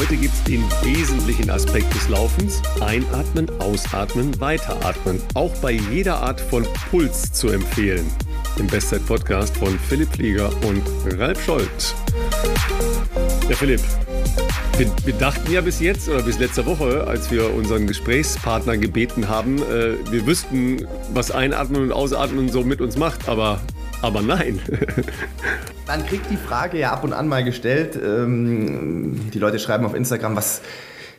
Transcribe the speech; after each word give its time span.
Heute 0.00 0.16
gibt 0.16 0.32
es 0.32 0.44
den 0.44 0.64
wesentlichen 0.82 1.50
Aspekt 1.50 1.94
des 1.94 2.08
Laufens. 2.08 2.62
Einatmen, 2.80 3.50
ausatmen, 3.60 4.40
weiteratmen. 4.40 5.20
Auch 5.34 5.54
bei 5.58 5.72
jeder 5.72 6.22
Art 6.22 6.40
von 6.40 6.66
Puls 6.90 7.30
zu 7.34 7.48
empfehlen. 7.48 8.06
Im 8.58 8.66
Bestzeit-Podcast 8.66 9.54
von 9.58 9.78
Philipp 9.78 10.10
Flieger 10.10 10.50
und 10.64 10.82
Ralf 11.18 11.44
Scholz. 11.44 11.94
Ja, 13.50 13.54
Philipp, 13.54 13.82
wir, 15.04 15.14
dachten 15.16 15.52
ja 15.52 15.60
bis 15.60 15.80
jetzt 15.80 16.08
oder 16.08 16.22
bis 16.22 16.38
letzte 16.38 16.64
Woche, 16.64 17.06
als 17.06 17.30
wir 17.30 17.52
unseren 17.52 17.86
Gesprächspartner 17.86 18.78
gebeten 18.78 19.28
haben, 19.28 19.58
äh, 19.58 19.96
wir 20.10 20.26
wüssten, 20.26 20.86
was 21.12 21.30
Einatmen 21.30 21.82
und 21.82 21.92
Ausatmen 21.92 22.48
so 22.48 22.64
mit 22.64 22.80
uns 22.80 22.96
macht, 22.96 23.28
aber, 23.28 23.60
aber 24.00 24.22
nein. 24.22 24.62
Man 25.90 26.06
kriegt 26.06 26.30
die 26.30 26.36
Frage 26.36 26.78
ja 26.78 26.92
ab 26.92 27.02
und 27.02 27.12
an 27.12 27.26
mal 27.26 27.42
gestellt. 27.42 27.98
Ähm, 28.00 29.28
die 29.34 29.40
Leute 29.40 29.58
schreiben 29.58 29.84
auf 29.84 29.92
Instagram, 29.92 30.36
was, 30.36 30.60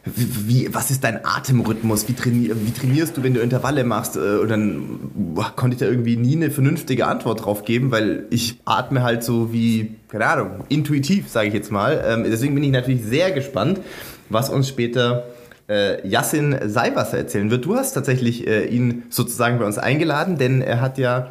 wie, 0.06 0.74
was 0.74 0.92
ist 0.92 1.04
dein 1.04 1.26
Atemrhythmus? 1.26 2.08
Wie, 2.08 2.14
trainier, 2.14 2.56
wie, 2.56 2.72
trainierst 2.72 3.18
du, 3.18 3.24
wenn 3.24 3.34
du 3.34 3.42
Intervalle 3.42 3.84
machst? 3.84 4.16
Äh, 4.16 4.38
und 4.38 4.48
dann 4.48 5.12
boah, 5.14 5.52
konnte 5.58 5.74
ich 5.74 5.82
da 5.82 5.88
irgendwie 5.88 6.16
nie 6.16 6.38
eine 6.38 6.52
vernünftige 6.52 7.06
Antwort 7.06 7.44
drauf 7.44 7.66
geben, 7.66 7.92
weil 7.92 8.28
ich 8.30 8.62
atme 8.64 9.04
halt 9.04 9.26
so 9.26 9.52
wie, 9.52 9.96
keine 10.08 10.26
Ahnung, 10.26 10.64
intuitiv, 10.70 11.28
sage 11.28 11.50
ich 11.50 11.54
jetzt 11.54 11.70
mal. 11.70 12.02
Ähm, 12.08 12.24
deswegen 12.24 12.56
bin 12.56 12.64
ich 12.64 12.72
natürlich 12.72 13.04
sehr 13.04 13.32
gespannt, 13.32 13.82
was 14.30 14.50
uns 14.50 14.70
später 14.70 15.26
äh, 15.68 16.08
Yassin 16.08 16.58
Seiwasser 16.64 17.18
erzählen 17.18 17.52
wird. 17.52 17.66
Du 17.66 17.76
hast 17.76 17.92
tatsächlich 17.92 18.48
äh, 18.48 18.68
ihn 18.68 19.04
sozusagen 19.10 19.60
bei 19.60 19.66
uns 19.66 19.78
eingeladen, 19.78 20.38
denn 20.38 20.62
er 20.62 20.80
hat 20.80 20.98
ja 20.98 21.30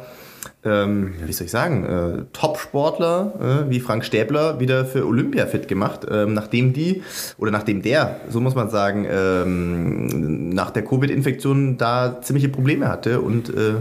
ähm, 0.63 1.13
wie 1.25 1.33
soll 1.33 1.45
ich 1.45 1.51
sagen, 1.51 1.85
äh, 1.85 2.23
Top-Sportler 2.33 3.65
äh, 3.67 3.69
wie 3.71 3.79
Frank 3.79 4.05
Stäbler 4.05 4.59
wieder 4.59 4.85
für 4.85 5.07
Olympia 5.07 5.47
fit 5.47 5.67
gemacht, 5.67 6.05
ähm, 6.09 6.33
nachdem 6.33 6.73
die, 6.73 7.01
oder 7.37 7.51
nachdem 7.51 7.81
der, 7.81 8.21
so 8.29 8.39
muss 8.39 8.53
man 8.53 8.69
sagen, 8.69 9.07
ähm, 9.09 10.49
nach 10.49 10.71
der 10.71 10.83
Covid-Infektion 10.83 11.77
da 11.77 12.21
ziemliche 12.21 12.49
Probleme 12.49 12.89
hatte 12.89 13.21
und 13.21 13.49
äh, 13.49 13.75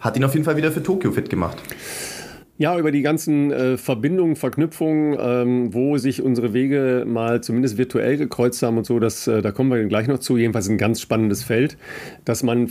hat 0.00 0.16
ihn 0.16 0.24
auf 0.24 0.32
jeden 0.32 0.44
Fall 0.44 0.56
wieder 0.56 0.72
für 0.72 0.82
Tokio 0.82 1.12
fit 1.12 1.28
gemacht. 1.28 1.58
Ja, 2.60 2.76
über 2.76 2.90
die 2.90 3.02
ganzen 3.02 3.52
äh, 3.52 3.76
Verbindungen, 3.76 4.34
Verknüpfungen, 4.34 5.16
ähm, 5.20 5.72
wo 5.74 5.96
sich 5.96 6.22
unsere 6.22 6.52
Wege 6.52 7.04
mal 7.06 7.40
zumindest 7.40 7.78
virtuell 7.78 8.16
gekreuzt 8.16 8.60
haben 8.64 8.78
und 8.78 8.84
so, 8.84 8.98
das, 8.98 9.28
äh, 9.28 9.42
da 9.42 9.52
kommen 9.52 9.70
wir 9.70 9.84
gleich 9.84 10.08
noch 10.08 10.18
zu. 10.18 10.36
Jedenfalls 10.36 10.68
ein 10.68 10.76
ganz 10.76 11.00
spannendes 11.00 11.44
Feld, 11.44 11.78
das 12.24 12.42
man 12.42 12.68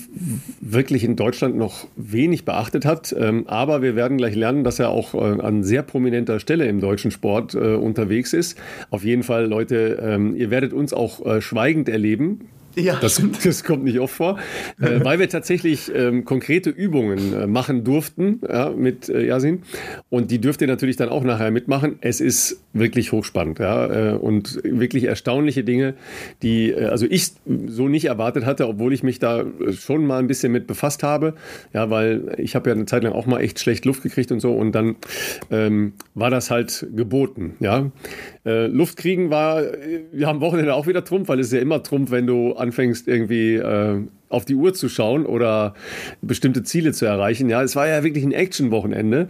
wirklich 0.60 1.06
in 1.06 1.16
Deutschland 1.16 1.56
noch 1.56 1.88
wenig 1.96 2.44
beachtet 2.44 2.84
hat. 2.84 3.16
Ähm, 3.18 3.48
aber 3.48 3.82
wir 3.82 3.96
werden 3.96 4.18
gleich 4.18 4.36
lernen, 4.36 4.66
dass 4.66 4.78
er 4.78 4.90
auch 4.90 5.14
äh, 5.14 5.42
an 5.42 5.64
sehr 5.64 5.84
prominenter 5.84 6.42
Stelle 6.42 6.68
im 6.68 6.82
deutschen 6.82 7.10
Sport 7.10 7.56
äh, 7.56 7.76
unterwegs 7.76 8.34
ist. 8.34 8.60
Auf 8.90 9.06
jeden 9.06 9.24
Fall, 9.24 9.46
Leute, 9.46 10.00
ähm, 10.04 10.36
ihr 10.36 10.52
werdet 10.52 10.74
uns 10.74 10.92
auch 10.92 11.26
äh, 11.26 11.40
schweigend 11.40 11.88
erleben. 11.88 12.50
Ja, 12.78 12.98
das, 13.00 13.22
das, 13.44 13.64
kommt 13.64 13.84
nicht 13.84 14.00
oft 14.00 14.14
vor, 14.14 14.38
äh, 14.80 15.00
weil 15.04 15.20
wir 15.20 15.28
tatsächlich 15.30 15.92
ähm, 15.94 16.26
konkrete 16.26 16.70
Übungen 16.70 17.34
äh, 17.34 17.48
machen 17.48 17.84
durften 17.84 18.42
ja, 18.48 18.70
mit 18.70 19.10
äh, 19.10 19.26
Yasin. 19.26 19.64
Und 20.10 20.30
die 20.30 20.40
dürft 20.40 20.62
ihr 20.62 20.68
natürlich 20.68 20.96
dann 20.96 21.10
auch 21.10 21.24
nachher 21.24 21.50
mitmachen. 21.50 21.98
Es 22.02 22.22
ist 22.22 22.62
wirklich 22.74 23.12
hochspannend 23.12 23.60
ja, 23.60 24.12
äh, 24.12 24.16
und 24.16 24.60
wirklich 24.64 25.06
erstaunliche 25.06 25.64
Dinge, 25.64 25.96
die 26.44 26.72
äh, 26.72 26.86
also 26.86 27.08
ich 27.10 27.32
so 27.68 27.88
nicht 27.88 28.06
erwartet 28.06 28.46
hatte, 28.46 28.68
obwohl 28.68 28.94
ich 28.94 29.02
mich 29.02 29.18
da 29.18 29.46
schon 29.72 30.06
mal 30.06 30.20
ein 30.20 30.28
bisschen 30.28 30.52
mit 30.52 30.68
befasst 30.68 31.02
habe. 31.02 31.34
Ja, 31.74 31.90
weil 31.90 32.36
ich 32.38 32.56
habe 32.56 32.70
ja 32.70 32.76
eine 32.76 32.86
Zeit 32.86 33.04
lang 33.04 33.14
auch 33.14 33.26
mal 33.26 33.40
echt 33.40 33.60
schlecht 33.60 33.86
Luft 33.86 34.04
gekriegt 34.04 34.32
und 34.32 34.40
so. 34.40 34.54
Und 34.54 34.74
dann 34.74 34.98
ähm, 35.50 35.94
war 36.14 36.30
das 36.30 36.52
halt 36.52 36.88
geboten. 36.96 37.56
Ja, 37.60 37.92
äh, 38.48 38.68
Luft 38.68 38.98
kriegen 38.98 39.30
war 39.30 39.64
ja 40.14 40.30
am 40.30 40.42
Wochenende 40.42 40.74
auch 40.74 40.88
wieder 40.88 41.04
Trumpf, 41.04 41.28
weil 41.28 41.40
es 41.40 41.48
ist 41.48 41.54
ja 41.54 41.60
immer 41.60 41.84
Trumpf, 41.84 42.12
wenn 42.12 42.28
du 42.28 42.54
an 42.54 42.68
anfängst, 42.68 43.08
irgendwie 43.08 43.56
äh, 43.56 44.02
auf 44.30 44.44
die 44.44 44.56
Uhr 44.56 44.74
zu 44.74 44.90
schauen 44.90 45.26
oder 45.26 45.74
bestimmte 46.22 46.64
Ziele 46.64 46.92
zu 46.92 47.06
erreichen. 47.06 47.50
Ja, 47.50 47.64
es 47.64 47.76
war 47.76 47.88
ja 47.88 48.04
wirklich 48.04 48.26
ein 48.26 48.34
Action-Wochenende. 48.34 49.30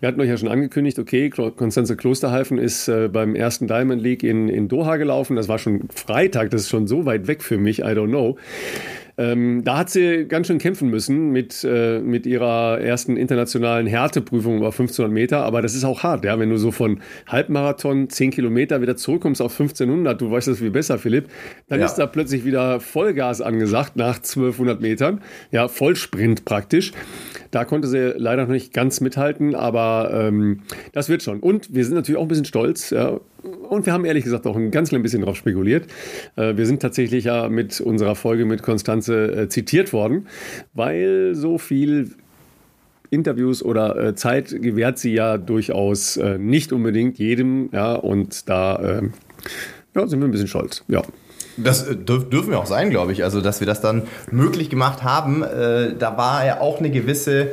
Wir 0.00 0.08
hatten 0.08 0.20
euch 0.20 0.28
ja 0.28 0.38
schon 0.38 0.48
angekündigt, 0.48 0.98
okay, 0.98 1.28
Konstanze 1.28 1.96
Klosterhalfen 1.96 2.56
ist 2.56 2.88
äh, 2.88 3.08
beim 3.08 3.34
ersten 3.34 3.66
Diamond 3.66 4.02
League 4.02 4.22
in, 4.22 4.48
in 4.48 4.68
Doha 4.68 4.96
gelaufen. 4.96 5.36
Das 5.36 5.48
war 5.48 5.58
schon 5.58 5.88
Freitag, 5.94 6.50
das 6.50 6.62
ist 6.62 6.70
schon 6.70 6.86
so 6.86 7.04
weit 7.04 7.26
weg 7.26 7.42
für 7.42 7.58
mich, 7.58 7.80
I 7.80 7.92
don't 7.92 8.08
know. 8.08 8.38
Ähm, 9.18 9.64
da 9.64 9.78
hat 9.78 9.90
sie 9.90 10.26
ganz 10.28 10.46
schön 10.46 10.58
kämpfen 10.58 10.88
müssen 10.90 11.30
mit, 11.30 11.64
äh, 11.64 11.98
mit 11.98 12.24
ihrer 12.24 12.80
ersten 12.80 13.16
internationalen 13.16 13.88
Härteprüfung 13.88 14.58
über 14.58 14.66
1500 14.66 15.12
Meter. 15.12 15.42
Aber 15.42 15.60
das 15.60 15.74
ist 15.74 15.84
auch 15.84 16.04
hart, 16.04 16.24
ja, 16.24 16.38
wenn 16.38 16.50
du 16.50 16.56
so 16.56 16.70
von 16.70 17.00
Halbmarathon 17.26 18.08
10 18.08 18.30
Kilometer 18.30 18.80
wieder 18.80 18.96
zurückkommst 18.96 19.42
auf 19.42 19.58
1500, 19.58 20.20
du 20.20 20.30
weißt 20.30 20.46
das 20.46 20.58
viel 20.60 20.70
besser, 20.70 20.98
Philipp, 20.98 21.26
dann 21.68 21.80
ja. 21.80 21.86
ist 21.86 21.96
da 21.96 22.06
plötzlich 22.06 22.44
wieder 22.44 22.78
Vollgas 22.78 23.40
angesagt 23.40 23.96
nach 23.96 24.18
1200 24.18 24.80
Metern. 24.80 25.20
Ja, 25.50 25.66
Vollsprint 25.66 26.44
praktisch. 26.44 26.92
Da 27.50 27.64
konnte 27.64 27.88
sie 27.88 28.14
leider 28.16 28.42
noch 28.42 28.52
nicht 28.52 28.72
ganz 28.72 29.00
mithalten, 29.00 29.56
aber 29.56 30.10
ähm, 30.12 30.60
das 30.92 31.08
wird 31.08 31.24
schon. 31.24 31.40
Und 31.40 31.74
wir 31.74 31.84
sind 31.84 31.94
natürlich 31.94 32.18
auch 32.18 32.24
ein 32.24 32.28
bisschen 32.28 32.44
stolz. 32.44 32.90
Ja, 32.90 33.18
und 33.68 33.86
wir 33.86 33.92
haben 33.92 34.04
ehrlich 34.04 34.24
gesagt 34.24 34.46
auch 34.46 34.56
ein 34.56 34.70
ganz 34.70 34.88
klein 34.90 35.02
bisschen 35.02 35.22
drauf 35.22 35.36
spekuliert. 35.36 35.86
Äh, 36.36 36.56
wir 36.56 36.66
sind 36.66 36.80
tatsächlich 36.80 37.24
ja 37.24 37.48
mit 37.48 37.80
unserer 37.80 38.14
Folge 38.14 38.44
mit 38.44 38.62
Konstanze 38.62 39.32
äh, 39.32 39.48
zitiert 39.48 39.92
worden, 39.92 40.26
weil 40.74 41.34
so 41.34 41.58
viel 41.58 42.10
Interviews 43.10 43.62
oder 43.62 43.96
äh, 43.96 44.14
Zeit 44.14 44.50
gewährt 44.60 44.98
sie 44.98 45.14
ja 45.14 45.38
durchaus 45.38 46.18
nicht 46.38 46.72
unbedingt 46.72 47.18
jedem. 47.18 47.70
Ja, 47.72 47.94
und 47.94 48.48
da 48.48 48.98
ähm, 48.98 49.12
ja, 49.94 50.06
sind 50.06 50.20
wir 50.20 50.28
ein 50.28 50.30
bisschen 50.30 50.48
stolz. 50.48 50.84
Ja. 50.88 51.02
Das 51.56 51.86
dürfen 51.88 52.50
wir 52.50 52.60
auch 52.60 52.66
sein, 52.66 52.88
glaube 52.90 53.10
ich. 53.10 53.24
Also, 53.24 53.40
dass 53.40 53.58
wir 53.58 53.66
das 53.66 53.80
dann 53.80 54.02
möglich 54.30 54.70
gemacht 54.70 55.02
haben, 55.02 55.40
da 55.40 56.16
war 56.16 56.46
ja 56.46 56.60
auch 56.60 56.78
eine 56.78 56.88
gewisse 56.88 57.48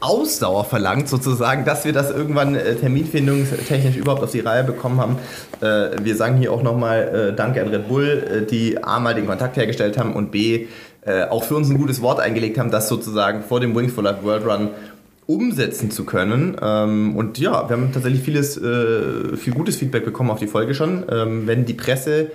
Ausdauer 0.00 0.64
verlangt, 0.64 1.08
sozusagen, 1.08 1.64
dass 1.64 1.84
wir 1.84 1.92
das 1.92 2.10
irgendwann 2.10 2.54
äh, 2.54 2.76
terminfindungstechnisch 2.76 3.96
überhaupt 3.96 4.22
auf 4.22 4.30
die 4.30 4.40
Reihe 4.40 4.62
bekommen 4.62 5.00
haben. 5.00 5.18
Äh, 5.60 6.04
wir 6.04 6.14
sagen 6.14 6.36
hier 6.36 6.52
auch 6.52 6.62
nochmal 6.62 7.30
äh, 7.32 7.36
Danke 7.36 7.60
an 7.60 7.68
Red 7.68 7.88
Bull, 7.88 8.24
äh, 8.44 8.46
die 8.46 8.82
A 8.82 9.00
mal 9.00 9.14
den 9.14 9.26
Kontakt 9.26 9.56
hergestellt 9.56 9.98
haben 9.98 10.14
und 10.14 10.30
B 10.30 10.66
äh, 11.04 11.24
auch 11.24 11.42
für 11.42 11.56
uns 11.56 11.68
ein 11.68 11.78
gutes 11.78 12.00
Wort 12.00 12.20
eingelegt 12.20 12.58
haben, 12.58 12.70
das 12.70 12.88
sozusagen 12.88 13.42
vor 13.42 13.58
dem 13.58 13.74
Wings 13.74 13.92
for 13.92 14.04
Life 14.04 14.22
World 14.22 14.46
Run 14.46 14.70
umsetzen 15.26 15.90
zu 15.90 16.04
können. 16.04 16.56
Ähm, 16.62 17.16
und 17.16 17.38
ja, 17.38 17.68
wir 17.68 17.76
haben 17.76 17.92
tatsächlich 17.92 18.22
vieles, 18.22 18.56
äh, 18.56 19.36
viel 19.36 19.52
gutes 19.52 19.76
Feedback 19.76 20.04
bekommen 20.04 20.30
auf 20.30 20.38
die 20.38 20.46
Folge 20.46 20.74
schon. 20.74 21.04
Ähm, 21.10 21.46
wenn 21.46 21.64
die 21.64 21.74
Presse 21.74 22.30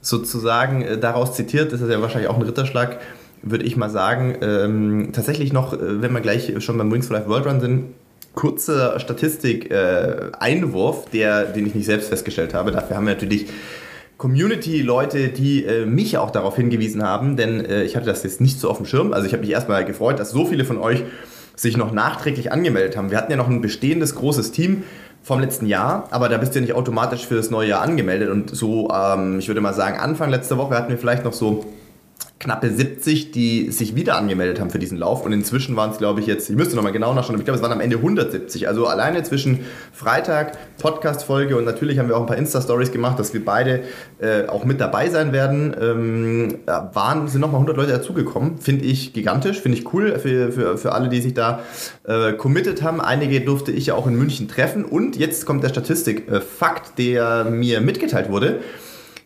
sozusagen 0.00 1.00
daraus 1.00 1.34
zitiert, 1.34 1.72
ist 1.72 1.82
das 1.82 1.90
ja 1.90 2.00
wahrscheinlich 2.00 2.30
auch 2.30 2.36
ein 2.36 2.42
Ritterschlag 2.42 2.98
würde 3.42 3.64
ich 3.64 3.76
mal 3.76 3.90
sagen, 3.90 4.36
ähm, 4.40 5.08
tatsächlich 5.12 5.52
noch, 5.52 5.72
äh, 5.72 6.02
wenn 6.02 6.12
wir 6.12 6.20
gleich 6.20 6.52
schon 6.58 6.78
beim 6.78 6.92
Wings 6.92 7.08
for 7.08 7.16
Life 7.16 7.28
World 7.28 7.46
Run 7.46 7.60
sind, 7.60 7.84
kurzer 8.34 9.00
Statistik-Einwurf, 9.00 11.12
äh, 11.12 11.52
den 11.52 11.66
ich 11.66 11.74
nicht 11.74 11.86
selbst 11.86 12.08
festgestellt 12.08 12.54
habe. 12.54 12.70
Dafür 12.70 12.96
haben 12.96 13.06
wir 13.06 13.14
natürlich 13.14 13.46
Community-Leute, 14.18 15.28
die 15.28 15.64
äh, 15.64 15.86
mich 15.86 16.18
auch 16.18 16.30
darauf 16.30 16.56
hingewiesen 16.56 17.02
haben, 17.02 17.36
denn 17.36 17.64
äh, 17.64 17.84
ich 17.84 17.96
hatte 17.96 18.06
das 18.06 18.22
jetzt 18.24 18.40
nicht 18.40 18.60
so 18.60 18.68
auf 18.68 18.76
dem 18.76 18.86
Schirm. 18.86 19.12
Also 19.12 19.26
ich 19.26 19.32
habe 19.32 19.42
mich 19.42 19.50
erstmal 19.50 19.84
gefreut, 19.84 20.18
dass 20.18 20.30
so 20.30 20.44
viele 20.44 20.64
von 20.64 20.78
euch 20.78 21.04
sich 21.54 21.76
noch 21.76 21.92
nachträglich 21.92 22.52
angemeldet 22.52 22.96
haben. 22.96 23.10
Wir 23.10 23.18
hatten 23.18 23.30
ja 23.30 23.36
noch 23.36 23.48
ein 23.48 23.60
bestehendes 23.60 24.14
großes 24.14 24.52
Team 24.52 24.84
vom 25.22 25.40
letzten 25.40 25.66
Jahr, 25.66 26.08
aber 26.10 26.28
da 26.28 26.38
bist 26.38 26.54
du 26.54 26.58
ja 26.58 26.62
nicht 26.62 26.74
automatisch 26.74 27.26
für 27.26 27.36
das 27.36 27.50
neue 27.50 27.68
Jahr 27.68 27.82
angemeldet. 27.82 28.30
Und 28.30 28.54
so, 28.54 28.90
ähm, 28.90 29.38
ich 29.38 29.48
würde 29.48 29.60
mal 29.60 29.74
sagen, 29.74 29.98
Anfang 29.98 30.30
letzter 30.30 30.58
Woche 30.58 30.76
hatten 30.76 30.90
wir 30.90 30.98
vielleicht 30.98 31.24
noch 31.24 31.32
so 31.32 31.66
knappe 32.38 32.70
70, 32.70 33.32
die 33.32 33.72
sich 33.72 33.96
wieder 33.96 34.16
angemeldet 34.16 34.60
haben 34.60 34.70
für 34.70 34.78
diesen 34.78 34.96
Lauf. 34.96 35.24
Und 35.26 35.32
inzwischen 35.32 35.74
waren 35.74 35.90
es, 35.90 35.98
glaube 35.98 36.20
ich, 36.20 36.26
jetzt, 36.26 36.48
ich 36.48 36.56
müsste 36.56 36.76
nochmal 36.76 36.92
genau 36.92 37.12
nachschauen, 37.12 37.34
aber 37.34 37.40
ich 37.40 37.44
glaube, 37.44 37.56
es 37.56 37.62
waren 37.62 37.72
am 37.72 37.80
Ende 37.80 37.96
170. 37.96 38.68
Also 38.68 38.86
alleine 38.86 39.22
zwischen 39.24 39.60
Freitag, 39.92 40.56
Podcast-Folge 40.78 41.56
und 41.56 41.64
natürlich 41.64 41.98
haben 41.98 42.08
wir 42.08 42.16
auch 42.16 42.20
ein 42.20 42.26
paar 42.26 42.36
Insta-Stories 42.36 42.92
gemacht, 42.92 43.18
dass 43.18 43.34
wir 43.34 43.44
beide 43.44 43.82
äh, 44.20 44.46
auch 44.46 44.64
mit 44.64 44.80
dabei 44.80 45.08
sein 45.08 45.32
werden. 45.32 45.74
Ähm, 45.80 46.58
waren, 46.66 47.26
sind 47.26 47.40
nochmal 47.40 47.56
100 47.56 47.76
Leute 47.76 47.92
dazugekommen. 47.92 48.58
Finde 48.58 48.84
ich 48.84 49.12
gigantisch, 49.12 49.60
finde 49.60 49.78
ich 49.78 49.92
cool 49.92 50.16
für, 50.18 50.52
für, 50.52 50.78
für 50.78 50.92
alle, 50.92 51.08
die 51.08 51.20
sich 51.20 51.34
da 51.34 51.60
äh, 52.04 52.34
committed 52.34 52.82
haben. 52.82 53.00
Einige 53.00 53.40
durfte 53.40 53.72
ich 53.72 53.86
ja 53.86 53.94
auch 53.94 54.06
in 54.06 54.14
München 54.14 54.46
treffen. 54.46 54.84
Und 54.84 55.16
jetzt 55.16 55.44
kommt 55.44 55.64
der 55.64 55.70
Statistik-Fakt, 55.70 56.98
der 56.98 57.46
mir 57.46 57.80
mitgeteilt 57.80 58.30
wurde. 58.30 58.60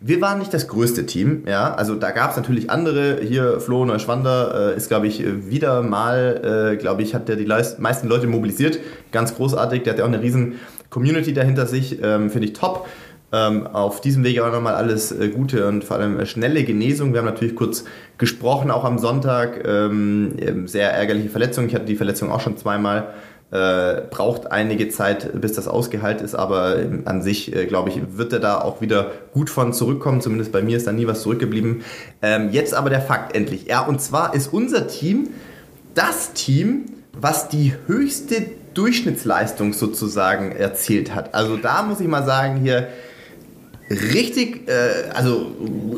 Wir 0.04 0.20
waren 0.20 0.40
nicht 0.40 0.52
das 0.52 0.66
größte 0.66 1.06
Team, 1.06 1.44
ja. 1.46 1.74
Also 1.74 1.94
da 1.94 2.10
gab 2.10 2.32
es 2.32 2.36
natürlich 2.36 2.70
andere. 2.70 3.20
Hier 3.22 3.60
Flo 3.60 3.84
Neuschwander 3.84 4.72
äh, 4.72 4.76
ist, 4.76 4.88
glaube 4.88 5.06
ich, 5.06 5.22
wieder 5.48 5.82
mal, 5.82 6.72
äh, 6.72 6.76
glaube 6.76 7.02
ich, 7.02 7.14
hat 7.14 7.28
der 7.28 7.36
die 7.36 7.46
meisten 7.46 8.08
Leute 8.08 8.26
mobilisiert. 8.26 8.80
Ganz 9.12 9.36
großartig. 9.36 9.84
Der 9.84 9.92
hat 9.92 9.98
ja 10.00 10.04
auch 10.04 10.08
eine 10.08 10.20
riesen 10.20 10.54
Community 10.90 11.32
dahinter 11.32 11.66
sich. 11.66 12.02
Ähm, 12.02 12.30
Finde 12.30 12.48
ich 12.48 12.52
top. 12.52 12.88
Ähm, 13.34 13.66
auf 13.66 14.00
diesem 14.00 14.24
Wege 14.24 14.44
auch 14.44 14.52
nochmal 14.52 14.74
alles 14.74 15.12
äh, 15.12 15.28
Gute 15.28 15.66
und 15.68 15.84
vor 15.84 15.98
allem 15.98 16.18
äh, 16.18 16.26
schnelle 16.26 16.64
Genesung. 16.64 17.12
Wir 17.12 17.20
haben 17.20 17.26
natürlich 17.26 17.54
kurz 17.54 17.84
gesprochen, 18.18 18.72
auch 18.72 18.84
am 18.84 18.98
Sonntag. 18.98 19.66
Ähm, 19.66 20.66
sehr 20.66 20.92
ärgerliche 20.92 21.30
Verletzung. 21.30 21.66
Ich 21.66 21.74
hatte 21.76 21.86
die 21.86 21.96
Verletzung 21.96 22.30
auch 22.32 22.40
schon 22.40 22.56
zweimal. 22.56 23.14
Äh, 23.52 24.04
braucht 24.08 24.50
einige 24.50 24.88
Zeit, 24.88 25.38
bis 25.38 25.52
das 25.52 25.68
ausgeheilt 25.68 26.22
ist, 26.22 26.34
aber 26.34 26.78
an 27.04 27.20
sich, 27.20 27.54
äh, 27.54 27.66
glaube 27.66 27.90
ich, 27.90 28.00
wird 28.16 28.32
er 28.32 28.38
da 28.38 28.62
auch 28.62 28.80
wieder 28.80 29.10
gut 29.34 29.50
von 29.50 29.74
zurückkommen. 29.74 30.22
Zumindest 30.22 30.52
bei 30.52 30.62
mir 30.62 30.78
ist 30.78 30.86
da 30.86 30.92
nie 30.92 31.06
was 31.06 31.20
zurückgeblieben. 31.20 31.82
Ähm, 32.22 32.48
jetzt 32.50 32.72
aber 32.72 32.88
der 32.88 33.02
Fakt 33.02 33.36
endlich. 33.36 33.66
Ja, 33.66 33.84
und 33.84 34.00
zwar 34.00 34.34
ist 34.34 34.54
unser 34.54 34.88
Team 34.88 35.28
das 35.94 36.32
Team, 36.32 36.86
was 37.12 37.50
die 37.50 37.74
höchste 37.86 38.46
Durchschnittsleistung 38.72 39.74
sozusagen 39.74 40.52
erzielt 40.52 41.14
hat. 41.14 41.34
Also 41.34 41.58
da 41.58 41.82
muss 41.82 42.00
ich 42.00 42.08
mal 42.08 42.24
sagen, 42.24 42.56
hier 42.56 42.88
richtig, 43.92 44.68
äh, 44.68 45.10
also 45.14 45.46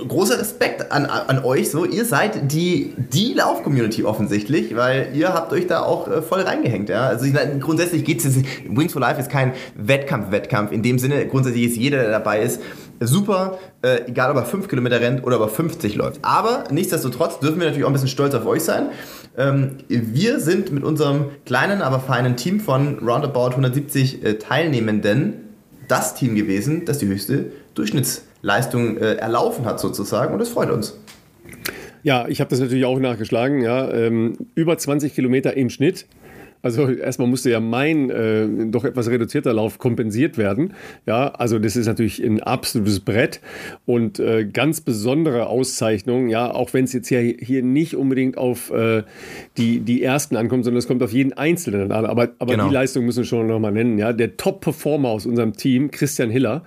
großer 0.08 0.38
Respekt 0.38 0.92
an, 0.92 1.06
an 1.06 1.44
euch. 1.44 1.70
So, 1.70 1.84
ihr 1.84 2.04
seid 2.04 2.52
die, 2.52 2.94
die 2.96 3.34
Lauf-Community 3.34 4.04
offensichtlich, 4.04 4.74
weil 4.76 5.08
ihr 5.14 5.32
habt 5.32 5.52
euch 5.52 5.66
da 5.66 5.82
auch 5.82 6.08
äh, 6.08 6.22
voll 6.22 6.40
reingehängt. 6.40 6.88
Ja? 6.88 7.06
Also 7.06 7.26
ich, 7.26 7.34
grundsätzlich 7.60 8.04
geht 8.04 8.24
es, 8.24 8.36
Wings 8.68 8.92
for 8.92 9.00
Life 9.00 9.20
ist 9.20 9.30
kein 9.30 9.52
Wettkampf-Wettkampf. 9.76 10.72
In 10.72 10.82
dem 10.82 10.98
Sinne, 10.98 11.26
grundsätzlich 11.26 11.64
ist 11.64 11.76
jeder, 11.76 11.98
der 11.98 12.10
dabei 12.10 12.42
ist, 12.42 12.60
super, 13.00 13.58
äh, 13.82 14.08
egal 14.08 14.30
ob 14.30 14.36
er 14.36 14.44
5 14.44 14.68
Kilometer 14.68 15.00
rennt 15.00 15.24
oder 15.24 15.36
ob 15.36 15.42
er 15.42 15.48
50 15.48 15.94
läuft. 15.94 16.20
Aber 16.22 16.64
nichtsdestotrotz 16.70 17.38
dürfen 17.40 17.58
wir 17.60 17.66
natürlich 17.66 17.84
auch 17.84 17.90
ein 17.90 17.94
bisschen 17.94 18.08
stolz 18.08 18.34
auf 18.34 18.46
euch 18.46 18.62
sein. 18.62 18.90
Ähm, 19.36 19.78
wir 19.88 20.40
sind 20.40 20.72
mit 20.72 20.84
unserem 20.84 21.26
kleinen, 21.44 21.82
aber 21.82 22.00
feinen 22.00 22.36
Team 22.36 22.60
von 22.60 22.98
roundabout 22.98 23.50
170 23.50 24.24
äh, 24.24 24.34
Teilnehmenden 24.34 25.34
das 25.88 26.14
Team 26.14 26.34
gewesen, 26.34 26.84
das 26.84 26.98
die 26.98 27.06
höchste 27.06 27.46
Durchschnittsleistung 27.74 28.96
äh, 28.98 29.14
erlaufen 29.14 29.64
hat 29.64 29.80
sozusagen 29.80 30.32
und 30.32 30.38
das 30.38 30.48
freut 30.48 30.70
uns. 30.70 30.98
Ja, 32.02 32.28
ich 32.28 32.40
habe 32.40 32.50
das 32.50 32.60
natürlich 32.60 32.84
auch 32.84 32.98
nachgeschlagen. 32.98 33.62
Ja, 33.62 33.90
ähm, 33.90 34.36
über 34.54 34.76
20 34.76 35.14
Kilometer 35.14 35.56
im 35.56 35.70
Schnitt. 35.70 36.06
Also 36.64 36.88
erstmal 36.88 37.28
musste 37.28 37.50
ja 37.50 37.60
mein 37.60 38.08
äh, 38.08 38.48
doch 38.70 38.84
etwas 38.84 39.10
reduzierter 39.10 39.52
Lauf 39.52 39.78
kompensiert 39.78 40.38
werden. 40.38 40.72
Ja, 41.04 41.28
also 41.28 41.58
das 41.58 41.76
ist 41.76 41.86
natürlich 41.86 42.24
ein 42.24 42.42
absolutes 42.42 43.00
Brett 43.00 43.40
und 43.84 44.18
äh, 44.18 44.46
ganz 44.46 44.80
besondere 44.80 45.46
Auszeichnung. 45.46 46.28
Ja, 46.28 46.50
auch 46.50 46.72
wenn 46.72 46.84
es 46.84 46.94
jetzt 46.94 47.10
ja 47.10 47.20
hier 47.20 47.62
nicht 47.62 47.96
unbedingt 47.96 48.38
auf 48.38 48.70
äh, 48.70 49.02
die, 49.58 49.80
die 49.80 50.02
ersten 50.02 50.36
ankommt, 50.36 50.64
sondern 50.64 50.78
es 50.78 50.86
kommt 50.86 51.02
auf 51.02 51.12
jeden 51.12 51.34
Einzelnen 51.34 51.92
an. 51.92 52.06
Aber, 52.06 52.30
aber 52.38 52.52
genau. 52.52 52.68
die 52.68 52.74
Leistung 52.74 53.04
müssen 53.04 53.18
wir 53.18 53.26
schon 53.26 53.46
nochmal 53.46 53.72
nennen. 53.72 53.98
Ja, 53.98 54.14
der 54.14 54.38
Top-Performer 54.38 55.10
aus 55.10 55.26
unserem 55.26 55.52
Team, 55.52 55.90
Christian 55.90 56.30
Hiller, 56.30 56.64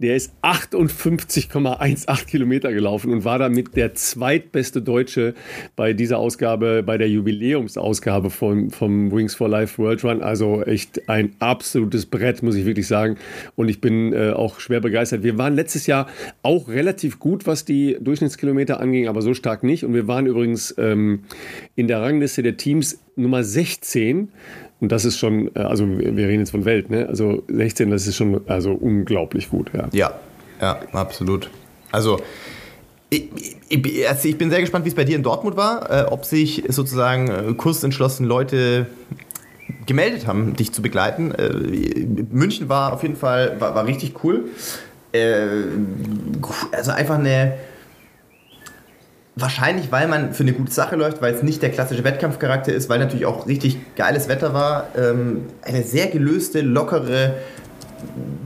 der 0.00 0.16
ist 0.16 0.32
58,18 0.42 2.26
Kilometer 2.26 2.72
gelaufen 2.72 3.12
und 3.12 3.24
war 3.24 3.38
damit 3.38 3.76
der 3.76 3.94
zweitbeste 3.94 4.80
Deutsche 4.80 5.34
bei 5.76 5.92
dieser 5.92 6.18
Ausgabe, 6.18 6.82
bei 6.82 6.96
der 6.96 7.08
Jubiläumsausgabe 7.08 8.30
vom, 8.30 8.70
vom 8.70 9.12
Wings 9.12 9.34
for 9.34 9.48
Life 9.48 9.80
World 9.80 10.02
Run. 10.02 10.22
Also 10.22 10.62
echt 10.62 11.08
ein 11.08 11.34
absolutes 11.38 12.06
Brett, 12.06 12.42
muss 12.42 12.54
ich 12.54 12.64
wirklich 12.64 12.86
sagen. 12.86 13.16
Und 13.56 13.68
ich 13.68 13.82
bin 13.82 14.14
äh, 14.14 14.30
auch 14.30 14.58
schwer 14.58 14.80
begeistert. 14.80 15.22
Wir 15.22 15.36
waren 15.36 15.54
letztes 15.54 15.86
Jahr 15.86 16.08
auch 16.42 16.68
relativ 16.68 17.18
gut, 17.18 17.46
was 17.46 17.66
die 17.66 17.98
Durchschnittskilometer 18.00 18.80
anging, 18.80 19.06
aber 19.06 19.20
so 19.20 19.34
stark 19.34 19.62
nicht. 19.62 19.84
Und 19.84 19.92
wir 19.92 20.08
waren 20.08 20.26
übrigens 20.26 20.74
ähm, 20.78 21.24
in 21.76 21.88
der 21.88 22.00
Rangliste 22.00 22.42
der 22.42 22.56
Teams 22.56 22.98
Nummer 23.20 23.44
16 23.44 24.28
und 24.80 24.90
das 24.90 25.04
ist 25.04 25.18
schon, 25.18 25.54
äh, 25.54 25.60
also 25.60 25.86
wir 25.86 26.26
reden 26.26 26.40
jetzt 26.40 26.50
von 26.50 26.64
Welt, 26.64 26.90
ne? 26.90 27.06
Also 27.08 27.42
16, 27.48 27.90
das 27.90 28.06
ist 28.06 28.16
schon 28.16 28.40
also 28.48 28.72
unglaublich 28.72 29.50
gut, 29.50 29.70
ja. 29.74 29.88
Ja, 29.92 30.14
ja, 30.60 30.80
absolut. 30.92 31.50
Also 31.92 32.20
ich, 33.10 33.28
ich, 33.68 34.08
also 34.08 34.28
ich 34.28 34.38
bin 34.38 34.50
sehr 34.50 34.60
gespannt, 34.60 34.84
wie 34.84 34.88
es 34.88 34.94
bei 34.94 35.04
dir 35.04 35.16
in 35.16 35.22
Dortmund 35.22 35.56
war, 35.56 35.90
äh, 35.90 36.04
ob 36.10 36.24
sich 36.24 36.64
sozusagen 36.68 37.28
äh, 37.28 37.54
kursentschlossen 37.54 38.24
Leute 38.24 38.86
gemeldet 39.86 40.26
haben, 40.26 40.54
dich 40.54 40.72
zu 40.72 40.80
begleiten. 40.80 41.32
Äh, 41.32 42.06
München 42.30 42.68
war 42.68 42.92
auf 42.92 43.02
jeden 43.02 43.16
Fall 43.16 43.60
war, 43.60 43.74
war 43.74 43.86
richtig 43.86 44.24
cool. 44.24 44.44
Äh, 45.12 45.46
also 46.72 46.92
einfach 46.92 47.18
eine 47.18 47.54
Wahrscheinlich, 49.40 49.90
weil 49.90 50.06
man 50.08 50.34
für 50.34 50.42
eine 50.42 50.52
gute 50.52 50.72
Sache 50.72 50.96
läuft, 50.96 51.22
weil 51.22 51.34
es 51.34 51.42
nicht 51.42 51.62
der 51.62 51.70
klassische 51.70 52.04
Wettkampfcharakter 52.04 52.72
ist, 52.72 52.88
weil 52.88 52.98
natürlich 52.98 53.26
auch 53.26 53.46
richtig 53.46 53.78
geiles 53.96 54.28
Wetter 54.28 54.54
war. 54.54 54.88
Ähm, 54.96 55.46
eine 55.62 55.82
sehr 55.82 56.08
gelöste, 56.08 56.60
lockere 56.60 57.34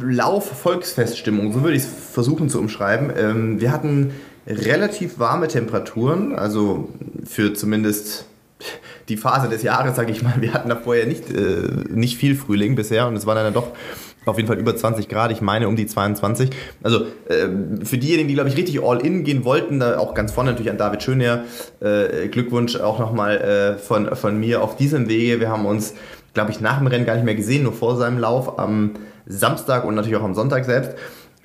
Lauf-Volksfeststimmung, 0.00 1.52
so 1.52 1.62
würde 1.62 1.76
ich 1.76 1.82
es 1.84 1.88
versuchen 2.12 2.48
zu 2.48 2.58
umschreiben. 2.58 3.12
Ähm, 3.16 3.60
wir 3.60 3.72
hatten 3.72 4.12
relativ 4.46 5.18
warme 5.18 5.48
Temperaturen, 5.48 6.34
also 6.34 6.88
für 7.24 7.54
zumindest 7.54 8.26
die 9.08 9.16
Phase 9.16 9.48
des 9.48 9.62
Jahres, 9.62 9.96
sage 9.96 10.12
ich 10.12 10.22
mal. 10.22 10.34
Wir 10.40 10.54
hatten 10.54 10.68
da 10.68 10.76
vorher 10.76 11.06
nicht, 11.06 11.30
äh, 11.30 11.84
nicht 11.88 12.16
viel 12.18 12.36
Frühling 12.36 12.74
bisher 12.74 13.06
und 13.06 13.16
es 13.16 13.26
waren 13.26 13.36
dann 13.36 13.54
doch 13.54 13.68
auf 14.26 14.36
jeden 14.36 14.46
Fall 14.46 14.58
über 14.58 14.74
20 14.74 15.08
Grad, 15.08 15.32
ich 15.32 15.40
meine 15.40 15.68
um 15.68 15.76
die 15.76 15.86
22. 15.86 16.50
Also 16.82 17.06
äh, 17.28 17.84
für 17.84 17.98
diejenigen, 17.98 18.28
die, 18.28 18.34
glaube 18.34 18.48
ich, 18.48 18.56
richtig 18.56 18.82
all 18.82 19.04
in 19.04 19.24
gehen 19.24 19.44
wollten, 19.44 19.80
da 19.80 19.98
auch 19.98 20.14
ganz 20.14 20.32
vorne 20.32 20.50
natürlich 20.50 20.70
an 20.70 20.78
David 20.78 21.02
Schönherr, 21.02 21.44
äh, 21.80 22.28
Glückwunsch 22.28 22.76
auch 22.76 22.98
nochmal 22.98 23.38
äh, 23.38 23.78
von, 23.78 24.14
von 24.16 24.38
mir 24.38 24.62
auf 24.62 24.76
diesem 24.76 25.08
Wege. 25.08 25.40
Wir 25.40 25.50
haben 25.50 25.66
uns, 25.66 25.94
glaube 26.32 26.50
ich, 26.50 26.60
nach 26.60 26.78
dem 26.78 26.86
Rennen 26.86 27.06
gar 27.06 27.14
nicht 27.14 27.24
mehr 27.24 27.34
gesehen, 27.34 27.64
nur 27.64 27.72
vor 27.72 27.96
seinem 27.96 28.18
Lauf 28.18 28.58
am 28.58 28.92
Samstag 29.26 29.84
und 29.84 29.94
natürlich 29.94 30.18
auch 30.18 30.24
am 30.24 30.34
Sonntag 30.34 30.64
selbst 30.64 30.92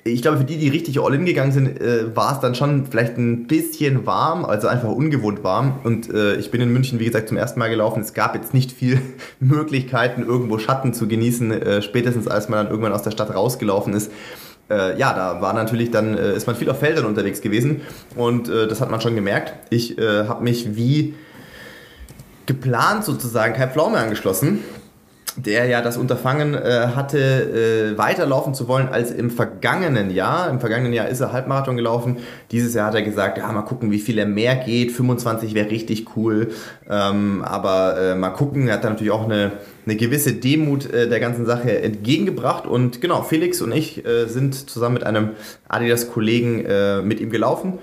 ich 0.04 0.22
glaube, 0.22 0.38
für 0.38 0.44
die, 0.44 0.56
die 0.56 0.68
richtig 0.68 0.98
all 1.00 1.14
in 1.14 1.26
gegangen 1.26 1.52
sind, 1.52 1.80
äh, 1.80 2.16
war 2.16 2.32
es 2.32 2.40
dann 2.40 2.54
schon 2.54 2.86
vielleicht 2.86 3.18
ein 3.18 3.46
bisschen 3.46 4.06
warm, 4.06 4.44
also 4.44 4.66
einfach 4.66 4.88
ungewohnt 4.88 5.44
warm. 5.44 5.80
Und 5.84 6.12
äh, 6.12 6.36
ich 6.36 6.50
bin 6.50 6.60
in 6.60 6.72
München, 6.72 6.98
wie 6.98 7.04
gesagt, 7.04 7.28
zum 7.28 7.36
ersten 7.36 7.58
Mal 7.58 7.68
gelaufen. 7.68 8.00
Es 8.00 8.14
gab 8.14 8.34
jetzt 8.34 8.54
nicht 8.54 8.72
viel 8.72 9.00
Möglichkeiten, 9.40 10.22
irgendwo 10.22 10.58
Schatten 10.58 10.94
zu 10.94 11.06
genießen, 11.06 11.52
äh, 11.52 11.82
spätestens 11.82 12.28
als 12.28 12.48
man 12.48 12.64
dann 12.64 12.68
irgendwann 12.68 12.92
aus 12.92 13.02
der 13.02 13.10
Stadt 13.10 13.34
rausgelaufen 13.34 13.92
ist. 13.92 14.10
Äh, 14.70 14.98
ja, 14.98 15.12
da 15.12 15.42
war 15.42 15.52
natürlich 15.52 15.90
dann, 15.90 16.16
äh, 16.16 16.34
ist 16.34 16.46
man 16.46 16.56
viel 16.56 16.70
auf 16.70 16.78
Feldern 16.78 17.04
unterwegs 17.04 17.40
gewesen 17.40 17.82
und 18.14 18.48
äh, 18.48 18.68
das 18.68 18.80
hat 18.80 18.90
man 18.90 19.00
schon 19.00 19.16
gemerkt. 19.16 19.52
Ich 19.70 19.96
habe 19.98 20.42
mich 20.44 20.76
wie 20.76 21.14
geplant 22.46 23.04
sozusagen 23.04 23.54
Kai 23.54 23.66
Pflaume 23.66 23.98
angeschlossen 23.98 24.60
der 25.42 25.66
ja 25.66 25.82
das 25.82 25.96
Unterfangen 25.96 26.54
äh, 26.54 26.88
hatte, 26.94 27.18
äh, 27.94 27.98
weiterlaufen 27.98 28.54
zu 28.54 28.68
wollen 28.68 28.88
als 28.88 29.10
im 29.10 29.30
vergangenen 29.30 30.10
Jahr. 30.10 30.50
Im 30.50 30.60
vergangenen 30.60 30.92
Jahr 30.92 31.08
ist 31.08 31.20
er 31.20 31.32
Halbmarathon 31.32 31.76
gelaufen. 31.76 32.18
Dieses 32.50 32.74
Jahr 32.74 32.88
hat 32.88 32.94
er 32.94 33.02
gesagt, 33.02 33.38
ja, 33.38 33.50
mal 33.52 33.62
gucken, 33.62 33.90
wie 33.90 33.98
viel 33.98 34.18
er 34.18 34.26
mehr 34.26 34.56
geht. 34.56 34.92
25 34.92 35.54
wäre 35.54 35.70
richtig 35.70 36.16
cool. 36.16 36.48
Ähm, 36.88 37.42
aber 37.44 37.98
äh, 37.98 38.14
mal 38.14 38.30
gucken, 38.30 38.68
er 38.68 38.74
hat 38.74 38.84
da 38.84 38.90
natürlich 38.90 39.12
auch 39.12 39.24
eine, 39.24 39.52
eine 39.86 39.96
gewisse 39.96 40.34
Demut 40.34 40.90
äh, 40.92 41.08
der 41.08 41.20
ganzen 41.20 41.46
Sache 41.46 41.82
entgegengebracht. 41.82 42.66
Und 42.66 43.00
genau, 43.00 43.22
Felix 43.22 43.60
und 43.62 43.72
ich 43.72 44.04
äh, 44.04 44.26
sind 44.26 44.70
zusammen 44.70 44.94
mit 44.94 45.04
einem 45.04 45.30
Adidas-Kollegen 45.68 46.64
äh, 46.64 47.02
mit 47.02 47.20
ihm 47.20 47.30
gelaufen. 47.30 47.78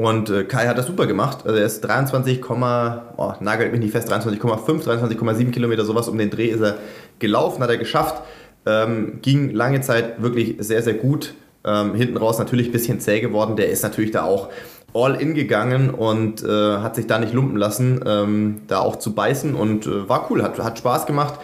Und 0.00 0.30
äh, 0.30 0.44
Kai 0.44 0.66
hat 0.66 0.78
das 0.78 0.86
super 0.86 1.06
gemacht. 1.06 1.40
Also 1.44 1.58
er 1.58 1.66
ist 1.66 1.82
23, 1.82 2.42
oh, 2.48 3.32
nagelt 3.40 3.70
mich 3.70 3.80
nicht 3.80 3.92
fest, 3.92 4.10
23,5, 4.10 4.82
23,7 4.82 5.50
Kilometer, 5.50 5.84
sowas 5.84 6.08
um 6.08 6.16
den 6.16 6.30
Dreh 6.30 6.46
ist 6.46 6.62
er 6.62 6.78
gelaufen, 7.18 7.62
hat 7.62 7.68
er 7.68 7.76
geschafft. 7.76 8.22
Ähm, 8.64 9.18
ging 9.20 9.50
lange 9.50 9.82
Zeit 9.82 10.22
wirklich 10.22 10.56
sehr, 10.60 10.82
sehr 10.82 10.94
gut. 10.94 11.34
Ähm, 11.66 11.94
hinten 11.94 12.16
raus 12.16 12.38
natürlich 12.38 12.68
ein 12.68 12.72
bisschen 12.72 12.98
zäh 12.98 13.20
geworden. 13.20 13.56
Der 13.56 13.68
ist 13.68 13.82
natürlich 13.82 14.10
da 14.10 14.22
auch 14.22 14.48
all 14.94 15.20
in 15.20 15.34
gegangen 15.34 15.90
und 15.90 16.42
äh, 16.42 16.78
hat 16.78 16.96
sich 16.96 17.06
da 17.06 17.18
nicht 17.18 17.34
lumpen 17.34 17.58
lassen, 17.58 18.00
ähm, 18.06 18.62
da 18.68 18.80
auch 18.80 18.96
zu 18.96 19.14
beißen 19.14 19.54
und 19.54 19.86
äh, 19.86 20.08
war 20.08 20.30
cool, 20.30 20.42
hat, 20.42 20.58
hat 20.58 20.78
Spaß 20.78 21.04
gemacht. 21.04 21.40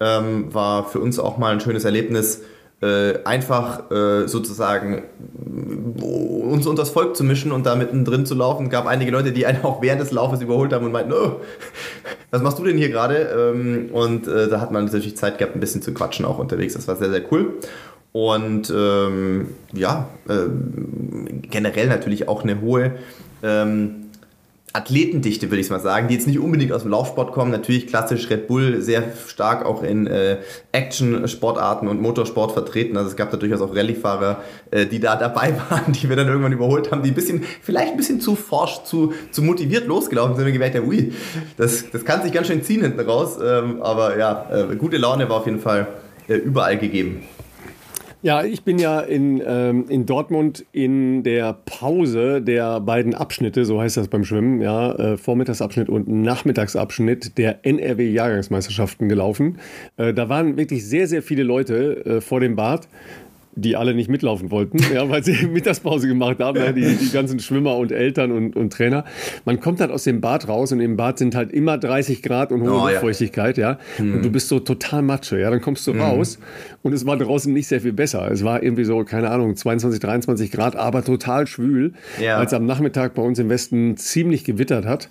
Ähm, 0.00 0.54
war 0.54 0.88
für 0.88 1.00
uns 1.00 1.18
auch 1.18 1.36
mal 1.36 1.52
ein 1.52 1.60
schönes 1.60 1.84
Erlebnis 1.84 2.40
äh, 2.80 3.24
einfach 3.24 3.90
äh, 3.90 4.28
sozusagen 4.28 5.02
uns 5.96 6.66
unter 6.66 6.82
das 6.82 6.90
Volk 6.90 7.16
zu 7.16 7.24
mischen 7.24 7.50
und 7.50 7.66
da 7.66 7.74
mittendrin 7.74 8.24
zu 8.24 8.34
laufen. 8.34 8.66
Es 8.66 8.70
gab 8.70 8.86
einige 8.86 9.10
Leute, 9.10 9.32
die 9.32 9.46
einen 9.46 9.64
auch 9.64 9.82
während 9.82 10.00
des 10.00 10.12
Laufes 10.12 10.40
überholt 10.40 10.72
haben 10.72 10.84
und 10.86 10.92
meinten, 10.92 11.12
oh, 11.12 11.40
was 12.30 12.42
machst 12.42 12.58
du 12.58 12.64
denn 12.64 12.78
hier 12.78 12.88
gerade? 12.88 13.16
Ähm, 13.36 13.88
und 13.92 14.28
äh, 14.28 14.48
da 14.48 14.60
hat 14.60 14.70
man 14.70 14.84
natürlich 14.84 15.16
Zeit 15.16 15.38
gehabt, 15.38 15.56
ein 15.56 15.60
bisschen 15.60 15.82
zu 15.82 15.92
quatschen 15.92 16.24
auch 16.24 16.38
unterwegs. 16.38 16.74
Das 16.74 16.86
war 16.86 16.96
sehr, 16.96 17.10
sehr 17.10 17.22
cool. 17.32 17.54
Und 18.12 18.72
ähm, 18.74 19.48
ja, 19.72 20.08
ähm, 20.28 21.42
generell 21.42 21.88
natürlich 21.88 22.28
auch 22.28 22.42
eine 22.42 22.60
hohe 22.60 22.92
ähm, 23.42 23.97
Athletendichte, 24.78 25.50
würde 25.50 25.60
ich 25.60 25.68
mal 25.70 25.80
sagen, 25.80 26.06
die 26.06 26.14
jetzt 26.14 26.28
nicht 26.28 26.38
unbedingt 26.38 26.72
aus 26.72 26.82
dem 26.82 26.92
Laufsport 26.92 27.32
kommen. 27.32 27.50
Natürlich 27.50 27.88
klassisch 27.88 28.30
Red 28.30 28.46
Bull 28.46 28.80
sehr 28.80 29.02
stark 29.26 29.66
auch 29.66 29.82
in 29.82 30.06
äh, 30.06 30.38
Action-Sportarten 30.70 31.88
und 31.88 32.00
Motorsport 32.00 32.52
vertreten. 32.52 32.96
Also 32.96 33.10
es 33.10 33.16
gab 33.16 33.30
da 33.32 33.36
durchaus 33.36 33.60
auch 33.60 33.74
Rallye-Fahrer, 33.74 34.42
äh, 34.70 34.86
die 34.86 35.00
da 35.00 35.16
dabei 35.16 35.54
waren, 35.70 35.92
die 35.92 36.08
wir 36.08 36.14
dann 36.14 36.28
irgendwann 36.28 36.52
überholt 36.52 36.92
haben, 36.92 37.02
die 37.02 37.10
ein 37.10 37.14
bisschen, 37.14 37.42
vielleicht 37.60 37.92
ein 37.92 37.96
bisschen 37.96 38.20
zu 38.20 38.36
forsch, 38.36 38.84
zu, 38.84 39.12
zu 39.32 39.42
motiviert 39.42 39.86
losgelaufen 39.86 40.36
sind 40.36 40.46
und 40.46 40.52
gemerkt 40.52 40.76
haben, 40.76 40.86
ui, 40.86 41.12
das, 41.56 41.90
das 41.90 42.04
kann 42.04 42.22
sich 42.22 42.32
ganz 42.32 42.46
schön 42.46 42.62
ziehen 42.62 42.82
hinten 42.82 43.00
raus. 43.00 43.36
Ähm, 43.44 43.82
aber 43.82 44.16
ja, 44.16 44.46
äh, 44.70 44.76
gute 44.76 44.96
Laune 44.96 45.28
war 45.28 45.38
auf 45.38 45.46
jeden 45.46 45.60
Fall 45.60 45.88
äh, 46.28 46.36
überall 46.36 46.78
gegeben. 46.78 47.24
Ja, 48.20 48.42
ich 48.42 48.64
bin 48.64 48.80
ja 48.80 48.98
in, 48.98 49.40
ähm, 49.46 49.84
in 49.88 50.04
Dortmund 50.04 50.66
in 50.72 51.22
der 51.22 51.52
Pause 51.52 52.42
der 52.42 52.80
beiden 52.80 53.14
Abschnitte, 53.14 53.64
so 53.64 53.80
heißt 53.80 53.96
das 53.96 54.08
beim 54.08 54.24
Schwimmen, 54.24 54.60
ja, 54.60 54.92
äh, 54.92 55.16
Vormittagsabschnitt 55.16 55.88
und 55.88 56.08
Nachmittagsabschnitt 56.08 57.38
der 57.38 57.64
NRW-Jahrgangsmeisterschaften 57.64 59.08
gelaufen. 59.08 59.58
Äh, 59.98 60.14
da 60.14 60.28
waren 60.28 60.56
wirklich 60.56 60.84
sehr, 60.84 61.06
sehr 61.06 61.22
viele 61.22 61.44
Leute 61.44 62.04
äh, 62.04 62.20
vor 62.20 62.40
dem 62.40 62.56
Bad 62.56 62.88
die 63.58 63.76
alle 63.76 63.94
nicht 63.94 64.08
mitlaufen 64.08 64.50
wollten, 64.50 64.78
ja, 64.94 65.08
weil 65.08 65.24
sie 65.24 65.46
Mittagspause 65.52 66.06
gemacht 66.06 66.38
haben, 66.38 66.58
ja, 66.58 66.72
die, 66.72 66.96
die 66.96 67.10
ganzen 67.10 67.40
Schwimmer 67.40 67.76
und 67.76 67.92
Eltern 67.92 68.30
und, 68.30 68.56
und 68.56 68.72
Trainer. 68.72 69.04
Man 69.44 69.60
kommt 69.60 69.80
halt 69.80 69.90
aus 69.90 70.04
dem 70.04 70.20
Bad 70.20 70.48
raus 70.48 70.72
und 70.72 70.80
im 70.80 70.96
Bad 70.96 71.18
sind 71.18 71.34
halt 71.34 71.52
immer 71.52 71.76
30 71.76 72.22
Grad 72.22 72.52
und 72.52 72.62
hohe 72.62 72.70
oh, 72.70 72.88
Luftfeuchtigkeit, 72.88 73.58
ja. 73.58 73.72
ja. 73.72 73.78
Hm. 73.96 74.14
Und 74.14 74.24
du 74.24 74.30
bist 74.30 74.48
so 74.48 74.60
total 74.60 75.02
Matsche, 75.02 75.40
ja. 75.40 75.50
Dann 75.50 75.60
kommst 75.60 75.86
du 75.86 75.92
hm. 75.92 76.00
raus 76.00 76.38
und 76.82 76.92
es 76.92 77.04
war 77.04 77.16
draußen 77.16 77.52
nicht 77.52 77.66
sehr 77.66 77.80
viel 77.80 77.92
besser. 77.92 78.30
Es 78.30 78.44
war 78.44 78.62
irgendwie 78.62 78.84
so, 78.84 79.02
keine 79.04 79.30
Ahnung, 79.30 79.56
22, 79.56 80.00
23 80.00 80.50
Grad, 80.50 80.76
aber 80.76 81.04
total 81.04 81.46
schwül, 81.46 81.94
ja. 82.20 82.36
als 82.36 82.52
am 82.52 82.64
Nachmittag 82.64 83.14
bei 83.14 83.22
uns 83.22 83.38
im 83.38 83.48
Westen 83.48 83.96
ziemlich 83.96 84.44
gewittert 84.44 84.86
hat. 84.86 85.08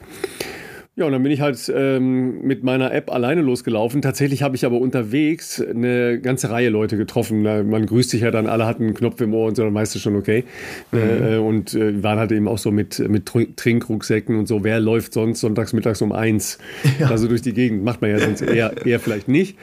Ja, 0.98 1.06
und 1.06 1.12
dann 1.12 1.22
bin 1.22 1.32
ich 1.32 1.42
halt 1.42 1.72
ähm, 1.75 2.42
mit 2.42 2.63
meiner 2.63 2.92
App 2.92 3.13
alleine 3.13 3.42
losgelaufen. 3.42 4.01
Tatsächlich 4.01 4.42
habe 4.42 4.56
ich 4.56 4.66
aber 4.66 4.82
unterwegs 4.82 5.62
eine 5.62 6.20
ganze 6.20 6.50
Reihe 6.50 6.70
Leute 6.70 6.98
getroffen. 6.98 7.44
Man 7.44 7.86
grüßt 7.86 8.10
sich 8.10 8.22
ja 8.22 8.32
dann, 8.32 8.48
alle 8.48 8.66
hatten 8.66 8.86
einen 8.86 8.94
Knopf 8.96 9.22
im 9.22 9.32
Ohr 9.36 9.48
und 9.48 9.56
so, 9.56 9.63
dann 9.63 9.75
weißt 9.75 9.94
du 9.94 10.00
schon, 10.00 10.16
okay. 10.16 10.44
Mhm. 10.92 11.00
Äh, 11.00 11.38
und 11.38 11.75
äh, 11.75 12.01
waren 12.01 12.18
halt 12.18 12.32
eben 12.32 12.48
auch 12.48 12.58
so 12.58 12.72
mit, 12.72 12.98
mit 12.98 13.27
Trinkrucksäcken 13.27 14.39
und 14.39 14.48
so. 14.48 14.63
Wer 14.63 14.80
läuft 14.80 15.13
sonst 15.13 15.39
sonntags 15.39 15.72
mittags 15.72 16.01
um 16.01 16.12
eins? 16.12 16.58
Ja. 17.00 17.12
Also 17.12 17.27
durch 17.27 17.44
die 17.44 17.54
Gegend 17.54 17.84
macht 17.84 18.01
man 18.01 18.10
ja 18.10 18.18
sonst 18.18 18.42
eher, 18.42 18.74
eher 18.86 19.00
vielleicht 19.00 19.27
nicht. 19.27 19.56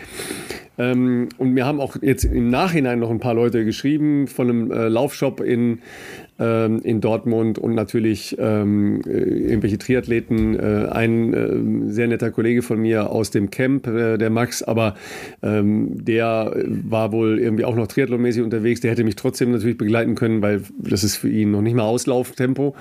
Ähm, 0.76 1.28
und 1.38 1.50
mir 1.52 1.66
haben 1.66 1.80
auch 1.80 1.96
jetzt 2.00 2.24
im 2.24 2.50
Nachhinein 2.50 2.98
noch 2.98 3.10
ein 3.10 3.20
paar 3.20 3.34
Leute 3.34 3.64
geschrieben 3.64 4.26
von 4.26 4.50
einem 4.50 4.70
äh, 4.70 4.88
Laufshop 4.88 5.40
in 5.40 5.80
in 6.36 7.00
Dortmund 7.00 7.58
und 7.58 7.74
natürlich 7.74 8.36
ähm, 8.40 9.02
äh, 9.06 9.10
irgendwelche 9.10 9.78
Triathleten. 9.78 10.58
Äh, 10.58 10.88
ein 10.90 11.32
äh, 11.32 11.92
sehr 11.92 12.08
netter 12.08 12.32
Kollege 12.32 12.62
von 12.62 12.80
mir 12.80 13.10
aus 13.10 13.30
dem 13.30 13.50
Camp, 13.50 13.86
äh, 13.86 14.18
der 14.18 14.30
Max, 14.30 14.62
aber 14.62 14.96
ähm, 15.42 16.04
der 16.04 16.56
war 16.66 17.12
wohl 17.12 17.38
irgendwie 17.38 17.64
auch 17.64 17.76
noch 17.76 17.86
triathlonmäßig 17.86 18.42
unterwegs. 18.42 18.80
Der 18.80 18.90
hätte 18.90 19.04
mich 19.04 19.14
trotzdem 19.14 19.52
natürlich 19.52 19.78
begleiten 19.78 20.16
können, 20.16 20.42
weil 20.42 20.62
das 20.78 21.04
ist 21.04 21.16
für 21.16 21.28
ihn 21.28 21.52
noch 21.52 21.62
nicht 21.62 21.74
mal 21.74 21.84
Auslauftempo. 21.84 22.74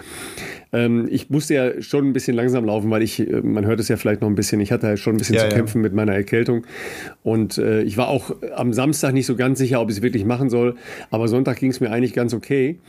Ähm, 0.74 1.08
ich 1.12 1.30
musste 1.30 1.54
ja 1.54 1.82
schon 1.82 2.08
ein 2.08 2.14
bisschen 2.14 2.36
langsam 2.36 2.66
laufen, 2.66 2.90
weil 2.90 3.04
ich, 3.04 3.20
äh, 3.20 3.42
man 3.42 3.66
hört 3.66 3.80
es 3.80 3.88
ja 3.88 3.98
vielleicht 3.98 4.22
noch 4.22 4.30
ein 4.30 4.36
bisschen, 4.36 4.60
ich 4.60 4.72
hatte 4.72 4.88
ja 4.88 4.98
schon 4.98 5.14
ein 5.16 5.18
bisschen 5.18 5.36
ja, 5.36 5.42
zu 5.42 5.48
ja. 5.48 5.54
kämpfen 5.54 5.82
mit 5.82 5.94
meiner 5.94 6.14
Erkältung. 6.14 6.66
Und 7.22 7.60
äh, 7.60 7.84
ich 7.84 7.98
war 7.98 8.08
auch 8.08 8.36
am 8.56 8.74
Samstag 8.74 9.14
nicht 9.14 9.28
so 9.28 9.36
ganz 9.36 9.60
sicher, 9.60 9.80
ob 9.80 9.90
ich 9.92 9.98
es 9.98 10.02
wirklich 10.02 10.26
machen 10.26 10.50
soll. 10.50 10.76
Aber 11.12 11.28
Sonntag 11.28 11.60
ging 11.60 11.70
es 11.70 11.80
mir 11.80 11.92
eigentlich 11.92 12.14
ganz 12.14 12.34
okay. 12.34 12.80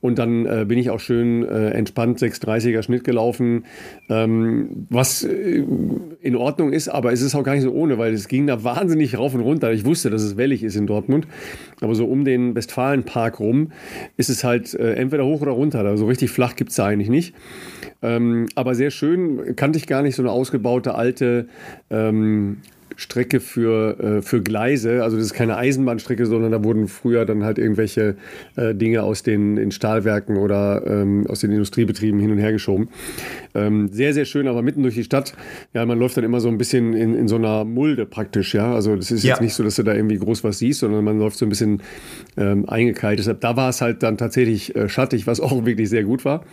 Und 0.00 0.18
dann 0.18 0.46
äh, 0.46 0.64
bin 0.66 0.78
ich 0.78 0.88
auch 0.90 1.00
schön 1.00 1.46
äh, 1.46 1.70
entspannt 1.70 2.18
6,30er 2.18 2.82
Schnitt 2.82 3.04
gelaufen, 3.04 3.66
ähm, 4.08 4.86
was 4.88 5.24
äh, 5.24 5.62
in 6.20 6.36
Ordnung 6.36 6.72
ist, 6.72 6.88
aber 6.88 7.12
es 7.12 7.20
ist 7.20 7.34
auch 7.34 7.42
gar 7.42 7.54
nicht 7.54 7.64
so 7.64 7.72
ohne, 7.72 7.98
weil 7.98 8.14
es 8.14 8.26
ging 8.26 8.46
da 8.46 8.64
wahnsinnig 8.64 9.18
rauf 9.18 9.34
und 9.34 9.40
runter. 9.40 9.72
Ich 9.72 9.84
wusste, 9.84 10.08
dass 10.08 10.22
es 10.22 10.36
wellig 10.38 10.62
ist 10.62 10.76
in 10.76 10.86
Dortmund, 10.86 11.26
aber 11.80 11.94
so 11.94 12.06
um 12.06 12.24
den 12.24 12.54
Westfalenpark 12.54 13.40
rum 13.40 13.72
ist 14.16 14.30
es 14.30 14.42
halt 14.42 14.72
äh, 14.74 14.94
entweder 14.94 15.26
hoch 15.26 15.42
oder 15.42 15.52
runter. 15.52 15.80
Also 15.80 16.04
so 16.04 16.06
richtig 16.06 16.30
flach 16.30 16.56
gibt 16.56 16.70
es 16.70 16.76
da 16.76 16.86
eigentlich 16.86 17.10
nicht. 17.10 17.34
Ähm, 18.02 18.46
aber 18.54 18.74
sehr 18.74 18.90
schön, 18.90 19.54
kannte 19.56 19.78
ich 19.78 19.86
gar 19.86 20.02
nicht, 20.02 20.16
so 20.16 20.22
eine 20.22 20.30
ausgebaute 20.30 20.94
alte 20.94 21.48
ähm, 21.90 22.58
Strecke 23.00 23.40
für, 23.40 23.98
äh, 23.98 24.22
für 24.22 24.42
Gleise. 24.42 25.02
Also 25.02 25.16
das 25.16 25.24
ist 25.24 25.32
keine 25.32 25.56
Eisenbahnstrecke, 25.56 26.26
sondern 26.26 26.52
da 26.52 26.62
wurden 26.62 26.86
früher 26.86 27.24
dann 27.24 27.44
halt 27.44 27.58
irgendwelche 27.58 28.16
äh, 28.56 28.74
Dinge 28.74 29.02
aus 29.04 29.22
den 29.22 29.56
in 29.56 29.70
Stahlwerken 29.70 30.36
oder 30.36 30.86
ähm, 30.86 31.26
aus 31.26 31.40
den 31.40 31.50
Industriebetrieben 31.50 32.20
hin 32.20 32.30
und 32.30 32.36
her 32.36 32.52
geschoben. 32.52 32.90
Ähm, 33.54 33.88
sehr, 33.90 34.12
sehr 34.12 34.26
schön, 34.26 34.46
aber 34.46 34.60
mitten 34.60 34.82
durch 34.82 34.96
die 34.96 35.04
Stadt. 35.04 35.32
Ja, 35.72 35.86
man 35.86 35.98
läuft 35.98 36.18
dann 36.18 36.24
immer 36.24 36.40
so 36.40 36.48
ein 36.48 36.58
bisschen 36.58 36.92
in, 36.92 37.14
in 37.14 37.26
so 37.26 37.36
einer 37.36 37.64
Mulde 37.64 38.04
praktisch, 38.04 38.54
ja. 38.54 38.74
Also 38.74 38.94
das 38.94 39.10
ist 39.10 39.24
ja. 39.24 39.30
jetzt 39.30 39.40
nicht 39.40 39.54
so, 39.54 39.64
dass 39.64 39.76
du 39.76 39.82
da 39.82 39.94
irgendwie 39.94 40.18
groß 40.18 40.44
was 40.44 40.58
siehst, 40.58 40.80
sondern 40.80 41.02
man 41.02 41.18
läuft 41.18 41.38
so 41.38 41.46
ein 41.46 41.48
bisschen 41.48 41.80
ähm, 42.36 42.68
eingekeilt. 42.68 43.18
Deshalb, 43.18 43.40
da 43.40 43.56
war 43.56 43.70
es 43.70 43.80
halt 43.80 44.02
dann 44.02 44.18
tatsächlich 44.18 44.76
äh, 44.76 44.90
schattig, 44.90 45.26
was 45.26 45.40
auch 45.40 45.64
wirklich 45.64 45.88
sehr 45.88 46.04
gut 46.04 46.26
war. 46.26 46.44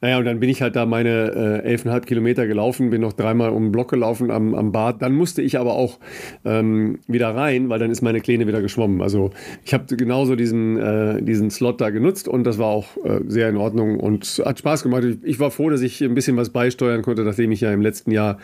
Naja, 0.00 0.18
und 0.18 0.24
dann 0.24 0.40
bin 0.40 0.48
ich 0.48 0.62
halt 0.62 0.76
da 0.76 0.86
meine 0.86 1.62
äh, 1.64 1.74
11,5 1.76 2.00
Kilometer 2.02 2.46
gelaufen, 2.46 2.90
bin 2.90 3.00
noch 3.00 3.12
dreimal 3.12 3.50
um 3.50 3.64
den 3.64 3.72
Block 3.72 3.90
gelaufen 3.90 4.30
am, 4.30 4.54
am 4.54 4.72
Bad. 4.72 5.02
Dann 5.02 5.12
musste 5.14 5.42
ich 5.42 5.58
aber 5.58 5.74
auch 5.74 5.98
ähm, 6.44 6.98
wieder 7.06 7.34
rein, 7.34 7.68
weil 7.68 7.78
dann 7.78 7.90
ist 7.90 8.02
meine 8.02 8.20
Kleine 8.20 8.46
wieder 8.46 8.62
geschwommen. 8.62 9.00
Also 9.00 9.30
ich 9.64 9.74
habe 9.74 9.96
genauso 9.96 10.36
diesen, 10.36 10.76
äh, 10.76 11.22
diesen 11.22 11.50
Slot 11.50 11.80
da 11.80 11.90
genutzt 11.90 12.28
und 12.28 12.44
das 12.44 12.58
war 12.58 12.68
auch 12.68 12.96
äh, 13.04 13.20
sehr 13.26 13.48
in 13.48 13.56
Ordnung 13.56 13.98
und 14.00 14.42
hat 14.44 14.58
Spaß 14.58 14.82
gemacht. 14.82 15.04
Ich, 15.04 15.18
ich 15.22 15.40
war 15.40 15.50
froh, 15.50 15.70
dass 15.70 15.80
ich 15.80 16.02
ein 16.02 16.14
bisschen 16.14 16.36
was 16.36 16.50
beisteuern 16.50 17.02
konnte, 17.02 17.22
nachdem 17.22 17.52
ich 17.52 17.60
ja 17.60 17.72
im 17.72 17.80
letzten 17.80 18.10
Jahr 18.10 18.38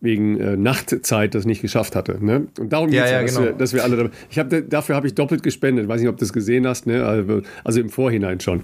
wegen 0.00 0.40
äh, 0.40 0.56
Nachtzeit 0.56 1.34
das 1.34 1.44
nicht 1.44 1.60
geschafft 1.60 1.94
hatte. 1.94 2.24
Ne? 2.24 2.46
Und 2.58 2.72
darum 2.72 2.90
geht 2.90 3.00
es 3.00 3.10
ja, 3.10 3.16
ja, 3.16 3.22
dass, 3.22 3.34
genau. 3.34 3.46
wir, 3.46 3.52
dass 3.52 3.74
wir 3.74 3.84
alle. 3.84 4.10
Ich 4.30 4.38
hab, 4.38 4.48
dafür 4.68 4.96
habe 4.96 5.06
ich 5.06 5.14
doppelt 5.14 5.42
gespendet. 5.42 5.88
Weiß 5.88 6.00
nicht, 6.00 6.08
ob 6.08 6.16
du 6.16 6.20
das 6.20 6.32
gesehen 6.32 6.66
hast. 6.66 6.86
Ne? 6.86 7.04
Also, 7.04 7.42
also 7.64 7.80
im 7.80 7.90
Vorhinein 7.90 8.40
schon. 8.40 8.62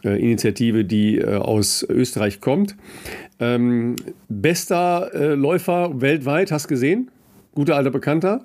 Initiative, 0.05 0.85
die 0.85 1.25
aus 1.25 1.85
Österreich 1.89 2.41
kommt. 2.41 2.77
Ähm, 3.41 3.97
bester 4.29 5.11
Läufer 5.35 6.01
weltweit, 6.01 6.53
hast 6.53 6.67
du 6.67 6.69
gesehen? 6.69 7.11
Guter 7.55 7.75
alter 7.75 7.91
Bekannter? 7.91 8.43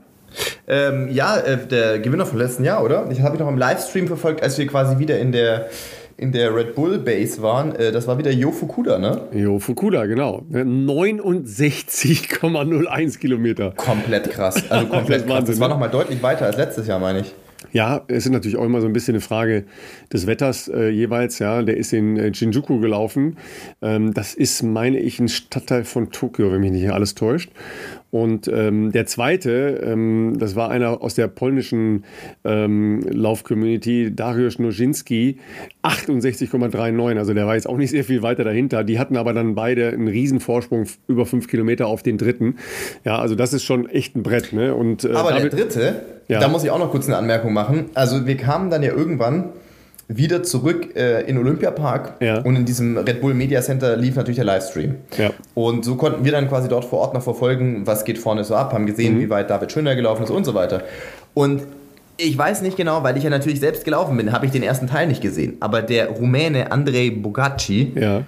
Ähm, 0.68 1.10
ja, 1.12 1.38
der 1.38 2.00
Gewinner 2.00 2.26
vom 2.26 2.40
letzten 2.40 2.64
Jahr, 2.64 2.84
oder? 2.84 3.08
Ich 3.12 3.22
habe 3.22 3.38
ihn 3.38 3.40
noch 3.40 3.50
im 3.50 3.60
Livestream 3.60 4.08
verfolgt, 4.08 4.42
als 4.42 4.58
wir 4.58 4.66
quasi 4.66 4.98
wieder 4.98 5.20
in 5.20 5.32
der 5.32 5.70
in 6.18 6.32
der 6.32 6.56
Red 6.56 6.76
Bull 6.76 7.00
Base 7.00 7.42
waren, 7.42 7.74
äh, 7.76 7.92
das 7.92 8.08
war 8.08 8.18
wieder 8.18 8.32
Jo 8.32 8.52
Fukuda, 8.52 9.00
ne? 9.00 9.24
Jo 9.34 9.60
Fukuda, 9.60 10.06
genau. 10.06 10.46
69,01 10.52 13.20
Kilometer. 13.20 13.72
Komplett 13.72 14.32
krass. 14.32 14.64
Also 14.70 14.88
komplett 14.90 15.22
das 15.22 15.28
krass. 15.28 15.38
Wahnsinn, 15.38 15.54
das 15.54 15.60
war 15.60 15.68
ne? 15.68 15.74
nochmal 15.74 15.90
deutlich 15.90 16.24
weiter 16.24 16.46
als 16.46 16.56
letztes 16.58 16.88
Jahr, 16.88 17.00
meine 17.00 17.22
ich. 17.22 17.34
Ja, 17.72 18.04
es 18.08 18.26
ist 18.26 18.32
natürlich 18.32 18.58
auch 18.58 18.66
immer 18.66 18.82
so 18.82 18.88
ein 18.88 18.94
bisschen 18.94 19.16
eine 19.16 19.22
Frage 19.22 19.66
des 20.12 20.28
Wetters 20.28 20.68
äh, 20.68 20.90
jeweils. 20.90 21.40
Ja, 21.40 21.62
der 21.62 21.78
ist 21.78 21.94
in 21.94 22.18
äh, 22.18 22.34
Shinjuku 22.34 22.80
gelaufen. 22.80 23.38
Ähm, 23.82 24.14
das 24.14 24.36
ist, 24.36 24.64
meine 24.64 25.00
ich, 25.00 25.20
ein 25.20 25.28
Stadtteil 25.28 25.84
von 25.84 26.12
Tokio, 26.12 26.52
wenn 26.52 26.62
mich 26.62 26.72
nicht 26.72 26.92
alles 26.92 27.16
täuscht. 27.16 27.52
Und 28.14 28.48
ähm, 28.48 28.92
der 28.92 29.08
zweite, 29.08 29.82
ähm, 29.84 30.36
das 30.38 30.56
war 30.56 30.70
einer 30.70 31.02
aus 31.02 31.16
der 31.16 31.28
polnischen 31.28 32.04
ähm, 32.44 33.02
Lauf-Community, 33.10 34.16
Dariusz 34.16 34.60
Nozinski, 34.60 35.40
68,39. 35.82 37.18
Also 37.18 37.34
der 37.34 37.48
war 37.48 37.56
jetzt 37.56 37.68
auch 37.68 37.76
nicht 37.76 37.90
sehr 37.90 38.04
viel 38.04 38.22
weiter 38.22 38.44
dahinter. 38.44 38.84
Die 38.84 39.00
hatten 39.00 39.18
aber 39.18 39.34
dann 39.34 39.56
beide 39.56 39.88
einen 39.88 40.08
riesen 40.08 40.40
Vorsprung 40.40 40.86
über 41.08 41.26
fünf 41.26 41.48
Kilometer 41.48 41.88
auf 41.88 42.04
den 42.04 42.20
dritten. 42.20 42.58
Ja, 43.04 43.18
also 43.18 43.34
das 43.34 43.52
ist 43.52 43.64
schon 43.64 43.90
echt 43.90 44.16
ein 44.16 44.22
Brett. 44.22 44.54
Ne? 44.54 44.76
Und, 44.76 45.06
äh, 45.06 45.14
aber 45.14 45.32
der 45.34 45.50
dritte, 45.50 46.02
ja. 46.28 46.40
da 46.40 46.50
muss 46.50 46.64
ich 46.64 46.70
auch 46.70 46.78
noch 46.78 46.92
kurz 46.92 47.08
eine 47.08 47.18
Anmerkung 47.18 47.52
machen. 47.52 47.86
Also 47.96 48.28
wir 48.28 48.38
kamen 48.38 48.70
dann 48.70 48.84
ja 48.84 48.94
irgendwann 48.94 49.46
wieder 50.08 50.44
zurück 50.44 50.96
äh, 50.96 51.22
in 51.22 51.38
Olympiapark 51.38 52.16
ja. 52.20 52.40
und 52.40 52.56
in 52.56 52.66
diesem 52.66 52.98
Red 52.98 53.22
Bull 53.22 53.34
Media 53.34 53.62
Center 53.62 53.96
lief 53.96 54.16
natürlich 54.16 54.38
der 54.38 54.46
Livestream. 54.46 54.96
Ja. 55.18 55.32
Und 55.54 55.86
so 55.86 55.96
konnten 55.96 56.26
wir 56.26 56.32
dann 56.32 56.50
quasi 56.50 56.68
dort 56.68 56.86
vor 56.86 57.00
Ort 57.00 57.14
noch 57.14 57.24
verfolgen, 57.24 57.88
was 57.88 58.06
geht 58.06 58.18
vorne 58.18 58.44
so 58.44 58.56
ab, 58.56 58.74
haben 58.74 58.86
gesehen, 58.86 59.16
mhm. 59.16 59.22
wie 59.22 59.30
weit 59.30 59.50
David 59.50 59.72
Schöner 59.72 59.96
gelaufen 59.96 60.24
ist 60.24 60.30
und 60.30 60.44
so 60.44 60.54
weiter. 60.54 60.84
Und 61.34 61.64
ich 62.18 62.38
weiß 62.38 62.62
nicht 62.62 62.78
genau, 62.78 63.04
weil 63.04 63.18
ich 63.18 63.24
ja 63.24 63.30
natürlich 63.30 63.60
selbst 63.60 63.86
gelaufen 63.86 64.18
bin, 64.18 64.32
habe 64.32 64.46
ich 64.46 64.52
den 64.52 64.64
ersten 64.64 64.88
Teil 64.88 65.08
nicht 65.08 65.22
gesehen. 65.22 65.58
Aber 65.62 65.82
der 65.82 66.10
Rumäne 66.10 66.72
Andrei 66.72 67.10
Bugacci, 67.10 67.94
ja. 67.96 68.24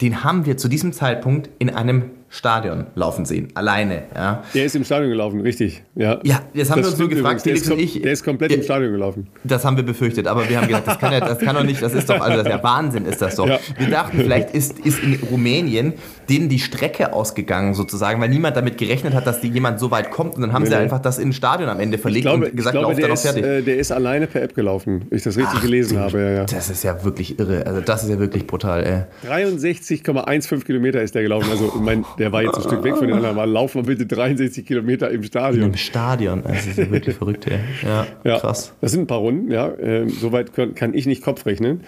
den 0.00 0.24
haben 0.24 0.46
wir 0.46 0.56
zu 0.56 0.68
diesem 0.68 0.92
Zeitpunkt 0.92 1.50
in 1.58 1.70
einem 1.70 2.10
Stadion 2.30 2.86
laufen 2.94 3.24
sehen, 3.24 3.48
alleine. 3.54 4.04
Ja. 4.14 4.42
Der 4.54 4.64
ist 4.66 4.76
im 4.76 4.84
Stadion 4.84 5.10
gelaufen, 5.10 5.40
richtig. 5.40 5.82
Ja, 5.94 6.20
ja 6.22 6.42
jetzt 6.52 6.70
haben 6.70 6.82
das 6.82 6.88
wir 6.88 6.90
uns 6.92 6.98
nur 6.98 7.08
gefragt, 7.08 7.46
der 7.46 7.54
ist, 7.54 7.70
ich, 7.70 8.02
der 8.02 8.12
ist 8.12 8.24
komplett 8.24 8.50
der, 8.50 8.58
im 8.58 8.64
Stadion 8.64 8.92
gelaufen. 8.92 9.28
Das 9.44 9.64
haben 9.64 9.76
wir 9.76 9.84
befürchtet, 9.84 10.26
aber 10.26 10.48
wir 10.48 10.58
haben 10.58 10.68
gesagt, 10.68 10.86
das 10.86 10.98
kann, 10.98 11.12
ja, 11.12 11.20
das 11.20 11.38
kann 11.38 11.56
doch 11.56 11.64
nicht, 11.64 11.80
das 11.82 11.94
ist 11.94 12.08
doch, 12.08 12.20
also 12.20 12.42
das 12.42 12.48
ja 12.48 12.62
Wahnsinn 12.62 13.06
ist 13.06 13.22
das 13.22 13.36
doch. 13.36 13.48
Ja. 13.48 13.58
Wir 13.76 13.88
dachten, 13.88 14.18
vielleicht 14.18 14.54
ist, 14.54 14.78
ist 14.80 15.02
in 15.02 15.18
Rumänien 15.30 15.94
denen 16.28 16.48
die 16.48 16.58
Strecke 16.58 17.12
ausgegangen 17.12 17.74
sozusagen, 17.74 18.20
weil 18.20 18.28
niemand 18.28 18.56
damit 18.56 18.78
gerechnet 18.78 19.14
hat, 19.14 19.26
dass 19.26 19.40
die 19.40 19.48
jemand 19.48 19.80
so 19.80 19.90
weit 19.90 20.10
kommt 20.10 20.36
und 20.36 20.42
dann 20.42 20.52
haben 20.52 20.62
nee, 20.62 20.68
sie 20.68 20.76
einfach 20.76 21.00
das 21.00 21.18
in 21.18 21.30
ein 21.30 21.32
Stadion 21.32 21.68
am 21.68 21.80
Ende 21.80 21.98
verlegt 21.98 22.26
glaube, 22.26 22.46
und 22.46 22.56
gesagt, 22.56 22.74
ich 22.76 22.80
glaube, 22.80 22.94
der 22.94 23.10
ist, 23.10 23.24
äh, 23.24 23.62
der 23.62 23.78
ist 23.78 23.90
alleine 23.90 24.26
per 24.26 24.42
App 24.42 24.54
gelaufen, 24.54 25.06
ich 25.10 25.22
das 25.22 25.36
richtig 25.36 25.54
Ach, 25.56 25.62
gelesen 25.62 25.96
du, 25.96 26.00
habe. 26.00 26.20
Ja, 26.20 26.30
ja. 26.30 26.44
Das 26.44 26.68
ist 26.70 26.84
ja 26.84 27.02
wirklich 27.04 27.38
irre, 27.38 27.66
also 27.66 27.80
das 27.80 28.04
ist 28.04 28.10
ja 28.10 28.18
wirklich 28.18 28.46
brutal. 28.46 28.84
Ey. 28.84 29.30
63,15 29.30 30.64
Kilometer 30.64 31.02
ist 31.02 31.14
der 31.14 31.22
gelaufen, 31.22 31.50
also 31.50 31.72
mein, 31.80 32.04
der 32.18 32.32
war 32.32 32.42
jetzt 32.42 32.56
ein 32.56 32.62
Stück 32.62 32.82
weg 32.84 32.96
von 32.96 33.06
den 33.06 33.16
anderen, 33.16 33.36
aber 33.36 33.46
laufen 33.46 33.82
wir 33.82 33.94
bitte 33.94 34.06
63 34.06 34.66
Kilometer 34.66 35.10
im 35.10 35.22
Stadion. 35.22 35.64
Im 35.64 35.76
Stadion, 35.76 36.42
das 36.42 36.66
ist 36.66 36.78
ja 36.78 36.90
wirklich 36.90 37.16
verrückt. 37.18 37.46
Ey. 37.46 37.58
Ja, 37.82 38.06
ja, 38.24 38.38
krass. 38.38 38.74
Das 38.80 38.92
sind 38.92 39.02
ein 39.02 39.06
paar 39.06 39.18
Runden, 39.18 39.50
ja, 39.50 39.68
äh, 39.68 40.08
soweit 40.08 40.52
kann 40.74 40.94
ich 40.94 41.06
nicht 41.06 41.22
Kopf 41.22 41.46
rechnen. 41.46 41.82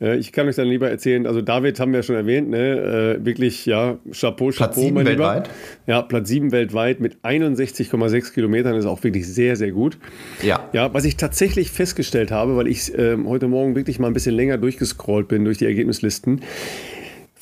Äh, 0.00 0.16
ich 0.16 0.32
kann 0.32 0.48
euch 0.48 0.56
dann 0.56 0.68
lieber 0.68 0.90
erzählen, 0.90 1.26
also 1.26 1.40
David 1.40 1.80
haben 1.80 1.92
wir 1.92 2.00
ja 2.00 2.02
schon 2.02 2.16
erwähnt, 2.16 2.50
ne? 2.50 3.16
Äh, 3.18 3.24
wirklich, 3.24 3.66
ja, 3.66 3.98
Chapeau, 4.12 4.50
Chapeau, 4.50 4.56
Platz 4.56 4.76
7 4.76 4.94
mein 4.94 5.06
weltweit. 5.06 5.46
Lieber. 5.46 5.96
Ja, 5.96 6.02
Platz 6.02 6.28
7 6.28 6.52
weltweit 6.52 7.00
mit 7.00 7.16
61,6 7.22 8.32
Kilometern 8.32 8.74
ist 8.74 8.86
auch 8.86 9.02
wirklich 9.02 9.26
sehr, 9.26 9.56
sehr 9.56 9.70
gut. 9.70 9.98
Ja. 10.42 10.68
Ja, 10.72 10.92
was 10.92 11.04
ich 11.04 11.16
tatsächlich 11.16 11.70
festgestellt 11.70 12.30
habe, 12.30 12.56
weil 12.56 12.68
ich 12.68 12.94
äh, 12.96 13.16
heute 13.24 13.48
Morgen 13.48 13.74
wirklich 13.74 13.98
mal 13.98 14.08
ein 14.08 14.14
bisschen 14.14 14.34
länger 14.34 14.58
durchgescrollt 14.58 15.28
bin 15.28 15.44
durch 15.44 15.58
die 15.58 15.66
Ergebnislisten, 15.66 16.42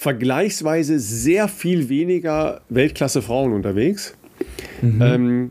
vergleichsweise 0.04 0.98
sehr 0.98 1.48
viel 1.48 1.88
weniger 1.88 2.60
Weltklasse 2.68 3.22
Frauen 3.22 3.54
unterwegs. 3.54 4.14
Mhm. 4.82 5.02
Ähm, 5.02 5.50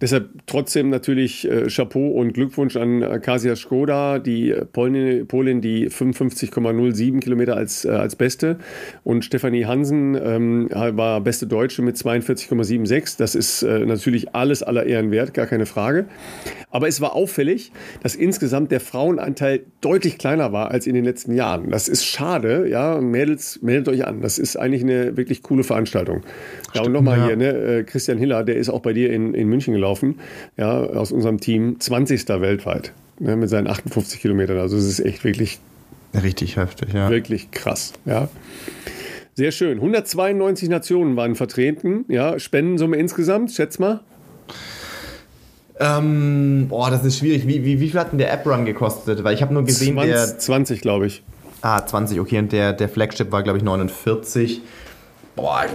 Deshalb 0.00 0.30
trotzdem 0.46 0.90
natürlich 0.90 1.48
äh, 1.50 1.66
Chapeau 1.68 2.08
und 2.10 2.32
Glückwunsch 2.32 2.76
an 2.76 3.02
äh, 3.02 3.18
Kasia 3.18 3.56
Skoda, 3.56 4.20
die 4.20 4.52
äh, 4.52 4.64
Polin, 4.64 5.26
Polin 5.26 5.60
die 5.60 5.90
55,07 5.90 7.20
Kilometer 7.20 7.56
als, 7.56 7.84
äh, 7.84 7.90
als 7.90 8.14
Beste. 8.14 8.58
Und 9.02 9.24
Stefanie 9.24 9.64
Hansen 9.64 10.14
ähm, 10.14 10.68
war 10.70 11.20
beste 11.20 11.48
Deutsche 11.48 11.82
mit 11.82 11.96
42,76. 11.96 13.18
Das 13.18 13.34
ist 13.34 13.62
äh, 13.62 13.84
natürlich 13.86 14.34
alles 14.36 14.62
aller 14.62 14.86
Ehren 14.86 15.10
wert, 15.10 15.34
gar 15.34 15.46
keine 15.46 15.66
Frage. 15.66 16.06
Aber 16.70 16.86
es 16.86 17.00
war 17.00 17.14
auffällig, 17.14 17.72
dass 18.02 18.14
insgesamt 18.14 18.70
der 18.70 18.80
Frauenanteil 18.80 19.62
deutlich 19.80 20.18
kleiner 20.18 20.52
war 20.52 20.70
als 20.70 20.86
in 20.86 20.94
den 20.94 21.04
letzten 21.04 21.34
Jahren. 21.34 21.70
Das 21.70 21.88
ist 21.88 22.04
schade, 22.04 22.68
ja. 22.68 23.00
Mädels, 23.00 23.62
meldet 23.62 23.88
euch 23.88 24.06
an. 24.06 24.20
Das 24.20 24.38
ist 24.38 24.56
eigentlich 24.56 24.82
eine 24.82 25.16
wirklich 25.16 25.42
coole 25.42 25.64
Veranstaltung. 25.64 26.22
Ja, 26.74 26.82
und 26.82 26.92
nochmal 26.92 27.18
ja. 27.18 27.26
hier, 27.26 27.36
ne, 27.36 27.48
äh, 27.48 27.82
Christian 27.84 28.18
Hiller, 28.18 28.44
der 28.44 28.56
ist 28.56 28.68
auch 28.68 28.80
bei 28.80 28.92
dir 28.92 29.12
in, 29.12 29.34
in 29.34 29.48
München 29.48 29.72
gelaufen, 29.74 30.20
ja, 30.56 30.82
aus 30.82 31.12
unserem 31.12 31.40
Team, 31.40 31.80
20. 31.80 32.28
weltweit, 32.28 32.92
ne, 33.18 33.36
mit 33.36 33.48
seinen 33.48 33.66
58 33.66 34.20
Kilometern. 34.20 34.58
Also 34.58 34.76
es 34.76 34.84
ist 34.84 35.00
echt 35.00 35.24
wirklich 35.24 35.58
richtig 36.22 36.56
heftig, 36.56 36.92
ja. 36.92 37.10
Wirklich 37.10 37.50
krass, 37.50 37.92
ja. 38.04 38.28
Sehr 39.34 39.52
schön. 39.52 39.78
192 39.78 40.68
Nationen 40.68 41.16
waren 41.16 41.36
vertreten, 41.36 42.04
ja. 42.08 42.38
Spendensumme 42.38 42.96
insgesamt, 42.96 43.52
schätz 43.52 43.78
mal. 43.78 44.00
Ähm, 45.80 46.66
boah, 46.68 46.90
das 46.90 47.04
ist 47.04 47.18
schwierig. 47.18 47.46
Wie, 47.46 47.64
wie, 47.64 47.80
wie 47.80 47.88
viel 47.88 48.00
hat 48.00 48.10
denn 48.10 48.18
der 48.18 48.32
App-Run 48.32 48.64
gekostet? 48.64 49.22
Weil 49.22 49.34
ich 49.34 49.42
habe 49.42 49.54
nur 49.54 49.64
gesehen, 49.64 49.94
20, 49.94 50.12
der... 50.12 50.38
20, 50.38 50.80
glaube 50.80 51.06
ich. 51.06 51.22
Ah, 51.62 51.84
20, 51.84 52.20
okay. 52.20 52.38
Und 52.38 52.52
der, 52.52 52.72
der 52.72 52.88
Flagship 52.88 53.30
war, 53.30 53.42
glaube 53.42 53.58
ich, 53.58 53.64
49. 53.64 54.60
Boah, 55.38 55.66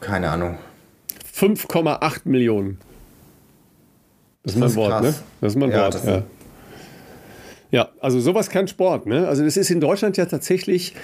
keine 0.00 0.30
Ahnung. 0.30 0.58
5,8 1.36 2.20
Millionen. 2.26 2.78
Das 4.44 4.54
ist 4.54 4.60
mein 4.60 4.74
Wort, 4.76 5.02
ne? 5.02 5.14
Das 5.40 5.52
ist 5.54 5.58
mein 5.58 5.70
ja, 5.72 5.80
Wort, 5.82 6.04
ja. 6.04 6.22
Ja, 7.72 7.88
also 7.98 8.20
sowas 8.20 8.50
kann 8.50 8.68
Sport, 8.68 9.06
ne? 9.06 9.26
Also 9.26 9.42
das 9.42 9.56
ist 9.56 9.68
in 9.68 9.80
Deutschland 9.80 10.16
ja 10.16 10.26
tatsächlich 10.26 10.94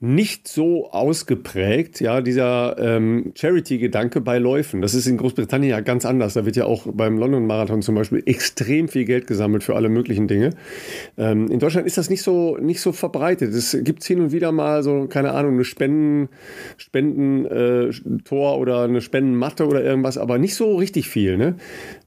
nicht 0.00 0.46
so 0.46 0.92
ausgeprägt, 0.92 2.00
ja, 2.00 2.20
dieser 2.20 2.76
ähm, 2.78 3.32
Charity-Gedanke 3.34 4.20
bei 4.20 4.38
Läufen. 4.38 4.80
Das 4.80 4.94
ist 4.94 5.08
in 5.08 5.16
Großbritannien 5.16 5.70
ja 5.70 5.80
ganz 5.80 6.06
anders. 6.06 6.34
Da 6.34 6.46
wird 6.46 6.54
ja 6.54 6.66
auch 6.66 6.86
beim 6.86 7.18
London-Marathon 7.18 7.82
zum 7.82 7.96
Beispiel 7.96 8.22
extrem 8.24 8.86
viel 8.86 9.04
Geld 9.04 9.26
gesammelt 9.26 9.64
für 9.64 9.74
alle 9.74 9.88
möglichen 9.88 10.28
Dinge. 10.28 10.50
Ähm, 11.16 11.50
in 11.50 11.58
Deutschland 11.58 11.84
ist 11.84 11.98
das 11.98 12.10
nicht 12.10 12.22
so, 12.22 12.56
nicht 12.58 12.80
so 12.80 12.92
verbreitet. 12.92 13.52
Es 13.52 13.76
gibt 13.82 14.04
hin 14.04 14.20
und 14.20 14.30
wieder 14.30 14.52
mal 14.52 14.84
so, 14.84 15.08
keine 15.08 15.32
Ahnung, 15.32 15.54
eine 15.54 15.64
Spenden, 15.64 16.28
Spendentor 16.76 18.54
äh, 18.54 18.60
oder 18.60 18.82
eine 18.82 19.00
Spendenmatte 19.00 19.66
oder 19.66 19.82
irgendwas, 19.82 20.16
aber 20.16 20.38
nicht 20.38 20.54
so 20.54 20.76
richtig 20.76 21.08
viel. 21.08 21.36
Ne? 21.36 21.56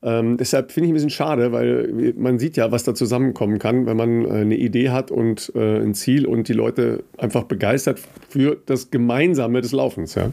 Ähm, 0.01 0.37
deshalb 0.37 0.71
finde 0.71 0.85
ich 0.85 0.91
ein 0.91 0.93
bisschen 0.93 1.09
schade, 1.09 1.51
weil 1.51 2.13
man 2.15 2.39
sieht 2.39 2.55
ja, 2.55 2.71
was 2.71 2.85
da 2.85 2.95
zusammenkommen 2.95 3.59
kann, 3.59 3.85
wenn 3.85 3.97
man 3.97 4.23
äh, 4.23 4.29
eine 4.29 4.55
Idee 4.55 4.91
hat 4.91 5.11
und 5.11 5.51
äh, 5.55 5.81
ein 5.81 5.93
Ziel 5.93 6.25
und 6.25 6.47
die 6.47 6.53
Leute 6.53 7.03
einfach 7.17 7.43
begeistert 7.43 7.80
begeistert 7.85 7.99
für 8.29 8.57
das 8.65 8.91
Gemeinsame 8.91 9.61
des 9.61 9.71
Laufens. 9.71 10.15
Ja, 10.15 10.29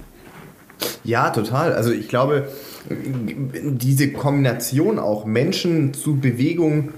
ja 1.05 1.31
total. 1.31 1.73
Also 1.73 1.93
ich 1.93 2.09
glaube, 2.09 2.49
diese 2.89 4.13
Kombination 4.13 4.99
auch 4.99 5.25
Menschen 5.25 5.95
zu 5.95 6.17
Bewegung 6.17 6.93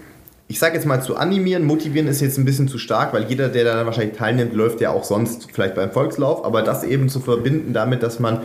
ich 0.48 0.58
sage 0.58 0.74
jetzt 0.74 0.84
mal 0.84 1.00
zu 1.00 1.14
animieren, 1.14 1.64
motivieren 1.64 2.08
ist 2.08 2.20
jetzt 2.20 2.36
ein 2.36 2.44
bisschen 2.44 2.66
zu 2.66 2.76
stark, 2.76 3.12
weil 3.12 3.26
jeder, 3.28 3.48
der 3.48 3.62
da 3.62 3.86
wahrscheinlich 3.86 4.18
teilnimmt, 4.18 4.52
läuft 4.52 4.80
ja 4.80 4.90
auch 4.90 5.04
sonst 5.04 5.46
vielleicht 5.52 5.76
beim 5.76 5.92
Volkslauf, 5.92 6.44
aber 6.44 6.62
das 6.62 6.82
eben 6.82 7.08
zu 7.08 7.20
verbinden 7.20 7.72
damit, 7.72 8.02
dass 8.02 8.18
man 8.18 8.40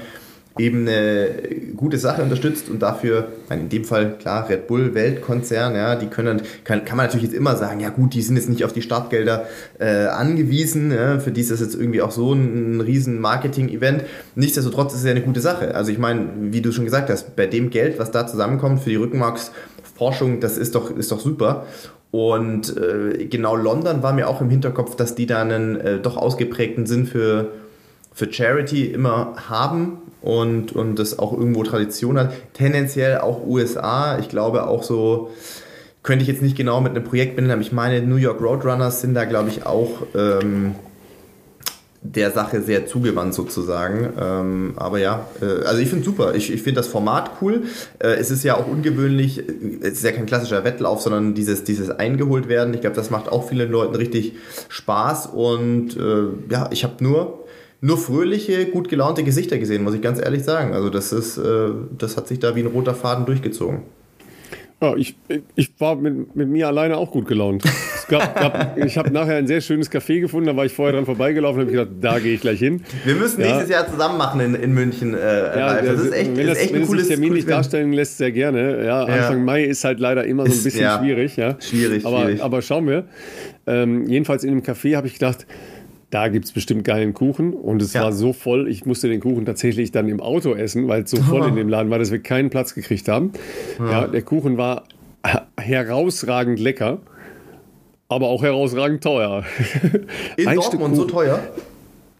eben 0.57 0.87
eine 0.87 1.27
gute 1.75 1.97
Sache 1.97 2.21
unterstützt 2.21 2.69
und 2.69 2.81
dafür, 2.81 3.27
in 3.49 3.67
dem 3.67 3.83
Fall 3.83 4.17
klar, 4.17 4.47
Red 4.47 4.67
Bull, 4.67 4.93
Weltkonzern, 4.93 5.75
ja, 5.75 5.95
die 5.95 6.07
können, 6.07 6.41
kann, 6.63 6.85
kann 6.85 6.95
man 6.95 7.07
natürlich 7.07 7.25
jetzt 7.25 7.35
immer 7.35 7.57
sagen, 7.57 7.81
ja 7.81 7.89
gut, 7.89 8.13
die 8.13 8.21
sind 8.21 8.37
jetzt 8.37 8.49
nicht 8.49 8.63
auf 8.63 8.71
die 8.71 8.81
Startgelder 8.81 9.45
äh, 9.79 10.05
angewiesen, 10.05 10.91
ja, 10.91 11.19
für 11.19 11.31
die 11.31 11.41
ist 11.41 11.51
das 11.51 11.59
jetzt 11.59 11.75
irgendwie 11.75 12.01
auch 12.01 12.11
so 12.11 12.33
ein, 12.33 12.77
ein 12.77 12.81
riesen 12.81 13.19
Marketing-Event. 13.19 14.03
Nichtsdestotrotz 14.35 14.93
ist 14.93 14.99
es 14.99 15.05
ja 15.05 15.11
eine 15.11 15.21
gute 15.21 15.41
Sache. 15.41 15.75
Also 15.75 15.91
ich 15.91 15.97
meine, 15.97 16.29
wie 16.39 16.61
du 16.61 16.71
schon 16.71 16.85
gesagt 16.85 17.09
hast, 17.09 17.35
bei 17.35 17.47
dem 17.47 17.69
Geld, 17.69 17.99
was 17.99 18.11
da 18.11 18.25
zusammenkommt 18.25 18.81
für 18.81 18.89
die 18.89 18.95
Rückenmarksforschung, 18.95 20.39
das 20.39 20.57
ist 20.57 20.75
doch, 20.75 20.95
ist 20.95 21.11
doch 21.11 21.19
super. 21.19 21.65
Und 22.11 22.77
äh, 22.77 23.25
genau 23.25 23.57
London 23.57 24.01
war 24.01 24.13
mir 24.13 24.29
auch 24.29 24.39
im 24.39 24.49
Hinterkopf, 24.49 24.95
dass 24.95 25.15
die 25.15 25.25
da 25.25 25.41
einen 25.41 25.75
äh, 25.75 25.99
doch 25.99 26.15
ausgeprägten 26.15 26.85
Sinn 26.85 27.07
für, 27.07 27.49
für 28.15 28.31
Charity 28.31 28.85
immer 28.85 29.35
haben 29.49 29.97
und, 30.21 30.71
und 30.71 30.97
das 30.97 31.19
auch 31.19 31.33
irgendwo 31.33 31.63
Tradition 31.63 32.17
hat. 32.17 32.33
Tendenziell 32.53 33.19
auch 33.19 33.45
USA, 33.45 34.17
ich 34.17 34.29
glaube 34.29 34.67
auch 34.67 34.83
so, 34.83 35.29
könnte 36.01 36.23
ich 36.23 36.29
jetzt 36.29 36.41
nicht 36.41 36.55
genau 36.55 36.81
mit 36.81 36.95
einem 36.95 37.03
Projekt 37.03 37.35
benennen, 37.35 37.51
aber 37.51 37.61
ich 37.61 37.73
meine, 37.73 38.01
New 38.01 38.15
York 38.15 38.41
Roadrunners 38.41 39.01
sind 39.01 39.15
da, 39.15 39.25
glaube 39.25 39.49
ich, 39.49 39.65
auch 39.65 40.03
ähm, 40.15 40.75
der 42.01 42.31
Sache 42.31 42.61
sehr 42.61 42.85
zugewandt 42.85 43.33
sozusagen. 43.33 44.13
Ähm, 44.17 44.73
aber 44.77 44.99
ja, 44.99 45.25
äh, 45.41 45.65
also 45.65 45.81
ich 45.81 45.89
finde 45.89 46.01
es 46.01 46.05
super. 46.05 46.35
Ich, 46.35 46.53
ich 46.53 46.61
finde 46.61 46.79
das 46.79 46.87
Format 46.87 47.31
cool. 47.41 47.63
Äh, 47.99 48.15
es 48.15 48.31
ist 48.31 48.43
ja 48.43 48.55
auch 48.55 48.67
ungewöhnlich, 48.67 49.43
es 49.81 49.93
ist 49.93 50.03
ja 50.03 50.11
kein 50.11 50.25
klassischer 50.25 50.63
Wettlauf, 50.63 51.01
sondern 51.01 51.33
dieses, 51.33 51.63
dieses 51.63 51.89
eingeholt 51.89 52.47
werden. 52.47 52.73
Ich 52.73 52.81
glaube, 52.81 52.95
das 52.95 53.09
macht 53.09 53.29
auch 53.29 53.49
vielen 53.49 53.71
Leuten 53.71 53.95
richtig 53.95 54.33
Spaß. 54.69 55.27
Und 55.27 55.97
äh, 55.97 56.51
ja, 56.51 56.69
ich 56.71 56.83
habe 56.83 57.03
nur 57.03 57.44
nur 57.85 57.99
fröhliche, 57.99 58.65
gut 58.65 58.89
gelaunte 58.89 59.23
Gesichter 59.23 59.59
gesehen, 59.59 59.83
muss 59.83 59.93
ich 59.93 60.01
ganz 60.01 60.19
ehrlich 60.19 60.43
sagen. 60.43 60.73
Also 60.73 60.89
das 60.89 61.13
ist, 61.13 61.37
äh, 61.37 61.69
das 61.97 62.17
hat 62.17 62.27
sich 62.27 62.39
da 62.39 62.55
wie 62.55 62.61
ein 62.61 62.67
roter 62.67 62.95
Faden 62.95 63.25
durchgezogen. 63.27 63.81
Ja, 64.81 64.95
ich, 64.95 65.15
ich 65.55 65.71
war 65.79 65.95
mit, 65.95 66.35
mit 66.35 66.49
mir 66.49 66.67
alleine 66.67 66.97
auch 66.97 67.11
gut 67.11 67.27
gelaunt. 67.27 67.63
Gab, 68.07 68.35
gab, 68.35 68.77
ich 68.77 68.97
habe 68.99 69.09
nachher 69.09 69.37
ein 69.37 69.47
sehr 69.47 69.61
schönes 69.61 69.91
Café 69.91 70.19
gefunden, 70.19 70.45
da 70.45 70.55
war 70.55 70.65
ich 70.65 70.73
vorher 70.73 70.93
dran 70.93 71.05
vorbeigelaufen 71.05 71.61
und 71.61 71.67
habe 71.67 71.85
gedacht, 71.85 71.95
da 72.01 72.19
gehe 72.19 72.35
ich 72.35 72.41
gleich 72.41 72.59
hin. 72.59 72.83
Wir 73.03 73.15
müssen 73.15 73.41
ja. 73.41 73.47
nächstes 73.47 73.69
Jahr 73.69 73.89
zusammen 73.89 74.17
machen 74.17 74.41
in, 74.41 74.53
in 74.53 74.73
München. 74.73 75.15
Äh, 75.15 75.57
ja, 75.57 75.81
das 75.81 76.01
ist 76.01 76.13
echt, 76.13 76.37
wenn 76.37 76.45
das, 76.45 76.57
echt 76.59 76.73
wenn 76.73 76.81
ein 76.81 76.87
cooles 76.87 77.07
Termin 77.07 77.33
nicht 77.33 77.49
darstellen 77.49 77.93
lässt, 77.93 78.17
sehr 78.17 78.31
gerne. 78.31 78.85
Ja, 78.85 79.05
Anfang 79.05 79.43
Mai 79.43 79.63
ist 79.63 79.83
halt 79.83 79.99
leider 79.99 80.23
immer 80.25 80.45
so 80.45 80.51
ein 80.51 80.63
bisschen 80.63 80.85
ist, 80.85 80.99
schwierig. 80.99 81.35
Ja. 81.35 81.55
Schwierig, 81.59 82.05
aber, 82.05 82.23
schwierig. 82.23 82.43
Aber 82.43 82.61
schauen 82.61 82.87
wir. 82.87 83.05
Ähm, 83.65 84.05
jedenfalls 84.07 84.43
in 84.43 84.51
dem 84.51 84.61
Café 84.61 84.95
habe 84.95 85.07
ich 85.07 85.13
gedacht, 85.13 85.47
da 86.15 86.29
gibt 86.29 86.45
es 86.45 86.53
bestimmt 86.53 86.85
geilen 86.85 87.13
Kuchen. 87.13 87.53
Und 87.53 87.81
es 87.81 87.91
ja. 87.91 88.03
war 88.03 88.13
so 88.13 88.31
voll, 88.31 88.69
ich 88.69 88.85
musste 88.85 89.09
den 89.09 89.19
Kuchen 89.19 89.45
tatsächlich 89.45 89.91
dann 89.91 90.07
im 90.07 90.21
Auto 90.21 90.53
essen, 90.53 90.87
weil 90.87 91.03
es 91.03 91.11
so 91.11 91.17
voll 91.17 91.45
in 91.49 91.57
dem 91.57 91.67
Laden 91.67 91.91
war, 91.91 91.99
dass 91.99 92.09
wir 92.09 92.19
keinen 92.19 92.49
Platz 92.49 92.73
gekriegt 92.73 93.09
haben. 93.09 93.33
Ja. 93.79 93.91
ja, 93.91 94.07
der 94.07 94.21
Kuchen 94.21 94.57
war 94.57 94.85
herausragend 95.59 96.57
lecker, 96.57 96.99
aber 98.07 98.27
auch 98.27 98.43
herausragend 98.43 99.03
teuer. 99.03 99.43
In 100.37 100.47
Ein 100.47 100.55
Dortmund 100.55 100.95
so 100.95 101.03
teuer? 101.03 101.43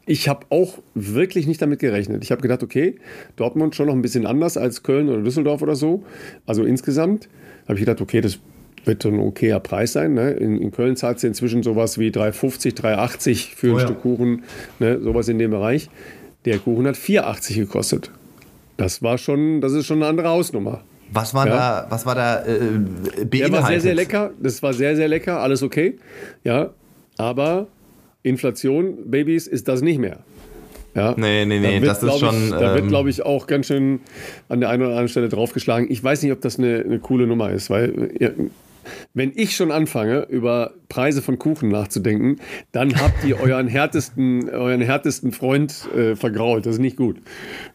Ich 0.05 0.27
habe 0.27 0.45
auch 0.49 0.79
wirklich 0.93 1.47
nicht 1.47 1.62
damit 1.62 1.79
gerechnet. 1.79 2.21
Ich 2.21 2.31
habe 2.31 2.41
gedacht, 2.41 2.63
okay, 2.63 2.95
Dortmund 3.38 3.75
schon 3.75 3.88
noch 3.88 3.93
ein 3.93 4.01
bisschen 4.01 4.25
anders 4.25 4.58
als 4.58 4.84
Köln 4.84 5.08
oder 5.08 5.21
Düsseldorf 5.21 5.62
oder 5.62 5.77
so. 5.77 6.03
Also 6.45 6.65
insgesamt 6.65 7.29
habe 7.63 7.75
ich 7.75 7.86
gedacht, 7.86 8.01
okay, 8.01 8.19
das 8.19 8.39
wird 8.88 9.04
so 9.04 9.10
ein 9.10 9.19
okayer 9.19 9.60
Preis 9.60 9.93
sein. 9.93 10.13
Ne? 10.13 10.32
In, 10.32 10.62
in, 10.62 10.71
Köln 10.71 10.95
zahlt 10.95 11.19
sie 11.19 11.28
inzwischen 11.28 11.63
sowas 11.63 11.98
wie 11.98 12.10
3,50, 12.10 12.76
3,80 12.76 13.56
für 13.56 13.67
ein 13.67 13.74
oh 13.74 13.80
ja. 13.80 13.86
Stück 13.86 14.02
Kuchen, 14.02 14.43
ne? 14.80 15.00
sowas 15.02 15.28
in 15.28 15.39
dem 15.39 15.52
Bereich. 15.52 15.89
Der 16.45 16.60
Kuchen 16.60 16.88
hat 16.88 16.95
4,80 16.95 17.56
gekostet. 17.56 18.12
Das 18.78 19.02
war 19.02 19.17
schon, 19.17 19.62
das 19.62 19.74
ist 19.74 19.86
schon 19.86 19.98
eine 19.98 20.08
andere 20.08 20.30
Hausnummer. 20.30 20.84
Was 21.12 21.34
war 21.34 21.48
ja. 21.48 21.56
da, 21.56 21.88
was 21.89 22.06
war 22.06 22.15
da 22.15 22.43
äh, 22.45 22.58
beinhaltet? 23.26 23.32
Der 23.34 23.52
war 23.52 23.67
sehr, 23.67 23.82
sehr 23.82 23.95
lecker. 23.95 24.32
Das 24.41 24.62
war 24.63 24.74
sehr, 24.74 24.95
sehr 24.95 25.08
lecker. 25.08 25.39
Alles 25.39 25.63
okay. 25.63 25.98
Ja, 26.43 26.71
aber 27.17 27.67
Inflation, 28.24 29.10
Babys, 29.10 29.48
ist 29.48 29.67
das 29.67 29.82
nicht 29.82 30.00
mehr. 30.00 30.19
Ja, 30.95 31.13
nee, 31.17 31.45
nee, 31.45 31.60
nee, 31.60 31.80
das 31.82 32.02
ist 32.02 32.19
schon. 32.19 32.45
Ich, 32.45 32.52
da 32.52 32.74
wird, 32.74 32.84
ähm, 32.84 32.88
glaube 32.88 33.10
ich, 33.10 33.24
auch 33.24 33.48
ganz 33.48 33.67
schön 33.67 34.00
an 34.48 34.62
der 34.62 34.69
einen 34.69 34.82
oder 34.82 34.91
anderen 34.91 35.10
Stelle 35.10 35.28
draufgeschlagen. 35.28 35.91
Ich 35.91 36.02
weiß 36.02 36.24
nicht, 36.24 36.32
ob 36.32 36.39
das 36.39 36.58
eine, 36.58 36.84
eine 36.86 37.00
coole 37.00 37.28
Nummer 37.28 37.52
ist, 37.52 37.69
weil 37.69 38.12
wenn 39.15 39.32
ich 39.34 39.56
schon 39.56 39.71
anfange, 39.71 40.28
über 40.30 40.73
Preise 40.89 41.21
von 41.21 41.39
Kuchen 41.39 41.69
nachzudenken, 41.69 42.36
dann 42.73 43.01
habt 43.01 43.23
ihr 43.23 43.39
euren 43.39 43.67
härtesten, 43.67 44.49
euren 44.49 44.82
härtesten 44.82 45.32
Freund 45.32 45.88
äh, 45.95 46.15
vergrault. 46.15 46.65
Das 46.65 46.75
ist 46.75 46.82
nicht 46.82 46.97
gut. 46.97 47.21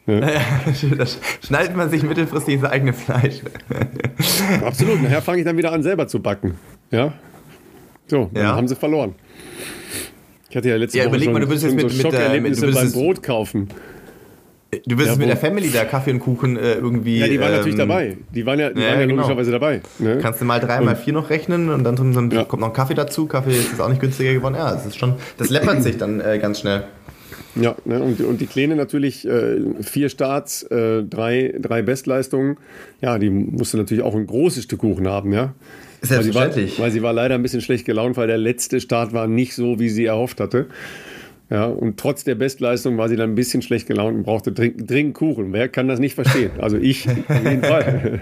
Ne? 0.07 0.20
Ja, 0.20 0.96
das 0.96 1.18
schneidet 1.44 1.74
man 1.74 1.90
sich 1.90 2.03
mittelfristig 2.03 2.55
ins 2.55 2.64
eigene 2.64 2.92
Fleisch. 2.92 3.40
Absolut. 4.64 5.03
Nachher 5.03 5.22
fange 5.22 5.38
ich 5.38 5.44
dann 5.46 5.57
wieder 5.57 5.72
an, 5.72 5.83
selber 5.83 6.07
zu 6.07 6.20
backen. 6.20 6.55
Ja. 6.90 7.14
So, 8.07 8.31
dann 8.35 8.44
ja. 8.44 8.55
haben 8.55 8.68
sie 8.68 8.76
verloren. 8.76 9.14
Ich 10.50 10.57
hatte 10.57 10.68
ja 10.68 10.76
letzte 10.76 10.98
ja, 10.98 11.05
Woche 11.05 11.11
überleg 11.11 11.24
schon, 11.26 11.33
mal, 11.33 11.46
du 11.46 11.53
jetzt 11.53 11.62
mit, 11.62 11.90
so 11.90 11.96
mit, 11.96 12.03
Schockerlebnisse 12.03 12.66
mit, 12.66 12.74
beim 12.74 12.92
Brot 12.92 13.22
kaufen. 13.22 13.68
Du 14.87 14.96
wirst 14.98 15.09
ja, 15.09 15.16
mit 15.16 15.28
der 15.28 15.37
Family 15.37 15.70
da 15.70 15.85
Kaffee 15.85 16.12
und 16.12 16.20
Kuchen 16.20 16.56
äh, 16.56 16.74
irgendwie. 16.74 17.18
Ja, 17.18 17.26
die 17.26 17.40
waren 17.40 17.50
ähm, 17.50 17.56
natürlich 17.56 17.76
dabei. 17.76 18.16
Die 18.33 18.46
waren 18.46 18.61
ja, 18.61 18.70
die 18.70 18.80
ja, 18.80 18.88
waren 18.88 19.00
ja 19.00 19.06
genau. 19.06 19.22
logischerweise 19.22 19.50
dabei. 19.50 19.80
Ne? 19.98 20.18
Kannst 20.22 20.40
du 20.40 20.44
mal 20.44 20.61
drei, 20.61 20.80
mal 20.80 20.94
vier 20.94 21.12
noch 21.12 21.28
rechnen 21.28 21.70
und 21.70 21.83
dann, 21.83 22.30
ja. 22.30 22.44
kommt 22.44 22.61
noch 22.61 22.68
ein 22.68 22.74
Kaffee 22.74 22.94
dazu. 22.94 23.26
Kaffee 23.26 23.50
ist 23.50 23.80
auch 23.80 23.88
nicht 23.88 24.00
günstiger 24.00 24.33
geworden. 24.33 24.54
Ja, 24.54 24.72
es 24.74 24.87
ist 24.87 24.96
schon, 24.96 25.14
das 25.38 25.50
läppert 25.50 25.83
sich 25.83 25.98
dann 25.98 26.20
äh, 26.20 26.38
ganz 26.38 26.61
schnell. 26.61 26.85
Ja, 27.56 27.74
ne, 27.85 28.00
und, 28.00 28.20
und 28.20 28.40
die 28.40 28.46
Kleine 28.46 28.76
natürlich 28.76 29.26
äh, 29.26 29.59
vier 29.83 30.09
Starts, 30.09 30.62
äh, 30.64 31.02
drei, 31.02 31.52
drei 31.59 31.83
Bestleistungen. 31.83 32.56
Ja, 33.00 33.18
die 33.18 33.30
musste 33.30 33.76
natürlich 33.76 34.04
auch 34.04 34.14
ein 34.14 34.26
großes 34.26 34.64
Stück 34.64 34.80
Kuchen 34.80 35.09
haben, 35.09 35.33
ja. 35.33 35.54
Selbstverständlich. 36.00 36.35
Weil 36.35 36.52
sie, 36.52 36.78
war, 36.78 36.85
weil 36.85 36.90
sie 36.92 37.02
war 37.02 37.12
leider 37.12 37.35
ein 37.35 37.42
bisschen 37.42 37.61
schlecht 37.61 37.85
gelaunt, 37.85 38.16
weil 38.16 38.28
der 38.28 38.38
letzte 38.38 38.80
Start 38.80 39.12
war 39.12 39.26
nicht 39.26 39.54
so, 39.54 39.80
wie 39.80 39.88
sie 39.88 40.04
erhofft 40.04 40.40
hatte. 40.40 40.66
Ja, 41.50 41.64
und 41.66 41.98
trotz 41.98 42.22
der 42.22 42.36
Bestleistung 42.36 42.96
war 42.96 43.08
sie 43.08 43.16
dann 43.16 43.30
ein 43.30 43.34
bisschen 43.34 43.60
schlecht 43.60 43.88
gelaunt 43.88 44.16
und 44.16 44.22
brauchte 44.22 44.52
dringend, 44.52 44.88
dringend 44.88 45.14
Kuchen. 45.14 45.52
Wer 45.52 45.68
kann 45.68 45.88
das 45.88 45.98
nicht 45.98 46.14
verstehen? 46.14 46.52
Also 46.60 46.76
ich 46.76 47.08
auf 47.28 47.44
jeden 47.44 47.64
Fall. 47.64 48.20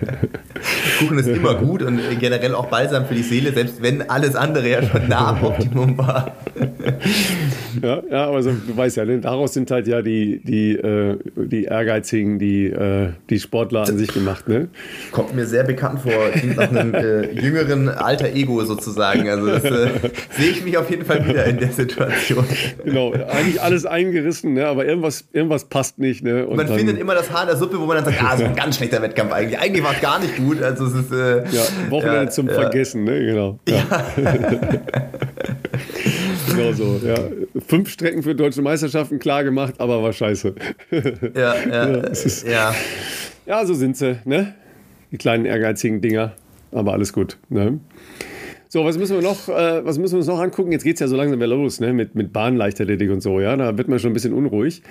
Kuchen 0.98 1.18
ist 1.18 1.28
immer 1.28 1.54
gut 1.56 1.82
und 1.82 2.00
generell 2.20 2.54
auch 2.54 2.66
balsam 2.66 3.04
für 3.04 3.14
die 3.14 3.22
Seele, 3.22 3.52
selbst 3.52 3.82
wenn 3.82 4.08
alles 4.08 4.34
andere 4.34 4.70
ja 4.70 4.82
schon 4.82 5.08
nah 5.08 5.28
am 5.32 5.44
Optimum 5.44 5.98
war. 5.98 6.36
ja, 7.82 8.02
ja, 8.10 8.26
aber 8.26 8.42
so, 8.42 8.50
du 8.50 8.74
weißt 8.74 8.96
ja, 8.96 9.04
ne, 9.04 9.18
daraus 9.18 9.52
sind 9.52 9.70
halt 9.70 9.86
ja 9.86 10.00
die, 10.00 10.40
die, 10.42 10.72
äh, 10.76 11.18
die 11.36 11.64
Ehrgeizigen, 11.64 12.38
die, 12.38 12.68
äh, 12.68 13.10
die 13.28 13.40
Sportler 13.40 13.86
an 13.86 13.98
sich 13.98 14.08
gemacht. 14.08 14.48
Ne? 14.48 14.68
Kommt 15.12 15.34
mir 15.34 15.44
sehr 15.44 15.64
bekannt 15.64 16.00
vor, 16.00 16.30
klingt 16.32 16.56
nach 16.56 16.70
einem 16.70 16.94
äh, 16.94 17.30
jüngeren 17.32 17.90
alter 17.90 18.32
Ego 18.34 18.64
sozusagen. 18.64 19.28
Also 19.28 19.46
das 19.48 19.64
äh, 19.64 19.90
sehe 20.30 20.50
ich 20.50 20.64
mich 20.64 20.78
auf 20.78 20.88
jeden 20.88 21.04
Fall 21.04 21.28
wieder 21.28 21.44
in 21.44 21.58
der 21.58 21.72
Situation. 21.72 22.46
Genau, 22.84 23.12
eigentlich 23.26 23.61
alles 23.61 23.87
eingerissen, 23.87 24.54
ne? 24.54 24.66
aber 24.66 24.87
irgendwas, 24.87 25.24
irgendwas 25.33 25.64
passt 25.66 25.98
nicht. 25.98 26.22
Ne? 26.22 26.46
Und 26.46 26.57
man 26.57 26.66
dann, 26.66 26.76
findet 26.76 26.98
immer 26.98 27.14
das 27.14 27.31
Haar 27.31 27.42
in 27.42 27.48
der 27.48 27.57
Suppe, 27.57 27.81
wo 27.81 27.87
man 27.87 27.96
dann 27.96 28.04
sagt, 28.04 28.22
ah, 28.22 28.37
so 28.37 28.44
ein 28.44 28.54
ganz 28.54 28.76
schlechter 28.76 29.02
Wettkampf 29.02 29.33
eigentlich. 29.33 29.59
Eigentlich 29.59 29.85
war 29.85 29.94
es 29.94 30.00
gar 30.00 30.18
nicht 30.18 30.37
gut. 30.37 30.62
Also 30.62 30.87
es 30.87 30.94
ist, 30.94 31.12
äh, 31.12 31.44
ja, 31.44 31.62
Wochenende 31.90 32.24
ja, 32.24 32.31
zum 32.31 32.48
ja. 32.48 32.54
Vergessen, 32.54 33.04
ne? 33.04 33.18
genau. 33.24 33.59
Ja. 33.68 33.83
genau 36.48 36.72
so, 36.72 37.00
ja. 37.04 37.16
Fünf 37.66 37.90
Strecken 37.90 38.22
für 38.22 38.35
deutsche 38.35 38.62
Meisterschaften 38.62 39.18
klar 39.18 39.44
gemacht, 39.44 39.74
aber 39.78 40.02
war 40.02 40.12
scheiße. 40.12 40.54
ja, 41.35 41.54
ja, 41.54 41.85
ist, 42.09 42.46
ja. 42.46 42.74
Ja, 43.46 43.64
so 43.64 43.74
sind 43.74 43.96
sie, 43.96 44.18
ne? 44.24 44.54
Die 45.11 45.16
kleinen 45.16 45.44
ehrgeizigen 45.46 46.00
Dinger. 46.00 46.33
Aber 46.70 46.92
alles 46.92 47.12
gut. 47.12 47.38
Ne? 47.48 47.81
So, 48.70 48.85
was 48.85 48.98
müssen 48.98 49.16
wir 49.16 49.22
noch, 49.22 49.48
äh, 49.48 49.85
was 49.85 49.98
müssen 49.98 50.12
wir 50.12 50.18
uns 50.18 50.26
noch 50.26 50.38
angucken? 50.38 50.72
Jetzt 50.72 50.85
geht 50.85 50.94
es 50.94 51.00
ja 51.00 51.09
so 51.09 51.16
langsam 51.16 51.38
wieder 51.38 51.46
los, 51.46 51.81
ne? 51.81 51.94
Mit, 51.94 52.14
mit 52.14 52.35
Bahnleichtathletik 52.35 53.11
und 53.11 53.22
so, 53.22 53.40
ja. 53.40 53.57
Da 53.57 53.78
wird 53.78 53.88
man 53.88 53.98
schon 53.98 54.11
ein 54.11 54.14
bisschen 54.14 54.35
unruhig. 54.35 54.83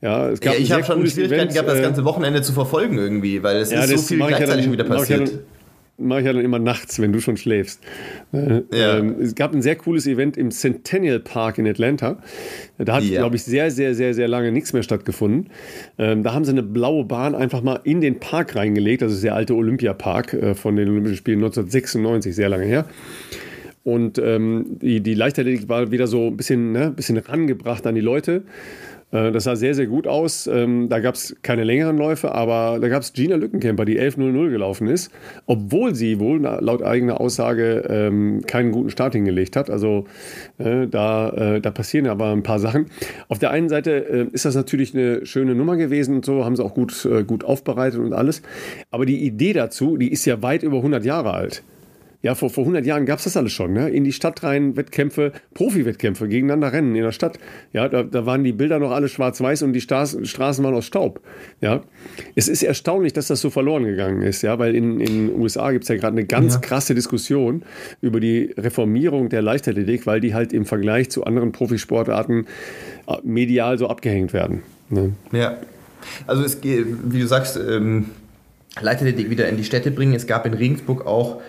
Ja, 0.00 0.30
es 0.30 0.40
gab 0.40 0.54
ja, 0.54 0.60
ich 0.60 0.70
habe 0.70 0.84
schon 0.84 1.04
Schwierigkeiten 1.06 1.52
gehabt, 1.52 1.68
das 1.68 1.78
äh, 1.78 1.82
ganze 1.82 2.04
Wochenende 2.04 2.42
zu 2.42 2.52
verfolgen 2.52 2.96
irgendwie, 2.96 3.42
weil 3.42 3.56
es 3.56 3.72
ja, 3.72 3.82
ist 3.82 3.90
so 3.90 3.96
viel 3.98 4.18
gleichzeitig 4.18 4.48
ja 4.48 4.54
dann, 4.54 4.62
schon 4.62 4.72
wieder 4.72 4.84
passiert 4.84 5.32
mache 5.96 6.20
ich 6.20 6.26
ja 6.26 6.32
dann 6.32 6.44
immer 6.44 6.58
nachts, 6.58 7.00
wenn 7.00 7.12
du 7.12 7.20
schon 7.20 7.36
schläfst. 7.36 7.80
Ja. 8.32 8.98
Ähm, 8.98 9.16
es 9.20 9.34
gab 9.34 9.54
ein 9.54 9.62
sehr 9.62 9.76
cooles 9.76 10.06
Event 10.06 10.36
im 10.36 10.50
Centennial 10.50 11.20
Park 11.20 11.58
in 11.58 11.66
Atlanta. 11.66 12.18
Da 12.78 12.96
hat, 12.96 13.04
ja. 13.04 13.20
glaube 13.20 13.36
ich, 13.36 13.44
sehr, 13.44 13.70
sehr, 13.70 13.94
sehr, 13.94 14.14
sehr 14.14 14.26
lange 14.26 14.50
nichts 14.50 14.72
mehr 14.72 14.82
stattgefunden. 14.82 15.50
Ähm, 15.98 16.22
da 16.22 16.32
haben 16.32 16.44
sie 16.44 16.50
eine 16.50 16.62
blaue 16.62 17.04
Bahn 17.04 17.34
einfach 17.34 17.62
mal 17.62 17.80
in 17.84 18.00
den 18.00 18.18
Park 18.18 18.56
reingelegt. 18.56 19.02
Das 19.02 19.12
ist 19.12 19.22
der 19.22 19.34
alte 19.34 19.54
Olympiapark 19.54 20.34
äh, 20.34 20.54
von 20.54 20.76
den 20.76 20.88
Olympischen 20.88 21.16
Spielen 21.16 21.38
1996, 21.38 22.34
sehr 22.34 22.48
lange 22.48 22.64
her. 22.64 22.86
Und 23.84 24.18
ähm, 24.18 24.78
die, 24.80 25.00
die 25.00 25.14
Leichtathletik 25.14 25.68
war 25.68 25.90
wieder 25.90 26.06
so 26.06 26.28
ein 26.28 26.36
bisschen, 26.36 26.72
ne, 26.72 26.90
bisschen 26.90 27.18
rangebracht 27.18 27.86
an 27.86 27.94
die 27.94 28.00
Leute. 28.00 28.42
Äh, 29.14 29.32
das 29.32 29.44
sah 29.44 29.56
sehr, 29.56 29.74
sehr 29.74 29.86
gut 29.86 30.06
aus. 30.06 30.46
Ähm, 30.46 30.88
da 30.88 30.98
gab 30.98 31.14
es 31.14 31.36
keine 31.42 31.64
längeren 31.64 31.96
Läufe, 31.96 32.34
aber 32.34 32.78
da 32.80 32.88
gab 32.88 33.02
es 33.02 33.12
Gina 33.12 33.36
Lückenkämper, 33.36 33.84
die 33.84 33.98
11.00 33.98 34.50
gelaufen 34.50 34.88
ist, 34.88 35.10
obwohl 35.46 35.94
sie 35.94 36.18
wohl 36.18 36.40
laut 36.40 36.82
eigener 36.82 37.20
Aussage 37.20 37.84
ähm, 37.88 38.42
keinen 38.46 38.72
guten 38.72 38.90
Start 38.90 39.14
hingelegt 39.14 39.56
hat. 39.56 39.70
Also 39.70 40.06
äh, 40.58 40.86
da, 40.88 41.30
äh, 41.30 41.60
da 41.60 41.70
passieren 41.70 42.08
aber 42.08 42.32
ein 42.32 42.42
paar 42.42 42.58
Sachen. 42.58 42.86
Auf 43.28 43.38
der 43.38 43.50
einen 43.52 43.68
Seite 43.68 43.92
ist 44.32 44.44
das 44.44 44.54
natürlich 44.54 44.94
eine 44.94 45.24
schöne 45.24 45.54
Nummer 45.54 45.76
gewesen 45.76 46.16
und 46.16 46.24
so, 46.24 46.44
haben 46.44 46.56
sie 46.56 46.64
auch 46.64 46.74
gut, 46.74 47.08
gut 47.26 47.44
aufbereitet 47.44 48.00
und 48.00 48.12
alles. 48.12 48.42
Aber 48.90 49.06
die 49.06 49.24
Idee 49.24 49.52
dazu, 49.52 49.96
die 49.96 50.10
ist 50.10 50.24
ja 50.24 50.42
weit 50.42 50.62
über 50.62 50.78
100 50.78 51.04
Jahre 51.04 51.32
alt. 51.32 51.62
Ja, 52.24 52.34
vor, 52.34 52.48
vor 52.48 52.62
100 52.62 52.86
Jahren 52.86 53.04
gab 53.04 53.18
es 53.18 53.24
das 53.24 53.36
alles 53.36 53.52
schon. 53.52 53.74
Ne? 53.74 53.90
In 53.90 54.02
die 54.02 54.12
Stadt 54.12 54.42
rein, 54.42 54.78
Wettkämpfe, 54.78 55.32
Profi-Wettkämpfe, 55.52 56.26
gegeneinander 56.26 56.72
rennen 56.72 56.96
in 56.96 57.02
der 57.02 57.12
Stadt. 57.12 57.38
Ja, 57.74 57.86
da, 57.86 58.02
da 58.02 58.24
waren 58.24 58.42
die 58.42 58.52
Bilder 58.52 58.78
noch 58.78 58.92
alle 58.92 59.10
schwarz-weiß 59.10 59.60
und 59.60 59.74
die 59.74 59.82
Straßen, 59.82 60.24
Straßen 60.24 60.64
waren 60.64 60.72
aus 60.72 60.86
Staub. 60.86 61.20
Ja, 61.60 61.82
es 62.34 62.48
ist 62.48 62.62
erstaunlich, 62.62 63.12
dass 63.12 63.26
das 63.26 63.42
so 63.42 63.50
verloren 63.50 63.84
gegangen 63.84 64.22
ist. 64.22 64.40
Ja, 64.40 64.58
weil 64.58 64.74
in 64.74 65.00
den 65.00 65.38
USA 65.38 65.70
gibt 65.70 65.84
es 65.84 65.88
ja 65.88 65.96
gerade 65.96 66.16
eine 66.16 66.24
ganz 66.24 66.54
ja. 66.54 66.60
krasse 66.60 66.94
Diskussion 66.94 67.62
über 68.00 68.20
die 68.20 68.54
Reformierung 68.56 69.28
der 69.28 69.42
Leichtathletik, 69.42 70.06
weil 70.06 70.20
die 70.20 70.32
halt 70.32 70.54
im 70.54 70.64
Vergleich 70.64 71.10
zu 71.10 71.24
anderen 71.24 71.52
Profisportarten 71.52 72.46
äh, 73.06 73.16
medial 73.22 73.76
so 73.76 73.88
abgehängt 73.88 74.32
werden. 74.32 74.62
Ne? 74.88 75.12
Ja. 75.32 75.58
Also 76.26 76.42
es 76.42 76.62
geht, 76.62 76.86
wie 77.04 77.20
du 77.20 77.26
sagst, 77.26 77.58
ähm, 77.58 78.06
Leichtathletik 78.80 79.28
wieder 79.28 79.46
in 79.46 79.58
die 79.58 79.64
Städte 79.64 79.90
bringen. 79.90 80.14
Es 80.14 80.26
gab 80.26 80.46
in 80.46 80.54
Regensburg 80.54 81.06
auch 81.06 81.42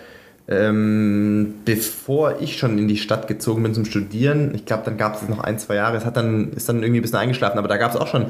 ähm, 0.48 1.54
bevor 1.64 2.40
ich 2.40 2.58
schon 2.58 2.78
in 2.78 2.86
die 2.86 2.96
Stadt 2.96 3.26
gezogen 3.26 3.62
bin 3.64 3.74
zum 3.74 3.84
Studieren, 3.84 4.54
ich 4.54 4.64
glaube, 4.64 4.84
dann 4.84 4.96
gab 4.96 5.16
es 5.16 5.28
noch 5.28 5.40
ein, 5.40 5.58
zwei 5.58 5.74
Jahre, 5.74 5.96
es 5.96 6.04
hat 6.04 6.16
dann, 6.16 6.52
ist 6.52 6.68
dann 6.68 6.82
irgendwie 6.82 7.00
ein 7.00 7.02
bisschen 7.02 7.18
eingeschlafen, 7.18 7.58
aber 7.58 7.68
da 7.68 7.76
gab 7.76 7.92
es 7.92 8.00
auch 8.00 8.06
schon 8.06 8.26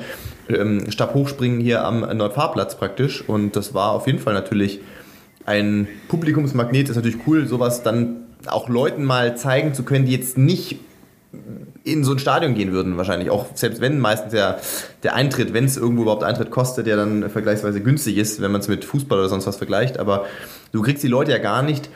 ähm, 0.49 0.91
Stabhochspringen 0.91 1.61
hier 1.61 1.85
am 1.85 2.01
Nordfahrplatz 2.17 2.77
praktisch 2.77 3.29
und 3.29 3.55
das 3.55 3.75
war 3.75 3.91
auf 3.91 4.07
jeden 4.07 4.19
Fall 4.19 4.33
natürlich 4.33 4.81
ein 5.45 5.89
Publikumsmagnet, 6.09 6.89
ist 6.89 6.97
natürlich 6.97 7.19
cool, 7.27 7.47
sowas 7.47 7.83
dann 7.83 8.25
auch 8.47 8.69
Leuten 8.69 9.05
mal 9.05 9.37
zeigen 9.37 9.75
zu 9.75 9.83
können, 9.83 10.07
die 10.07 10.13
jetzt 10.13 10.39
nicht 10.39 10.79
in 11.87 12.05
so 12.05 12.13
ein 12.13 12.19
Stadion 12.19 12.55
gehen 12.55 12.73
würden, 12.73 12.97
wahrscheinlich. 12.97 13.31
Auch 13.31 13.47
selbst 13.55 13.81
wenn 13.81 13.99
meistens 14.01 14.33
der, 14.33 14.59
der 15.03 15.15
Eintritt, 15.15 15.55
wenn 15.55 15.65
es 15.65 15.77
irgendwo 15.77 16.03
überhaupt 16.03 16.25
Eintritt 16.25 16.51
kostet, 16.51 16.87
der 16.87 16.97
dann 16.97 17.31
vergleichsweise 17.31 17.81
günstig 17.81 18.17
ist, 18.17 18.41
wenn 18.41 18.53
man 18.53 18.61
es 18.61 18.69
mit 18.69 18.85
Fußball 18.85 19.19
oder 19.19 19.29
sonst 19.29 19.47
was 19.47 19.57
vergleicht. 19.57 19.99
Aber 19.99 20.27
du 20.73 20.83
kriegst 20.83 21.03
die 21.03 21.09
Leute 21.09 21.31
ja 21.31 21.39
gar 21.39 21.63
nicht 21.63 21.89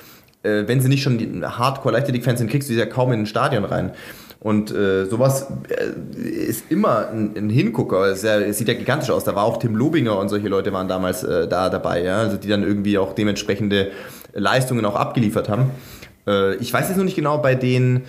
äh, 0.42 0.66
wenn 0.66 0.80
sie 0.80 0.88
nicht 0.88 1.02
schon 1.02 1.18
die 1.18 1.42
Hardcore-Leichtathletik-Fans 1.44 2.38
sind, 2.38 2.50
kriegst 2.50 2.68
du 2.68 2.72
sie 2.72 2.78
ja 2.78 2.86
kaum 2.86 3.12
in 3.12 3.20
ein 3.20 3.26
Stadion 3.26 3.64
rein. 3.64 3.92
Und 4.40 4.70
äh, 4.70 5.04
sowas 5.04 5.48
äh, 5.68 6.26
ist 6.26 6.70
immer 6.70 7.08
ein, 7.10 7.36
ein 7.36 7.50
Hingucker. 7.50 8.06
Es, 8.06 8.22
ja, 8.22 8.38
es, 8.38 8.56
sieht 8.56 8.68
ja 8.68 8.74
gigantisch 8.74 9.10
aus. 9.10 9.24
Da 9.24 9.34
war 9.34 9.44
auch 9.44 9.58
Tim 9.58 9.76
Lobinger 9.76 10.18
und 10.18 10.30
solche 10.30 10.48
Leute 10.48 10.72
waren 10.72 10.88
damals 10.88 11.22
äh, 11.22 11.46
da 11.46 11.68
dabei, 11.68 12.02
ja? 12.02 12.20
also 12.20 12.38
die 12.38 12.48
dann 12.48 12.62
irgendwie 12.62 12.96
auch 12.96 13.12
dementsprechende 13.12 13.90
Leistungen 14.32 14.84
auch 14.86 14.96
abgeliefert 14.96 15.50
haben. 15.50 15.70
Äh, 16.26 16.54
ich 16.56 16.72
weiß 16.72 16.88
jetzt 16.88 16.96
noch 16.96 17.04
nicht 17.04 17.16
genau 17.16 17.36
bei 17.38 17.54
den 17.54 18.02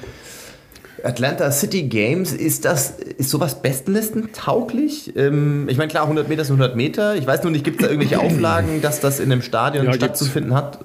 Atlanta 1.03 1.51
City 1.51 1.83
Games, 1.83 2.33
ist 2.33 2.65
das, 2.65 2.91
ist 3.17 3.29
sowas 3.29 3.61
Bestenlisten 3.61 4.31
tauglich? 4.33 5.15
Ähm, 5.15 5.67
ich 5.69 5.77
meine, 5.77 5.89
klar, 5.89 6.03
100 6.03 6.29
Meter 6.29 6.41
ist 6.41 6.49
100 6.49 6.75
Meter. 6.75 7.15
Ich 7.15 7.25
weiß 7.25 7.43
nur 7.43 7.51
nicht, 7.51 7.63
gibt 7.63 7.81
es 7.81 7.87
da 7.87 7.91
irgendwelche 7.91 8.19
Auflagen, 8.25 8.81
dass 8.81 8.99
das 8.99 9.19
in 9.19 9.31
einem 9.31 9.41
Stadion 9.41 9.85
ja, 9.85 9.93
stattzufinden 9.93 10.53
hat? 10.53 10.79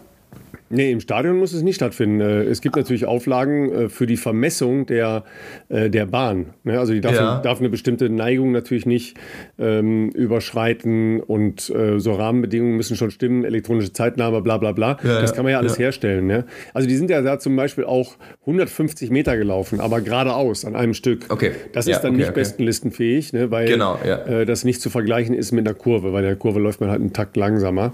Nee, 0.69 0.91
im 0.91 1.01
Stadion 1.01 1.39
muss 1.39 1.53
es 1.53 1.63
nicht 1.63 1.77
stattfinden. 1.77 2.21
Äh, 2.21 2.43
es 2.45 2.61
gibt 2.61 2.77
natürlich 2.77 3.07
Auflagen 3.07 3.73
äh, 3.73 3.89
für 3.89 4.07
die 4.07 4.17
Vermessung 4.17 4.87
der, 4.87 5.25
äh, 5.69 5.89
der 5.91 6.07
Bahn. 6.07 6.55
Ne? 6.65 6.79
Also 6.79 6.93
die 6.93 7.01
darf, 7.01 7.15
ja. 7.15 7.41
darf, 7.41 7.61
eine 7.61 7.69
bestimmte 7.69 8.11
Neigung 8.11 8.53
natürlich 8.53 8.85
nicht 8.85 9.17
ähm, 9.59 10.11
überschreiten 10.11 11.21
und 11.21 11.71
äh, 11.71 12.01
so 12.01 12.15
Rahmenbedingungen 12.15 12.77
müssen 12.77 12.97
schon 12.97 13.11
stimmen, 13.11 13.45
elektronische 13.45 13.93
Zeitnahme, 13.93 14.43
bla 14.43 14.59
bla 14.59 14.73
bla. 14.73 14.99
Ja, 15.05 15.21
das 15.21 15.35
kann 15.35 15.45
man 15.45 15.53
ja 15.53 15.59
alles 15.59 15.79
ja. 15.79 15.85
herstellen. 15.85 16.27
Ne? 16.27 16.45
Also 16.75 16.89
die 16.89 16.97
sind 16.97 17.11
ja 17.11 17.23
da 17.23 17.39
zum 17.39 17.55
Beispiel 17.55 17.85
auch 17.85 18.17
150 18.41 19.11
Meter 19.11 19.37
gelaufen, 19.37 19.81
aber 19.81 20.01
geradeaus 20.01 20.65
an 20.65 20.75
einem 20.75 20.95
Stück. 20.95 21.27
Okay. 21.29 21.53
Das 21.73 21.87
ist 21.87 22.01
dann 22.01 22.11
okay, 22.11 22.19
nicht 22.19 22.31
okay. 22.31 22.41
bestenlistenfähig, 22.41 23.33
ne? 23.33 23.51
weil 23.51 23.69
genau, 23.69 23.99
äh, 23.99 24.45
das 24.45 24.65
nicht 24.65 24.81
zu 24.81 24.91
vergleichen 24.91 25.35
ist 25.35 25.53
mit 25.53 25.67
einer 25.67 25.77
Kurve, 25.77 26.13
weil 26.13 26.25
in 26.25 26.31
der 26.31 26.37
Kurve 26.37 26.59
läuft 26.59 26.81
man 26.81 26.91
halt 26.91 27.01
einen 27.01 27.13
Takt 27.13 27.37
langsamer. 27.37 27.93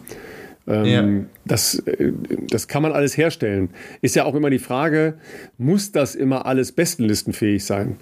Ähm, 0.67 0.85
ja. 0.85 1.25
das, 1.45 1.79
äh, 1.81 2.13
das 2.49 2.69
kann 2.69 2.83
man 2.83 2.93
alles 2.93 3.17
herstellen. 3.17 3.71
Ist 4.01 4.15
ja 4.15 4.25
auch 4.25 4.35
immer 4.35 4.51
die 4.51 4.59
Frage, 4.59 5.15
muss 5.59 5.93
das 5.93 6.15
immer 6.15 6.47
alles 6.47 6.73
bestenlistenfähig 6.73 7.65
sein? 7.65 7.97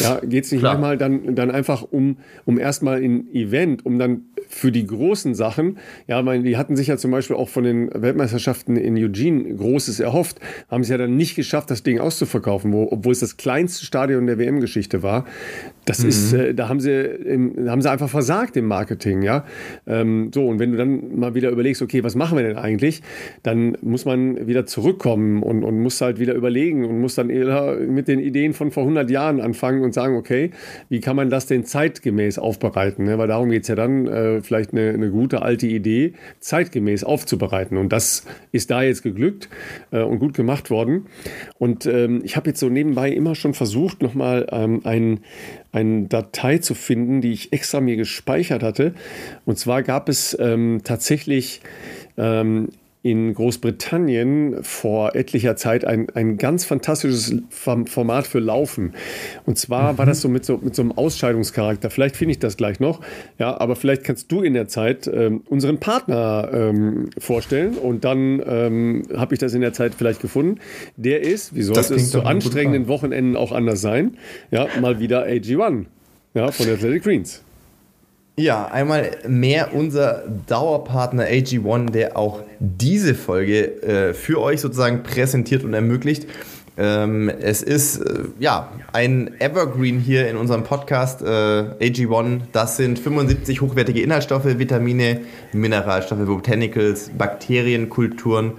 Ja, 0.00 0.20
geht 0.20 0.44
es 0.44 0.52
nicht 0.52 0.60
Klar. 0.60 0.74
manchmal 0.74 0.96
dann, 0.96 1.34
dann 1.34 1.50
einfach 1.50 1.82
um, 1.82 2.16
um 2.44 2.58
erstmal 2.58 3.02
ein 3.02 3.28
Event, 3.34 3.84
um 3.84 3.98
dann 3.98 4.24
für 4.54 4.70
die 4.70 4.86
großen 4.86 5.34
Sachen, 5.34 5.78
ja, 6.06 6.24
weil 6.26 6.42
die 6.42 6.56
hatten 6.58 6.76
sich 6.76 6.88
ja 6.88 6.98
zum 6.98 7.10
Beispiel 7.10 7.34
auch 7.36 7.48
von 7.48 7.64
den 7.64 7.90
Weltmeisterschaften 7.94 8.76
in 8.76 8.96
Eugene 8.96 9.54
Großes 9.54 9.98
erhofft, 9.98 10.40
haben 10.70 10.82
es 10.82 10.88
ja 10.90 10.98
dann 10.98 11.16
nicht 11.16 11.34
geschafft, 11.34 11.70
das 11.70 11.82
Ding 11.82 11.98
auszuverkaufen, 11.98 12.72
wo, 12.72 12.86
obwohl 12.90 13.12
es 13.12 13.20
das 13.20 13.38
kleinste 13.38 13.86
Stadion 13.86 14.26
der 14.26 14.38
WM-Geschichte 14.38 15.02
war. 15.02 15.24
Das 15.86 16.02
mhm. 16.02 16.08
ist, 16.08 16.32
äh, 16.34 16.54
da 16.54 16.68
haben 16.68 16.80
sie, 16.80 16.92
im, 16.92 17.68
haben 17.68 17.80
sie 17.80 17.90
einfach 17.90 18.10
versagt 18.10 18.56
im 18.58 18.66
Marketing, 18.66 19.22
ja. 19.22 19.46
Ähm, 19.86 20.30
so, 20.34 20.46
und 20.46 20.58
wenn 20.58 20.72
du 20.72 20.76
dann 20.76 21.18
mal 21.18 21.34
wieder 21.34 21.50
überlegst, 21.50 21.80
okay, 21.80 22.04
was 22.04 22.14
machen 22.14 22.36
wir 22.36 22.44
denn 22.44 22.56
eigentlich, 22.56 23.02
dann 23.42 23.78
muss 23.80 24.04
man 24.04 24.46
wieder 24.46 24.66
zurückkommen 24.66 25.42
und, 25.42 25.64
und 25.64 25.80
muss 25.80 26.00
halt 26.02 26.18
wieder 26.18 26.34
überlegen 26.34 26.84
und 26.84 27.00
muss 27.00 27.14
dann 27.14 27.30
eher 27.30 27.76
mit 27.76 28.06
den 28.06 28.20
Ideen 28.20 28.52
von 28.52 28.70
vor 28.70 28.82
100 28.82 29.10
Jahren 29.10 29.40
anfangen 29.40 29.82
und 29.82 29.94
sagen, 29.94 30.14
okay, 30.14 30.50
wie 30.90 31.00
kann 31.00 31.16
man 31.16 31.30
das 31.30 31.46
denn 31.46 31.64
zeitgemäß 31.64 32.38
aufbereiten? 32.38 33.06
Ne? 33.06 33.16
Weil 33.16 33.28
darum 33.28 33.48
geht 33.48 33.62
es 33.62 33.68
ja 33.68 33.74
dann, 33.74 34.06
äh, 34.06 34.41
vielleicht 34.42 34.72
eine, 34.72 34.90
eine, 34.90 35.10
gute 35.10 35.42
alte 35.42 35.66
Idee 35.66 36.14
zeitgemäß 36.40 37.04
aufzubereiten. 37.04 37.76
Und 37.76 37.92
das 37.92 38.26
ist 38.52 38.70
da 38.70 38.82
jetzt 38.82 39.02
geglückt 39.02 39.48
äh, 39.90 40.02
und 40.02 40.18
gut 40.18 40.34
gemacht 40.34 40.70
worden. 40.70 41.06
Und 41.58 41.86
ähm, 41.86 42.22
ich 42.24 42.36
habe 42.36 42.50
jetzt 42.50 42.60
so 42.60 42.68
nebenbei 42.68 43.10
immer 43.10 43.34
schon 43.34 43.54
versucht, 43.54 44.02
nochmal 44.02 44.46
ähm, 44.50 44.80
ein 44.84 45.20
eine 45.72 46.06
Datei 46.06 46.58
zu 46.58 46.74
finden, 46.74 47.22
die 47.22 47.32
ich 47.32 47.52
extra 47.52 47.80
mir 47.80 47.96
gespeichert 47.96 48.62
hatte. 48.62 48.94
Und 49.46 49.58
zwar 49.58 49.82
gab 49.82 50.08
es 50.08 50.36
ähm, 50.38 50.82
tatsächlich 50.84 51.62
ähm, 52.18 52.68
in 53.02 53.34
Großbritannien 53.34 54.62
vor 54.62 55.16
etlicher 55.16 55.56
Zeit 55.56 55.84
ein, 55.84 56.08
ein 56.10 56.38
ganz 56.38 56.64
fantastisches 56.64 57.34
Format 57.50 58.26
für 58.26 58.38
Laufen. 58.38 58.94
Und 59.44 59.58
zwar 59.58 59.94
mhm. 59.94 59.98
war 59.98 60.06
das 60.06 60.20
so 60.20 60.28
mit, 60.28 60.44
so 60.44 60.58
mit 60.58 60.76
so 60.76 60.82
einem 60.82 60.92
Ausscheidungscharakter. 60.92 61.90
Vielleicht 61.90 62.16
finde 62.16 62.32
ich 62.32 62.38
das 62.38 62.56
gleich 62.56 62.78
noch. 62.78 63.00
Ja, 63.38 63.60
aber 63.60 63.74
vielleicht 63.74 64.04
kannst 64.04 64.30
du 64.30 64.42
in 64.42 64.54
der 64.54 64.68
Zeit 64.68 65.10
ähm, 65.12 65.42
unseren 65.48 65.78
Partner 65.78 66.48
ähm, 66.52 67.10
vorstellen. 67.18 67.76
Und 67.76 68.04
dann 68.04 68.40
ähm, 68.46 69.02
habe 69.16 69.34
ich 69.34 69.40
das 69.40 69.52
in 69.54 69.62
der 69.62 69.72
Zeit 69.72 69.94
vielleicht 69.96 70.20
gefunden. 70.20 70.60
Der 70.96 71.22
ist, 71.22 71.56
wie 71.56 71.62
sollte 71.62 71.94
es 71.94 72.10
zu 72.10 72.22
anstrengenden 72.22 72.86
Wochenenden 72.86 73.36
auch 73.36 73.50
anders 73.50 73.80
sein? 73.80 74.16
Ja, 74.52 74.68
mal 74.80 75.00
wieder 75.00 75.26
AG1. 75.26 75.86
Ja, 76.34 76.52
von 76.52 76.68
Athletic 76.68 77.02
Greens. 77.02 77.42
Ja, 78.36 78.64
einmal 78.64 79.10
mehr 79.28 79.74
unser 79.74 80.24
Dauerpartner 80.46 81.24
AG1, 81.24 81.90
der 81.90 82.16
auch 82.16 82.40
diese 82.60 83.14
Folge 83.14 83.82
äh, 83.82 84.14
für 84.14 84.40
euch 84.40 84.62
sozusagen 84.62 85.02
präsentiert 85.02 85.64
und 85.64 85.74
ermöglicht. 85.74 86.26
Ähm, 86.78 87.28
es 87.28 87.62
ist 87.62 87.98
äh, 87.98 88.20
ja 88.38 88.72
ein 88.94 89.38
Evergreen 89.38 89.98
hier 89.98 90.30
in 90.30 90.38
unserem 90.38 90.64
Podcast 90.64 91.20
äh, 91.20 91.26
AG1. 91.26 92.40
Das 92.52 92.78
sind 92.78 92.98
75 92.98 93.60
hochwertige 93.60 94.00
Inhaltsstoffe, 94.00 94.46
Vitamine, 94.46 95.20
Mineralstoffe, 95.52 96.24
Botanicals, 96.24 97.10
Bakterienkulturen 97.10 98.52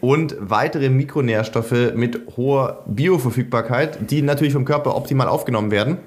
und 0.00 0.34
weitere 0.40 0.88
Mikronährstoffe 0.88 1.94
mit 1.94 2.20
hoher 2.36 2.82
Bioverfügbarkeit, 2.86 4.10
die 4.10 4.22
natürlich 4.22 4.52
vom 4.52 4.64
Körper 4.64 4.96
optimal 4.96 5.28
aufgenommen 5.28 5.70
werden. 5.70 5.98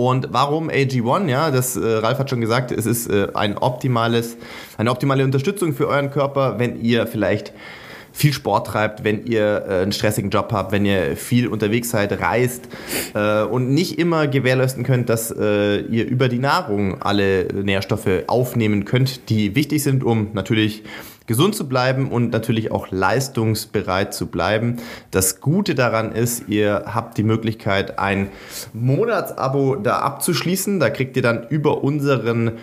Und 0.00 0.28
warum 0.30 0.70
AG1? 0.70 1.28
Ja, 1.28 1.50
das 1.50 1.76
äh, 1.76 1.84
Ralf 1.84 2.20
hat 2.20 2.30
schon 2.30 2.40
gesagt, 2.40 2.70
es 2.70 2.86
ist 2.86 3.10
äh, 3.10 3.26
ein 3.34 3.58
optimales, 3.58 4.36
eine 4.76 4.92
optimale 4.92 5.24
Unterstützung 5.24 5.72
für 5.72 5.88
euren 5.88 6.12
Körper, 6.12 6.60
wenn 6.60 6.80
ihr 6.80 7.08
vielleicht 7.08 7.52
viel 8.12 8.32
Sport 8.32 8.68
treibt, 8.68 9.02
wenn 9.02 9.26
ihr 9.26 9.64
äh, 9.68 9.82
einen 9.82 9.90
stressigen 9.90 10.30
Job 10.30 10.52
habt, 10.52 10.70
wenn 10.70 10.86
ihr 10.86 11.16
viel 11.16 11.48
unterwegs 11.48 11.90
seid, 11.90 12.20
reist 12.20 12.68
äh, 13.14 13.42
und 13.42 13.74
nicht 13.74 13.98
immer 13.98 14.28
gewährleisten 14.28 14.84
könnt, 14.84 15.08
dass 15.08 15.32
äh, 15.36 15.80
ihr 15.80 16.06
über 16.06 16.28
die 16.28 16.38
Nahrung 16.38 17.02
alle 17.02 17.46
Nährstoffe 17.52 18.22
aufnehmen 18.28 18.84
könnt, 18.84 19.28
die 19.30 19.56
wichtig 19.56 19.82
sind, 19.82 20.04
um 20.04 20.28
natürlich 20.32 20.84
gesund 21.28 21.54
zu 21.54 21.68
bleiben 21.68 22.10
und 22.10 22.32
natürlich 22.32 22.72
auch 22.72 22.90
leistungsbereit 22.90 24.12
zu 24.12 24.26
bleiben. 24.26 24.78
Das 25.12 25.40
Gute 25.40 25.76
daran 25.76 26.10
ist, 26.10 26.48
ihr 26.48 26.86
habt 26.86 27.16
die 27.18 27.22
Möglichkeit, 27.22 28.00
ein 28.00 28.30
Monatsabo 28.72 29.76
da 29.76 29.98
abzuschließen. 29.98 30.80
Da 30.80 30.90
kriegt 30.90 31.16
ihr 31.16 31.22
dann 31.22 31.46
über 31.48 31.84
unseren 31.84 32.54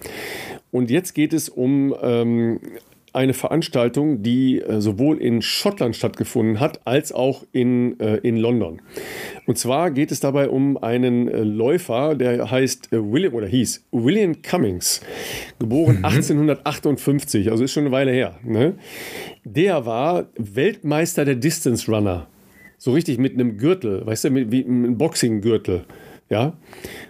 Und 0.69 0.91
jetzt 0.91 1.13
geht 1.15 1.33
es 1.33 1.49
um 1.49 1.95
ähm, 2.03 2.59
eine 3.11 3.33
Veranstaltung, 3.33 4.21
die 4.21 4.59
äh, 4.61 4.79
sowohl 4.79 5.17
in 5.17 5.41
Schottland 5.41 5.95
stattgefunden 5.95 6.59
hat, 6.59 6.81
als 6.85 7.11
auch 7.11 7.43
in, 7.51 7.99
äh, 7.99 8.17
in 8.17 8.37
London. 8.37 8.79
Und 9.47 9.57
zwar 9.57 9.89
geht 9.89 10.11
es 10.11 10.19
dabei 10.19 10.49
um 10.49 10.77
einen 10.77 11.27
äh, 11.27 11.41
Läufer, 11.41 12.13
der 12.13 12.51
heißt 12.51 12.93
äh, 12.93 12.97
William 13.11 13.33
oder 13.33 13.47
hieß 13.47 13.87
William 13.91 14.39
Cummings, 14.43 15.01
geboren 15.57 15.97
mhm. 15.97 16.05
1858, 16.05 17.49
also 17.49 17.63
ist 17.63 17.71
schon 17.71 17.85
eine 17.85 17.91
Weile 17.91 18.11
her. 18.11 18.35
Ne? 18.43 18.75
Der 19.43 19.87
war 19.87 20.27
Weltmeister 20.37 21.25
der 21.25 21.35
Distance 21.35 21.91
Runner 21.91 22.27
so 22.83 22.91
richtig 22.91 23.17
mit 23.17 23.33
einem 23.35 23.57
Gürtel, 23.57 24.05
weißt 24.05 24.25
du, 24.25 24.29
mit, 24.29 24.51
wie 24.51 24.59
ein 24.59 24.97
Boxing-Gürtel. 24.97 25.85
Ja, 26.29 26.57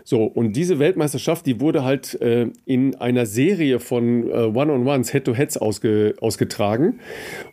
so 0.04 0.24
und 0.24 0.54
diese 0.54 0.78
Weltmeisterschaft, 0.78 1.48
die 1.48 1.60
wurde 1.60 1.84
halt 1.84 2.20
äh, 2.22 2.48
in 2.66 2.94
einer 2.96 3.26
Serie 3.26 3.80
von 3.80 4.30
äh, 4.30 4.34
One-on-Ones, 4.34 5.12
Head-to-Heads 5.12 5.58
ausge, 5.58 6.14
ausgetragen 6.22 7.00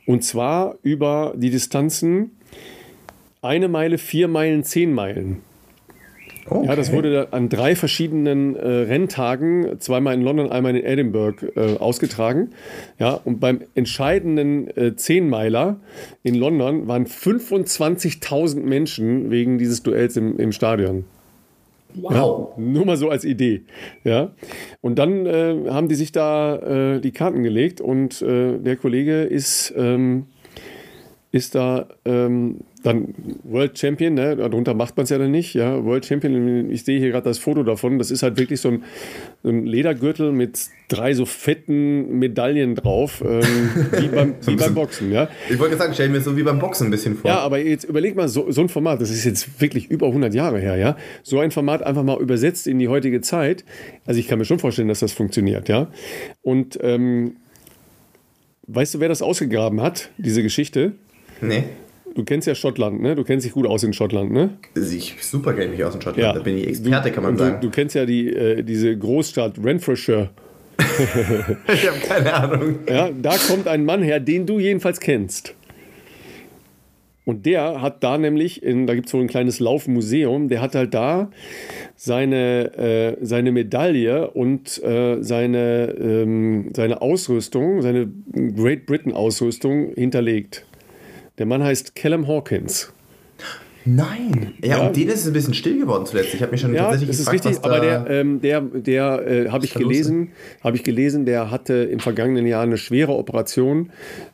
und 0.05 0.23
zwar 0.23 0.77
über 0.83 1.33
die 1.35 1.49
Distanzen 1.49 2.33
eine 3.41 3.69
Meile, 3.69 3.97
vier 3.97 4.29
Meilen, 4.29 4.65
zehn 4.65 4.93
Meilen. 4.93 5.39
Okay. 6.47 6.67
Ja, 6.67 6.77
das 6.77 6.93
wurde 6.93 7.33
an 7.33 7.49
drei 7.49 7.77
verschiedenen 7.77 8.57
äh, 8.57 8.67
Renntagen, 8.67 9.79
zweimal 9.79 10.15
in 10.15 10.23
London, 10.23 10.51
einmal 10.51 10.75
in 10.75 10.85
Edinburgh, 10.85 11.47
äh, 11.55 11.77
ausgetragen. 11.77 12.51
Ja, 12.99 13.21
und 13.25 13.41
beim 13.41 13.61
entscheidenden 13.75 14.69
äh, 14.77 14.97
Zehnmeiler 14.97 15.81
in 16.23 16.35
London 16.35 16.89
waren 16.89 17.07
25.000 17.07 18.61
Menschen 18.61 19.31
wegen 19.31 19.59
dieses 19.59 19.83
Duells 19.83 20.17
im, 20.17 20.39
im 20.39 20.53
Stadion. 20.53 21.05
Wow. 21.95 22.55
Ja, 22.57 22.63
nur 22.63 22.87
mal 22.87 22.97
so 22.97 23.11
als 23.11 23.25
Idee. 23.25 23.63
Ja. 24.05 24.31
Und 24.81 24.99
dann 24.99 25.27
äh, 25.27 25.71
haben 25.71 25.89
die 25.89 25.95
sich 25.95 26.13
da 26.13 26.57
äh, 26.97 27.01
die 27.01 27.11
Karten 27.11 27.43
gelegt 27.43 27.81
und 27.81 28.23
äh, 28.23 28.59
der 28.59 28.77
Kollege 28.77 29.23
ist, 29.23 29.75
ähm, 29.77 30.27
ist 31.33 31.55
da 31.55 31.89
ähm, 32.05 32.61
dann 32.83 33.15
World 33.45 33.79
Champion, 33.79 34.15
ne? 34.15 34.37
darunter 34.37 34.75
macht 34.75 34.97
man 34.97 35.05
es 35.05 35.11
ja 35.11 35.19
dann 35.19 35.31
nicht, 35.31 35.55
ja, 35.55 35.85
World 35.85 36.07
Champion, 36.07 36.71
ich 36.71 36.85
sehe 36.85 36.99
hier 36.99 37.11
gerade 37.11 37.25
das 37.25 37.39
Foto 37.39 37.63
davon, 37.63 37.99
das 37.99 38.11
ist 38.11 38.23
halt 38.23 38.39
wirklich 38.39 38.61
so 38.61 38.69
ein, 38.71 38.85
ein 39.45 39.67
Ledergürtel 39.67 40.33
mit 40.33 40.59
drei 40.89 41.13
so 41.15 41.27
fetten 41.27 42.19
Medaillen 42.19 42.75
drauf, 42.75 43.23
ähm, 43.25 43.43
wie, 43.99 44.09
beim, 44.09 44.35
wie 44.47 44.57
beim 44.57 44.75
Boxen, 44.75 45.13
ja. 45.13 45.29
Ich 45.51 45.59
wollte 45.59 45.77
sagen, 45.77 45.93
stell 45.95 46.09
mir 46.09 46.21
so 46.21 46.37
wie 46.37 46.43
beim 46.43 46.59
Boxen 46.59 46.89
ein 46.89 46.91
bisschen 46.91 47.17
vor. 47.17 47.31
Ja, 47.31 47.39
aber 47.41 47.59
jetzt 47.59 47.85
überleg 47.85 48.17
mal, 48.17 48.29
so, 48.29 48.51
so 48.51 48.63
ein 48.63 48.69
Format, 48.69 49.01
das 49.01 49.11
ist 49.11 49.25
jetzt 49.25 49.61
wirklich 49.61 49.91
über 49.91 50.07
100 50.07 50.33
Jahre 50.35 50.59
her, 50.59 50.77
ja, 50.77 50.97
so 51.23 51.39
ein 51.39 51.51
Format 51.51 51.83
einfach 51.83 52.03
mal 52.03 52.21
übersetzt 52.21 52.67
in 52.67 52.79
die 52.79 52.89
heutige 52.89 53.21
Zeit, 53.21 53.65
also 54.07 54.19
ich 54.19 54.29
kann 54.29 54.39
mir 54.39 54.45
schon 54.45 54.59
vorstellen, 54.59 54.89
dass 54.89 55.01
das 55.01 55.13
funktioniert, 55.13 55.69
ja, 55.69 55.89
und 56.43 56.79
ähm, 56.83 57.37
weißt 58.69 58.95
du, 58.95 59.01
wer 59.01 59.09
das 59.09 59.21
ausgegraben 59.21 59.83
hat, 59.83 60.11
diese 60.17 60.43
Geschichte? 60.43 60.93
Nee. 61.43 61.65
Du 62.15 62.25
kennst 62.25 62.47
ja 62.47 62.55
Schottland, 62.55 63.01
ne? 63.01 63.15
Du 63.15 63.25
kennst 63.25 63.47
dich 63.47 63.53
gut 63.53 63.67
aus 63.67 63.83
in 63.83 63.93
Schottland, 63.93 64.33
ne? 64.33 64.59
Ich 64.75 65.17
super 65.21 65.53
kenne 65.53 65.71
mich 65.71 65.85
aus 65.85 65.95
in 65.95 66.03
Schottland. 66.03 66.27
Ja. 66.27 66.33
Da 66.33 66.41
bin 66.41 66.59
ich 66.59 66.67
Experte, 66.67 67.13
kann 67.13 67.23
man 67.23 67.37
du, 67.37 67.45
sagen. 67.45 67.61
Du 67.61 67.71
kennst 67.71 67.95
ja 67.95 68.05
die, 68.05 68.29
äh, 68.29 68.63
diese 68.63 68.97
Großstadt 68.97 69.63
Renfrewshire. 69.63 70.31
ich 70.79 71.89
habe 71.89 71.99
keine 72.07 72.33
Ahnung. 72.33 72.79
Ja, 72.89 73.11
da 73.11 73.37
kommt 73.49 73.69
ein 73.69 73.85
Mann 73.85 74.03
her, 74.03 74.19
den 74.19 74.47
du 74.47 74.59
jedenfalls 74.59 74.99
kennst. 74.99 75.55
Und 77.25 77.47
der 77.47 77.81
hat 77.81 78.03
da 78.03 78.19
nämlich, 78.19 78.63
in, 78.63 78.89
da 78.89 78.95
gibt 78.95 79.07
es 79.07 79.13
so 79.13 79.19
ein 79.19 79.29
kleines 79.29 79.61
Laufmuseum, 79.61 80.49
der 80.49 80.61
hat 80.61 80.75
halt 80.75 80.95
da 80.95 81.31
seine, 81.95 82.77
äh, 82.77 83.25
seine 83.25 83.53
Medaille 83.53 84.31
und 84.31 84.83
äh, 84.83 85.23
seine, 85.23 85.95
ähm, 86.01 86.73
seine 86.75 87.03
Ausrüstung, 87.03 87.83
seine 87.83 88.11
Great 88.57 88.87
Britain 88.87 89.13
Ausrüstung 89.13 89.93
hinterlegt. 89.95 90.67
Der 91.41 91.47
Mann 91.47 91.65
heißt 91.65 91.95
Callum 91.95 92.29
Hawkins. 92.29 92.93
Nein. 93.87 94.53
Ja, 94.63 94.77
ja, 94.77 94.87
um 94.87 94.93
den 94.93 95.09
ist 95.09 95.21
es 95.21 95.27
ein 95.27 95.33
bisschen 95.33 95.55
still 95.55 95.79
geworden 95.79 96.05
zuletzt. 96.05 96.35
Ich 96.35 96.43
habe 96.43 96.53
mich 96.53 96.61
schon 96.61 96.75
ja, 96.75 96.83
tatsächlich 96.83 97.09
das 97.09 97.19
gefragt, 97.21 97.41
ist 97.41 97.47
richtig, 97.47 97.65
aber 97.65 97.81
der, 97.81 98.07
ähm, 98.11 98.43
der, 98.43 98.61
der 98.61 99.27
äh, 99.27 99.49
habe 99.49 99.65
ich 99.65 99.73
gelesen, 99.73 100.33
habe 100.63 100.77
ich 100.77 100.85
gelesen, 100.85 101.25
der 101.25 101.51
hatte 101.51 101.75
im 101.75 101.99
vergangenen 101.99 102.47
Jahr 102.47 102.63
eine 102.63 102.77
schwere 102.77 103.13
Operation 103.13 103.91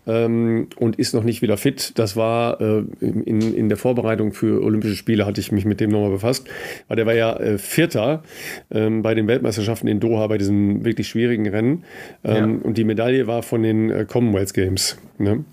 ähm, 0.09 0.67
und 0.81 0.99
ist 0.99 1.15
noch 1.15 1.23
nicht 1.23 1.43
wieder 1.43 1.57
fit. 1.57 1.93
Das 1.97 2.17
war 2.17 2.61
äh, 2.61 2.83
in, 3.01 3.55
in 3.55 3.69
der 3.69 3.79
Vorbereitung 3.79 4.33
für 4.33 4.65
Olympische 4.65 4.97
Spiele 4.97 5.27
hatte 5.27 5.41
ich 5.41 5.53
mich 5.53 5.65
mit 5.65 5.79
dem 5.79 5.91
nochmal 5.91 6.11
befasst, 6.11 6.49
weil 6.89 6.97
der 6.97 7.07
war 7.07 7.15
ja 7.15 7.37
äh, 7.37 7.59
Vierter 7.59 8.25
ähm, 8.73 9.03
bei 9.03 9.15
den 9.15 9.29
Weltmeisterschaften 9.29 9.87
in 9.87 10.01
Doha 10.01 10.27
bei 10.27 10.39
diesen 10.39 10.85
wirklich 10.85 11.07
schwierigen 11.07 11.49
Rennen 11.49 11.85
ähm, 12.25 12.35
ja. 12.35 12.67
und 12.67 12.77
die 12.77 12.85
Medaille 12.85 13.29
war 13.29 13.45
von 13.45 13.63
den 13.63 13.91
äh, 13.91 14.07
Commonwealth 14.09 14.55
Games. 14.55 14.99
Ne? 15.19 15.45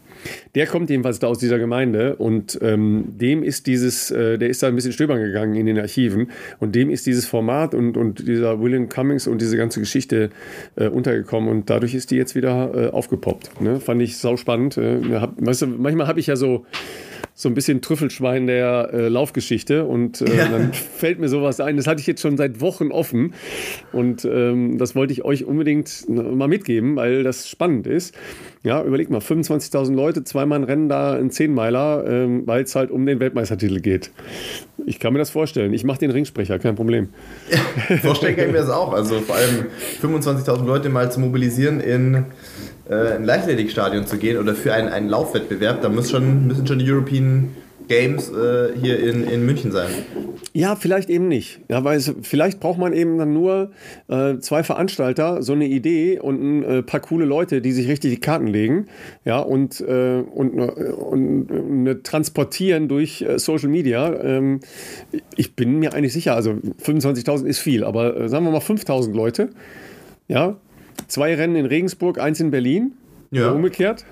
Der 0.55 0.67
kommt 0.67 0.89
jedenfalls 0.89 1.19
da 1.19 1.27
aus 1.27 1.39
dieser 1.39 1.59
Gemeinde 1.59 2.15
und 2.15 2.59
ähm, 2.61 3.05
dem 3.17 3.43
ist 3.43 3.67
dieses, 3.67 4.11
äh, 4.11 4.37
der 4.37 4.49
ist 4.49 4.63
da 4.63 4.67
ein 4.67 4.75
bisschen 4.75 4.93
stöbern 4.93 5.21
gegangen 5.21 5.55
in 5.55 5.65
den 5.65 5.79
Archiven 5.79 6.31
und 6.59 6.75
dem 6.75 6.89
ist 6.89 7.05
dieses 7.05 7.25
Format 7.25 7.73
und, 7.73 7.97
und 7.97 8.27
dieser 8.27 8.61
William 8.61 8.89
Cummings 8.89 9.27
und 9.27 9.41
diese 9.41 9.57
ganze 9.57 9.79
Geschichte 9.79 10.29
äh, 10.75 10.87
untergekommen 10.87 11.49
und 11.49 11.69
dadurch 11.69 11.93
ist 11.95 12.11
die 12.11 12.15
jetzt 12.15 12.35
wieder 12.35 12.71
äh, 12.73 12.89
aufgepoppt. 12.89 13.61
Ne? 13.61 13.79
Fand 13.79 14.01
ich 14.01 14.17
sau 14.17 14.37
spannend. 14.37 14.77
Äh, 14.77 14.99
hab, 15.19 15.33
weißt 15.43 15.63
du, 15.63 15.67
manchmal 15.67 16.07
habe 16.07 16.19
ich 16.19 16.27
ja 16.27 16.35
so 16.35 16.65
so 17.35 17.49
ein 17.49 17.55
bisschen 17.55 17.81
Trüffelschwein 17.81 18.45
der 18.45 18.89
äh, 18.93 19.07
Laufgeschichte 19.07 19.85
und 19.85 20.21
äh, 20.21 20.37
ja. 20.37 20.47
dann 20.49 20.71
fällt 20.73 21.19
mir 21.19 21.29
sowas 21.29 21.59
ein. 21.59 21.77
Das 21.77 21.87
hatte 21.87 21.99
ich 21.99 22.07
jetzt 22.07 22.21
schon 22.21 22.37
seit 22.37 22.61
Wochen 22.61 22.91
offen 22.91 23.33
und 23.91 24.23
ähm, 24.25 24.77
das 24.77 24.95
wollte 24.95 25.13
ich 25.13 25.25
euch 25.25 25.45
unbedingt 25.45 26.07
mal 26.07 26.47
mitgeben, 26.47 26.95
weil 26.95 27.23
das 27.23 27.49
spannend 27.49 27.87
ist. 27.87 28.13
Ja, 28.61 28.83
überleg 28.83 29.09
mal, 29.09 29.19
25.000 29.19 29.93
Leute, 29.93 30.23
zweimal 30.23 30.59
ein 30.59 30.63
Rennen 30.63 30.89
da, 30.89 31.13
ein 31.13 31.31
Zehnmeiler, 31.31 32.05
ähm, 32.07 32.43
weil 32.45 32.63
es 32.63 32.75
halt 32.75 32.91
um 32.91 33.05
den 33.05 33.19
Weltmeistertitel 33.19 33.81
geht. 33.81 34.11
Ich 34.85 34.99
kann 34.99 35.13
mir 35.13 35.19
das 35.19 35.31
vorstellen. 35.31 35.73
Ich 35.73 35.83
mache 35.83 35.99
den 35.99 36.11
Ringsprecher, 36.11 36.59
kein 36.59 36.75
Problem. 36.75 37.09
Ja, 37.49 37.97
vorstellen 37.97 38.35
kann 38.35 38.45
ich 38.45 38.51
mir 38.51 38.59
das 38.59 38.69
auch. 38.69 38.93
Also 38.93 39.19
vor 39.21 39.35
allem 39.35 39.65
25.000 40.01 40.65
Leute 40.65 40.89
mal 40.89 41.11
zu 41.11 41.19
mobilisieren 41.19 41.79
in 41.79 42.25
äh, 42.89 43.15
ein 43.15 43.23
Leichtathletikstadion 43.23 44.05
zu 44.07 44.17
gehen 44.17 44.37
oder 44.37 44.55
für 44.55 44.73
einen, 44.73 44.89
einen 44.89 45.09
Laufwettbewerb, 45.09 45.81
da 45.81 45.89
muss 45.89 46.11
schon, 46.11 46.47
müssen 46.47 46.67
schon 46.67 46.79
die 46.79 46.91
European 46.91 47.49
Games 47.87 48.29
äh, 48.29 48.77
hier 48.79 48.99
in, 48.99 49.27
in 49.27 49.45
München 49.45 49.71
sein. 49.71 49.89
Ja, 50.53 50.75
vielleicht 50.75 51.09
eben 51.09 51.27
nicht. 51.27 51.59
Ja, 51.69 51.83
weil 51.83 51.97
es, 51.97 52.13
vielleicht 52.21 52.59
braucht 52.59 52.77
man 52.77 52.93
eben 52.93 53.17
dann 53.17 53.33
nur 53.33 53.71
äh, 54.07 54.37
zwei 54.39 54.63
Veranstalter, 54.63 55.41
so 55.41 55.53
eine 55.53 55.65
Idee 55.65 56.19
und 56.19 56.41
ein 56.41 56.63
äh, 56.63 56.83
paar 56.83 56.99
coole 56.99 57.25
Leute, 57.25 57.61
die 57.61 57.71
sich 57.71 57.87
richtig 57.87 58.11
die 58.11 58.19
Karten 58.19 58.47
legen, 58.47 58.87
ja, 59.25 59.39
und, 59.39 59.81
äh, 59.81 60.21
und, 60.21 60.57
äh, 60.57 60.91
und, 60.91 61.51
und 61.51 62.03
transportieren 62.03 62.87
durch 62.87 63.21
äh, 63.21 63.39
Social 63.39 63.69
Media. 63.69 64.13
Ähm, 64.21 64.59
ich 65.35 65.55
bin 65.55 65.79
mir 65.79 65.93
eigentlich 65.93 66.13
sicher, 66.13 66.35
also 66.35 66.51
25.000 66.51 67.45
ist 67.45 67.59
viel, 67.59 67.83
aber 67.83 68.29
sagen 68.29 68.45
wir 68.45 68.51
mal 68.51 68.59
5.000 68.59 69.13
Leute, 69.13 69.49
ja, 70.27 70.57
Zwei 71.13 71.35
Rennen 71.35 71.55
in 71.55 71.67
Regensburg, 71.67 72.17
eins 72.17 72.39
in 72.39 72.49
Berlin. 72.49 72.93
Ja. 73.29 73.51
Umgekehrt. 73.51 74.03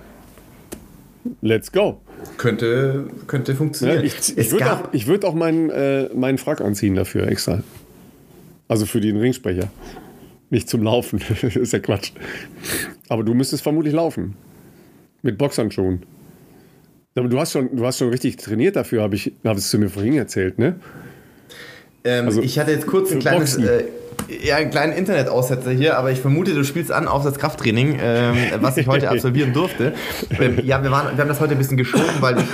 Let's 1.41 1.71
go. 1.71 1.99
Könnte, 2.37 3.07
könnte 3.25 3.55
funktionieren. 3.55 4.01
Ja, 4.01 4.05
ich 4.05 4.37
ich 4.37 4.51
würde 4.51 4.71
auch, 4.71 4.93
würd 4.93 5.25
auch 5.25 5.33
meinen, 5.33 5.71
äh, 5.71 6.09
meinen 6.13 6.37
Frack 6.37 6.61
anziehen 6.61 6.93
dafür 6.93 7.27
extra. 7.27 7.63
Also 8.67 8.85
für 8.85 9.01
den 9.01 9.17
Ringsprecher. 9.17 9.71
Nicht 10.51 10.69
zum 10.69 10.83
Laufen. 10.83 11.19
ist 11.41 11.73
ja 11.73 11.79
Quatsch. 11.79 12.11
Aber 13.09 13.23
du 13.23 13.33
müsstest 13.33 13.63
vermutlich 13.63 13.95
laufen. 13.95 14.35
Mit 15.23 15.39
Boxhandschuhen. 15.39 16.03
Aber 17.15 17.29
du 17.29 17.39
hast 17.39 17.53
schon, 17.53 17.75
du 17.75 17.83
hast 17.83 17.97
schon 17.97 18.09
richtig 18.09 18.35
trainiert 18.35 18.75
dafür, 18.75 19.01
habe 19.01 19.15
ich, 19.15 19.33
hab 19.43 19.57
es 19.57 19.71
zu 19.71 19.79
mir 19.79 19.89
vorhin 19.89 20.13
erzählt, 20.13 20.59
ne? 20.59 20.75
Ähm, 22.03 22.25
also, 22.25 22.43
ich 22.43 22.59
hatte 22.59 22.69
jetzt 22.69 22.85
kurz 22.85 23.11
ein 23.11 23.17
kleines, 23.17 23.57
äh, 23.57 23.85
ja, 24.43 24.55
einen 24.55 24.69
kleinen 24.69 24.93
Internetaussetzer 24.93 25.71
hier, 25.71 25.97
aber 25.97 26.11
ich 26.11 26.19
vermute, 26.19 26.53
du 26.53 26.63
spielst 26.63 26.91
an 26.91 27.07
auf 27.07 27.23
das 27.23 27.37
Krafttraining, 27.37 27.99
ähm, 28.01 28.37
was 28.59 28.77
ich 28.77 28.87
heute 28.87 29.09
absolvieren 29.11 29.53
durfte. 29.53 29.93
Ähm, 30.39 30.59
ja, 30.63 30.81
wir, 30.83 30.91
waren, 30.91 31.15
wir 31.15 31.21
haben 31.21 31.29
das 31.29 31.39
heute 31.39 31.53
ein 31.53 31.57
bisschen 31.57 31.77
geschoben, 31.77 32.05
weil 32.19 32.37
ich 32.37 32.45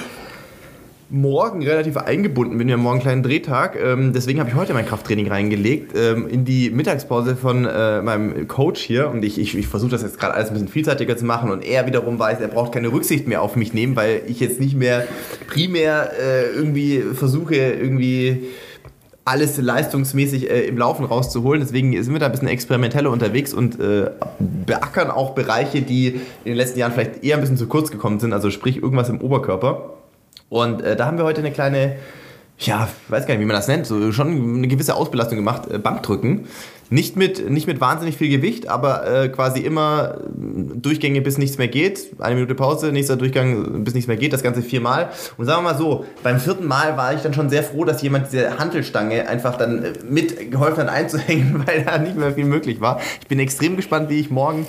morgen 1.10 1.64
relativ 1.64 1.96
eingebunden 1.98 2.58
bin. 2.58 2.68
Wir 2.68 2.74
haben 2.74 2.82
morgen 2.82 2.96
einen 2.96 3.02
kleinen 3.02 3.24
Drehtag. 3.24 3.78
Ähm, 3.82 4.12
deswegen 4.14 4.40
habe 4.40 4.50
ich 4.50 4.56
heute 4.56 4.74
mein 4.74 4.86
Krafttraining 4.86 5.28
reingelegt 5.30 5.94
ähm, 5.96 6.28
in 6.28 6.44
die 6.44 6.70
Mittagspause 6.70 7.36
von 7.36 7.66
äh, 7.66 8.02
meinem 8.02 8.48
Coach 8.48 8.82
hier. 8.82 9.10
Und 9.10 9.24
ich, 9.24 9.40
ich, 9.40 9.58
ich 9.58 9.68
versuche 9.68 9.92
das 9.92 10.02
jetzt 10.02 10.20
gerade 10.20 10.34
alles 10.34 10.50
ein 10.50 10.54
bisschen 10.54 10.68
vielseitiger 10.68 11.16
zu 11.16 11.26
machen. 11.26 11.50
Und 11.50 11.64
er 11.64 11.86
wiederum 11.86 12.20
weiß, 12.20 12.42
er 12.42 12.50
braucht 12.50 12.74
keine 12.74 12.92
Rücksicht 12.92 13.28
mehr 13.28 13.42
auf 13.42 13.56
mich 13.56 13.74
nehmen, 13.74 13.96
weil 13.96 14.22
ich 14.28 14.40
jetzt 14.40 14.60
nicht 14.60 14.76
mehr 14.76 15.08
primär 15.48 16.12
äh, 16.20 16.50
irgendwie 16.54 17.02
versuche, 17.14 17.56
irgendwie 17.56 18.50
alles 19.28 19.58
leistungsmäßig 19.58 20.50
äh, 20.50 20.62
im 20.68 20.78
Laufen 20.78 21.06
rauszuholen. 21.06 21.62
Deswegen 21.62 21.92
sind 22.02 22.14
wir 22.14 22.20
da 22.20 22.28
ein 22.28 22.32
bisschen 22.32 22.48
experimenteller 22.48 23.12
unterwegs 23.12 23.54
und 23.54 23.80
äh, 23.80 24.10
beackern 24.40 25.12
auch 25.12 25.36
Bereiche, 25.36 25.82
die 25.82 26.08
in 26.08 26.22
den 26.46 26.56
letzten 26.56 26.80
Jahren 26.80 26.94
vielleicht 26.94 27.24
eher 27.24 27.36
ein 27.36 27.42
bisschen 27.42 27.58
zu 27.58 27.68
kurz 27.68 27.92
gekommen 27.92 28.20
sind, 28.20 28.34
also 28.34 28.50
sprich 28.50 28.78
irgendwas 28.78 29.10
im 29.10 29.20
Oberkörper. 29.20 29.94
Und 30.50 30.82
äh, 30.82 30.96
da 30.96 31.06
haben 31.06 31.18
wir 31.18 31.26
heute 31.26 31.42
eine 31.42 31.52
kleine, 31.52 31.98
ja, 32.60 32.88
weiß 33.10 33.26
gar 33.26 33.34
nicht, 33.34 33.42
wie 33.42 33.46
man 33.46 33.56
das 33.56 33.68
nennt, 33.68 33.86
so 33.86 34.14
schon 34.14 34.56
eine 34.58 34.68
gewisse 34.70 34.96
Ausbelastung 34.96 35.38
gemacht, 35.38 35.70
äh, 35.70 35.78
Bankdrücken. 35.78 36.48
Nicht 36.90 37.18
mit, 37.18 37.50
nicht 37.50 37.68
mit 37.68 37.82
wahnsinnig 37.82 38.16
viel 38.18 38.30
Gewicht, 38.30 38.70
aber 38.70 39.06
äh, 39.06 39.30
quasi 39.30 39.60
immer 39.60 40.22
Durchgänge, 40.36 41.22
bis 41.22 41.38
nichts 41.38 41.58
mehr 41.58 41.68
geht. 41.68 42.12
Eine 42.20 42.36
Minute 42.36 42.56
Pause, 42.56 42.92
nächster 42.92 43.18
Durchgang, 43.18 43.84
bis 43.84 43.94
nichts 43.94 44.08
mehr 44.08 44.16
geht. 44.16 44.32
Das 44.32 44.42
Ganze 44.42 44.62
viermal. 44.62 45.10
Und 45.38 45.46
sagen 45.46 45.64
wir 45.64 45.74
mal 45.74 45.78
so, 45.78 46.06
beim 46.24 46.40
vierten 46.40 46.66
Mal 46.66 46.96
war 46.96 47.14
ich 47.14 47.22
dann 47.22 47.34
schon 47.34 47.50
sehr 47.50 47.64
froh, 47.64 47.84
dass 47.84 48.02
jemand 48.02 48.28
diese 48.32 48.58
Hantelstange 48.58 49.28
einfach 49.28 49.58
dann 49.58 49.84
äh, 49.84 49.94
mit 50.10 50.50
geholfen 50.50 50.84
hat 50.84 50.90
einzuhängen, 50.90 51.64
weil 51.68 51.84
da 51.84 51.98
nicht 51.98 52.16
mehr 52.16 52.34
viel 52.34 52.46
möglich 52.46 52.80
war. 52.80 53.02
Ich 53.22 53.28
bin 53.28 53.40
extrem 53.40 53.76
gespannt, 53.76 54.10
wie 54.10 54.20
ich 54.20 54.30
morgen 54.30 54.66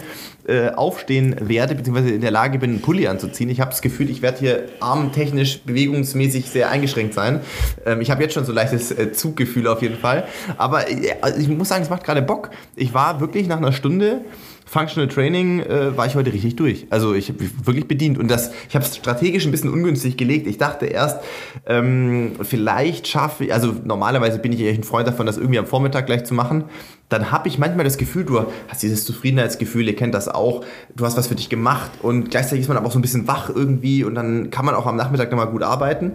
äh, 0.49 0.71
aufstehen 0.71 1.37
werde, 1.41 1.75
beziehungsweise 1.75 2.11
in 2.11 2.23
der 2.23 2.31
Lage 2.31 2.59
bin, 2.59 2.71
einen 2.71 2.81
Pulli 2.81 3.07
anzuziehen. 3.07 3.51
Ich 3.51 3.61
habe 3.61 3.71
das 3.71 3.83
Gefühl, 3.83 4.09
ich 4.09 4.23
werde 4.23 4.39
hier 4.39 4.65
armtechnisch, 4.81 5.61
bewegungsmäßig 5.61 6.49
sehr 6.49 6.71
eingeschränkt 6.71 7.13
sein. 7.13 7.41
Ähm, 7.85 8.01
ich 8.01 8.11
habe 8.11 8.23
jetzt 8.23 8.33
schon 8.33 8.47
so 8.47 8.53
leichtes 8.53 8.91
äh, 8.91 9.13
Zuggefühl 9.13 9.67
auf 9.67 9.83
jeden 9.83 9.99
Fall. 9.99 10.27
Aber 10.57 10.91
äh, 10.91 11.17
also 11.21 11.39
ich 11.39 11.49
muss 11.49 11.69
sagen, 11.69 11.83
es 11.83 11.91
macht 11.91 12.03
gerade 12.03 12.23
Bock. 12.23 12.51
Ich 12.77 12.95
war 12.95 13.21
wirklich 13.21 13.47
nach 13.47 13.59
einer 13.59 13.73
Stunde 13.73 14.23
Functional 14.69 15.09
Training 15.09 15.61
äh, 15.61 15.97
war 15.97 16.07
ich 16.07 16.15
heute 16.15 16.31
richtig 16.31 16.57
durch. 16.57 16.87
Also 16.91 17.15
ich 17.15 17.31
habe 17.31 17.39
wirklich 17.65 17.89
bedient 17.89 18.19
und 18.19 18.31
das, 18.31 18.53
ich 18.69 18.75
habe 18.75 18.85
es 18.85 18.95
strategisch 18.95 19.47
ein 19.47 19.51
bisschen 19.51 19.73
ungünstig 19.73 20.19
gelegt. 20.19 20.47
Ich 20.47 20.59
dachte 20.59 20.85
erst, 20.85 21.21
ähm, 21.67 22.33
vielleicht 22.43 23.09
schaffe 23.09 23.45
ich, 23.45 23.55
also 23.55 23.75
normalerweise 23.83 24.39
bin 24.39 24.53
ich 24.53 24.61
eigentlich 24.61 24.81
ein 24.81 24.85
Freund 24.85 25.09
davon, 25.09 25.25
das 25.25 25.39
irgendwie 25.39 25.59
am 25.59 25.67
Vormittag 25.67 26.05
gleich 26.05 26.25
zu 26.25 26.35
machen. 26.35 26.65
Dann 27.09 27.33
habe 27.33 27.49
ich 27.49 27.59
manchmal 27.59 27.85
das 27.85 27.97
Gefühl, 27.97 28.25
du 28.25 28.45
hast 28.69 28.83
dieses 28.83 29.07
Zufriedenheitsgefühl, 29.07 29.89
ihr 29.89 29.97
kennt 29.97 30.13
das 30.13 30.29
auch, 30.29 30.63
du 30.95 31.07
hast 31.07 31.17
was 31.17 31.29
für 31.29 31.35
dich 31.35 31.49
gemacht 31.49 31.91
und 32.03 32.31
gleichzeitig 32.31 32.61
ist 32.61 32.69
man 32.69 32.77
aber 32.77 32.89
auch 32.89 32.93
so 32.93 32.99
ein 32.99 33.03
bisschen 33.03 33.27
wach 33.27 33.49
irgendwie 33.49 34.05
und 34.05 34.15
dann 34.15 34.51
kann 34.51 34.67
man 34.67 34.75
auch 34.75 34.85
am 34.85 34.97
Nachmittag 34.97 35.31
nochmal 35.31 35.49
gut 35.49 35.63
arbeiten. 35.63 36.13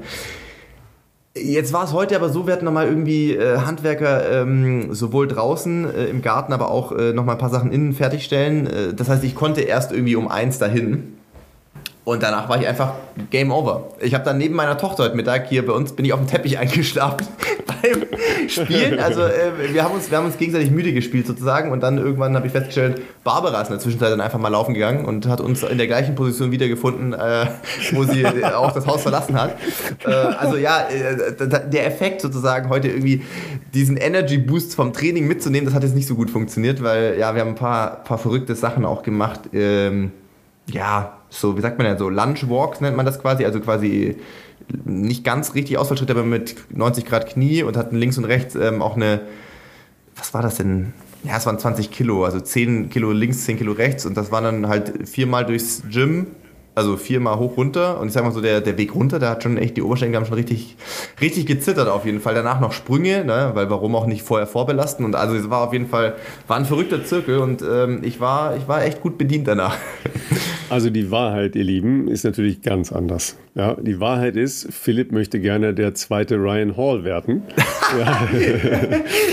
Jetzt 1.35 1.73
war 1.73 1.83
es 1.83 1.93
heute 1.93 2.15
aber 2.15 2.29
so, 2.29 2.45
wir 2.45 2.53
hatten 2.53 2.65
nochmal 2.65 2.87
irgendwie 2.87 3.33
äh, 3.33 3.57
Handwerker 3.57 4.41
ähm, 4.41 4.93
sowohl 4.93 5.27
draußen 5.27 5.91
äh, 5.91 6.05
im 6.05 6.21
Garten, 6.21 6.53
aber 6.53 6.69
auch 6.69 6.91
äh, 6.91 7.11
nochmal 7.11 7.35
ein 7.35 7.39
paar 7.39 7.49
Sachen 7.49 7.71
innen 7.71 7.93
fertigstellen. 7.93 8.67
Äh, 8.67 8.93
das 8.93 9.09
heißt, 9.09 9.23
ich 9.23 9.33
konnte 9.33 9.61
erst 9.61 9.91
irgendwie 9.91 10.15
um 10.15 10.27
eins 10.27 10.59
dahin. 10.59 11.17
Und 12.05 12.21
danach 12.21 12.49
war 12.49 12.59
ich 12.59 12.67
einfach 12.67 12.95
Game 13.29 13.51
Over. 13.51 13.91
Ich 14.01 14.13
habe 14.13 14.25
dann 14.25 14.37
neben 14.37 14.55
meiner 14.55 14.77
Tochter 14.77 15.03
heute 15.03 15.15
Mittag 15.15 15.47
hier 15.47 15.65
bei 15.65 15.71
uns, 15.71 15.93
bin 15.93 16.03
ich 16.03 16.11
auf 16.11 16.19
dem 16.19 16.27
Teppich 16.27 16.57
eingeschlafen 16.59 17.25
beim 17.65 18.05
Spielen. 18.49 18.99
Also 18.99 19.21
äh, 19.21 19.73
wir, 19.73 19.83
haben 19.83 19.95
uns, 19.95 20.11
wir 20.11 20.17
haben 20.17 20.25
uns 20.25 20.37
gegenseitig 20.37 20.69
müde 20.69 20.91
gespielt 20.91 21.27
sozusagen 21.27 21.71
und 21.71 21.81
dann 21.81 21.97
irgendwann 21.97 22.35
habe 22.35 22.45
ich 22.45 22.51
festgestellt, 22.51 23.01
Barbara 23.23 23.61
ist 23.61 23.69
in 23.69 23.75
der 23.75 23.79
Zwischenzeit 23.79 24.11
dann 24.11 24.19
einfach 24.19 24.37
mal 24.37 24.49
laufen 24.49 24.73
gegangen 24.73 25.05
und 25.05 25.27
hat 25.27 25.39
uns 25.39 25.63
in 25.63 25.77
der 25.77 25.87
gleichen 25.87 26.15
Position 26.15 26.51
wiedergefunden, 26.51 27.13
äh, 27.13 27.47
wo 27.93 28.03
sie 28.03 28.25
auch 28.43 28.73
das 28.73 28.85
Haus 28.85 29.03
verlassen 29.03 29.39
hat. 29.39 29.55
Äh, 30.05 30.11
also 30.11 30.57
ja, 30.57 30.89
äh, 30.89 31.69
der 31.69 31.87
Effekt 31.87 32.19
sozusagen 32.19 32.67
heute 32.67 32.89
irgendwie 32.89 33.21
diesen 33.73 33.95
Energy 33.95 34.39
Boost 34.39 34.75
vom 34.75 34.91
Training 34.91 35.25
mitzunehmen, 35.25 35.65
das 35.65 35.73
hat 35.73 35.83
jetzt 35.83 35.95
nicht 35.95 36.07
so 36.07 36.15
gut 36.15 36.29
funktioniert, 36.29 36.83
weil 36.83 37.17
ja, 37.17 37.33
wir 37.33 37.41
haben 37.41 37.49
ein 37.49 37.55
paar, 37.55 38.03
paar 38.03 38.17
verrückte 38.17 38.55
Sachen 38.55 38.83
auch 38.83 39.03
gemacht. 39.03 39.39
Ähm, 39.53 40.11
ja, 40.67 41.17
so, 41.33 41.57
wie 41.57 41.61
sagt 41.61 41.77
man 41.77 41.87
denn, 41.87 41.97
so 41.97 42.09
Lunchwalks 42.09 42.81
nennt 42.81 42.95
man 42.95 43.05
das 43.05 43.19
quasi, 43.19 43.45
also 43.45 43.59
quasi 43.59 44.17
nicht 44.85 45.23
ganz 45.23 45.55
richtig 45.55 45.77
Ausfallschritt, 45.77 46.11
aber 46.11 46.23
mit 46.23 46.55
90 46.69 47.05
Grad 47.05 47.27
Knie 47.27 47.63
und 47.63 47.75
hatten 47.75 47.95
links 47.95 48.17
und 48.17 48.25
rechts 48.25 48.55
ähm, 48.55 48.81
auch 48.81 48.95
eine, 48.95 49.21
was 50.15 50.33
war 50.33 50.41
das 50.41 50.55
denn? 50.55 50.93
Ja, 51.23 51.37
es 51.37 51.45
waren 51.45 51.57
20 51.57 51.89
Kilo, 51.89 52.25
also 52.25 52.39
10 52.39 52.89
Kilo 52.89 53.11
links, 53.11 53.45
10 53.45 53.57
Kilo 53.57 53.71
rechts 53.71 54.05
und 54.05 54.15
das 54.15 54.31
waren 54.31 54.43
dann 54.43 54.67
halt 54.67 55.09
viermal 55.09 55.45
durchs 55.45 55.83
Gym 55.89 56.27
also 56.75 56.97
viermal 56.97 57.37
hoch 57.37 57.57
runter 57.57 57.99
und 57.99 58.07
ich 58.07 58.13
sag 58.13 58.23
mal 58.23 58.31
so, 58.31 58.41
der, 58.41 58.61
der 58.61 58.77
Weg 58.77 58.95
runter, 58.95 59.19
da 59.19 59.29
hat 59.31 59.43
schon 59.43 59.57
echt, 59.57 59.77
die 59.77 59.81
Oberschenkel 59.81 60.19
haben 60.19 60.25
schon 60.25 60.35
richtig, 60.35 60.75
richtig 61.21 61.45
gezittert 61.45 61.87
auf 61.87 62.05
jeden 62.05 62.19
Fall. 62.19 62.33
Danach 62.33 62.59
noch 62.59 62.71
Sprünge, 62.71 63.23
ne? 63.25 63.51
weil 63.53 63.69
warum 63.69 63.95
auch 63.95 64.07
nicht 64.07 64.23
vorher 64.23 64.47
vorbelasten 64.47 65.05
und 65.05 65.15
also 65.15 65.35
es 65.35 65.49
war 65.49 65.67
auf 65.67 65.73
jeden 65.73 65.87
Fall, 65.87 66.15
war 66.47 66.57
ein 66.57 66.65
verrückter 66.65 67.03
Zirkel 67.05 67.37
und 67.37 67.61
ähm, 67.61 68.01
ich, 68.03 68.19
war, 68.19 68.57
ich 68.57 68.67
war 68.67 68.83
echt 68.83 69.01
gut 69.01 69.17
bedient 69.17 69.47
danach. 69.47 69.77
Also 70.69 70.89
die 70.89 71.11
Wahrheit, 71.11 71.55
ihr 71.55 71.65
Lieben, 71.65 72.07
ist 72.07 72.23
natürlich 72.23 72.63
ganz 72.63 72.91
anders. 72.91 73.37
Ja, 73.53 73.75
die 73.75 73.99
Wahrheit 73.99 74.35
ist, 74.35 74.73
Philipp 74.73 75.11
möchte 75.11 75.39
gerne 75.39 75.75
der 75.75 75.93
zweite 75.93 76.37
Ryan 76.37 76.75
Hall 76.75 77.03
werden. 77.03 77.43
ja. 77.99 78.27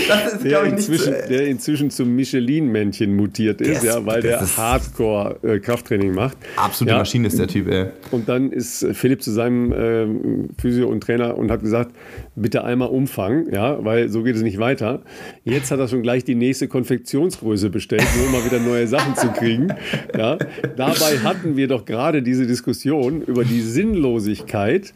das 0.07 0.33
ist, 0.33 0.45
der, 0.45 0.63
inzwischen, 0.65 1.13
nicht 1.13 1.29
der 1.31 1.47
inzwischen 1.47 1.89
zum 1.89 2.15
Michelin-Männchen 2.15 3.15
mutiert 3.15 3.61
ist, 3.61 3.83
ja, 3.83 4.05
weil 4.05 4.21
der 4.21 4.41
Hardcore-Krafttraining 4.41 6.13
macht. 6.13 6.37
Absolute 6.57 6.93
ja. 6.93 6.99
Maschine 6.99 7.30
ist 7.33 7.39
der 7.39 7.47
Typ, 7.47 7.67
ey. 7.67 7.87
Und 8.11 8.29
dann 8.29 8.51
ist 8.51 8.85
Philipp 8.93 9.21
zu 9.21 9.31
seinem 9.31 9.71
äh, 9.71 10.51
Physio 10.59 10.87
und 10.87 11.01
Trainer 11.01 11.37
und 11.37 11.51
hat 11.51 11.61
gesagt, 11.61 11.95
bitte 12.35 12.63
einmal 12.63 12.89
umfangen, 12.89 13.51
ja, 13.53 13.83
weil 13.83 14.09
so 14.09 14.23
geht 14.23 14.35
es 14.35 14.41
nicht 14.41 14.59
weiter. 14.59 15.01
Jetzt 15.43 15.71
hat 15.71 15.79
er 15.79 15.87
schon 15.87 16.01
gleich 16.01 16.23
die 16.23 16.35
nächste 16.35 16.67
Konfektionsgröße 16.67 17.69
bestellt, 17.69 18.05
nur 18.17 18.27
um 18.27 18.31
mal 18.31 18.45
wieder 18.45 18.59
neue 18.59 18.87
Sachen 18.87 19.15
zu 19.15 19.27
kriegen. 19.29 19.73
Ja. 20.17 20.37
Dabei 20.75 21.19
hatten 21.23 21.55
wir 21.55 21.67
doch 21.67 21.85
gerade 21.85 22.21
diese 22.21 22.45
Diskussion 22.45 23.21
über 23.21 23.43
die 23.43 23.61
Sinnlosigkeit 23.61 24.11
Sinnlosigkeit 24.11 24.93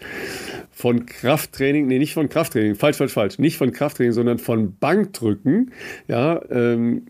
von 0.71 1.05
Krafttraining, 1.05 1.88
nee, 1.88 1.99
nicht 1.99 2.13
von 2.13 2.29
Krafttraining, 2.29 2.75
falsch, 2.75 2.97
falsch, 2.97 3.13
falsch, 3.13 3.39
nicht 3.39 3.57
von 3.57 3.71
Krafttraining, 3.71 4.11
sondern 4.11 4.39
von 4.39 4.75
Bankdrücken, 4.77 5.71
ja, 6.07 6.41
ähm, 6.49 7.03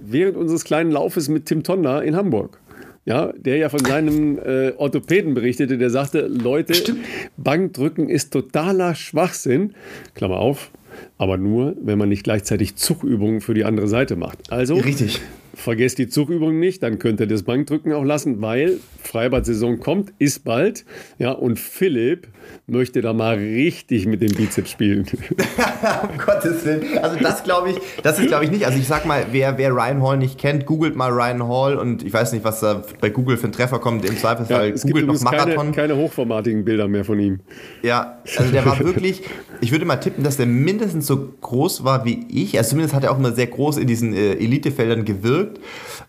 während 0.00 0.36
unseres 0.36 0.64
kleinen 0.64 0.90
Laufes 0.90 1.28
mit 1.28 1.46
Tim 1.46 1.62
Tonda 1.62 2.00
in 2.00 2.16
Hamburg. 2.16 2.60
Ja, 3.08 3.32
der 3.38 3.56
ja 3.56 3.70
von 3.70 3.82
seinem 3.82 4.38
äh, 4.38 4.72
Orthopäden 4.76 5.32
berichtete, 5.32 5.78
der 5.78 5.88
sagte, 5.88 6.26
Leute, 6.26 6.74
Stimmt. 6.74 7.06
Bankdrücken 7.38 8.10
ist 8.10 8.34
totaler 8.34 8.94
Schwachsinn, 8.94 9.72
Klammer 10.14 10.36
auf, 10.36 10.70
aber 11.16 11.38
nur, 11.38 11.74
wenn 11.80 11.96
man 11.96 12.10
nicht 12.10 12.22
gleichzeitig 12.22 12.76
Zugübungen 12.76 13.40
für 13.40 13.54
die 13.54 13.64
andere 13.64 13.88
Seite 13.88 14.16
macht. 14.16 14.52
Also, 14.52 14.74
Richtig. 14.74 15.22
Vergesst 15.58 15.98
die 15.98 16.08
Zugübung 16.08 16.60
nicht, 16.60 16.84
dann 16.84 17.00
könnt 17.00 17.18
ihr 17.18 17.26
das 17.26 17.42
Bankdrücken 17.42 17.92
auch 17.92 18.04
lassen, 18.04 18.40
weil 18.40 18.78
Freibad-Saison 19.02 19.80
kommt, 19.80 20.12
ist 20.20 20.44
bald. 20.44 20.84
Ja, 21.18 21.32
und 21.32 21.58
Philipp 21.58 22.28
möchte 22.68 23.00
da 23.00 23.12
mal 23.12 23.34
richtig 23.34 24.06
mit 24.06 24.22
dem 24.22 24.32
Bizeps 24.36 24.70
spielen. 24.70 25.04
um 26.02 26.18
Gottes 26.18 26.64
Willen. 26.64 26.98
Also 26.98 27.18
das 27.20 27.42
glaube 27.42 27.70
ich, 27.70 27.76
das 28.04 28.20
ist 28.20 28.28
glaube 28.28 28.44
ich 28.44 28.52
nicht. 28.52 28.66
Also 28.66 28.78
ich 28.78 28.86
sag 28.86 29.04
mal, 29.04 29.26
wer, 29.32 29.58
wer 29.58 29.72
Ryan 29.72 30.00
Hall 30.00 30.18
nicht 30.18 30.38
kennt, 30.38 30.64
googelt 30.64 30.94
mal 30.94 31.10
Ryan 31.10 31.48
Hall 31.48 31.76
und 31.76 32.04
ich 32.04 32.12
weiß 32.12 32.32
nicht, 32.34 32.44
was 32.44 32.60
da 32.60 32.84
bei 33.00 33.10
Google 33.10 33.36
für 33.36 33.48
ein 33.48 33.52
Treffer 33.52 33.80
kommt. 33.80 34.04
Im 34.04 34.16
Zweifelsfall 34.16 34.68
ja, 34.68 34.74
es 34.74 34.82
googelt 34.82 35.08
noch 35.08 35.20
Marathon. 35.20 35.72
Keine, 35.72 35.72
keine 35.72 35.96
hochformatigen 35.96 36.64
Bilder 36.64 36.86
mehr 36.86 37.04
von 37.04 37.18
ihm. 37.18 37.40
Ja, 37.82 38.18
also 38.36 38.52
der 38.52 38.64
war 38.64 38.78
wirklich, 38.78 39.22
ich 39.60 39.72
würde 39.72 39.86
mal 39.86 39.96
tippen, 39.96 40.22
dass 40.22 40.36
der 40.36 40.46
mindestens 40.46 41.08
so 41.08 41.34
groß 41.40 41.82
war 41.82 42.04
wie 42.04 42.26
ich. 42.28 42.56
Also 42.58 42.70
zumindest 42.70 42.94
hat 42.94 43.02
er 43.02 43.10
auch 43.10 43.18
immer 43.18 43.32
sehr 43.32 43.48
groß 43.48 43.78
in 43.78 43.88
diesen 43.88 44.14
äh, 44.14 44.34
Elitefeldern 44.34 45.04
gewirkt 45.04 45.47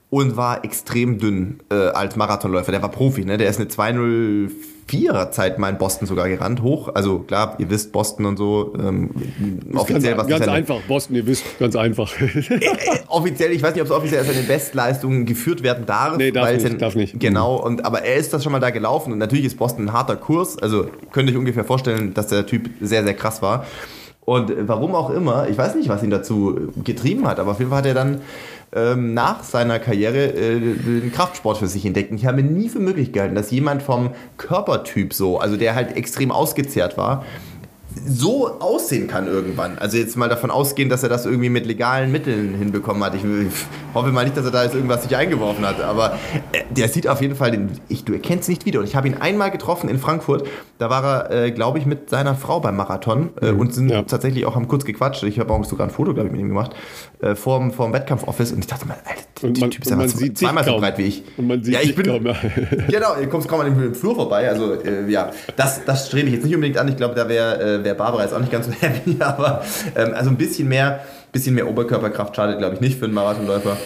und 0.09 0.37
war 0.37 0.63
extrem 0.63 1.19
dünn 1.19 1.59
äh, 1.71 1.75
als 1.75 2.15
Marathonläufer. 2.15 2.71
Der 2.71 2.81
war 2.81 2.89
Profi, 2.89 3.25
ne? 3.25 3.37
Der 3.37 3.49
ist 3.49 3.59
eine 3.59 3.69
204er 3.69 5.29
Zeit 5.31 5.59
mal 5.59 5.69
in 5.69 5.77
Boston 5.77 6.07
sogar 6.07 6.27
gerannt, 6.27 6.63
hoch. 6.63 6.89
Also 6.95 7.19
klar, 7.19 7.55
ihr 7.59 7.69
wisst 7.69 7.91
Boston 7.91 8.25
und 8.25 8.37
so. 8.37 8.73
Ähm, 8.79 9.11
offiziell 9.75 10.15
ganz, 10.15 10.29
was 10.29 10.39
ganz 10.39 10.47
einfach, 10.47 10.81
Boston, 10.87 11.15
ihr 11.15 11.27
wisst, 11.27 11.59
ganz 11.59 11.75
einfach. 11.75 12.11
Äh, 12.19 12.55
äh, 12.55 12.99
offiziell, 13.07 13.51
ich 13.51 13.61
weiß 13.61 13.73
nicht, 13.73 13.81
ob 13.81 13.87
es 13.87 13.93
offiziell 13.93 14.21
als 14.21 14.33
seine 14.33 14.47
Bestleistung 14.47 15.25
geführt 15.25 15.61
werden 15.61 15.85
darf. 15.85 16.17
Nee, 16.17 16.31
darf 16.31 16.51
nicht, 16.51 16.65
ein, 16.65 16.77
darf 16.79 16.95
nicht. 16.95 17.19
Genau, 17.19 17.57
und, 17.57 17.85
aber 17.85 18.01
er 18.01 18.15
ist 18.15 18.33
das 18.33 18.43
schon 18.43 18.51
mal 18.51 18.59
da 18.59 18.71
gelaufen 18.71 19.13
und 19.13 19.19
natürlich 19.19 19.45
ist 19.45 19.57
Boston 19.57 19.85
ein 19.85 19.93
harter 19.93 20.15
Kurs. 20.15 20.57
Also 20.57 20.87
könnt 21.11 21.29
ihr 21.29 21.33
euch 21.33 21.39
ungefähr 21.39 21.65
vorstellen, 21.65 22.15
dass 22.15 22.27
der 22.27 22.47
Typ 22.47 22.69
sehr, 22.81 23.03
sehr 23.03 23.13
krass 23.13 23.43
war. 23.43 23.65
Und 24.29 24.53
warum 24.67 24.93
auch 24.93 25.09
immer, 25.09 25.49
ich 25.49 25.57
weiß 25.57 25.73
nicht, 25.73 25.89
was 25.89 26.03
ihn 26.03 26.11
dazu 26.11 26.71
getrieben 26.83 27.25
hat, 27.25 27.39
aber 27.39 27.49
auf 27.49 27.57
jeden 27.57 27.71
Fall 27.71 27.79
hat 27.79 27.87
er 27.87 27.95
dann 27.95 28.21
ähm, 28.73 29.13
nach 29.13 29.43
seiner 29.43 29.79
Karriere 29.79 30.27
äh, 30.27 30.59
den 30.59 31.11
Kraftsport 31.11 31.57
für 31.57 31.67
sich 31.67 31.85
entdeckt. 31.85 32.11
Und 32.11 32.17
ich 32.17 32.25
habe 32.25 32.41
mir 32.41 32.49
nie 32.49 32.69
für 32.69 32.79
möglich 32.79 33.11
gehalten, 33.11 33.35
dass 33.35 33.51
jemand 33.51 33.81
vom 33.81 34.11
Körpertyp 34.37 35.13
so, 35.13 35.39
also 35.39 35.57
der 35.57 35.75
halt 35.75 35.95
extrem 35.95 36.31
ausgezehrt 36.31 36.97
war, 36.97 37.25
so 38.05 38.59
aussehen 38.59 39.07
kann 39.07 39.27
irgendwann. 39.27 39.77
Also 39.79 39.97
jetzt 39.97 40.15
mal 40.15 40.29
davon 40.29 40.51
ausgehen, 40.51 40.89
dass 40.89 41.03
er 41.03 41.09
das 41.09 41.25
irgendwie 41.25 41.49
mit 41.49 41.65
legalen 41.65 42.11
Mitteln 42.11 42.53
hinbekommen 42.53 43.03
hat. 43.03 43.15
Ich 43.15 43.23
hoffe 43.93 44.11
mal 44.11 44.23
nicht, 44.23 44.37
dass 44.37 44.45
er 44.45 44.51
da 44.51 44.63
jetzt 44.63 44.75
irgendwas 44.75 45.03
sich 45.03 45.15
eingeworfen 45.15 45.65
hat, 45.65 45.81
aber 45.81 46.13
äh, 46.51 46.63
der 46.69 46.87
sieht 46.87 47.07
auf 47.07 47.21
jeden 47.21 47.35
Fall, 47.35 47.51
den, 47.51 47.71
ich, 47.87 48.05
du 48.05 48.13
erkennst 48.13 48.47
nicht 48.47 48.65
wieder. 48.65 48.79
Und 48.79 48.85
ich 48.85 48.95
habe 48.95 49.07
ihn 49.07 49.15
einmal 49.15 49.51
getroffen 49.51 49.89
in 49.89 49.99
Frankfurt. 49.99 50.47
Da 50.77 50.89
war 50.89 51.03
er, 51.03 51.45
äh, 51.45 51.51
glaube 51.51 51.79
ich, 51.79 51.85
mit 51.85 52.09
seiner 52.09 52.35
Frau 52.35 52.59
beim 52.59 52.77
Marathon 52.77 53.31
äh, 53.41 53.51
mhm. 53.51 53.59
und 53.59 53.73
sind 53.73 53.89
ja. 53.89 54.03
tatsächlich 54.03 54.45
auch 54.45 54.55
haben 54.55 54.67
kurz 54.67 54.85
gequatscht. 54.85 55.23
Ich 55.23 55.39
habe 55.39 55.51
auch 55.51 55.65
sogar 55.65 55.87
ein 55.87 55.91
Foto, 55.91 56.13
glaube 56.13 56.27
ich, 56.27 56.31
mit 56.31 56.41
ihm 56.41 56.49
gemacht 56.49 56.75
äh, 57.21 57.35
vorm, 57.35 57.71
vorm 57.71 57.91
Wettkampf-Office 57.93 58.53
und 58.53 58.59
ich 58.59 58.67
dachte 58.67 58.87
mal, 58.87 58.97
Alter, 59.05 59.53
der 59.59 59.69
Typ 59.69 59.83
ist 59.83 59.91
ja 59.91 60.07
zwei, 60.07 60.29
zweimal 60.29 60.63
so 60.63 60.77
breit 60.77 60.97
wie 60.97 61.03
ich. 61.03 61.23
Und 61.37 61.47
man 61.47 61.63
sieht 61.63 61.73
ja, 61.73 61.81
ich 61.81 61.95
bin, 61.95 62.05
kaum. 62.05 62.23
genau, 62.89 63.19
ihr 63.19 63.27
kommt 63.27 63.47
kaum 63.47 63.61
an 63.61 63.73
dem 63.73 63.93
Flur 63.93 64.15
vorbei. 64.15 64.49
Also 64.49 64.75
äh, 64.75 65.09
ja, 65.09 65.31
das, 65.55 65.83
das 65.85 66.07
strebe 66.07 66.27
ich 66.27 66.35
jetzt 66.35 66.45
nicht 66.45 66.55
unbedingt 66.55 66.77
an. 66.77 66.87
Ich 66.87 66.95
glaube, 66.95 67.15
da 67.15 67.27
wäre 67.27 67.79
äh, 67.79 67.83
wär 67.83 67.93
Barbara 67.93 68.23
jetzt 68.23 68.33
auch 68.33 68.39
nicht 68.39 68.51
ganz 68.51 68.67
so 68.67 68.71
happy, 68.79 69.17
aber 69.19 69.63
ähm, 69.95 70.13
also 70.13 70.29
ein 70.29 70.37
bisschen 70.37 70.67
mehr, 70.69 71.01
bisschen 71.31 71.55
mehr 71.55 71.67
Oberkörperkraft 71.67 72.35
schadet, 72.35 72.59
glaube 72.59 72.75
ich, 72.75 72.81
nicht 72.81 72.97
für 72.97 73.05
einen 73.05 73.13
Marathonläufer. 73.13 73.77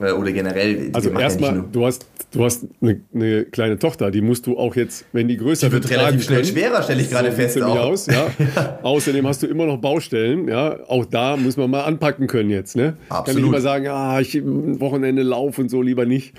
Äh, 0.00 0.12
oder 0.12 0.32
generell. 0.32 0.90
Also 0.94 1.10
erstmal, 1.10 1.56
ja 1.56 1.64
du 1.70 1.86
hast, 1.86 2.06
du 2.32 2.44
hast 2.44 2.66
eine, 2.80 3.00
eine, 3.14 3.44
kleine 3.44 3.78
Tochter, 3.78 4.10
die 4.10 4.22
musst 4.22 4.46
du 4.46 4.58
auch 4.58 4.74
jetzt, 4.74 5.04
wenn 5.12 5.28
die 5.28 5.36
größer 5.36 5.68
die 5.68 5.74
wird, 5.74 5.90
relativ 5.90 6.24
schnell 6.24 6.40
können, 6.40 6.52
schwerer, 6.52 6.82
stelle 6.82 7.02
ich 7.02 7.10
gerade 7.10 7.30
so 7.30 7.36
fest. 7.36 7.62
Auch. 7.62 7.76
Aus, 7.76 8.06
ja. 8.06 8.28
ja. 8.38 8.78
Außerdem 8.82 9.26
hast 9.26 9.42
du 9.42 9.46
immer 9.46 9.66
noch 9.66 9.76
Baustellen, 9.76 10.48
ja. 10.48 10.78
Auch 10.88 11.04
da 11.04 11.36
muss 11.36 11.56
man 11.58 11.70
mal 11.70 11.82
anpacken 11.82 12.26
können 12.28 12.48
jetzt, 12.48 12.76
ne? 12.76 12.96
Absolut. 13.08 13.26
Kann 13.26 13.36
ich 13.36 13.48
immer 13.48 13.60
sagen, 13.60 13.88
ah, 13.88 14.20
ich 14.20 14.40
Wochenende 14.42 15.22
lauf 15.22 15.58
und 15.58 15.68
so 15.70 15.82
lieber 15.82 16.06
nicht. 16.06 16.34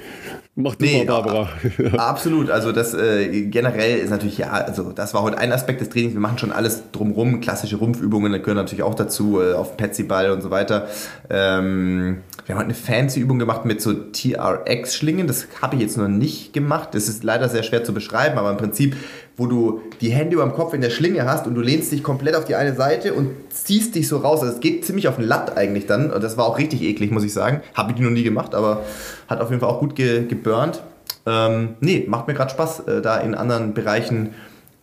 Mach 0.55 0.76
du 0.76 0.86
nee, 0.86 1.05
mal, 1.05 1.22
Barbara. 1.22 1.49
Absolut. 1.97 2.49
Also 2.49 2.72
das 2.72 2.93
äh, 2.93 3.45
generell 3.45 3.99
ist 3.99 4.09
natürlich 4.09 4.39
ja, 4.39 4.49
also 4.49 4.91
das 4.91 5.14
war 5.14 5.22
heute 5.22 5.38
ein 5.38 5.51
Aspekt 5.51 5.82
des 5.82 5.89
Trainings. 5.89 6.14
Wir 6.14 6.20
machen 6.20 6.38
schon 6.39 6.51
alles 6.51 6.84
drumrum, 6.91 7.41
klassische 7.41 7.78
Rumpfübungen, 7.78 8.32
da 8.32 8.38
gehören 8.39 8.57
natürlich 8.57 8.84
auch 8.84 8.95
dazu, 8.95 9.39
äh, 9.39 9.53
auf 9.53 9.78
Petsyball 9.78 10.32
und 10.32 10.41
so 10.41 10.49
weiter. 10.49 10.88
Ähm, 11.30 12.18
wir 12.45 12.55
haben 12.55 12.66
heute 12.66 12.66
eine 12.66 12.74
fancy 12.74 13.20
Übung 13.20 13.39
gemacht 13.39 13.51
gemacht 13.52 13.66
mit 13.66 13.82
so 13.82 13.93
TRX-Schlingen. 13.93 15.28
Das 15.28 15.47
habe 15.62 15.76
ich 15.76 15.82
jetzt 15.82 15.97
noch 15.97 16.08
nicht 16.08 16.54
gemacht. 16.54 16.89
Das 16.93 17.08
ist 17.08 17.24
leider 17.24 17.49
sehr 17.49 17.64
schwer 17.64 17.84
zu 17.84 17.93
beschreiben, 17.93 18.38
aber 18.38 18.49
im 18.49 18.58
Prinzip, 18.58 18.95
wo 19.36 19.47
du 19.47 19.82
die 19.99 20.10
Hände 20.10 20.36
über 20.36 20.43
dem 20.43 20.54
Kopf 20.54 20.74
in 20.74 20.82
der 20.82 20.89
Schlinge 20.89 21.26
hast 21.26 21.47
und 21.47 21.56
du 21.56 21.62
lehnst 21.62 21.91
dich 21.91 22.04
komplett 22.04 22.36
auf 22.36 22.45
die 22.45 22.56
eine 22.56 22.76
Seite 22.76 23.14
und 23.14 23.30
ziehst 23.49 23.95
dich 23.95 24.08
so 24.08 24.18
raus. 24.18 24.41
Also 24.41 24.54
es 24.54 24.60
geht 24.62 24.86
ziemlich 24.86 25.08
auf 25.08 25.18
den 25.18 25.26
Latt 25.26 25.58
eigentlich 25.58 25.86
dann. 25.86 26.12
Und 26.12 26.24
das 26.24 26.38
war 26.38 26.45
auch 26.45 26.58
richtig 26.58 26.82
eklig, 26.82 27.12
muss 27.12 27.24
ich 27.24 27.34
sagen. 27.34 27.62
Habe 27.74 27.91
ich 27.91 27.99
noch 27.99 28.10
nie 28.10 28.24
gemacht, 28.24 28.56
aber 28.56 28.84
hat 29.28 29.41
auf 29.41 29.49
jeden 29.49 29.60
Fall 29.60 29.70
auch 29.70 29.80
gut 29.80 29.95
ge 29.95 30.26
geburnt. 30.28 30.82
Ähm, 31.26 31.76
nee, 31.82 32.06
macht 32.08 32.28
mir 32.28 32.34
gerade 32.34 32.52
Spaß, 32.52 32.80
äh, 32.88 33.02
da 33.02 33.18
in 33.18 33.36
anderen 33.36 33.74
Bereichen 33.74 34.34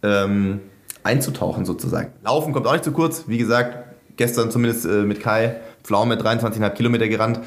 ähm, 0.03 0.61
einzutauchen 1.03 1.65
sozusagen. 1.65 2.13
Laufen 2.23 2.53
kommt 2.53 2.67
auch 2.67 2.73
nicht 2.73 2.85
zu 2.85 2.93
kurz. 2.93 3.25
Wie 3.27 3.39
gesagt, 3.39 3.77
gestern 4.17 4.51
zumindest 4.51 4.85
äh, 4.85 5.03
mit 5.03 5.21
Kai 5.21 5.57
Pflaume 5.83 6.17
23,5 6.17 6.71
Kilometer 6.71 7.09
gerannt. 7.09 7.41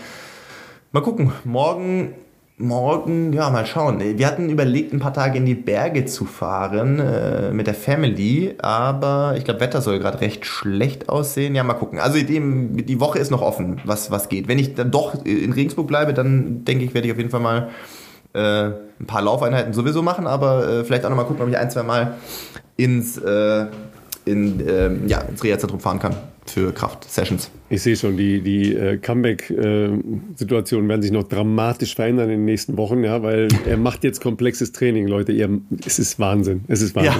Mal 0.93 0.99
gucken, 0.99 1.31
morgen, 1.45 2.15
morgen, 2.57 3.31
ja, 3.31 3.49
mal 3.49 3.65
schauen. 3.65 4.01
Wir 4.01 4.27
hatten 4.27 4.49
überlegt, 4.49 4.91
ein 4.91 4.99
paar 4.99 5.13
Tage 5.13 5.37
in 5.37 5.45
die 5.45 5.55
Berge 5.55 6.03
zu 6.03 6.25
fahren 6.25 6.99
äh, 6.99 7.51
mit 7.51 7.67
der 7.67 7.75
Family, 7.75 8.55
aber 8.57 9.35
ich 9.37 9.45
glaube, 9.45 9.61
Wetter 9.61 9.79
soll 9.79 9.99
gerade 9.99 10.19
recht 10.19 10.45
schlecht 10.45 11.07
aussehen. 11.07 11.55
Ja, 11.55 11.63
mal 11.63 11.75
gucken. 11.75 11.97
Also 11.97 12.17
die, 12.17 12.83
die 12.83 12.99
Woche 12.99 13.19
ist 13.19 13.31
noch 13.31 13.41
offen, 13.41 13.79
was, 13.85 14.11
was 14.11 14.27
geht. 14.27 14.49
Wenn 14.49 14.59
ich 14.59 14.75
dann 14.75 14.91
doch 14.91 15.23
in 15.23 15.53
Regensburg 15.53 15.87
bleibe, 15.87 16.13
dann 16.13 16.65
denke 16.65 16.83
ich, 16.83 16.93
werde 16.93 17.07
ich 17.07 17.13
auf 17.13 17.19
jeden 17.19 17.29
Fall 17.29 17.39
mal 17.39 17.69
äh, 18.33 18.73
ein 18.99 19.07
paar 19.07 19.21
Laufeinheiten 19.21 19.71
sowieso 19.71 20.01
machen, 20.01 20.27
aber 20.27 20.67
äh, 20.67 20.83
vielleicht 20.83 21.05
auch 21.05 21.09
noch 21.09 21.15
mal 21.15 21.23
gucken, 21.23 21.41
ob 21.43 21.47
ich 21.47 21.57
ein, 21.57 21.71
zwei 21.71 21.83
Mal 21.83 22.15
ins, 22.75 23.17
äh, 23.17 23.67
in, 24.25 24.61
ähm, 24.67 25.07
ja, 25.07 25.19
ins 25.19 25.41
Reha-Zentrum 25.41 25.79
fahren 25.79 25.99
kann 25.99 26.17
für 26.51 26.73
Kraft-Sessions. 26.73 27.49
Ich 27.69 27.81
sehe 27.81 27.95
schon, 27.95 28.17
die, 28.17 28.41
die 28.41 28.75
äh, 28.75 28.97
Comeback-Situationen 28.97 30.89
werden 30.89 31.01
sich 31.01 31.11
noch 31.11 31.23
dramatisch 31.23 31.95
verändern 31.95 32.29
in 32.29 32.39
den 32.39 32.45
nächsten 32.45 32.77
Wochen, 32.77 33.03
ja, 33.03 33.23
weil 33.23 33.47
er 33.65 33.77
macht 33.77 34.03
jetzt 34.03 34.21
komplexes 34.21 34.71
Training, 34.71 35.07
Leute. 35.07 35.31
Ihr, 35.31 35.61
es 35.85 35.99
ist 35.99 36.19
Wahnsinn. 36.19 36.65
Es 36.67 36.81
ist 36.81 36.95
Wahnsinn. 36.95 37.13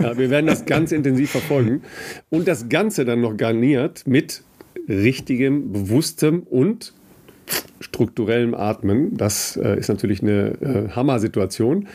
Ja. 0.00 0.10
ja, 0.10 0.18
wir 0.18 0.30
werden 0.30 0.46
das 0.46 0.64
ganz 0.64 0.92
intensiv 0.92 1.30
verfolgen. 1.30 1.82
Und 2.30 2.48
das 2.48 2.68
Ganze 2.68 3.04
dann 3.04 3.20
noch 3.20 3.36
garniert 3.36 4.06
mit 4.06 4.42
richtigem, 4.88 5.72
bewusstem 5.72 6.42
und 6.42 6.94
strukturellem 7.80 8.54
Atmen. 8.54 9.16
Das 9.16 9.56
äh, 9.56 9.78
ist 9.78 9.88
natürlich 9.88 10.22
eine 10.22 10.52
äh, 10.60 10.88
Hammer-Situation. 10.90 11.88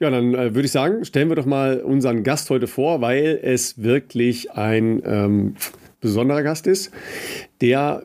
Ja, 0.00 0.10
dann 0.10 0.34
äh, 0.34 0.54
würde 0.54 0.64
ich 0.64 0.72
sagen, 0.72 1.04
stellen 1.04 1.28
wir 1.28 1.36
doch 1.36 1.46
mal 1.46 1.80
unseren 1.80 2.22
Gast 2.22 2.48
heute 2.50 2.66
vor, 2.66 3.02
weil 3.02 3.38
es 3.42 3.82
wirklich 3.82 4.52
ein 4.52 5.02
ähm, 5.04 5.56
besonderer 6.00 6.42
Gast 6.42 6.66
ist, 6.66 6.90
der 7.60 8.04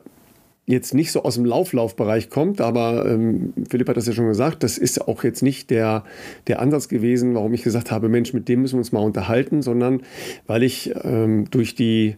jetzt 0.66 0.94
nicht 0.94 1.12
so 1.12 1.22
aus 1.22 1.36
dem 1.36 1.44
Lauflaufbereich 1.44 2.28
kommt, 2.28 2.60
aber 2.60 3.06
ähm, 3.08 3.52
Philipp 3.70 3.88
hat 3.88 3.96
das 3.96 4.06
ja 4.06 4.12
schon 4.12 4.26
gesagt, 4.26 4.64
das 4.64 4.78
ist 4.78 5.06
auch 5.06 5.22
jetzt 5.22 5.42
nicht 5.42 5.70
der, 5.70 6.02
der 6.48 6.60
Ansatz 6.60 6.88
gewesen, 6.88 7.34
warum 7.34 7.54
ich 7.54 7.62
gesagt 7.62 7.92
habe, 7.92 8.08
Mensch, 8.08 8.32
mit 8.32 8.48
dem 8.48 8.62
müssen 8.62 8.74
wir 8.74 8.80
uns 8.80 8.90
mal 8.90 9.00
unterhalten, 9.00 9.62
sondern 9.62 10.02
weil 10.46 10.64
ich 10.64 10.92
ähm, 11.04 11.46
durch 11.50 11.74
die 11.74 12.16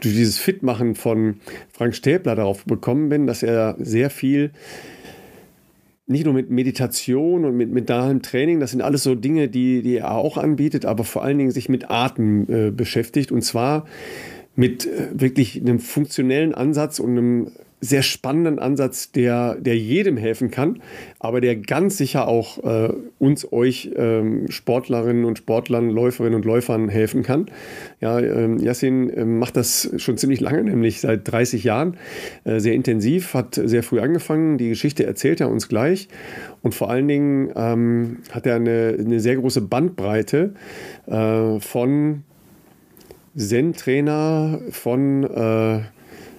durch 0.00 0.14
dieses 0.14 0.38
Fitmachen 0.38 0.94
von 0.94 1.36
Frank 1.72 1.94
Stäbler 1.94 2.36
darauf 2.36 2.64
bekommen 2.64 3.08
bin, 3.08 3.26
dass 3.26 3.42
er 3.42 3.74
sehr 3.78 4.10
viel 4.10 4.50
nicht 6.06 6.26
nur 6.26 6.34
mit 6.34 6.50
Meditation 6.50 7.46
und 7.46 7.56
mit 7.56 7.70
mentalem 7.70 8.20
Training, 8.20 8.60
das 8.60 8.72
sind 8.72 8.82
alles 8.82 9.02
so 9.02 9.14
Dinge, 9.14 9.48
die, 9.48 9.80
die 9.80 9.96
er 9.96 10.12
auch 10.12 10.36
anbietet, 10.36 10.84
aber 10.84 11.04
vor 11.04 11.24
allen 11.24 11.38
Dingen 11.38 11.50
sich 11.50 11.70
mit 11.70 11.90
Atem 11.90 12.46
äh, 12.48 12.70
beschäftigt. 12.70 13.32
Und 13.32 13.40
zwar 13.40 13.86
mit 14.56 14.86
äh, 14.86 15.08
wirklich 15.12 15.60
einem 15.60 15.78
funktionellen 15.78 16.54
Ansatz 16.54 17.00
und 17.00 17.10
einem 17.10 17.52
sehr 17.84 18.02
spannenden 18.02 18.58
Ansatz, 18.58 19.12
der, 19.12 19.56
der 19.56 19.76
jedem 19.76 20.16
helfen 20.16 20.50
kann, 20.50 20.80
aber 21.18 21.40
der 21.40 21.56
ganz 21.56 21.98
sicher 21.98 22.26
auch 22.26 22.64
äh, 22.64 22.92
uns, 23.18 23.52
euch 23.52 23.90
ähm, 23.94 24.50
Sportlerinnen 24.50 25.24
und 25.24 25.38
Sportlern, 25.38 25.90
Läuferinnen 25.90 26.36
und 26.36 26.46
Läufern 26.46 26.88
helfen 26.88 27.22
kann. 27.22 27.46
Ja, 28.00 28.18
ähm, 28.18 28.58
Yassin 28.58 29.10
äh, 29.10 29.24
macht 29.24 29.56
das 29.56 29.92
schon 29.98 30.16
ziemlich 30.16 30.40
lange, 30.40 30.64
nämlich 30.64 31.00
seit 31.00 31.30
30 31.30 31.62
Jahren, 31.64 31.98
äh, 32.44 32.58
sehr 32.58 32.72
intensiv, 32.72 33.34
hat 33.34 33.60
sehr 33.62 33.82
früh 33.82 34.00
angefangen. 34.00 34.56
Die 34.56 34.70
Geschichte 34.70 35.04
erzählt 35.04 35.40
er 35.42 35.50
uns 35.50 35.68
gleich. 35.68 36.08
Und 36.62 36.74
vor 36.74 36.88
allen 36.88 37.06
Dingen 37.06 37.50
ähm, 37.54 38.18
hat 38.30 38.46
er 38.46 38.56
eine, 38.56 38.96
eine 38.98 39.20
sehr 39.20 39.36
große 39.36 39.60
Bandbreite 39.60 40.54
äh, 41.06 41.60
von 41.60 42.22
Zen-Trainer, 43.36 44.60
von 44.70 45.24
äh, 45.24 45.80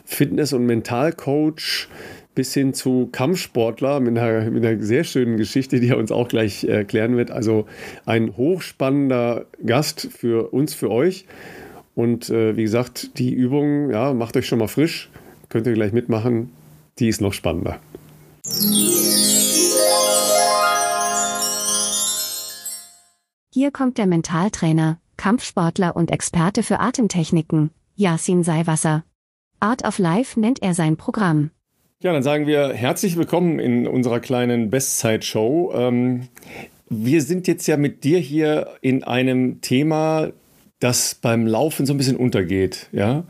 Fitness- 0.06 0.54
und 0.54 0.66
Mentalcoach 0.66 1.88
bis 2.36 2.54
hin 2.54 2.74
zu 2.74 3.10
Kampfsportler 3.12 4.00
mit 4.02 4.18
einer, 4.18 4.52
mit 4.52 4.66
einer 4.66 4.84
sehr 4.84 5.06
schönen 5.06 5.38
Geschichte, 5.38 5.80
die 5.80 5.90
er 5.90 5.98
uns 5.98 6.12
auch 6.12 6.28
gleich 6.28 6.66
erklären 6.66 7.16
wird. 7.16 7.32
Also 7.32 7.66
ein 8.06 8.36
hochspannender 8.36 9.46
Gast 9.66 10.10
für 10.12 10.54
uns, 10.54 10.74
für 10.74 10.92
euch. 10.92 11.26
Und 11.96 12.30
äh, 12.30 12.58
wie 12.58 12.64
gesagt, 12.64 13.18
die 13.18 13.34
Übung, 13.34 13.90
ja, 13.90 14.14
macht 14.14 14.36
euch 14.36 14.48
schon 14.48 14.60
mal 14.60 14.68
frisch, 14.68 15.10
könnt 15.48 15.66
ihr 15.66 15.74
gleich 15.74 15.94
mitmachen. 15.94 16.52
Die 17.00 17.08
ist 17.08 17.22
noch 17.22 17.34
spannender. 17.34 17.80
Hier 23.54 23.72
kommt 23.72 23.98
der 23.98 24.06
Mentaltrainer, 24.06 25.00
Kampfsportler 25.18 25.96
und 25.96 26.12
Experte 26.12 26.64
für 26.64 26.80
Atemtechniken, 26.80 27.72
Yasin 27.96 28.44
Seiwasser. 28.44 29.04
Art 29.60 29.86
of 29.86 30.00
Life 30.00 30.40
nennt 30.40 30.62
er 30.62 30.74
sein 30.74 30.98
Programm. 30.98 31.52
Ja, 32.02 32.14
dann 32.14 32.24
sagen 32.24 32.46
wir 32.46 32.74
herzlich 32.74 33.18
willkommen 33.18 33.58
in 33.58 33.88
unserer 33.88 34.20
kleinen 34.20 34.70
Bestzeit-Show. 34.70 35.74
Ähm, 35.74 36.28
wir 36.90 37.22
sind 37.22 37.48
jetzt 37.48 37.66
ja 37.68 37.78
mit 37.78 38.04
dir 38.04 38.20
hier 38.20 38.68
in 38.82 39.04
einem 39.04 39.62
Thema, 39.62 40.32
das 40.80 41.16
beim 41.16 41.48
Laufen 41.48 41.86
so 41.86 41.94
ein 41.94 41.98
bisschen 41.98 42.18
untergeht. 42.18 42.90
Ja? 42.92 43.24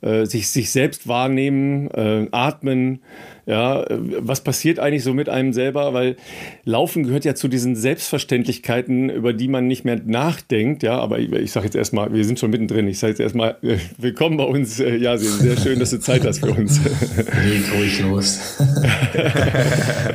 Äh, 0.00 0.26
sich, 0.26 0.48
sich 0.48 0.70
selbst 0.70 1.08
wahrnehmen, 1.08 1.90
äh, 1.92 2.28
atmen, 2.32 3.02
ja, 3.48 3.86
was 3.88 4.42
passiert 4.42 4.78
eigentlich 4.78 5.02
so 5.02 5.14
mit 5.14 5.30
einem 5.30 5.54
selber? 5.54 5.94
Weil 5.94 6.16
Laufen 6.66 7.04
gehört 7.04 7.24
ja 7.24 7.34
zu 7.34 7.48
diesen 7.48 7.76
Selbstverständlichkeiten, 7.76 9.08
über 9.08 9.32
die 9.32 9.48
man 9.48 9.66
nicht 9.66 9.86
mehr 9.86 9.98
nachdenkt. 10.04 10.82
Ja, 10.82 10.98
aber 10.98 11.18
ich, 11.18 11.32
ich 11.32 11.50
sage 11.50 11.64
jetzt 11.64 11.74
erstmal, 11.74 12.12
wir 12.12 12.24
sind 12.26 12.38
schon 12.38 12.50
mittendrin. 12.50 12.86
Ich 12.88 12.98
sage 12.98 13.12
jetzt 13.12 13.20
erstmal, 13.20 13.56
äh, 13.62 13.78
willkommen 13.96 14.36
bei 14.36 14.44
uns. 14.44 14.80
Äh, 14.80 14.96
ja, 14.96 15.16
sehr 15.16 15.56
schön, 15.56 15.78
dass 15.78 15.90
du 15.90 15.98
Zeit 15.98 16.26
hast 16.26 16.40
für 16.40 16.52
uns. 16.52 16.78
Leg 17.46 17.62
ruhig 17.74 18.00
los. 18.00 18.58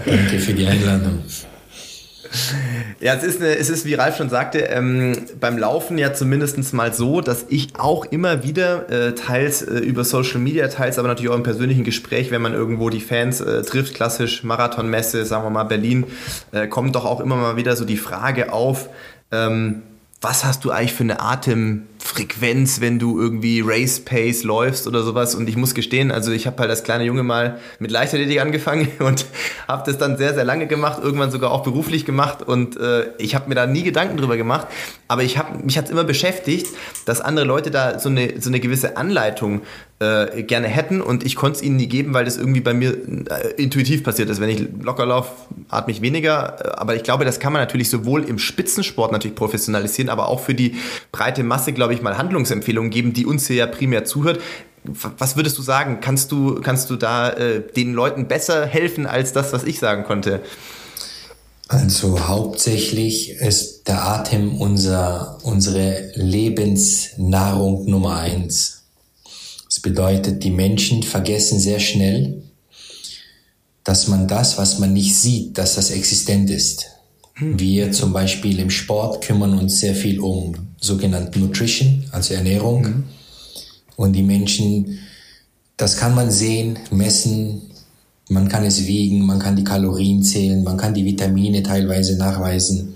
Danke 0.06 0.38
für 0.38 0.54
die 0.54 0.68
Einladung. 0.68 1.18
Ja, 3.00 3.14
es 3.14 3.24
ist, 3.24 3.42
eine, 3.42 3.56
es 3.58 3.70
ist, 3.70 3.86
wie 3.86 3.94
Ralf 3.94 4.18
schon 4.18 4.30
sagte, 4.30 4.60
ähm, 4.60 5.16
beim 5.40 5.58
Laufen 5.58 5.98
ja 5.98 6.14
zumindest 6.14 6.74
mal 6.74 6.94
so, 6.94 7.22
dass 7.22 7.46
ich 7.50 7.76
auch 7.78 8.06
immer 8.06 8.44
wieder, 8.44 8.90
äh, 8.90 9.14
teils 9.14 9.62
äh, 9.62 9.80
über 9.80 10.04
Social 10.04 10.40
Media, 10.40 10.68
teils 10.68 10.98
aber 10.98 11.08
natürlich 11.08 11.32
auch 11.32 11.36
im 11.36 11.44
persönlichen 11.44 11.84
Gespräch, 11.84 12.32
wenn 12.32 12.42
man 12.42 12.54
irgendwo 12.54 12.90
die 12.90 13.02
Fans 13.02 13.42
äh, 13.42 13.62
trifft, 13.64 13.94
klassisch 13.94 14.44
Marathonmesse, 14.44 15.26
sagen 15.26 15.44
wir 15.44 15.50
mal 15.50 15.64
Berlin, 15.64 16.06
äh, 16.52 16.68
kommt 16.68 16.96
doch 16.96 17.06
auch 17.06 17.20
immer 17.20 17.36
mal 17.36 17.56
wieder 17.56 17.76
so 17.76 17.86
die 17.86 17.98
Frage 17.98 18.52
auf, 18.52 18.90
ähm, 19.32 19.84
was 20.22 20.46
hast 20.46 20.64
du 20.64 20.72
eigentlich 20.72 20.94
für 20.94 21.04
eine 21.04 21.20
Atemfrequenz, 22.04 22.82
wenn 22.82 23.00
du 23.00 23.20
irgendwie 23.20 23.62
Race 23.66 24.00
Pace 24.00 24.44
läufst 24.44 24.88
oder 24.88 25.04
sowas? 25.04 25.36
Und 25.36 25.48
ich 25.48 25.56
muss 25.56 25.74
gestehen, 25.74 26.12
also 26.12 26.32
ich 26.32 26.46
habe 26.46 26.58
halt 26.60 26.70
als 26.70 26.84
kleiner 26.84 27.04
Junge 27.04 27.24
mal 27.24 27.60
mit 27.80 27.92
Leichtathletik 27.92 28.42
angefangen 28.42 28.90
und 29.00 29.26
habe 29.68 29.84
das 29.86 29.98
dann 29.98 30.18
sehr, 30.18 30.34
sehr 30.34 30.44
lange 30.44 30.68
gemacht, 30.68 31.00
irgendwann 31.02 31.32
sogar 31.32 31.52
auch 31.52 31.64
beruflich 31.64 32.06
gemacht 32.06 32.42
und 32.44 32.78
äh, 32.78 33.06
ich 33.18 33.36
habe 33.36 33.50
mir 33.50 33.56
da 33.56 33.66
nie 33.66 33.84
Gedanken 33.84 34.18
drüber 34.18 34.38
gemacht, 34.38 34.68
aber 35.08 35.24
ich 35.24 35.38
hab, 35.38 35.64
mich 35.64 35.78
hat 35.78 35.86
es 35.86 35.92
immer 35.92 36.04
beschäftigt, 36.04 36.68
dass 37.06 37.22
andere 37.22 37.46
Leute 37.46 37.72
da 37.72 38.00
so 38.00 38.10
eine, 38.10 38.42
so 38.42 38.50
eine 38.50 38.60
gewisse 38.60 38.98
Anleitung 38.98 39.62
äh, 40.04 40.44
gerne 40.44 40.68
hätten 40.68 41.02
und 41.02 41.26
ich 41.26 41.36
konnte 41.36 41.58
es 41.58 41.64
ihnen 41.64 41.78
nie 41.78 41.88
geben, 41.88 42.14
weil 42.14 42.26
das 42.26 42.38
irgendwie 42.38 42.62
bei 42.62 42.74
mir 42.74 42.92
äh, 42.92 43.54
intuitiv 43.62 44.04
passiert 44.04 44.30
ist. 44.30 44.42
Wenn 44.42 44.50
ich 44.50 44.68
locker 44.82 45.06
laufe, 45.06 45.32
atme 45.70 45.94
ich 45.94 46.02
weniger, 46.02 46.58
äh, 46.60 46.68
aber 46.80 46.96
ich 46.96 47.04
glaube, 47.04 47.26
das 47.26 47.40
kann 47.40 47.54
man 47.54 47.62
natürlich 47.62 47.90
sowohl 47.90 48.24
im 48.24 48.40
Spitzensport 48.40 49.12
natürlich 49.12 49.36
professionalisieren, 49.36 50.10
aber 50.10 50.28
auch 50.28 50.40
für 50.40 50.54
die 50.54 50.76
breite 51.12 51.44
Masse, 51.44 51.74
glaube 51.74 51.93
ich, 51.93 51.93
mal 52.02 52.18
Handlungsempfehlungen 52.18 52.92
geben, 52.92 53.14
die 53.14 53.26
uns 53.26 53.48
hier 53.48 53.56
ja 53.58 53.68
primär 53.68 54.06
zuhört. 54.06 54.42
Was 55.18 55.38
würdest 55.38 55.58
du 55.58 55.62
sagen? 55.62 56.00
Kannst 56.02 56.32
du, 56.32 56.56
kannst 56.56 56.90
du 56.90 56.96
da 56.96 57.30
äh, 57.30 57.62
den 57.62 57.94
Leuten 57.94 58.28
besser 58.28 58.66
helfen 58.66 59.06
als 59.06 59.32
das, 59.32 59.54
was 59.54 59.64
ich 59.64 59.80
sagen 59.80 60.04
konnte? 60.04 60.42
Also 61.70 62.28
hauptsächlich 62.28 63.32
ist 63.32 63.88
der 63.88 64.06
Atem 64.06 64.60
unser, 64.60 65.40
unsere 65.44 66.12
Lebensnahrung 66.16 67.86
Nummer 67.86 68.18
eins. 68.18 68.84
Das 69.66 69.80
bedeutet, 69.80 70.44
die 70.44 70.52
Menschen 70.52 71.02
vergessen 71.02 71.60
sehr 71.60 71.80
schnell, 71.80 72.44
dass 73.84 74.08
man 74.08 74.28
das, 74.28 74.58
was 74.58 74.80
man 74.80 74.94
nicht 74.94 75.16
sieht, 75.16 75.58
dass 75.58 75.76
das 75.76 75.90
existent 75.90 76.50
ist. 76.50 76.93
Wir 77.36 77.92
zum 77.92 78.14
Beispiel 78.14 78.60
im 78.60 78.70
Sport 78.70 79.24
kümmern 79.24 79.58
uns 79.58 79.80
sehr 79.80 79.96
viel 79.96 80.20
um 80.20 80.54
sogenannte 80.80 81.40
Nutrition, 81.40 82.06
also 82.12 82.34
Ernährung. 82.34 82.82
Mhm. 82.84 83.04
Und 83.96 84.14
die 84.14 84.24
Menschen, 84.24 85.00
das 85.78 85.98
kann 85.98 86.16
man 86.16 86.32
sehen, 86.32 86.78
messen, 86.92 87.62
Man 88.30 88.48
kann 88.48 88.64
es 88.64 88.88
wiegen, 88.88 89.26
man 89.26 89.40
kann 89.40 89.56
die 89.56 89.66
Kalorien 89.66 90.24
zählen, 90.24 90.64
man 90.64 90.78
kann 90.78 90.94
die 90.94 91.06
Vitamine 91.06 91.62
teilweise 91.62 92.18
nachweisen. 92.18 92.96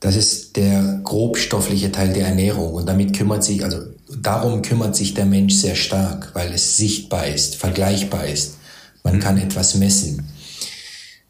Das 0.00 0.14
ist 0.16 0.56
der 0.56 1.00
grobstoffliche 1.02 1.90
Teil 1.90 2.12
der 2.12 2.26
Ernährung 2.26 2.74
und 2.74 2.86
damit 2.86 3.16
kümmert 3.16 3.42
sich, 3.42 3.64
also 3.64 3.78
darum 4.20 4.62
kümmert 4.62 4.94
sich 4.94 5.14
der 5.14 5.26
Mensch 5.26 5.54
sehr 5.54 5.74
stark, 5.74 6.34
weil 6.34 6.52
es 6.52 6.76
sichtbar 6.76 7.26
ist, 7.26 7.56
vergleichbar 7.56 8.26
ist. 8.26 8.58
Man 9.02 9.18
kann 9.18 9.38
etwas 9.38 9.74
messen. 9.74 10.28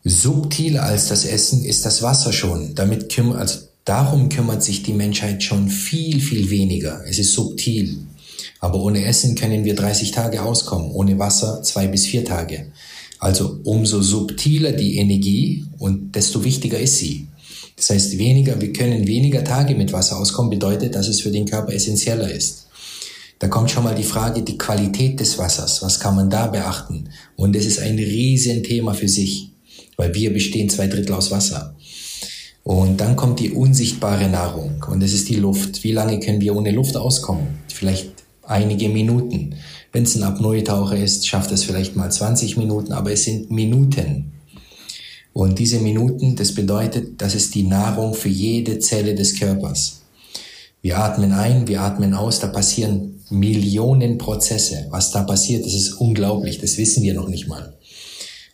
Subtiler 0.05 0.85
als 0.85 1.09
das 1.09 1.25
Essen 1.25 1.65
ist 1.65 1.85
das 1.85 2.03
Wasser 2.03 2.33
schon. 2.33 2.75
Damit 2.75 3.13
kümmert, 3.13 3.39
also 3.39 3.59
darum 3.85 4.29
kümmert 4.29 4.63
sich 4.63 4.83
die 4.83 4.93
Menschheit 4.93 5.43
schon 5.43 5.69
viel, 5.69 6.21
viel 6.21 6.51
weniger. 6.51 7.03
Es 7.07 7.19
ist 7.19 7.33
subtil. 7.33 7.99
Aber 8.61 8.81
ohne 8.81 9.05
Essen 9.05 9.35
können 9.35 9.65
wir 9.65 9.75
30 9.75 10.11
Tage 10.13 10.43
auskommen, 10.43 10.91
ohne 10.91 11.19
Wasser 11.19 11.63
zwei 11.63 11.87
bis 11.87 12.07
vier 12.07 12.25
Tage. 12.25 12.67
Also 13.19 13.61
umso 13.65 14.01
subtiler 14.01 14.73
die 14.73 14.97
Energie 14.99 15.65
und 15.79 16.15
desto 16.15 16.45
wichtiger 16.45 16.79
ist 16.79 16.99
sie. 16.99 17.27
Das 17.77 17.91
heißt, 17.91 18.19
weniger, 18.19 18.61
wir 18.61 18.73
können 18.73 19.07
weniger 19.07 19.45
Tage 19.45 19.75
mit 19.75 19.93
Wasser 19.93 20.19
auskommen, 20.19 20.51
bedeutet, 20.51 20.95
dass 20.95 21.09
es 21.09 21.21
für 21.21 21.31
den 21.31 21.47
Körper 21.47 21.73
essentieller 21.73 22.31
ist. 22.31 22.67
Da 23.39 23.47
kommt 23.47 23.71
schon 23.71 23.85
mal 23.85 23.95
die 23.95 24.03
Frage, 24.03 24.43
die 24.43 24.59
Qualität 24.59 25.21
des 25.21 25.39
Wassers. 25.39 25.81
Was 25.83 26.01
kann 26.01 26.17
man 26.17 26.29
da 26.29 26.49
beachten? 26.49 27.09
Und 27.37 27.55
das 27.55 27.67
ist 27.67 27.79
ein 27.79 27.97
Riesenthema 27.97 28.95
für 28.95 29.09
sich, 29.09 29.48
weil 29.99 30.15
wir 30.15 30.33
bestehen 30.33 30.71
zwei 30.71 30.87
Drittel 30.87 31.13
aus 31.13 31.31
Wasser. 31.31 31.75
Und 32.63 33.01
dann 33.01 33.17
kommt 33.17 33.41
die 33.41 33.51
unsichtbare 33.51 34.29
Nahrung 34.29 34.85
und 34.91 35.03
das 35.03 35.13
ist 35.13 35.29
die 35.29 35.37
Luft. 35.37 35.85
Wie 35.85 35.93
lange 35.93 36.21
können 36.21 36.41
wir 36.41 36.55
ohne 36.57 36.71
Luft 36.71 36.97
auskommen? 36.97 37.47
Vielleicht 37.69 38.11
einige 38.47 38.89
Minuten. 38.89 39.57
Wenn 39.93 40.05
es 40.05 40.17
ein 40.17 40.23
Apnoe-Taucher 40.23 40.97
ist, 40.97 41.27
schafft 41.27 41.51
es 41.51 41.65
vielleicht 41.65 41.97
mal 41.97 42.13
20 42.13 42.57
Minuten, 42.57 42.93
aber 42.93 43.13
es 43.13 43.25
sind 43.25 43.51
Minuten. 43.51 44.33
Und 45.33 45.59
diese 45.59 45.81
Minuten, 45.81 46.37
das 46.37 46.55
bedeutet, 46.55 47.21
das 47.21 47.35
ist 47.35 47.55
die 47.55 47.63
Nahrung 47.65 48.15
für 48.15 48.29
jede 48.29 48.79
Zelle 48.81 49.15
des 49.15 49.39
Körpers. 49.39 50.03
Wir 50.83 50.99
atmen 50.99 51.33
ein, 51.33 51.67
wir 51.67 51.81
atmen 51.81 52.15
aus, 52.15 52.39
da 52.39 52.49
passieren 52.49 53.25
Millionen 53.31 54.19
Prozesse. 54.19 54.87
Was 54.91 55.11
da 55.11 55.23
passiert, 55.23 55.65
das 55.65 55.75
ist 55.75 55.95
unglaublich, 55.95 56.59
das 56.59 56.77
wissen 56.77 57.03
wir 57.03 57.15
noch 57.15 57.29
nicht 57.29 57.49
mal. 57.49 57.78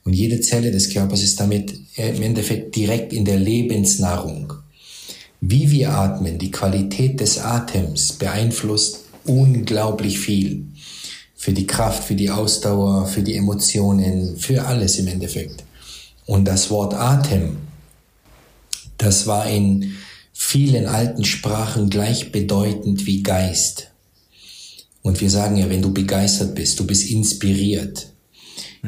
Und 0.04 0.12
jede 0.12 0.40
Zelle 0.40 0.70
des 0.70 0.90
Körpers 0.90 1.22
ist 1.22 1.40
damit 1.40 1.74
im 1.96 2.22
Endeffekt 2.22 2.76
direkt 2.76 3.12
in 3.12 3.24
der 3.24 3.38
Lebensnahrung. 3.38 4.52
Wie 5.40 5.70
wir 5.70 5.92
atmen, 5.92 6.38
die 6.38 6.50
Qualität 6.50 7.20
des 7.20 7.38
Atems 7.38 8.12
beeinflusst 8.12 9.00
unglaublich 9.24 10.18
viel. 10.18 10.66
Für 11.34 11.52
die 11.52 11.66
Kraft, 11.66 12.04
für 12.04 12.14
die 12.14 12.30
Ausdauer, 12.30 13.06
für 13.06 13.22
die 13.22 13.34
Emotionen, 13.34 14.36
für 14.36 14.64
alles 14.64 14.98
im 14.98 15.08
Endeffekt. 15.08 15.64
Und 16.26 16.46
das 16.46 16.70
Wort 16.70 16.94
Atem, 16.94 17.56
das 18.96 19.26
war 19.26 19.46
in 19.46 19.94
vielen 20.32 20.86
alten 20.86 21.24
Sprachen 21.24 21.90
gleichbedeutend 21.90 23.06
wie 23.06 23.22
Geist. 23.22 23.90
Und 25.02 25.20
wir 25.20 25.28
sagen 25.28 25.56
ja, 25.56 25.68
wenn 25.68 25.82
du 25.82 25.92
begeistert 25.92 26.54
bist, 26.54 26.80
du 26.80 26.86
bist 26.86 27.10
inspiriert. 27.10 28.13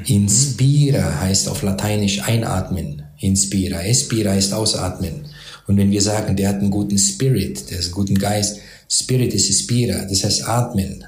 Inspira 0.05 1.21
heißt 1.21 1.49
auf 1.49 1.63
Lateinisch 1.63 2.23
einatmen. 2.23 3.03
Inspira. 3.19 3.83
Espira 3.83 4.33
heißt 4.33 4.53
ausatmen. 4.53 5.27
Und 5.67 5.77
wenn 5.79 5.91
wir 5.91 6.03
sagen, 6.03 6.37
der 6.37 6.51
hat 6.51 6.57
einen 6.57 6.71
guten 6.71 6.99
Spirit, 6.99 7.71
der 7.71 7.79
hat 7.79 7.85
einen 7.85 7.95
guten 7.95 8.19
Geist, 8.19 8.59
Spirit 8.89 9.35
ist 9.35 9.53
Spira, 9.59 10.05
das 10.05 10.25
heißt 10.25 10.49
atmen. 10.49 11.05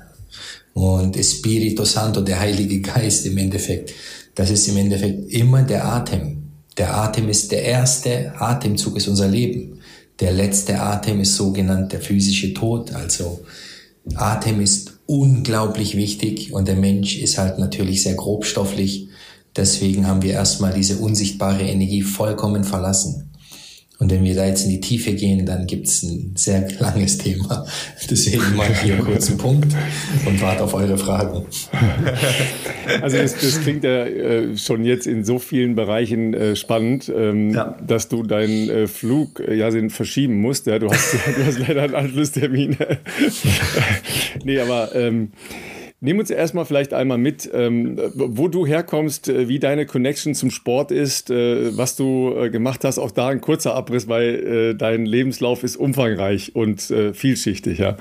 Und 0.75 1.17
Espirito 1.17 1.85
Santo, 1.85 2.21
der 2.21 2.41
Heilige 2.41 2.81
Geist 2.81 3.27
im 3.27 3.37
Endeffekt, 3.39 3.93
das 4.35 4.51
ist 4.51 4.69
im 4.69 4.77
Endeffekt 4.77 5.33
immer 5.33 5.63
der 5.63 5.85
Atem. 5.85 6.43
Der 6.77 6.97
Atem 6.97 7.29
ist 7.29 7.51
der 7.51 7.63
erste 7.63 8.33
Atemzug 8.41 8.97
ist 8.97 9.09
unser 9.09 9.29
Leben. 9.29 9.81
Der 10.21 10.33
letzte 10.33 10.81
Atem 10.81 11.21
ist 11.21 11.35
sogenannt 11.35 11.93
der 11.93 12.01
physische 12.01 12.55
Tod. 12.55 12.93
Also 12.93 13.41
Atem 14.15 14.61
ist 14.61 14.98
unglaublich 15.09 15.97
wichtig 15.97 16.53
und 16.53 16.69
der 16.69 16.77
Mensch 16.77 17.17
ist 17.17 17.39
halt 17.39 17.59
natürlich 17.59 18.03
sehr 18.03 18.15
grobstofflich. 18.15 19.09
Deswegen 19.57 20.07
haben 20.07 20.21
wir 20.21 20.35
erstmal 20.35 20.75
diese 20.75 20.99
unsichtbare 20.99 21.63
Energie 21.63 22.03
vollkommen 22.03 22.63
verlassen. 22.63 23.31
Und 24.01 24.13
wenn 24.13 24.23
wir 24.23 24.35
da 24.37 24.47
jetzt 24.47 24.65
in 24.65 24.71
die 24.71 24.81
Tiefe 24.81 25.13
gehen, 25.13 25.45
dann 25.45 25.67
gibt 25.67 25.89
es 25.89 26.05
ein 26.05 26.33
sehr 26.37 26.69
langes 26.79 27.19
Thema. 27.19 27.67
Deswegen 28.09 28.43
mache 28.57 28.73
ich 28.73 28.79
hier 28.81 28.97
kurz 28.99 29.29
einen 29.29 29.39
Punkt 29.39 29.75
und 30.25 30.41
warte 30.41 30.65
auf 30.65 30.75
eure 30.75 30.99
Fragen. 30.99 31.45
Also 33.03 33.19
das, 33.19 33.35
das 33.35 33.61
klingt 33.61 33.85
ja 33.85 34.07
äh, 34.07 34.57
schon 34.57 34.83
jetzt 34.83 35.07
in 35.07 35.23
so 35.23 35.39
vielen 35.39 35.75
Bereichen 35.75 36.33
äh, 36.33 36.57
spannend, 36.57 37.13
ähm, 37.15 37.51
ja. 37.51 37.77
dass 37.87 38.09
du 38.09 38.23
deinen 38.23 38.71
äh, 38.71 38.87
Flug 38.87 39.41
äh, 39.41 39.55
ja 39.55 39.71
verschieben 39.91 40.41
musst. 40.41 40.67
Ja, 40.67 40.79
du, 40.79 40.89
hast, 40.89 41.13
du 41.13 41.45
hast 41.45 41.59
leider 41.59 41.83
einen 41.83 41.95
Anschlusstermin. 41.95 42.79
nee, 44.43 44.59
aber 44.59 44.95
ähm, 44.95 45.33
Nimm 46.01 46.21
uns 46.21 46.31
erstmal 46.31 46.65
vielleicht 46.65 46.95
einmal 46.95 47.19
mit, 47.19 47.51
ähm, 47.53 47.99
wo 48.15 48.47
du 48.47 48.65
herkommst, 48.67 49.29
äh, 49.29 49.49
wie 49.49 49.59
deine 49.59 49.85
Connection 49.85 50.35
zum 50.35 50.53
Sport 50.53 50.93
ist, 50.93 51.29
äh, 51.29 51.77
was 51.77 51.97
du 51.97 52.35
äh, 52.37 52.51
gemacht 52.51 52.85
hast. 52.85 52.99
Auch 52.99 53.11
da 53.11 53.29
ein 53.29 53.41
kurzer 53.41 53.75
Abriss, 53.75 54.07
weil 54.07 54.35
äh, 54.35 54.75
dein 54.77 55.07
Lebenslauf 55.07 55.65
ist 55.65 55.77
umfangreich 55.77 56.55
und 56.55 56.89
äh, 56.91 57.13
vielschichtig, 57.13 57.79
ja. 57.79 57.97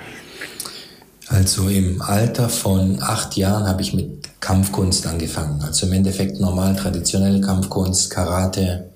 Also 1.29 1.67
im 1.67 2.01
Alter 2.01 2.49
von 2.49 3.01
acht 3.01 3.35
Jahren 3.35 3.67
habe 3.67 3.81
ich 3.81 3.93
mit 3.93 4.29
Kampfkunst 4.39 5.07
angefangen. 5.07 5.61
Also 5.61 5.87
im 5.87 5.93
Endeffekt 5.93 6.39
normal 6.39 6.75
traditionelle 6.75 7.41
Kampfkunst, 7.41 8.11
Karate, 8.11 8.91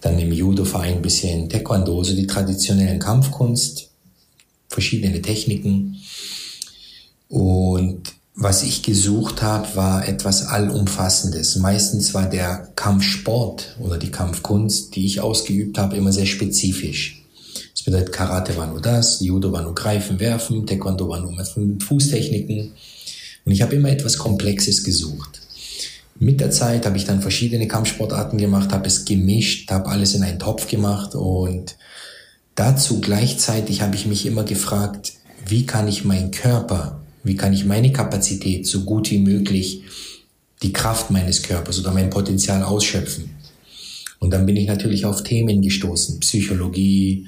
dann 0.00 0.18
im 0.18 0.32
Judo-Verein 0.32 0.94
ein 0.94 1.02
bisschen 1.02 1.48
Taekwondo, 1.48 2.02
so 2.04 2.14
die 2.14 2.26
traditionellen 2.26 2.98
Kampfkunst, 2.98 3.90
verschiedene 4.68 5.20
Techniken. 5.20 5.96
Und 7.34 8.12
was 8.36 8.62
ich 8.62 8.84
gesucht 8.84 9.42
habe, 9.42 9.66
war 9.74 10.06
etwas 10.06 10.46
Allumfassendes. 10.46 11.56
Meistens 11.56 12.14
war 12.14 12.30
der 12.30 12.68
Kampfsport 12.76 13.74
oder 13.80 13.98
die 13.98 14.12
Kampfkunst, 14.12 14.94
die 14.94 15.04
ich 15.04 15.20
ausgeübt 15.20 15.76
habe, 15.76 15.96
immer 15.96 16.12
sehr 16.12 16.26
spezifisch. 16.26 17.24
Das 17.72 17.82
bedeutet, 17.82 18.12
Karate 18.12 18.56
war 18.56 18.68
nur 18.68 18.80
das, 18.80 19.18
Judo 19.20 19.50
war 19.50 19.62
nur 19.62 19.74
Greifen, 19.74 20.20
Werfen, 20.20 20.64
Taekwondo 20.64 21.08
war 21.08 21.18
nur 21.22 21.34
Fußtechniken. 21.80 22.70
Und 23.44 23.52
ich 23.52 23.62
habe 23.62 23.74
immer 23.74 23.90
etwas 23.90 24.16
Komplexes 24.16 24.84
gesucht. 24.84 25.40
Mit 26.20 26.40
der 26.40 26.52
Zeit 26.52 26.86
habe 26.86 26.96
ich 26.96 27.04
dann 27.04 27.20
verschiedene 27.20 27.66
Kampfsportarten 27.66 28.38
gemacht, 28.38 28.72
habe 28.72 28.86
es 28.86 29.04
gemischt, 29.04 29.72
habe 29.72 29.88
alles 29.88 30.14
in 30.14 30.22
einen 30.22 30.38
Topf 30.38 30.68
gemacht 30.68 31.16
und 31.16 31.74
dazu 32.54 33.00
gleichzeitig 33.00 33.82
habe 33.82 33.96
ich 33.96 34.06
mich 34.06 34.24
immer 34.24 34.44
gefragt, 34.44 35.14
wie 35.48 35.66
kann 35.66 35.88
ich 35.88 36.04
meinen 36.04 36.30
Körper 36.30 37.00
wie 37.24 37.36
kann 37.36 37.52
ich 37.52 37.64
meine 37.64 37.90
Kapazität 37.92 38.66
so 38.66 38.84
gut 38.84 39.10
wie 39.10 39.18
möglich, 39.18 39.82
die 40.62 40.72
Kraft 40.72 41.10
meines 41.10 41.42
Körpers 41.42 41.80
oder 41.80 41.92
mein 41.92 42.10
Potenzial 42.10 42.62
ausschöpfen? 42.62 43.30
Und 44.20 44.30
dann 44.30 44.46
bin 44.46 44.56
ich 44.56 44.68
natürlich 44.68 45.04
auf 45.04 45.22
Themen 45.22 45.60
gestoßen. 45.60 46.20
Psychologie, 46.20 47.26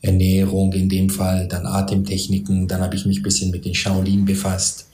Ernährung 0.00 0.72
in 0.72 0.88
dem 0.88 1.10
Fall, 1.10 1.48
dann 1.48 1.66
Atemtechniken, 1.66 2.68
dann 2.68 2.80
habe 2.80 2.94
ich 2.94 3.04
mich 3.04 3.22
bisschen 3.22 3.50
mit 3.50 3.64
den 3.64 3.74
Shaolin 3.74 4.24
befasst, 4.24 4.86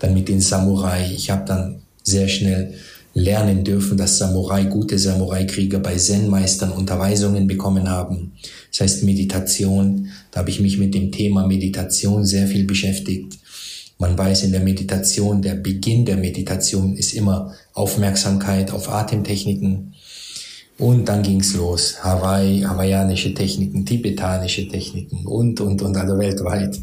dann 0.00 0.14
mit 0.14 0.28
den 0.28 0.40
Samurai. 0.40 1.10
Ich 1.14 1.30
habe 1.30 1.44
dann 1.46 1.82
sehr 2.02 2.28
schnell 2.28 2.74
lernen 3.14 3.62
dürfen, 3.62 3.96
dass 3.96 4.18
Samurai, 4.18 4.64
gute 4.64 4.98
Samurai-Krieger 4.98 5.78
bei 5.78 5.96
Zen-Meistern 5.96 6.72
Unterweisungen 6.72 7.46
bekommen 7.46 7.88
haben. 7.88 8.32
Das 8.70 8.80
heißt 8.80 9.04
Meditation. 9.04 10.08
Da 10.30 10.40
habe 10.40 10.50
ich 10.50 10.60
mich 10.60 10.78
mit 10.78 10.94
dem 10.94 11.12
Thema 11.12 11.46
Meditation 11.46 12.24
sehr 12.24 12.46
viel 12.46 12.64
beschäftigt. 12.64 13.38
Man 14.02 14.18
weiß 14.18 14.42
in 14.42 14.50
der 14.50 14.62
Meditation, 14.62 15.42
der 15.42 15.54
Beginn 15.54 16.04
der 16.04 16.16
Meditation 16.16 16.96
ist 16.96 17.14
immer 17.14 17.54
Aufmerksamkeit 17.72 18.72
auf 18.72 18.88
Atemtechniken. 18.88 19.94
Und 20.76 21.08
dann 21.08 21.22
ging's 21.22 21.54
los. 21.54 22.02
Hawaii, 22.02 22.62
hawaiianische 22.62 23.32
Techniken, 23.32 23.86
tibetanische 23.86 24.66
Techniken 24.66 25.24
und, 25.24 25.60
und, 25.60 25.82
und, 25.82 25.96
also 25.96 26.18
weltweit. 26.18 26.80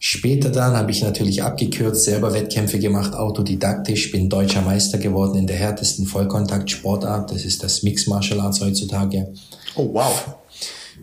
Später 0.00 0.50
dann 0.50 0.76
habe 0.76 0.90
ich 0.90 1.02
natürlich 1.04 1.44
abgekürzt, 1.44 2.02
selber 2.02 2.34
Wettkämpfe 2.34 2.80
gemacht, 2.80 3.14
autodidaktisch, 3.14 4.10
bin 4.10 4.28
deutscher 4.28 4.62
Meister 4.62 4.98
geworden 4.98 5.38
in 5.38 5.46
der 5.46 5.56
härtesten 5.56 6.04
Vollkontakt-Sportart. 6.04 7.30
Das 7.30 7.44
ist 7.44 7.62
das 7.62 7.84
Mixed 7.84 8.08
Martial 8.08 8.40
Arts 8.40 8.60
heutzutage. 8.60 9.32
Oh, 9.76 9.90
wow. 9.92 10.34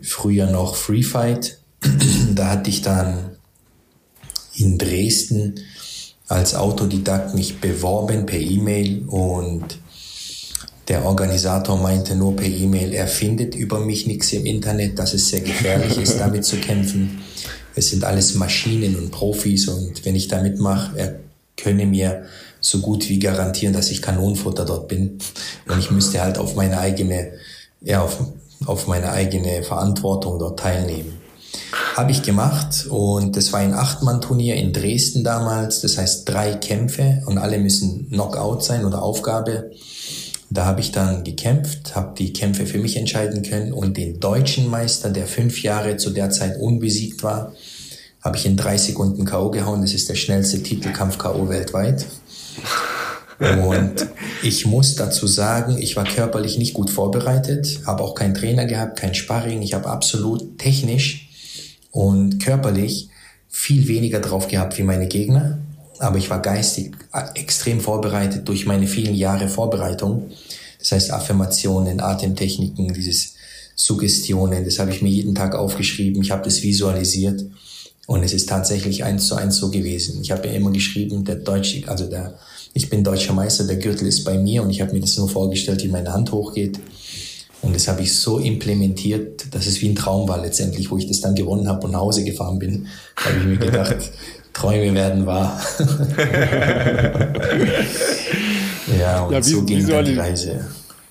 Früher 0.02 0.50
noch 0.50 0.74
Free 0.76 1.02
Fight. 1.02 1.56
da 2.34 2.50
hatte 2.50 2.68
ich 2.68 2.82
dann 2.82 3.35
in 4.56 4.78
Dresden 4.78 5.54
als 6.28 6.54
Autodidakt 6.54 7.34
mich 7.34 7.60
beworben 7.60 8.26
per 8.26 8.40
E-Mail 8.40 9.04
und 9.06 9.78
der 10.88 11.04
Organisator 11.04 11.76
meinte 11.76 12.14
nur 12.14 12.36
per 12.36 12.46
E-Mail, 12.46 12.92
er 12.92 13.08
findet 13.08 13.54
über 13.54 13.80
mich 13.80 14.06
nichts 14.06 14.32
im 14.32 14.46
Internet, 14.46 14.98
dass 14.98 15.14
es 15.14 15.28
sehr 15.28 15.40
gefährlich 15.40 15.98
ist, 15.98 16.18
damit 16.18 16.44
zu 16.44 16.56
kämpfen. 16.56 17.22
Es 17.74 17.90
sind 17.90 18.04
alles 18.04 18.34
Maschinen 18.34 18.96
und 18.96 19.10
Profis 19.10 19.68
und 19.68 20.04
wenn 20.04 20.14
ich 20.14 20.28
da 20.28 20.40
mitmache, 20.40 20.96
er 20.96 21.20
könne 21.56 21.86
mir 21.86 22.24
so 22.60 22.80
gut 22.80 23.08
wie 23.08 23.18
garantieren, 23.18 23.72
dass 23.72 23.90
ich 23.90 24.02
Kanonenfutter 24.02 24.64
dort 24.64 24.88
bin. 24.88 25.18
Und 25.68 25.78
ich 25.78 25.90
müsste 25.90 26.22
halt 26.22 26.38
auf 26.38 26.54
meine 26.54 26.78
eigene, 26.78 27.32
ja, 27.80 28.02
auf, 28.02 28.18
auf 28.64 28.86
meine 28.86 29.10
eigene 29.10 29.62
Verantwortung 29.62 30.38
dort 30.38 30.58
teilnehmen. 30.58 31.25
Habe 31.94 32.12
ich 32.12 32.22
gemacht 32.22 32.86
und 32.88 33.36
das 33.36 33.52
war 33.52 33.60
ein 33.60 33.74
Achtmann-Turnier 33.74 34.56
in 34.56 34.72
Dresden 34.72 35.24
damals. 35.24 35.80
Das 35.80 35.98
heißt 35.98 36.28
drei 36.28 36.54
Kämpfe 36.54 37.22
und 37.26 37.38
alle 37.38 37.58
müssen 37.58 38.08
Knockout 38.10 38.62
sein 38.62 38.84
oder 38.84 39.02
Aufgabe. 39.02 39.70
Da 40.50 40.64
habe 40.64 40.80
ich 40.80 40.92
dann 40.92 41.24
gekämpft, 41.24 41.96
habe 41.96 42.14
die 42.16 42.32
Kämpfe 42.32 42.66
für 42.66 42.78
mich 42.78 42.96
entscheiden 42.96 43.42
können 43.42 43.72
und 43.72 43.96
den 43.96 44.20
deutschen 44.20 44.68
Meister, 44.70 45.10
der 45.10 45.26
fünf 45.26 45.62
Jahre 45.62 45.96
zu 45.96 46.10
der 46.10 46.30
Zeit 46.30 46.60
unbesiegt 46.60 47.22
war, 47.22 47.52
habe 48.22 48.36
ich 48.36 48.46
in 48.46 48.56
drei 48.56 48.76
Sekunden 48.76 49.24
K.O. 49.24 49.50
gehauen. 49.50 49.82
Das 49.82 49.92
ist 49.92 50.08
der 50.08 50.14
schnellste 50.14 50.62
Titelkampf 50.62 51.18
K.O. 51.18 51.48
weltweit. 51.48 52.06
Und 53.38 54.06
ich 54.42 54.64
muss 54.66 54.94
dazu 54.94 55.26
sagen, 55.26 55.76
ich 55.78 55.96
war 55.96 56.04
körperlich 56.04 56.56
nicht 56.58 56.74
gut 56.74 56.90
vorbereitet, 56.90 57.80
habe 57.86 58.02
auch 58.02 58.14
keinen 58.14 58.34
Trainer 58.34 58.64
gehabt, 58.64 58.98
kein 58.98 59.14
Sparring. 59.14 59.62
Ich 59.62 59.74
habe 59.74 59.88
absolut 59.88 60.58
technisch 60.58 61.25
und 61.96 62.40
körperlich 62.40 63.08
viel 63.48 63.88
weniger 63.88 64.20
drauf 64.20 64.48
gehabt 64.48 64.76
wie 64.76 64.82
meine 64.82 65.08
Gegner. 65.08 65.58
Aber 65.98 66.18
ich 66.18 66.28
war 66.28 66.42
geistig 66.42 66.92
extrem 67.34 67.80
vorbereitet 67.80 68.46
durch 68.46 68.66
meine 68.66 68.86
vielen 68.86 69.14
Jahre 69.14 69.48
Vorbereitung. 69.48 70.30
Das 70.78 70.92
heißt 70.92 71.10
Affirmationen, 71.10 72.00
Atemtechniken, 72.00 72.92
dieses 72.92 73.32
Suggestionen, 73.74 74.66
das 74.66 74.78
habe 74.78 74.90
ich 74.90 75.00
mir 75.00 75.08
jeden 75.08 75.34
Tag 75.34 75.54
aufgeschrieben. 75.54 76.20
Ich 76.20 76.32
habe 76.32 76.44
das 76.44 76.62
visualisiert. 76.62 77.42
Und 78.06 78.22
es 78.22 78.34
ist 78.34 78.50
tatsächlich 78.50 79.02
eins 79.02 79.26
zu 79.26 79.34
eins 79.36 79.56
so 79.56 79.70
gewesen. 79.70 80.20
Ich 80.20 80.30
habe 80.30 80.48
ja 80.48 80.52
immer 80.52 80.72
geschrieben, 80.72 81.24
der 81.24 81.36
Deutsche, 81.36 81.88
also 81.88 82.04
der, 82.10 82.38
ich 82.74 82.90
bin 82.90 83.04
deutscher 83.04 83.32
Meister, 83.32 83.64
der 83.64 83.76
Gürtel 83.76 84.06
ist 84.06 84.22
bei 84.22 84.36
mir 84.36 84.62
und 84.62 84.68
ich 84.68 84.82
habe 84.82 84.92
mir 84.92 85.00
das 85.00 85.16
nur 85.16 85.30
vorgestellt, 85.30 85.82
wie 85.82 85.88
meine 85.88 86.12
Hand 86.12 86.30
hochgeht. 86.30 86.78
Und 87.66 87.74
das 87.74 87.88
habe 87.88 88.02
ich 88.02 88.16
so 88.16 88.38
implementiert, 88.38 89.52
dass 89.52 89.66
es 89.66 89.82
wie 89.82 89.88
ein 89.88 89.96
Traum 89.96 90.28
war 90.28 90.40
letztendlich, 90.40 90.90
wo 90.90 90.98
ich 90.98 91.08
das 91.08 91.20
dann 91.20 91.34
gewonnen 91.34 91.68
habe 91.68 91.84
und 91.84 91.92
nach 91.92 92.00
Hause 92.00 92.22
gefahren 92.24 92.60
bin, 92.60 92.86
habe 93.16 93.38
ich 93.38 93.44
mir 93.44 93.56
gedacht, 93.56 93.96
Träume 94.52 94.94
werden 94.94 95.26
wahr. 95.26 95.60
ja, 98.98 99.24
und 99.24 99.32
ja, 99.32 99.42
so 99.42 99.64
ging 99.64 99.86
dann 99.86 100.04
die 100.04 100.14
Reise. 100.14 100.64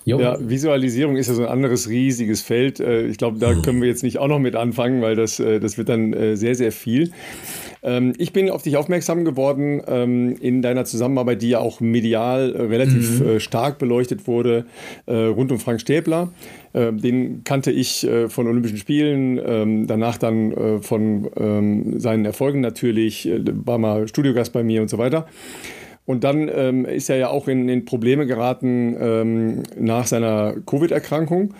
Jo. 0.06 0.18
Ja, 0.20 0.38
Visualisierung 0.40 1.16
ist 1.16 1.26
ja 1.26 1.34
so 1.34 1.42
ein 1.42 1.48
anderes 1.48 1.88
riesiges 1.88 2.40
Feld. 2.40 2.80
Äh, 2.80 3.06
ich 3.06 3.18
glaube, 3.18 3.38
da 3.38 3.50
hm. 3.50 3.62
können 3.62 3.80
wir 3.82 3.88
jetzt 3.88 4.02
nicht 4.04 4.18
auch 4.18 4.28
noch 4.28 4.38
mit 4.38 4.54
anfangen, 4.54 5.02
weil 5.02 5.16
das, 5.16 5.40
äh, 5.40 5.60
das 5.60 5.78
wird 5.78 5.88
dann 5.88 6.12
äh, 6.12 6.36
sehr, 6.36 6.54
sehr 6.54 6.72
viel. 6.72 7.10
Ähm, 7.86 8.12
ich 8.18 8.32
bin 8.32 8.50
auf 8.50 8.62
dich 8.62 8.76
aufmerksam 8.76 9.24
geworden 9.24 9.80
ähm, 9.86 10.36
in 10.40 10.60
deiner 10.60 10.84
Zusammenarbeit, 10.84 11.40
die 11.40 11.50
ja 11.50 11.60
auch 11.60 11.80
medial 11.80 12.50
relativ 12.50 13.20
mhm. 13.20 13.40
stark 13.40 13.78
beleuchtet 13.78 14.26
wurde, 14.26 14.66
rund 15.06 15.52
um 15.52 15.58
Frank 15.58 15.80
Stäbler. 15.80 16.32
Den 16.74 17.42
kannte 17.44 17.70
ich 17.70 18.06
von 18.28 18.46
Olympischen 18.46 18.76
Spielen, 18.76 19.40
ähm, 19.44 19.86
danach 19.86 20.18
dann 20.18 20.82
von 20.82 21.30
seinen 21.98 22.24
Erfolgen 22.24 22.60
natürlich, 22.60 23.30
war 23.64 23.78
mal 23.78 24.08
Studiogast 24.08 24.52
bei 24.52 24.62
mir 24.62 24.82
und 24.82 24.88
so 24.88 24.98
weiter. 24.98 25.26
Und 26.06 26.22
dann 26.22 26.48
ähm, 26.54 26.84
ist 26.84 27.10
er 27.10 27.16
ja 27.16 27.28
auch 27.30 27.48
in, 27.48 27.68
in 27.68 27.84
Probleme 27.84 28.26
geraten 28.26 28.96
ähm, 28.98 29.62
nach 29.78 30.06
seiner 30.06 30.54
Covid-Erkrankung. 30.64 31.52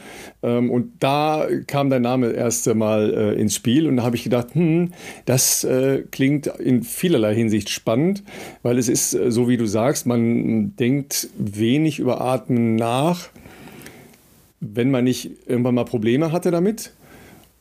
Ähm, 0.42 0.70
und 0.70 0.92
da 1.01 1.49
kam 1.66 1.90
dein 1.90 2.03
Name 2.03 2.30
erst 2.30 2.72
mal 2.72 3.12
äh, 3.12 3.40
ins 3.40 3.57
Spiel. 3.57 3.88
Und 3.88 3.97
da 3.97 4.05
habe 4.05 4.14
ich 4.14 4.22
gedacht, 4.22 4.55
hm, 4.55 4.92
das 5.24 5.64
äh, 5.64 6.05
klingt 6.12 6.47
in 6.47 6.84
vielerlei 6.84 7.34
Hinsicht 7.34 7.70
spannend, 7.70 8.22
weil 8.62 8.78
es 8.78 8.88
ist, 8.88 9.14
äh, 9.14 9.32
so 9.32 9.49
wie 9.49 9.57
du 9.57 9.66
sagst, 9.66 10.07
man 10.07 10.76
denkt 10.76 11.28
wenig 11.36 11.99
über 11.99 12.20
Atmen 12.20 12.76
nach, 12.76 13.28
wenn 14.61 14.92
man 14.92 15.05
nicht 15.05 15.30
irgendwann 15.49 15.74
mal 15.74 15.84
Probleme 15.84 16.30
hatte 16.30 16.53
damit. 16.53 16.92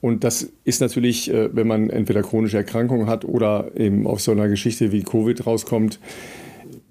Und 0.01 0.23
das 0.23 0.51
ist 0.65 0.81
natürlich, 0.81 1.33
äh, 1.33 1.49
wenn 1.55 1.65
man 1.65 1.89
entweder 1.89 2.21
chronische 2.21 2.57
Erkrankungen 2.57 3.07
hat 3.07 3.25
oder 3.25 3.71
eben 3.75 4.05
auf 4.05 4.21
so 4.21 4.31
einer 4.33 4.47
Geschichte 4.49 4.91
wie 4.91 5.01
Covid 5.01 5.47
rauskommt, 5.47 5.99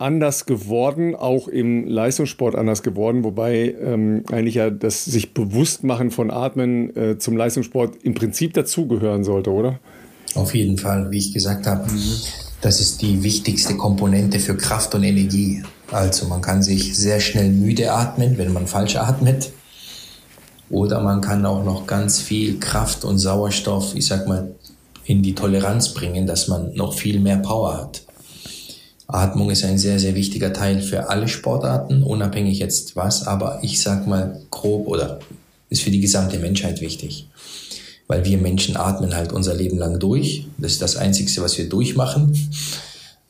anders 0.04 0.44
geworden, 0.44 1.14
auch 1.16 1.48
im 1.48 1.86
Leistungssport 1.86 2.54
anders 2.54 2.82
geworden, 2.82 3.24
wobei 3.24 3.74
ähm, 3.82 4.22
eigentlich 4.30 4.56
ja 4.56 4.68
das 4.68 5.06
sich 5.06 5.32
Bewusstmachen 5.32 6.10
von 6.10 6.30
Atmen 6.30 6.94
äh, 6.94 7.18
zum 7.18 7.38
Leistungssport 7.38 7.96
im 8.02 8.12
Prinzip 8.12 8.52
dazugehören 8.52 9.24
sollte, 9.24 9.50
oder? 9.50 9.80
Auf 10.34 10.54
jeden 10.54 10.76
Fall, 10.76 11.10
wie 11.10 11.18
ich 11.18 11.32
gesagt 11.32 11.66
habe, 11.66 11.90
mhm. 11.90 12.16
das 12.60 12.80
ist 12.80 13.00
die 13.00 13.22
wichtigste 13.22 13.76
Komponente 13.76 14.40
für 14.40 14.56
Kraft 14.56 14.94
und 14.94 15.04
Energie. 15.04 15.62
Also 15.90 16.26
man 16.26 16.42
kann 16.42 16.62
sich 16.62 16.94
sehr 16.96 17.20
schnell 17.20 17.48
müde 17.48 17.90
atmen, 17.90 18.36
wenn 18.36 18.52
man 18.52 18.66
falsch 18.66 18.96
atmet. 18.96 19.52
Oder 20.68 21.00
man 21.00 21.22
kann 21.22 21.46
auch 21.46 21.64
noch 21.64 21.86
ganz 21.86 22.20
viel 22.20 22.58
Kraft 22.58 23.04
und 23.04 23.18
Sauerstoff, 23.18 23.94
ich 23.94 24.06
sag 24.06 24.28
mal, 24.28 24.54
in 25.04 25.22
die 25.22 25.34
Toleranz 25.34 25.94
bringen, 25.94 26.26
dass 26.26 26.48
man 26.48 26.74
noch 26.74 26.94
viel 26.94 27.20
mehr 27.20 27.36
Power 27.36 27.78
hat. 27.78 28.03
Atmung 29.06 29.50
ist 29.50 29.64
ein 29.64 29.78
sehr, 29.78 29.98
sehr 29.98 30.14
wichtiger 30.14 30.52
Teil 30.52 30.80
für 30.80 31.08
alle 31.10 31.28
Sportarten, 31.28 32.02
unabhängig 32.02 32.58
jetzt 32.58 32.96
was, 32.96 33.26
aber 33.26 33.58
ich 33.62 33.80
sag 33.80 34.06
mal 34.06 34.40
grob 34.50 34.86
oder 34.88 35.20
ist 35.68 35.82
für 35.82 35.90
die 35.90 36.00
gesamte 36.00 36.38
Menschheit 36.38 36.80
wichtig. 36.80 37.28
Weil 38.06 38.24
wir 38.24 38.38
Menschen 38.38 38.76
atmen 38.76 39.14
halt 39.14 39.32
unser 39.32 39.54
Leben 39.54 39.78
lang 39.78 39.98
durch. 39.98 40.46
Das 40.58 40.72
ist 40.72 40.82
das 40.82 40.96
Einzige, 40.96 41.40
was 41.42 41.56
wir 41.58 41.68
durchmachen. 41.68 42.50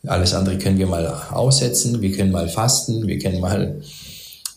Alles 0.06 0.34
andere 0.34 0.58
können 0.58 0.78
wir 0.78 0.86
mal 0.86 1.06
aussetzen, 1.30 2.02
wir 2.02 2.12
können 2.12 2.30
mal 2.30 2.48
fasten, 2.48 3.06
wir 3.06 3.18
können 3.18 3.40
mal 3.40 3.80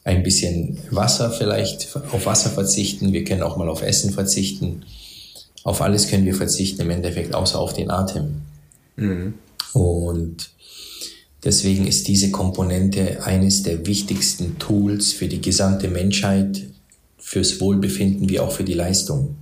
ein 0.03 0.23
bisschen 0.23 0.79
Wasser 0.89 1.31
vielleicht 1.31 1.95
auf 2.11 2.25
Wasser 2.25 2.49
verzichten, 2.49 3.13
wir 3.13 3.23
können 3.23 3.43
auch 3.43 3.57
mal 3.57 3.69
auf 3.69 3.81
Essen 3.81 4.11
verzichten. 4.11 4.83
Auf 5.63 5.81
alles 5.81 6.07
können 6.07 6.25
wir 6.25 6.35
verzichten 6.35 6.81
im 6.81 6.89
Endeffekt, 6.89 7.35
außer 7.35 7.59
auf 7.59 7.73
den 7.73 7.91
Atem. 7.91 8.41
Mhm. 8.95 9.33
Und 9.73 10.49
Deswegen 11.43 11.85
ist 11.85 12.07
diese 12.07 12.31
Komponente 12.31 13.23
eines 13.23 13.63
der 13.63 13.85
wichtigsten 13.85 14.57
Tools 14.57 15.13
für 15.13 15.27
die 15.27 15.41
gesamte 15.41 15.87
Menschheit, 15.87 16.63
fürs 17.17 17.61
Wohlbefinden 17.61 18.29
wie 18.29 18.39
auch 18.39 18.51
für 18.51 18.63
die 18.63 18.73
Leistung. 18.73 19.35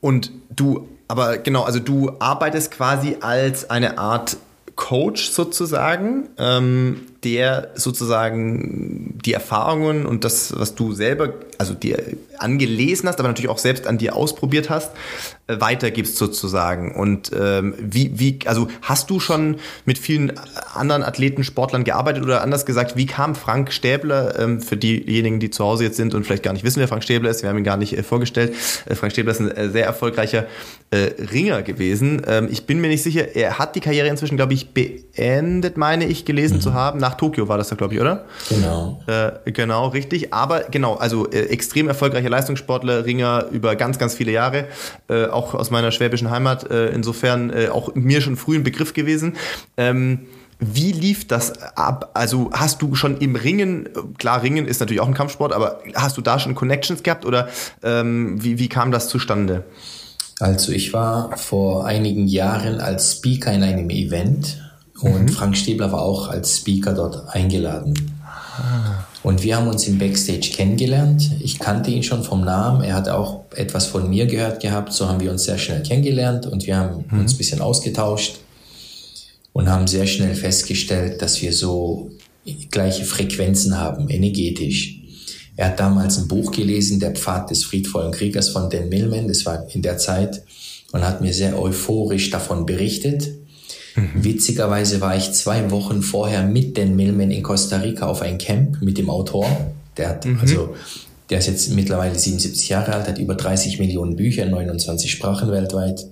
Und 0.00 0.32
du, 0.54 0.88
aber 1.08 1.38
genau, 1.38 1.62
also 1.62 1.78
du 1.78 2.12
arbeitest 2.18 2.70
quasi 2.70 3.16
als 3.20 3.70
eine 3.70 3.98
Art 3.98 4.36
Coach 4.76 5.30
sozusagen, 5.30 6.28
ähm, 6.36 7.06
der 7.24 7.70
sozusagen 7.74 9.18
die 9.24 9.32
Erfahrungen 9.32 10.06
und 10.06 10.24
das, 10.24 10.52
was 10.56 10.74
du 10.74 10.92
selber, 10.92 11.32
also 11.58 11.74
dir 11.74 12.02
angelesen 12.38 13.08
hast, 13.08 13.18
aber 13.18 13.28
natürlich 13.28 13.50
auch 13.50 13.58
selbst 13.58 13.86
an 13.86 13.98
dir 13.98 14.16
ausprobiert 14.16 14.70
hast, 14.70 14.90
äh, 15.46 15.60
weitergibst 15.60 16.16
sozusagen. 16.16 16.94
Und 16.94 17.30
ähm, 17.38 17.74
wie, 17.78 18.18
wie, 18.18 18.38
also 18.44 18.68
hast 18.82 19.10
du 19.10 19.20
schon 19.20 19.56
mit 19.84 19.98
vielen 19.98 20.32
anderen 20.74 21.02
Athleten, 21.02 21.44
Sportlern 21.44 21.84
gearbeitet 21.84 22.22
oder 22.22 22.42
anders 22.42 22.66
gesagt, 22.66 22.96
wie 22.96 23.06
kam 23.06 23.34
Frank 23.34 23.72
Stäbler, 23.72 24.38
ähm, 24.38 24.60
für 24.60 24.76
diejenigen, 24.76 25.40
die 25.40 25.50
zu 25.50 25.64
Hause 25.64 25.84
jetzt 25.84 25.96
sind 25.96 26.14
und 26.14 26.24
vielleicht 26.24 26.42
gar 26.42 26.52
nicht 26.52 26.64
wissen, 26.64 26.80
wer 26.80 26.88
Frank 26.88 27.02
Stäbler 27.02 27.30
ist, 27.30 27.42
wir 27.42 27.50
haben 27.50 27.58
ihn 27.58 27.64
gar 27.64 27.76
nicht 27.76 27.96
äh, 27.96 28.02
vorgestellt. 28.02 28.54
Äh, 28.86 28.94
Frank 28.94 29.12
Stäbler 29.12 29.32
ist 29.32 29.40
ein 29.40 29.50
äh, 29.50 29.70
sehr 29.70 29.86
erfolgreicher 29.86 30.46
äh, 30.90 31.10
Ringer 31.32 31.62
gewesen. 31.62 32.22
Ähm, 32.26 32.48
ich 32.50 32.66
bin 32.66 32.80
mir 32.80 32.88
nicht 32.88 33.02
sicher, 33.02 33.34
er 33.34 33.58
hat 33.58 33.76
die 33.76 33.80
Karriere 33.80 34.08
inzwischen, 34.08 34.36
glaube 34.36 34.54
ich, 34.54 34.70
beendet, 34.70 35.76
meine 35.76 36.06
ich, 36.06 36.24
gelesen 36.24 36.56
mhm. 36.58 36.60
zu 36.60 36.74
haben, 36.74 36.98
nach 36.98 37.13
nach 37.14 37.18
Tokio 37.18 37.48
war 37.48 37.58
das 37.58 37.68
da, 37.68 37.76
glaube 37.76 37.94
ich, 37.94 38.00
oder? 38.00 38.24
Genau. 38.48 39.00
Äh, 39.06 39.50
genau, 39.52 39.88
richtig. 39.88 40.32
Aber 40.32 40.60
genau, 40.70 40.94
also 40.94 41.30
äh, 41.30 41.46
extrem 41.46 41.88
erfolgreicher 41.88 42.28
Leistungssportler, 42.28 43.04
Ringer 43.04 43.46
über 43.50 43.76
ganz, 43.76 43.98
ganz 43.98 44.14
viele 44.14 44.32
Jahre, 44.32 44.66
äh, 45.08 45.26
auch 45.26 45.54
aus 45.54 45.70
meiner 45.70 45.92
schwäbischen 45.92 46.30
Heimat. 46.30 46.70
Äh, 46.70 46.88
insofern 46.88 47.50
äh, 47.50 47.68
auch 47.68 47.94
mir 47.94 48.20
schon 48.20 48.36
früh 48.36 48.56
ein 48.56 48.64
Begriff 48.64 48.92
gewesen. 48.94 49.34
Ähm, 49.76 50.26
wie 50.60 50.92
lief 50.92 51.26
das 51.26 51.52
ab? 51.76 52.12
Also 52.14 52.50
hast 52.52 52.80
du 52.80 52.94
schon 52.94 53.18
im 53.18 53.36
Ringen, 53.36 53.88
klar, 54.18 54.42
Ringen 54.42 54.66
ist 54.66 54.80
natürlich 54.80 55.00
auch 55.00 55.08
ein 55.08 55.14
Kampfsport, 55.14 55.52
aber 55.52 55.80
hast 55.94 56.16
du 56.16 56.22
da 56.22 56.38
schon 56.38 56.54
Connections 56.54 57.02
gehabt 57.02 57.24
oder 57.26 57.48
ähm, 57.82 58.42
wie, 58.42 58.58
wie 58.58 58.68
kam 58.68 58.92
das 58.92 59.08
zustande? 59.08 59.64
Also 60.40 60.72
ich 60.72 60.92
war 60.92 61.36
vor 61.36 61.86
einigen 61.86 62.26
Jahren 62.26 62.80
als 62.80 63.12
Speaker 63.12 63.52
in 63.52 63.62
einem 63.62 63.90
Event 63.90 64.63
und 65.00 65.24
mhm. 65.24 65.28
Frank 65.28 65.56
Stäbler 65.56 65.90
war 65.92 66.02
auch 66.02 66.28
als 66.28 66.58
Speaker 66.58 66.92
dort 66.92 67.28
eingeladen. 67.34 67.94
Ah. 68.22 69.04
Und 69.22 69.42
wir 69.42 69.56
haben 69.56 69.68
uns 69.68 69.88
im 69.88 69.98
Backstage 69.98 70.50
kennengelernt. 70.52 71.30
Ich 71.40 71.58
kannte 71.58 71.90
ihn 71.90 72.02
schon 72.02 72.22
vom 72.22 72.44
Namen. 72.44 72.82
Er 72.82 72.94
hat 72.94 73.08
auch 73.08 73.44
etwas 73.54 73.86
von 73.86 74.08
mir 74.08 74.26
gehört 74.26 74.60
gehabt. 74.60 74.92
So 74.92 75.08
haben 75.08 75.20
wir 75.20 75.30
uns 75.30 75.44
sehr 75.44 75.58
schnell 75.58 75.82
kennengelernt 75.82 76.46
und 76.46 76.66
wir 76.66 76.76
haben 76.76 77.04
mhm. 77.10 77.20
uns 77.20 77.34
ein 77.34 77.38
bisschen 77.38 77.60
ausgetauscht 77.60 78.38
und 79.52 79.68
haben 79.68 79.86
sehr 79.86 80.06
schnell 80.06 80.34
festgestellt, 80.34 81.22
dass 81.22 81.40
wir 81.42 81.52
so 81.52 82.10
gleiche 82.70 83.04
Frequenzen 83.04 83.78
haben, 83.78 84.10
energetisch. 84.10 85.00
Er 85.56 85.68
hat 85.68 85.80
damals 85.80 86.18
ein 86.18 86.28
Buch 86.28 86.52
gelesen, 86.52 87.00
Der 87.00 87.12
Pfad 87.12 87.50
des 87.50 87.64
friedvollen 87.64 88.12
Kriegers 88.12 88.50
von 88.50 88.68
Dan 88.68 88.88
Millman. 88.88 89.28
Das 89.28 89.46
war 89.46 89.66
in 89.74 89.82
der 89.82 89.98
Zeit 89.98 90.42
und 90.92 91.02
hat 91.02 91.20
mir 91.20 91.32
sehr 91.32 91.60
euphorisch 91.60 92.30
davon 92.30 92.66
berichtet 92.66 93.28
Mhm. 93.96 94.24
Witzigerweise 94.24 95.00
war 95.00 95.16
ich 95.16 95.32
zwei 95.32 95.70
Wochen 95.70 96.02
vorher 96.02 96.42
mit 96.42 96.76
den 96.76 96.96
Millman 96.96 97.30
in 97.30 97.42
Costa 97.42 97.78
Rica 97.78 98.06
auf 98.06 98.22
ein 98.22 98.38
Camp 98.38 98.82
mit 98.82 98.98
dem 98.98 99.10
Autor. 99.10 99.46
Der 99.96 100.08
hat, 100.08 100.24
mhm. 100.24 100.38
also, 100.40 100.74
der 101.30 101.38
ist 101.38 101.46
jetzt 101.46 101.70
mittlerweile 101.72 102.18
77 102.18 102.68
Jahre 102.68 102.92
alt, 102.92 103.06
hat 103.06 103.18
über 103.18 103.34
30 103.34 103.78
Millionen 103.78 104.16
Bücher 104.16 104.44
in 104.44 104.50
29 104.50 105.10
Sprachen 105.10 105.50
weltweit. 105.50 106.06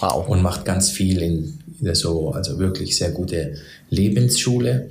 Wow. 0.00 0.28
Und 0.28 0.42
macht 0.42 0.64
ganz 0.64 0.90
viel 0.90 1.20
in, 1.20 1.58
in 1.80 1.94
so, 1.94 2.30
also 2.30 2.58
wirklich 2.58 2.96
sehr 2.96 3.10
gute 3.10 3.54
Lebensschule. 3.90 4.88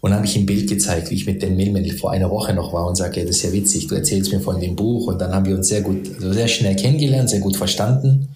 Und 0.00 0.12
habe 0.12 0.26
ich 0.26 0.34
ein 0.34 0.46
Bild 0.46 0.68
gezeigt, 0.68 1.10
wie 1.10 1.14
ich 1.14 1.26
mit 1.26 1.42
den 1.42 1.56
Millman 1.56 1.88
vor 1.92 2.10
einer 2.10 2.28
Woche 2.28 2.52
noch 2.52 2.72
war 2.72 2.88
und 2.88 2.96
sage, 2.96 3.20
ja, 3.20 3.26
das 3.26 3.36
ist 3.36 3.44
ja 3.44 3.52
witzig, 3.52 3.86
du 3.86 3.94
erzählst 3.94 4.32
mir 4.32 4.40
von 4.40 4.60
dem 4.60 4.74
Buch. 4.74 5.06
Und 5.06 5.20
dann 5.20 5.32
haben 5.32 5.46
wir 5.46 5.54
uns 5.54 5.68
sehr 5.68 5.82
gut, 5.82 6.10
also 6.16 6.32
sehr 6.32 6.48
schnell 6.48 6.74
kennengelernt, 6.74 7.30
sehr 7.30 7.38
gut 7.38 7.56
verstanden. 7.56 8.28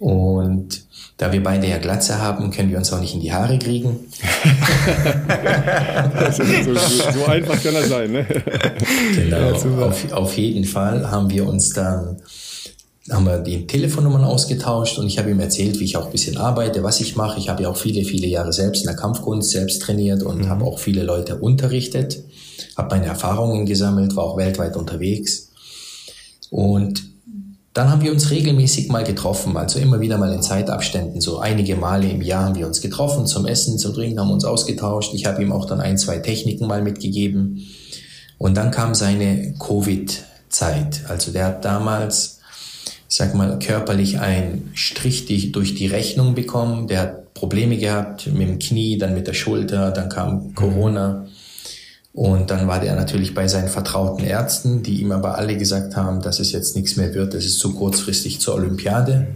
Und 0.00 0.82
da 1.20 1.30
wir 1.30 1.42
beide 1.42 1.66
ja 1.68 1.76
Glatze 1.76 2.18
haben, 2.18 2.50
können 2.50 2.70
wir 2.70 2.78
uns 2.78 2.90
auch 2.94 3.00
nicht 3.00 3.12
in 3.12 3.20
die 3.20 3.30
Haare 3.30 3.58
kriegen. 3.58 4.10
so, 6.32 6.42
so, 7.12 7.26
einfach 7.26 7.62
kann 7.62 7.74
das 7.74 7.90
sein, 7.90 8.10
ne? 8.10 8.26
Genau, 9.14 9.36
ja, 9.36 9.52
auf, 9.52 10.12
auf 10.12 10.38
jeden 10.38 10.64
Fall 10.64 11.10
haben 11.10 11.28
wir 11.28 11.46
uns 11.46 11.74
dann 11.74 12.22
haben 13.10 13.26
wir 13.26 13.38
die 13.38 13.66
Telefonnummern 13.66 14.24
ausgetauscht 14.24 14.98
und 14.98 15.08
ich 15.08 15.18
habe 15.18 15.30
ihm 15.30 15.40
erzählt, 15.40 15.78
wie 15.78 15.84
ich 15.84 15.98
auch 15.98 16.06
ein 16.06 16.12
bisschen 16.12 16.38
arbeite, 16.38 16.82
was 16.84 17.00
ich 17.00 17.16
mache. 17.16 17.38
Ich 17.38 17.50
habe 17.50 17.64
ja 17.64 17.68
auch 17.68 17.76
viele, 17.76 18.02
viele 18.04 18.26
Jahre 18.26 18.54
selbst 18.54 18.80
in 18.80 18.86
der 18.86 18.96
Kampfkunst 18.96 19.50
selbst 19.50 19.82
trainiert 19.82 20.22
und 20.22 20.38
mhm. 20.38 20.48
habe 20.48 20.64
auch 20.64 20.78
viele 20.78 21.02
Leute 21.02 21.36
unterrichtet, 21.36 22.22
habe 22.78 22.96
meine 22.96 23.06
Erfahrungen 23.06 23.66
gesammelt, 23.66 24.16
war 24.16 24.24
auch 24.24 24.38
weltweit 24.38 24.74
unterwegs. 24.74 25.50
Und 26.48 27.09
dann 27.72 27.88
haben 27.88 28.02
wir 28.02 28.10
uns 28.10 28.30
regelmäßig 28.30 28.88
mal 28.88 29.04
getroffen, 29.04 29.56
also 29.56 29.78
immer 29.78 30.00
wieder 30.00 30.18
mal 30.18 30.32
in 30.32 30.42
Zeitabständen, 30.42 31.20
so 31.20 31.38
einige 31.38 31.76
Male 31.76 32.08
im 32.08 32.20
Jahr 32.20 32.46
haben 32.46 32.56
wir 32.56 32.66
uns 32.66 32.80
getroffen 32.80 33.26
zum 33.26 33.46
Essen, 33.46 33.78
zum 33.78 33.94
Trinken, 33.94 34.18
haben 34.18 34.32
uns 34.32 34.44
ausgetauscht. 34.44 35.14
Ich 35.14 35.26
habe 35.26 35.42
ihm 35.42 35.52
auch 35.52 35.66
dann 35.66 35.80
ein, 35.80 35.96
zwei 35.96 36.18
Techniken 36.18 36.66
mal 36.66 36.82
mitgegeben. 36.82 37.68
Und 38.38 38.56
dann 38.56 38.72
kam 38.72 38.94
seine 38.94 39.54
Covid-Zeit. 39.58 41.02
Also 41.08 41.30
der 41.30 41.44
hat 41.46 41.64
damals, 41.64 42.40
ich 43.08 43.16
sag 43.16 43.34
mal, 43.34 43.58
körperlich 43.60 44.18
einen 44.18 44.72
Strich 44.74 45.52
durch 45.52 45.74
die 45.76 45.86
Rechnung 45.86 46.34
bekommen. 46.34 46.88
Der 46.88 47.00
hat 47.00 47.34
Probleme 47.34 47.76
gehabt 47.76 48.26
mit 48.26 48.48
dem 48.48 48.58
Knie, 48.58 48.98
dann 48.98 49.14
mit 49.14 49.28
der 49.28 49.34
Schulter, 49.34 49.92
dann 49.92 50.08
kam 50.08 50.54
Corona. 50.54 51.26
Und 52.12 52.50
dann 52.50 52.66
war 52.66 52.80
der 52.80 52.96
natürlich 52.96 53.34
bei 53.34 53.46
seinen 53.46 53.68
vertrauten 53.68 54.24
Ärzten, 54.24 54.82
die 54.82 55.00
ihm 55.00 55.12
aber 55.12 55.38
alle 55.38 55.56
gesagt 55.56 55.94
haben, 55.94 56.20
dass 56.20 56.40
es 56.40 56.50
jetzt 56.50 56.74
nichts 56.74 56.96
mehr 56.96 57.14
wird, 57.14 57.34
das 57.34 57.44
ist 57.44 57.60
zu 57.60 57.72
kurzfristig 57.74 58.40
zur 58.40 58.54
Olympiade. 58.54 59.28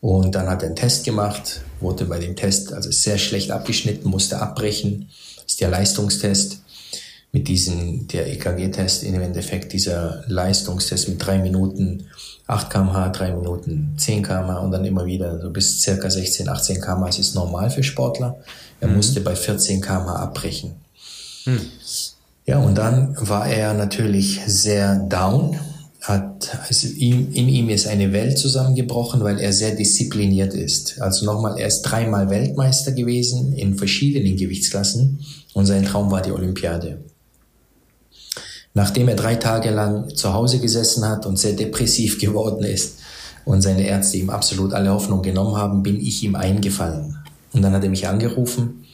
Und 0.00 0.34
dann 0.34 0.48
hat 0.48 0.62
er 0.62 0.68
einen 0.68 0.76
Test 0.76 1.04
gemacht, 1.04 1.60
wurde 1.80 2.06
bei 2.06 2.18
dem 2.18 2.34
Test 2.34 2.72
also 2.72 2.90
sehr 2.90 3.18
schlecht 3.18 3.50
abgeschnitten, 3.50 4.08
musste 4.08 4.40
abbrechen. 4.40 5.10
Das 5.36 5.52
ist 5.52 5.60
der 5.60 5.68
Leistungstest 5.68 6.62
mit 7.30 7.48
diesem, 7.48 8.08
der 8.08 8.26
EKG-Test, 8.32 9.04
im 9.04 9.20
Endeffekt 9.20 9.72
dieser 9.72 10.24
Leistungstest 10.26 11.08
mit 11.08 11.24
drei 11.24 11.38
Minuten 11.38 12.04
8 12.46 12.70
kmh, 12.70 13.08
drei 13.10 13.32
Minuten 13.32 13.94
10 13.96 14.22
kmh 14.22 14.58
und 14.58 14.72
dann 14.72 14.84
immer 14.84 15.06
wieder 15.06 15.40
so 15.40 15.50
bis 15.50 15.80
circa 15.80 16.10
16, 16.10 16.48
18 16.48 16.80
kmh. 16.80 17.06
Das 17.06 17.18
ist 17.18 17.34
normal 17.34 17.70
für 17.70 17.82
Sportler. 17.82 18.38
Er 18.80 18.88
mhm. 18.88 18.96
musste 18.96 19.20
bei 19.20 19.36
14 19.36 19.80
kmh 19.80 20.16
abbrechen. 20.16 20.72
Hm. 21.44 21.60
Ja, 22.44 22.58
und 22.58 22.76
dann 22.76 23.16
war 23.20 23.46
er 23.46 23.74
natürlich 23.74 24.40
sehr 24.46 24.96
down. 24.96 25.58
Hat, 26.00 26.58
also 26.66 26.88
ihm, 26.88 27.32
in 27.32 27.48
ihm 27.48 27.68
ist 27.68 27.86
eine 27.86 28.12
Welt 28.12 28.36
zusammengebrochen, 28.36 29.22
weil 29.22 29.38
er 29.38 29.52
sehr 29.52 29.76
diszipliniert 29.76 30.52
ist. 30.52 31.00
Also 31.00 31.24
nochmal, 31.24 31.60
er 31.60 31.68
ist 31.68 31.82
dreimal 31.82 32.28
Weltmeister 32.28 32.90
gewesen 32.90 33.52
in 33.52 33.76
verschiedenen 33.76 34.36
Gewichtsklassen 34.36 35.20
und 35.54 35.66
sein 35.66 35.84
Traum 35.84 36.10
war 36.10 36.20
die 36.20 36.32
Olympiade. 36.32 37.04
Nachdem 38.74 39.08
er 39.08 39.14
drei 39.14 39.36
Tage 39.36 39.70
lang 39.70 40.12
zu 40.16 40.32
Hause 40.32 40.58
gesessen 40.58 41.08
hat 41.08 41.24
und 41.24 41.38
sehr 41.38 41.52
depressiv 41.52 42.18
geworden 42.20 42.64
ist 42.64 42.98
und 43.44 43.62
seine 43.62 43.86
Ärzte 43.86 44.16
ihm 44.16 44.30
absolut 44.30 44.72
alle 44.72 44.90
Hoffnung 44.90 45.22
genommen 45.22 45.56
haben, 45.56 45.84
bin 45.84 46.00
ich 46.00 46.24
ihm 46.24 46.34
eingefallen. 46.34 47.16
Und 47.52 47.62
dann 47.62 47.74
hat 47.74 47.84
er 47.84 47.90
mich 47.90 48.08
angerufen 48.08 48.86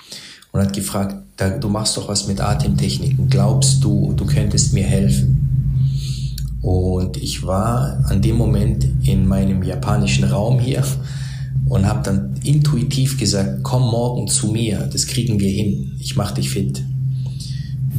und 0.53 0.61
hat 0.61 0.75
gefragt, 0.75 1.17
du 1.39 1.69
machst 1.69 1.97
doch 1.97 2.09
was 2.09 2.27
mit 2.27 2.41
Atemtechniken, 2.41 3.29
glaubst 3.29 3.83
du, 3.83 4.13
du 4.17 4.27
könntest 4.27 4.73
mir 4.73 4.85
helfen? 4.85 5.49
Und 6.61 7.17
ich 7.17 7.45
war 7.45 8.05
an 8.09 8.21
dem 8.21 8.37
Moment 8.37 8.87
in 9.05 9.27
meinem 9.27 9.63
japanischen 9.63 10.25
Raum 10.25 10.59
hier 10.59 10.83
und 11.69 11.87
habe 11.87 12.03
dann 12.03 12.35
intuitiv 12.43 13.19
gesagt, 13.19 13.63
komm 13.63 13.83
morgen 13.83 14.27
zu 14.29 14.49
mir, 14.49 14.89
das 14.93 15.07
kriegen 15.07 15.39
wir 15.39 15.51
hin, 15.51 15.93
ich 16.01 16.17
mach 16.17 16.33
dich 16.33 16.51
fit. 16.51 16.83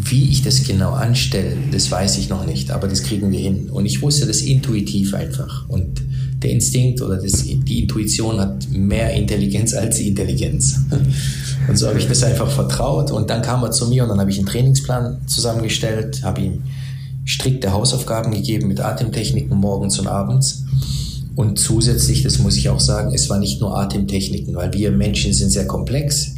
Wie 0.01 0.29
ich 0.29 0.43
das 0.43 0.63
genau 0.63 0.91
anstelle, 0.91 1.55
das 1.71 1.89
weiß 1.91 2.17
ich 2.17 2.29
noch 2.29 2.45
nicht, 2.45 2.71
aber 2.71 2.87
das 2.87 3.03
kriegen 3.03 3.31
wir 3.31 3.39
hin. 3.39 3.69
Und 3.69 3.85
ich 3.85 4.01
wusste 4.01 4.25
das 4.25 4.41
intuitiv 4.41 5.13
einfach. 5.13 5.69
Und 5.69 6.01
der 6.41 6.51
Instinkt 6.51 7.01
oder 7.01 7.17
das, 7.17 7.43
die 7.43 7.81
Intuition 7.81 8.39
hat 8.39 8.69
mehr 8.71 9.13
Intelligenz 9.13 9.73
als 9.73 9.99
Intelligenz. 9.99 10.79
Und 11.69 11.77
so 11.77 11.87
habe 11.87 11.99
ich 11.99 12.07
das 12.07 12.23
einfach 12.23 12.49
vertraut. 12.49 13.11
Und 13.11 13.29
dann 13.29 13.41
kam 13.41 13.63
er 13.63 13.71
zu 13.71 13.87
mir 13.87 14.03
und 14.03 14.09
dann 14.09 14.19
habe 14.19 14.31
ich 14.31 14.37
einen 14.37 14.47
Trainingsplan 14.47 15.27
zusammengestellt, 15.27 16.23
habe 16.23 16.41
ihm 16.41 16.63
strikte 17.25 17.71
Hausaufgaben 17.71 18.31
gegeben 18.31 18.67
mit 18.67 18.79
Atemtechniken 18.79 19.55
morgens 19.55 19.99
und 19.99 20.07
abends. 20.07 20.63
Und 21.35 21.59
zusätzlich, 21.59 22.23
das 22.23 22.39
muss 22.39 22.57
ich 22.57 22.69
auch 22.69 22.79
sagen, 22.79 23.13
es 23.13 23.29
war 23.29 23.37
nicht 23.37 23.61
nur 23.61 23.77
Atemtechniken, 23.77 24.55
weil 24.55 24.73
wir 24.73 24.91
Menschen 24.91 25.31
sind 25.31 25.51
sehr 25.51 25.67
komplex. 25.67 26.33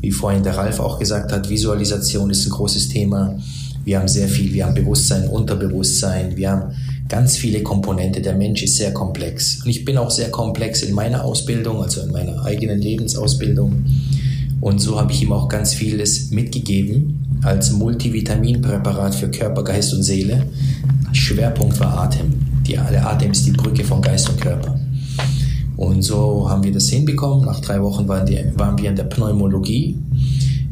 Wie 0.00 0.12
vorhin 0.12 0.44
der 0.44 0.56
Ralf 0.56 0.78
auch 0.78 0.98
gesagt 0.98 1.32
hat, 1.32 1.50
Visualisation 1.50 2.30
ist 2.30 2.46
ein 2.46 2.50
großes 2.50 2.88
Thema. 2.88 3.36
Wir 3.84 3.98
haben 3.98 4.08
sehr 4.08 4.28
viel, 4.28 4.52
wir 4.54 4.66
haben 4.66 4.74
Bewusstsein, 4.74 5.28
Unterbewusstsein, 5.28 6.36
wir 6.36 6.50
haben 6.50 6.72
ganz 7.08 7.36
viele 7.36 7.62
Komponente. 7.62 8.20
Der 8.20 8.34
Mensch 8.34 8.62
ist 8.62 8.76
sehr 8.76 8.92
komplex. 8.92 9.62
Und 9.64 9.70
ich 9.70 9.84
bin 9.84 9.98
auch 9.98 10.10
sehr 10.10 10.30
komplex 10.30 10.82
in 10.82 10.94
meiner 10.94 11.24
Ausbildung, 11.24 11.82
also 11.82 12.02
in 12.02 12.12
meiner 12.12 12.44
eigenen 12.44 12.80
Lebensausbildung. 12.80 13.84
Und 14.60 14.80
so 14.80 14.98
habe 14.98 15.12
ich 15.12 15.22
ihm 15.22 15.32
auch 15.32 15.48
ganz 15.48 15.74
vieles 15.74 16.30
mitgegeben 16.30 17.40
als 17.42 17.72
Multivitaminpräparat 17.72 19.14
für 19.14 19.30
Körper, 19.30 19.62
Geist 19.62 19.94
und 19.94 20.02
Seele. 20.02 20.46
Schwerpunkt 21.12 21.78
war 21.80 21.98
Atem. 21.98 22.34
Die, 22.66 22.72
der 22.72 23.10
Atem 23.10 23.32
ist 23.32 23.46
die 23.46 23.52
Brücke 23.52 23.84
von 23.84 24.02
Geist 24.02 24.28
und 24.28 24.40
Körper. 24.40 24.78
Und 25.76 26.02
so 26.02 26.48
haben 26.48 26.64
wir 26.64 26.72
das 26.72 26.88
hinbekommen. 26.88 27.44
Nach 27.44 27.60
drei 27.60 27.82
Wochen 27.82 28.08
waren, 28.08 28.26
die, 28.26 28.38
waren 28.56 28.78
wir 28.78 28.88
in 28.88 28.96
der 28.96 29.04
Pneumologie. 29.04 29.98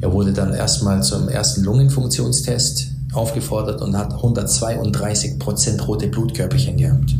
Er 0.01 0.13
wurde 0.13 0.33
dann 0.33 0.53
erstmal 0.55 1.03
zum 1.03 1.29
ersten 1.29 1.63
Lungenfunktionstest 1.63 2.89
aufgefordert 3.13 3.81
und 3.81 3.97
hat 3.97 4.13
132 4.13 5.39
Prozent 5.39 5.87
rote 5.87 6.09
Blutkörperchen 6.09 6.77
gehabt. 6.77 7.15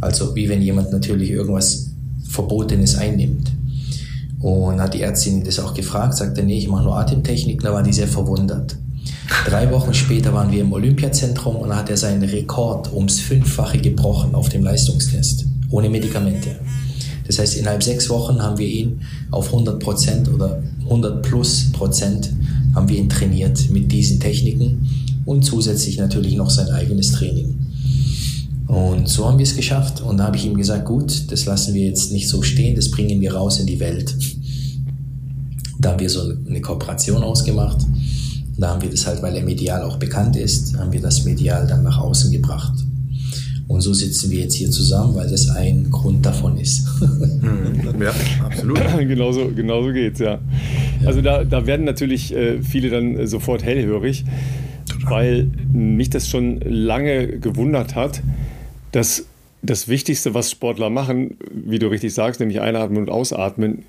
Also 0.00 0.34
wie 0.34 0.48
wenn 0.48 0.60
jemand 0.60 0.92
natürlich 0.92 1.30
irgendwas 1.30 1.90
Verbotenes 2.28 2.96
einnimmt. 2.96 3.52
Und 4.44 4.78
hat 4.78 4.92
die 4.92 5.00
Ärztin 5.00 5.42
das 5.42 5.58
auch 5.58 5.72
gefragt, 5.72 6.18
sagte, 6.18 6.42
nee, 6.42 6.58
ich 6.58 6.68
mache 6.68 6.84
nur 6.84 6.98
Atemtechnik, 6.98 7.62
da 7.62 7.72
war 7.72 7.82
die 7.82 7.94
sehr 7.94 8.06
verwundert. 8.06 8.76
Drei 9.46 9.72
Wochen 9.72 9.94
später 9.94 10.34
waren 10.34 10.52
wir 10.52 10.60
im 10.60 10.70
Olympiazentrum 10.70 11.56
und 11.56 11.74
hat 11.74 11.88
er 11.88 11.96
seinen 11.96 12.24
Rekord 12.24 12.92
ums 12.92 13.20
Fünffache 13.20 13.78
gebrochen 13.78 14.34
auf 14.34 14.50
dem 14.50 14.62
Leistungstest, 14.62 15.46
ohne 15.70 15.88
Medikamente. 15.88 16.56
Das 17.26 17.38
heißt, 17.38 17.56
innerhalb 17.56 17.82
sechs 17.82 18.10
Wochen 18.10 18.42
haben 18.42 18.58
wir 18.58 18.68
ihn 18.68 19.00
auf 19.30 19.46
100 19.46 19.80
Prozent 19.80 20.28
oder 20.28 20.62
100 20.82 21.22
plus 21.22 21.72
Prozent 21.72 22.30
haben 22.74 22.86
wir 22.86 22.98
ihn 22.98 23.08
trainiert 23.08 23.70
mit 23.70 23.90
diesen 23.90 24.20
Techniken 24.20 24.86
und 25.24 25.42
zusätzlich 25.42 25.96
natürlich 25.96 26.36
noch 26.36 26.50
sein 26.50 26.68
eigenes 26.68 27.12
Training. 27.12 27.63
Und 28.66 29.08
so 29.08 29.26
haben 29.26 29.38
wir 29.38 29.44
es 29.44 29.56
geschafft. 29.56 30.00
Und 30.00 30.18
da 30.18 30.24
habe 30.24 30.36
ich 30.36 30.46
ihm 30.46 30.56
gesagt, 30.56 30.86
gut, 30.86 31.30
das 31.30 31.44
lassen 31.46 31.74
wir 31.74 31.86
jetzt 31.86 32.12
nicht 32.12 32.28
so 32.28 32.42
stehen, 32.42 32.76
das 32.76 32.90
bringen 32.90 33.20
wir 33.20 33.34
raus 33.34 33.60
in 33.60 33.66
die 33.66 33.80
Welt. 33.80 34.14
Da 35.78 35.90
haben 35.90 36.00
wir 36.00 36.08
so 36.08 36.32
eine 36.48 36.60
Kooperation 36.60 37.22
ausgemacht. 37.22 37.78
Da 38.56 38.70
haben 38.70 38.82
wir 38.82 38.90
das 38.90 39.06
halt, 39.06 39.22
weil 39.22 39.36
er 39.36 39.44
medial 39.44 39.82
auch 39.82 39.98
bekannt 39.98 40.36
ist, 40.36 40.78
haben 40.78 40.92
wir 40.92 41.00
das 41.00 41.24
medial 41.24 41.66
dann 41.66 41.82
nach 41.82 41.98
außen 41.98 42.30
gebracht. 42.30 42.72
Und 43.66 43.80
so 43.80 43.92
sitzen 43.92 44.30
wir 44.30 44.40
jetzt 44.40 44.54
hier 44.54 44.70
zusammen, 44.70 45.14
weil 45.14 45.28
das 45.28 45.48
ein 45.48 45.90
Grund 45.90 46.24
davon 46.24 46.58
ist. 46.58 46.86
Hm, 47.00 48.00
ja, 48.00 48.12
absolut. 48.44 48.78
genauso, 48.98 49.50
genauso 49.54 49.92
geht 49.92 50.14
es, 50.14 50.20
ja. 50.20 50.38
Also 51.04 51.22
da, 51.22 51.44
da 51.44 51.66
werden 51.66 51.84
natürlich 51.84 52.34
äh, 52.34 52.62
viele 52.62 52.90
dann 52.90 53.26
sofort 53.26 53.64
hellhörig, 53.64 54.24
weil 55.08 55.50
mich 55.72 56.10
das 56.10 56.28
schon 56.28 56.60
lange 56.60 57.38
gewundert 57.38 57.94
hat, 57.94 58.22
dass 58.94 59.26
das 59.60 59.88
Wichtigste, 59.88 60.34
was 60.34 60.52
Sportler 60.52 60.88
machen, 60.88 61.36
wie 61.50 61.80
du 61.80 61.88
richtig 61.88 62.14
sagst, 62.14 62.38
nämlich 62.38 62.60
einatmen 62.60 62.98
und 62.98 63.10
ausatmen, 63.10 63.84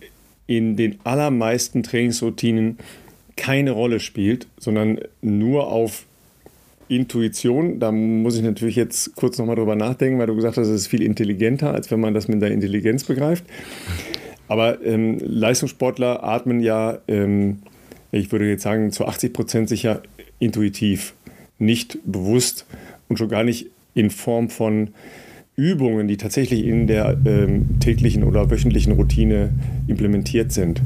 in 0.48 0.76
den 0.78 0.98
allermeisten 1.04 1.84
Trainingsroutinen 1.84 2.78
keine 3.36 3.72
Rolle 3.72 4.00
spielt, 4.00 4.48
sondern 4.58 5.00
nur 5.22 5.68
auf 5.68 6.06
Intuition. 6.88 7.80
Da 7.80 7.92
muss 7.92 8.36
ich 8.36 8.42
natürlich 8.42 8.78
jetzt 8.78 9.16
kurz 9.16 9.38
nochmal 9.38 9.58
drüber 9.58 9.76
nachdenken, 9.76 10.18
weil 10.18 10.28
du 10.28 10.36
gesagt 10.36 10.58
hast, 10.58 10.68
es 10.68 10.82
ist 10.82 10.88
viel 10.88 11.04
intelligenter, 11.04 11.72
als 11.72 11.92
wenn 11.92 12.00
man 12.00 12.16
das 12.16 12.28
mit 12.28 12.42
der 12.42 12.50
Intelligenz 12.52 13.04
begreift. 13.04 13.44
Aber 14.48 14.84
ähm, 14.84 15.20
Leistungssportler 15.20 16.24
atmen 16.24 16.62
ja, 16.62 16.98
ähm, 17.08 17.60
ich 18.12 18.32
würde 18.32 18.50
jetzt 18.50 18.64
sagen, 18.64 18.92
zu 18.92 19.06
80 19.06 19.34
Prozent 19.34 19.70
sicher 19.70 20.02
intuitiv, 20.40 21.14
nicht 21.60 22.00
bewusst 22.06 22.66
und 23.08 23.18
schon 23.18 23.30
gar 23.30 23.44
nicht 23.44 23.68
in 23.96 24.12
Form 24.12 24.50
von 24.50 24.92
Übungen, 25.56 26.08
die 26.08 26.18
tatsächlich 26.18 26.66
in 26.66 26.86
der 26.86 27.18
ähm, 27.26 27.80
täglichen 27.80 28.24
oder 28.24 28.52
wöchentlichen 28.52 28.94
Routine 28.94 29.52
implementiert 29.88 30.52
sind. 30.52 30.82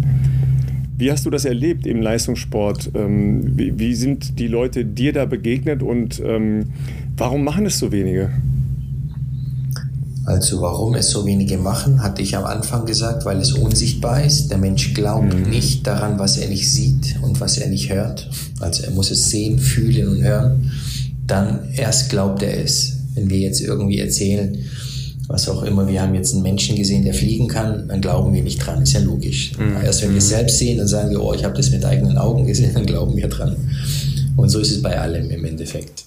Wie 0.98 1.12
hast 1.12 1.26
du 1.26 1.30
das 1.30 1.46
erlebt 1.46 1.88
im 1.88 2.02
Leistungssport? 2.02 2.92
Ähm, 2.94 3.58
wie, 3.58 3.80
wie, 3.80 3.96
sind 3.96 4.38
die 4.38 4.48
Leute 4.48 4.86
dir 4.86 5.12
da 5.12 5.26
begegnet 5.26 5.82
und 5.82 6.22
ähm, 6.24 6.68
warum 7.18 7.44
machen 7.44 7.66
es 7.66 7.80
so 7.80 7.92
wenige? 7.92 8.30
Also 10.26 10.62
warum 10.62 10.94
es 10.94 11.10
so 11.10 11.26
wenige 11.26 11.58
machen, 11.58 12.04
hatte 12.04 12.22
ich 12.22 12.38
am 12.38 12.44
Anfang 12.44 12.86
gesagt, 12.86 13.26
weil 13.26 13.40
es 13.40 13.54
unsichtbar 13.54 14.24
ist. 14.24 14.52
Der 14.52 14.60
Mensch 14.60 14.94
glaubt 14.94 15.34
mhm. 15.34 15.50
nicht 15.50 15.88
daran, 15.88 16.20
was 16.20 16.38
er 16.38 16.50
nicht 16.50 16.70
sieht 16.72 17.16
und 17.24 17.42
was 17.42 17.58
er 17.58 17.70
nicht 17.70 17.92
hört. 17.92 18.30
Also 18.60 18.84
er 18.84 18.92
muss 18.92 19.10
es 19.10 19.30
sehen, 19.30 19.58
fühlen 19.58 20.10
und 20.10 20.22
hören. 20.22 20.72
Dann 21.26 21.70
erst 21.74 22.12
glaubt 22.12 22.44
er 22.44 22.64
es. 22.64 22.99
Wenn 23.20 23.30
wir 23.30 23.40
jetzt 23.40 23.62
irgendwie 23.62 24.00
erzählen, 24.00 24.58
was 25.28 25.48
auch 25.48 25.62
immer, 25.64 25.88
wir 25.88 26.02
haben 26.02 26.16
jetzt 26.16 26.34
einen 26.34 26.42
Menschen 26.42 26.76
gesehen, 26.76 27.04
der 27.04 27.14
fliegen 27.14 27.48
kann, 27.48 27.88
dann 27.88 28.02
glauben 28.02 28.34
wir 28.34 28.42
nicht 28.42 28.58
dran, 28.58 28.82
ist 28.82 28.94
ja 28.94 29.00
logisch. 29.00 29.52
Mhm. 29.60 29.76
Erst 29.84 30.02
wenn 30.02 30.12
wir 30.12 30.18
es 30.18 30.26
mhm. 30.26 30.30
selbst 30.30 30.58
sehen, 30.58 30.78
dann 30.78 30.88
sagen 30.88 31.12
wir, 31.12 31.22
oh, 31.22 31.34
ich 31.34 31.44
habe 31.44 31.56
das 31.56 31.70
mit 31.70 31.86
eigenen 31.86 32.18
Augen 32.18 32.48
gesehen, 32.48 32.72
dann 32.74 32.86
glauben 32.86 33.16
wir 33.16 33.28
dran. 33.28 33.56
Und 34.38 34.50
so 34.50 34.60
ist 34.60 34.72
es 34.72 34.82
bei 34.82 35.00
allem 35.00 35.30
im 35.30 35.46
Endeffekt. 35.46 36.06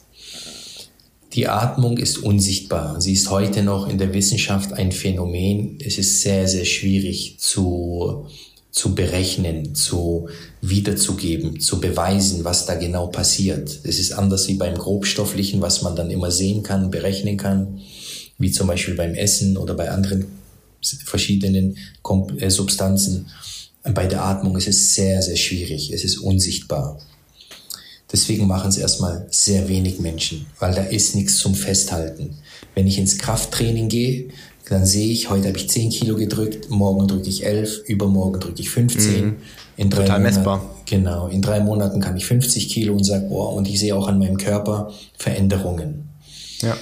Die 1.34 1.48
Atmung 1.48 1.98
ist 1.98 2.18
unsichtbar. 2.18 3.00
Sie 3.00 3.12
ist 3.12 3.30
heute 3.30 3.62
noch 3.62 3.88
in 3.88 3.96
der 3.96 4.12
Wissenschaft 4.12 4.72
ein 4.74 4.92
Phänomen. 4.92 5.78
Es 5.84 5.98
ist 5.98 6.22
sehr, 6.22 6.48
sehr 6.48 6.64
schwierig 6.64 7.36
zu, 7.38 8.26
zu 8.72 8.94
berechnen, 8.94 9.74
zu 9.74 10.28
wiederzugeben, 10.60 11.60
zu 11.60 11.80
beweisen, 11.80 12.44
was 12.44 12.66
da 12.66 12.74
genau 12.74 13.06
passiert. 13.06 13.80
Es 13.84 14.00
ist 14.00 14.12
anders 14.12 14.48
wie 14.48 14.54
beim 14.54 14.74
Grobstofflichen, 14.74 15.60
was 15.60 15.82
man 15.82 15.94
dann 15.94 16.10
immer 16.10 16.32
sehen 16.32 16.64
kann, 16.64 16.90
berechnen 16.90 17.36
kann 17.36 17.80
wie 18.42 18.50
zum 18.50 18.66
Beispiel 18.66 18.94
beim 18.94 19.14
Essen 19.14 19.56
oder 19.56 19.74
bei 19.74 19.90
anderen 19.90 20.26
verschiedenen 20.82 21.78
äh, 22.38 22.50
Substanzen. 22.50 23.28
Bei 23.84 24.06
der 24.06 24.24
Atmung 24.24 24.56
ist 24.56 24.68
es 24.68 24.94
sehr, 24.94 25.22
sehr 25.22 25.36
schwierig. 25.36 25.92
Es 25.92 26.04
ist 26.04 26.18
unsichtbar. 26.18 26.98
Deswegen 28.12 28.46
machen 28.46 28.68
es 28.68 28.76
erstmal 28.76 29.26
sehr 29.30 29.68
wenig 29.68 29.98
Menschen, 29.98 30.46
weil 30.58 30.74
da 30.74 30.82
ist 30.82 31.14
nichts 31.14 31.38
zum 31.38 31.54
Festhalten. 31.54 32.36
Wenn 32.74 32.86
ich 32.86 32.98
ins 32.98 33.16
Krafttraining 33.16 33.88
gehe, 33.88 34.28
dann 34.68 34.86
sehe 34.86 35.10
ich, 35.10 35.30
heute 35.30 35.48
habe 35.48 35.58
ich 35.58 35.68
10 35.68 35.90
Kilo 35.90 36.16
gedrückt, 36.16 36.70
morgen 36.70 37.08
drücke 37.08 37.28
ich 37.28 37.44
11, 37.44 37.82
übermorgen 37.86 38.40
drücke 38.40 38.60
ich 38.60 38.70
15. 38.70 39.24
Mhm. 39.24 39.36
In 39.76 39.90
drei 39.90 40.02
Total 40.02 40.18
Monaten, 40.18 40.36
messbar. 40.36 40.70
Genau, 40.86 41.28
in 41.28 41.42
drei 41.42 41.60
Monaten 41.60 42.00
kann 42.00 42.16
ich 42.16 42.26
50 42.26 42.68
Kilo 42.68 42.94
und 42.94 43.04
sage, 43.04 43.26
boah, 43.28 43.52
und 43.54 43.68
ich 43.68 43.80
sehe 43.80 43.96
auch 43.96 44.06
an 44.06 44.18
meinem 44.18 44.36
Körper 44.36 44.92
Veränderungen. 45.16 46.08
Ja. 46.60 46.76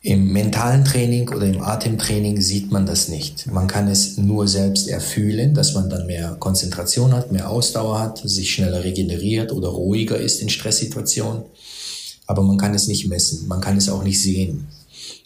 Im 0.00 0.32
mentalen 0.32 0.84
Training 0.84 1.28
oder 1.28 1.46
im 1.46 1.60
Atemtraining 1.60 2.40
sieht 2.40 2.70
man 2.70 2.86
das 2.86 3.08
nicht. 3.08 3.48
Man 3.48 3.66
kann 3.66 3.88
es 3.88 4.16
nur 4.16 4.46
selbst 4.46 4.88
erfühlen, 4.88 5.54
dass 5.54 5.74
man 5.74 5.90
dann 5.90 6.06
mehr 6.06 6.36
Konzentration 6.38 7.12
hat, 7.12 7.32
mehr 7.32 7.50
Ausdauer 7.50 7.98
hat, 7.98 8.20
sich 8.22 8.52
schneller 8.52 8.84
regeneriert 8.84 9.50
oder 9.52 9.68
ruhiger 9.68 10.16
ist 10.16 10.40
in 10.40 10.50
Stresssituationen. 10.50 11.42
Aber 12.26 12.42
man 12.42 12.58
kann 12.58 12.74
es 12.74 12.86
nicht 12.86 13.08
messen. 13.08 13.48
Man 13.48 13.60
kann 13.60 13.76
es 13.76 13.88
auch 13.88 14.04
nicht 14.04 14.22
sehen. 14.22 14.68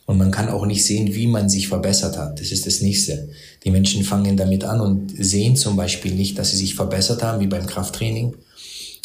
Und 0.07 0.19
man 0.19 0.31
kann 0.31 0.49
auch 0.49 0.67
nicht 0.67 0.85
sehen, 0.85 1.15
wie 1.15 1.27
man 1.27 1.49
sich 1.49 1.69
verbessert 1.69 2.19
hat. 2.19 2.41
Das 2.41 2.51
ist 2.51 2.67
das 2.67 2.81
Nächste. 2.81 3.29
Die 3.65 3.71
Menschen 3.71 4.03
fangen 4.03 4.37
damit 4.37 4.65
an 4.65 4.81
und 4.81 5.13
sehen 5.17 5.57
zum 5.57 5.77
Beispiel 5.77 6.15
nicht, 6.15 6.39
dass 6.39 6.51
sie 6.51 6.57
sich 6.57 6.75
verbessert 6.75 7.23
haben, 7.23 7.41
wie 7.41 7.47
beim 7.47 7.67
Krafttraining. 7.67 8.35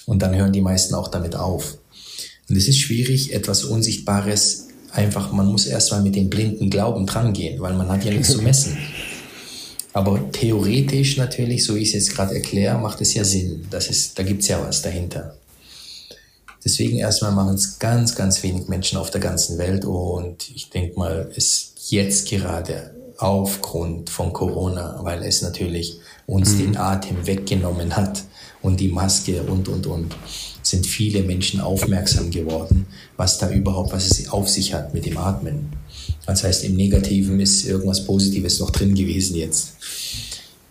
Und 0.06 0.22
dann 0.22 0.36
hören 0.36 0.54
die 0.54 0.62
meisten 0.62 0.96
auch 0.96 1.10
damit 1.10 1.36
auf. 1.36 1.78
Und 2.50 2.56
es 2.56 2.68
ist 2.68 2.80
schwierig, 2.80 3.34
etwas 3.34 3.64
Unsichtbares 3.64 4.68
einfach, 4.92 5.32
man 5.32 5.48
muss 5.48 5.68
erstmal 5.68 6.02
mit 6.02 6.16
dem 6.16 6.30
blinden 6.30 6.70
Glauben 6.70 7.06
drangehen, 7.06 7.60
weil 7.62 7.74
man 7.74 7.90
hat 7.90 8.04
ja 8.04 8.12
nichts 8.12 8.32
zu 8.32 8.42
messen. 8.42 8.78
Aber 9.94 10.32
theoretisch 10.32 11.18
natürlich, 11.18 11.64
so 11.64 11.76
wie 11.76 11.80
ich 11.80 11.90
es 11.90 11.94
jetzt 11.94 12.16
gerade 12.16 12.36
erkläre, 12.36 12.78
macht 12.78 13.02
es 13.02 13.14
ja 13.14 13.24
Sinn. 13.24 13.66
Das 13.70 13.90
ist, 13.90 14.18
da 14.18 14.24
gibt 14.24 14.42
es 14.42 14.48
ja 14.48 14.62
was 14.62 14.82
dahinter. 14.82 15.36
Deswegen 16.64 16.98
erstmal 16.98 17.32
machen 17.32 17.56
es 17.56 17.80
ganz, 17.80 18.16
ganz 18.16 18.44
wenig 18.44 18.68
Menschen 18.68 18.98
auf 18.98 19.10
der 19.12 19.22
ganzen 19.22 19.58
Welt 19.58 19.86
und 19.86 20.50
ich 20.54 20.70
denke 20.70 20.98
mal, 20.98 21.32
es 21.36 21.74
jetzt 21.90 22.28
gerade 22.28 22.92
aufgrund 23.18 24.10
von 24.10 24.34
Corona, 24.34 25.00
weil 25.02 25.24
es 25.24 25.42
natürlich 25.42 25.98
uns 26.26 26.54
mhm. 26.54 26.60
den 26.60 26.78
Atem 26.78 27.26
weggenommen 27.26 27.96
hat 27.96 28.24
und 28.62 28.80
die 28.80 28.90
Maske 28.90 29.42
und, 29.44 29.68
und, 29.68 29.88
und, 29.88 30.16
sind 30.62 30.86
viele 30.86 31.24
Menschen 31.24 31.62
aufmerksam 31.62 32.30
geworden, 32.30 32.88
was 33.16 33.38
da 33.38 33.50
überhaupt, 33.50 33.94
was 33.94 34.06
es 34.12 34.30
auf 34.30 34.50
sich 34.50 34.74
hat 34.74 34.94
mit 34.94 35.06
dem 35.06 35.18
Atmen. 35.18 35.70
Das 36.26 36.44
heißt, 36.44 36.66
im 36.66 36.76
Negativen 36.76 37.40
ist 37.40 37.66
irgendwas 37.66 38.04
Positives 38.04 38.60
noch 38.60 38.72
drin 38.72 38.94
gewesen 38.94 39.38
jetzt. 39.38 39.76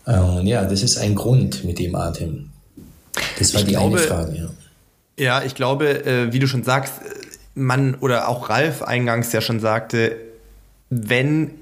Und 0.04 0.46
ja, 0.46 0.66
das 0.66 0.82
ist 0.82 0.98
ein 0.98 1.14
Grund 1.14 1.64
mit 1.64 1.78
dem 1.78 1.94
Atem. 1.94 2.50
Das 3.38 3.54
war 3.54 3.62
ich 3.62 3.68
die 3.68 3.72
glaube, 3.72 3.96
eine 3.96 4.06
Frage, 4.06 4.36
ja. 4.36 4.50
Ja, 5.18 5.42
ich 5.42 5.54
glaube, 5.54 6.04
äh, 6.04 6.32
wie 6.32 6.38
du 6.38 6.46
schon 6.46 6.62
sagst, 6.62 6.94
man 7.54 7.94
oder 7.96 8.28
auch 8.28 8.50
Ralf 8.50 8.82
eingangs 8.82 9.32
ja 9.32 9.40
schon 9.40 9.60
sagte, 9.60 10.16
wenn 10.90 11.52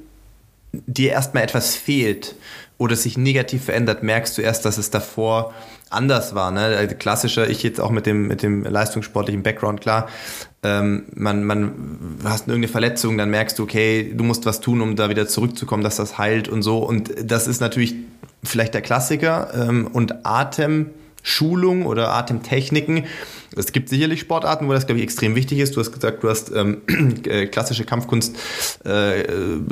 dir 0.72 1.12
erstmal 1.12 1.44
etwas 1.44 1.76
fehlt 1.76 2.34
oder 2.78 2.96
sich 2.96 3.16
negativ 3.16 3.64
verändert, 3.64 4.02
merkst 4.02 4.36
du 4.36 4.42
erst, 4.42 4.64
dass 4.64 4.76
es 4.76 4.90
davor 4.90 5.54
anders 5.90 6.34
war. 6.34 6.50
Ne? 6.50 6.60
Also 6.60 6.96
klassischer, 6.96 7.48
ich 7.48 7.62
jetzt 7.62 7.80
auch 7.80 7.90
mit 7.90 8.06
dem, 8.06 8.26
mit 8.26 8.42
dem 8.42 8.64
leistungssportlichen 8.64 9.44
Background, 9.44 9.80
klar, 9.80 10.08
ähm, 10.64 11.04
man, 11.14 11.44
man 11.44 12.18
hast 12.24 12.48
irgendeine 12.48 12.68
Verletzung, 12.68 13.16
dann 13.16 13.30
merkst 13.30 13.58
du, 13.58 13.62
okay, 13.62 14.12
du 14.14 14.24
musst 14.24 14.46
was 14.46 14.60
tun, 14.60 14.80
um 14.80 14.96
da 14.96 15.08
wieder 15.08 15.28
zurückzukommen, 15.28 15.84
dass 15.84 15.96
das 15.96 16.18
heilt 16.18 16.48
und 16.48 16.62
so. 16.62 16.78
Und 16.78 17.12
das 17.22 17.46
ist 17.46 17.60
natürlich 17.60 17.94
vielleicht 18.42 18.74
der 18.74 18.82
Klassiker. 18.82 19.52
Ähm, 19.54 19.86
und 19.86 20.26
Atemschulung 20.26 21.86
oder 21.86 22.12
Atemtechniken 22.12 23.04
es 23.56 23.72
gibt 23.72 23.88
sicherlich 23.88 24.20
Sportarten, 24.20 24.68
wo 24.68 24.72
das, 24.72 24.86
glaube 24.86 24.98
ich, 24.98 25.04
extrem 25.04 25.34
wichtig 25.34 25.58
ist. 25.58 25.76
Du 25.76 25.80
hast 25.80 25.92
gesagt, 25.92 26.22
du 26.22 26.28
hast 26.28 26.50
ähm, 26.54 26.82
äh, 27.26 27.46
klassische 27.46 27.84
Kampfkunst 27.84 28.36
äh, 28.84 29.24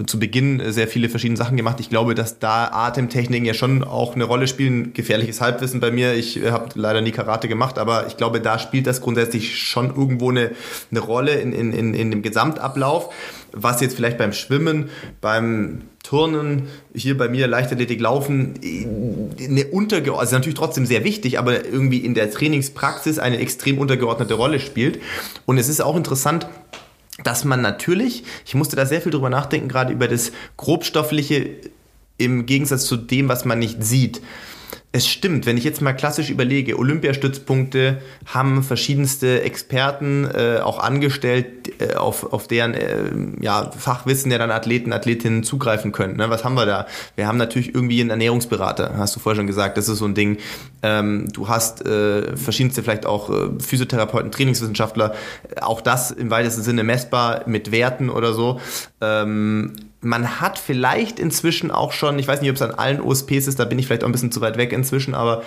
zu 0.07 0.19
Beginn 0.19 0.73
sehr 0.73 0.89
viele 0.89 1.09
verschiedene 1.09 1.37
Sachen 1.37 1.57
gemacht. 1.57 1.81
Ich 1.81 1.91
glaube, 1.91 2.15
dass 2.15 2.39
da 2.39 2.69
Atemtechniken 2.73 3.45
ja 3.45 3.55
schon 3.55 3.85
auch 3.85 4.15
eine 4.15 4.25
Rolle 4.25 4.47
spielen. 4.47 4.93
Gefährliches 4.93 5.41
Halbwissen 5.41 5.81
bei 5.81 5.91
mir. 5.91 6.15
Ich 6.15 6.43
äh, 6.43 6.51
habe 6.51 6.71
leider 6.75 7.01
nie 7.01 7.13
Karate 7.13 7.49
gemacht, 7.49 7.79
aber 7.79 8.07
ich 8.07 8.17
glaube, 8.17 8.41
da 8.41 8.59
spielt 8.59 8.87
das 8.87 9.01
grundsätzlich 9.01 9.59
schon 9.59 9.89
irgendwo 9.89 10.31
eine, 10.31 10.53
eine 10.91 11.01
Rolle 11.01 11.35
in, 11.35 11.53
in, 11.53 11.73
in, 11.73 11.95
in 11.95 12.11
dem 12.11 12.23
Gesamtablauf 12.23 13.11
was 13.53 13.81
jetzt 13.81 13.95
vielleicht 13.95 14.19
beim 14.19 14.33
Schwimmen, 14.33 14.89
beim 15.21 15.83
Turnen, 16.03 16.69
hier 16.95 17.17
bei 17.17 17.29
mir 17.29 17.47
Leichtathletik 17.47 18.01
laufen, 18.01 18.55
eine 18.63 19.67
untergeordnete, 19.67 20.19
also 20.19 20.37
natürlich 20.37 20.59
trotzdem 20.59 20.85
sehr 20.85 21.05
wichtig, 21.05 21.39
aber 21.39 21.65
irgendwie 21.65 21.99
in 21.99 22.15
der 22.15 22.31
Trainingspraxis 22.31 23.19
eine 23.19 23.39
extrem 23.39 23.72
untergeordnete 23.79 24.35
Rolle 24.35 24.61
spielt. 24.61 25.01
Und 25.47 25.59
es 25.59 25.69
ist 25.69 25.81
auch 25.81 25.97
interessant, 25.97 26.47
dass 27.25 27.45
man 27.45 27.61
natürlich, 27.61 28.25
ich 28.47 28.55
musste 28.55 28.77
da 28.77 28.87
sehr 28.87 29.01
viel 29.01 29.13
drüber 29.13 29.31
nachdenken, 29.31 29.69
gerade 29.69 29.93
über 29.93 30.09
das 30.09 30.33
Grobstoffliche 30.57 31.57
im 32.19 32.47
Gegensatz 32.47 32.87
zu 32.87 32.97
dem, 32.97 33.29
was 33.29 33.45
man 33.45 33.59
nicht 33.59 33.83
sieht 33.83 34.21
es 34.95 35.09
stimmt, 35.09 35.47
wenn 35.47 35.57
ich 35.57 35.65
jetzt 35.65 35.81
mal 35.81 35.95
klassisch 35.95 36.29
überlege, 36.29 36.79
Olympiastützpunkte 36.79 38.03
haben 38.27 38.63
verschiedenste 38.63 39.41
Experten 39.41 40.27
äh, 40.27 40.59
auch 40.63 40.79
angestellt, 40.79 41.81
äh, 41.81 41.95
auf, 41.95 42.31
auf 42.35 42.47
deren 42.47 42.75
äh, 42.75 43.11
ja, 43.41 43.71
Fachwissen 43.71 44.31
ja 44.31 44.37
dann 44.37 44.51
Athleten, 44.51 44.93
Athletinnen 44.93 45.45
zugreifen 45.45 45.93
können. 45.93 46.19
Ne? 46.19 46.29
Was 46.29 46.45
haben 46.45 46.55
wir 46.55 46.67
da? 46.67 46.87
Wir 47.17 47.27
haben 47.27 47.39
natürlich 47.39 47.75
irgendwie 47.75 48.03
einen 48.03 48.11
Ernährungsberater, 48.11 48.93
hast 48.99 49.17
du 49.17 49.21
vorher 49.21 49.39
schon 49.39 49.47
gesagt, 49.47 49.79
das 49.79 49.89
ist 49.89 49.97
so 49.97 50.05
ein 50.05 50.15
Ding. 50.15 50.37
Ähm, 50.83 51.29
du 51.33 51.49
hast 51.49 51.87
äh, 51.87 52.37
verschiedenste 52.37 52.83
vielleicht 52.83 53.07
auch 53.07 53.31
äh, 53.31 53.61
Physiotherapeuten, 53.61 54.31
Trainingswissenschaftler, 54.31 55.15
auch 55.63 55.81
das 55.81 56.11
im 56.11 56.29
weitesten 56.29 56.63
Sinne 56.63 56.85
messbar 56.85 57.45
mit 57.47 57.73
Werten 57.73 58.11
oder 58.11 58.35
so. 58.35 58.61
Ähm, 59.03 59.75
man 60.03 60.41
hat 60.41 60.59
vielleicht 60.59 61.21
inzwischen 61.21 61.71
auch 61.71 61.93
schon, 61.93 62.19
ich 62.19 62.27
weiß 62.27 62.41
nicht, 62.41 62.51
ob 62.51 62.57
es 62.57 62.63
an 62.63 62.73
allen 62.73 63.01
OSPs 63.01 63.47
ist, 63.47 63.59
da 63.59 63.65
bin 63.65 63.79
ich 63.79 63.87
vielleicht 63.87 64.03
auch 64.03 64.09
ein 64.09 64.13
bisschen 64.13 64.33
zu 64.33 64.41
weit 64.41 64.57
weg 64.57 64.73
inzwischen, 64.73 65.15
aber 65.15 65.43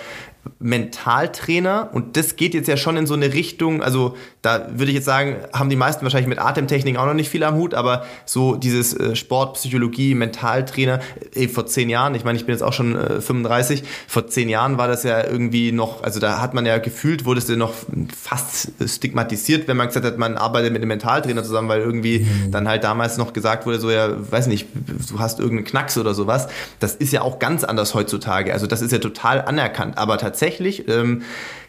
Mentaltrainer 0.60 1.90
und 1.92 2.16
das 2.16 2.36
geht 2.36 2.54
jetzt 2.54 2.68
ja 2.68 2.76
schon 2.76 2.96
in 2.96 3.06
so 3.06 3.14
eine 3.14 3.34
Richtung, 3.34 3.82
also 3.82 4.16
da 4.42 4.68
würde 4.70 4.86
ich 4.86 4.94
jetzt 4.94 5.04
sagen, 5.04 5.36
haben 5.52 5.68
die 5.68 5.76
meisten 5.76 6.04
wahrscheinlich 6.04 6.28
mit 6.28 6.38
Atemtechnik 6.38 6.96
auch 6.98 7.04
noch 7.06 7.14
nicht 7.14 7.28
viel 7.28 7.42
am 7.42 7.56
Hut, 7.56 7.74
aber 7.74 8.06
so 8.24 8.54
dieses 8.54 8.94
äh, 8.94 9.16
Sport, 9.16 9.54
Psychologie, 9.54 10.14
Mentaltrainer, 10.14 11.00
ey, 11.34 11.48
vor 11.48 11.66
zehn 11.66 11.90
Jahren, 11.90 12.14
ich 12.14 12.24
meine, 12.24 12.38
ich 12.38 12.46
bin 12.46 12.54
jetzt 12.54 12.62
auch 12.62 12.72
schon 12.72 12.96
äh, 12.96 13.20
35, 13.20 13.82
vor 14.06 14.26
zehn 14.28 14.48
Jahren 14.48 14.78
war 14.78 14.88
das 14.88 15.02
ja 15.02 15.26
irgendwie 15.26 15.72
noch, 15.72 16.02
also 16.02 16.20
da 16.20 16.40
hat 16.40 16.54
man 16.54 16.64
ja 16.64 16.78
gefühlt, 16.78 17.24
wurde 17.24 17.40
es 17.40 17.48
ja 17.48 17.56
noch 17.56 17.74
fast 18.16 18.70
stigmatisiert, 18.86 19.68
wenn 19.68 19.76
man 19.76 19.88
gesagt 19.88 20.06
hat, 20.06 20.16
man 20.16 20.36
arbeitet 20.36 20.72
mit 20.72 20.80
einem 20.80 20.88
Mentaltrainer 20.88 21.42
zusammen, 21.42 21.68
weil 21.68 21.80
irgendwie 21.80 22.20
mhm. 22.20 22.52
dann 22.52 22.68
halt 22.68 22.84
damals 22.84 23.18
noch 23.18 23.32
gesagt 23.32 23.45
gesagt 23.46 23.64
wurde, 23.64 23.78
so 23.78 23.92
ja, 23.92 24.08
weiß 24.32 24.48
nicht, 24.48 24.66
du 25.08 25.20
hast 25.20 25.38
irgendeinen 25.38 25.66
Knacks 25.66 25.96
oder 25.96 26.14
sowas, 26.14 26.48
das 26.80 26.96
ist 26.96 27.12
ja 27.12 27.22
auch 27.22 27.38
ganz 27.38 27.62
anders 27.62 27.94
heutzutage. 27.94 28.52
Also 28.52 28.66
das 28.66 28.82
ist 28.82 28.90
ja 28.90 28.98
total 28.98 29.40
anerkannt. 29.40 29.98
Aber 29.98 30.18
tatsächlich, 30.18 30.88
ähm, 30.88 31.22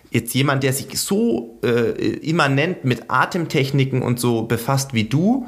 jetzt 0.10 0.34
jemand, 0.34 0.64
der 0.64 0.74
sich 0.74 1.00
so 1.00 1.60
äh, 1.64 1.92
immanent 2.18 2.84
mit 2.84 3.12
Atemtechniken 3.12 4.02
und 4.02 4.20
so 4.20 4.42
befasst 4.42 4.96
wie 4.96 5.04
du, 5.04 5.46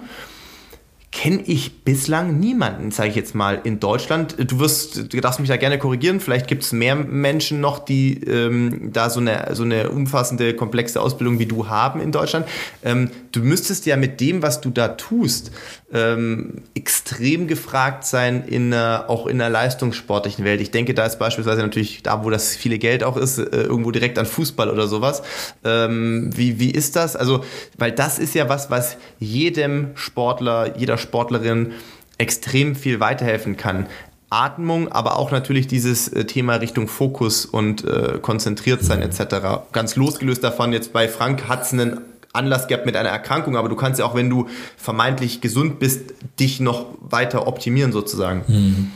kenne 1.12 1.41
ich 1.45 1.84
bislang 1.84 2.39
niemanden, 2.39 2.91
sage 2.91 3.10
ich 3.10 3.16
jetzt 3.16 3.34
mal, 3.34 3.60
in 3.64 3.80
Deutschland. 3.80 4.36
Du 4.38 4.60
wirst, 4.60 5.12
du 5.12 5.22
darfst 5.22 5.39
mich 5.39 5.49
da 5.49 5.57
gerne 5.57 5.80
korrigieren, 5.80 6.20
vielleicht 6.20 6.47
gibt 6.47 6.64
es 6.64 6.72
mehr 6.72 6.95
Menschen 6.95 7.60
noch, 7.60 7.80
die 7.80 8.24
ähm, 8.26 8.91
da 8.93 9.10
so 9.10 9.20
eine, 9.20 9.49
so 9.53 9.64
eine 9.64 9.89
umfassende, 9.89 10.53
komplexe 10.53 11.01
Ausbildung 11.01 11.39
wie 11.39 11.47
du 11.47 11.68
haben 11.68 11.99
in 11.99 12.12
Deutschland. 12.12 12.47
Ähm, 12.84 13.10
du 13.32 13.39
müsstest 13.39 13.88
ja 13.88 13.97
mit 13.97 14.22
dem, 14.22 14.43
was 14.43 14.62
du 14.62 14.70
da 14.70 14.89
tust, 14.89 15.51
ähm, 15.91 16.62
extrem 16.76 17.47
gefragt 17.47 18.05
sein 18.05 18.43
in 18.45 18.72
einer, 18.72 19.05
auch 19.07 19.26
in 19.26 19.39
der 19.39 19.49
leistungssportlichen 19.49 20.45
Welt. 20.45 20.62
Ich 20.62 20.70
denke, 20.70 20.93
da 20.93 21.07
ist 21.07 21.18
beispielsweise 21.18 21.62
natürlich 21.62 22.03
da, 22.03 22.24
wo 22.24 22.30
das 22.30 22.55
viele 22.55 22.78
Geld 22.78 23.03
auch 23.03 23.18
ist, 23.18 23.39
äh, 23.39 23.45
irgendwo 23.45 23.89
direkt 23.89 24.20
an 24.20 24.28
Fußball 24.28 24.70
oder 24.70 24.88
sowas. 24.88 25.24
Ähm, 25.64 26.30
wie, 26.36 26.60
wie 26.60 26.70
ist 26.70 26.95
das? 26.95 27.16
Also, 27.16 27.43
weil 27.80 27.91
das 27.91 28.20
ist 28.20 28.36
ja 28.36 28.47
was, 28.47 28.70
was 28.70 28.97
jedem 29.18 29.89
Sportler, 29.95 30.78
jeder 30.78 30.99
Sportlerin 31.00 31.72
extrem 32.18 32.76
viel 32.76 33.00
weiterhelfen 33.00 33.58
kann. 33.58 33.88
Atmung, 34.30 34.91
aber 34.91 35.18
auch 35.18 35.32
natürlich 35.32 35.68
dieses 35.68 36.08
äh, 36.10 36.26
Thema 36.26 36.56
Richtung 36.56 36.88
Fokus 36.88 37.45
und 37.45 37.84
äh, 37.84 38.20
konzentriert 38.22 38.84
sein 38.84 39.02
etc. 39.02 39.64
Ganz 39.72 39.95
losgelöst 39.95 40.43
davon, 40.43 40.72
jetzt 40.72 40.93
bei 40.93 41.08
Frank 41.08 41.47
hat 41.47 41.64
es 41.64 41.74
einen 41.74 42.02
Anlass 42.32 42.68
gehabt 42.68 42.86
mit 42.86 42.95
einer 42.95 43.10
Erkrankung, 43.10 43.58
aber 43.58 43.70
du 43.70 43.76
kannst 43.76 44.00
ja 44.00 44.06
auch, 44.06 44.14
wenn 44.14 44.30
du 44.30 44.47
vermeintlich 44.78 45.41
gesund 45.41 45.80
bist, 45.80 46.02
dich 46.39 46.60
noch 46.60 46.86
weiter 47.02 47.47
optimieren 47.47 47.91
sozusagen. 47.91 48.43
Mhm. 48.47 48.91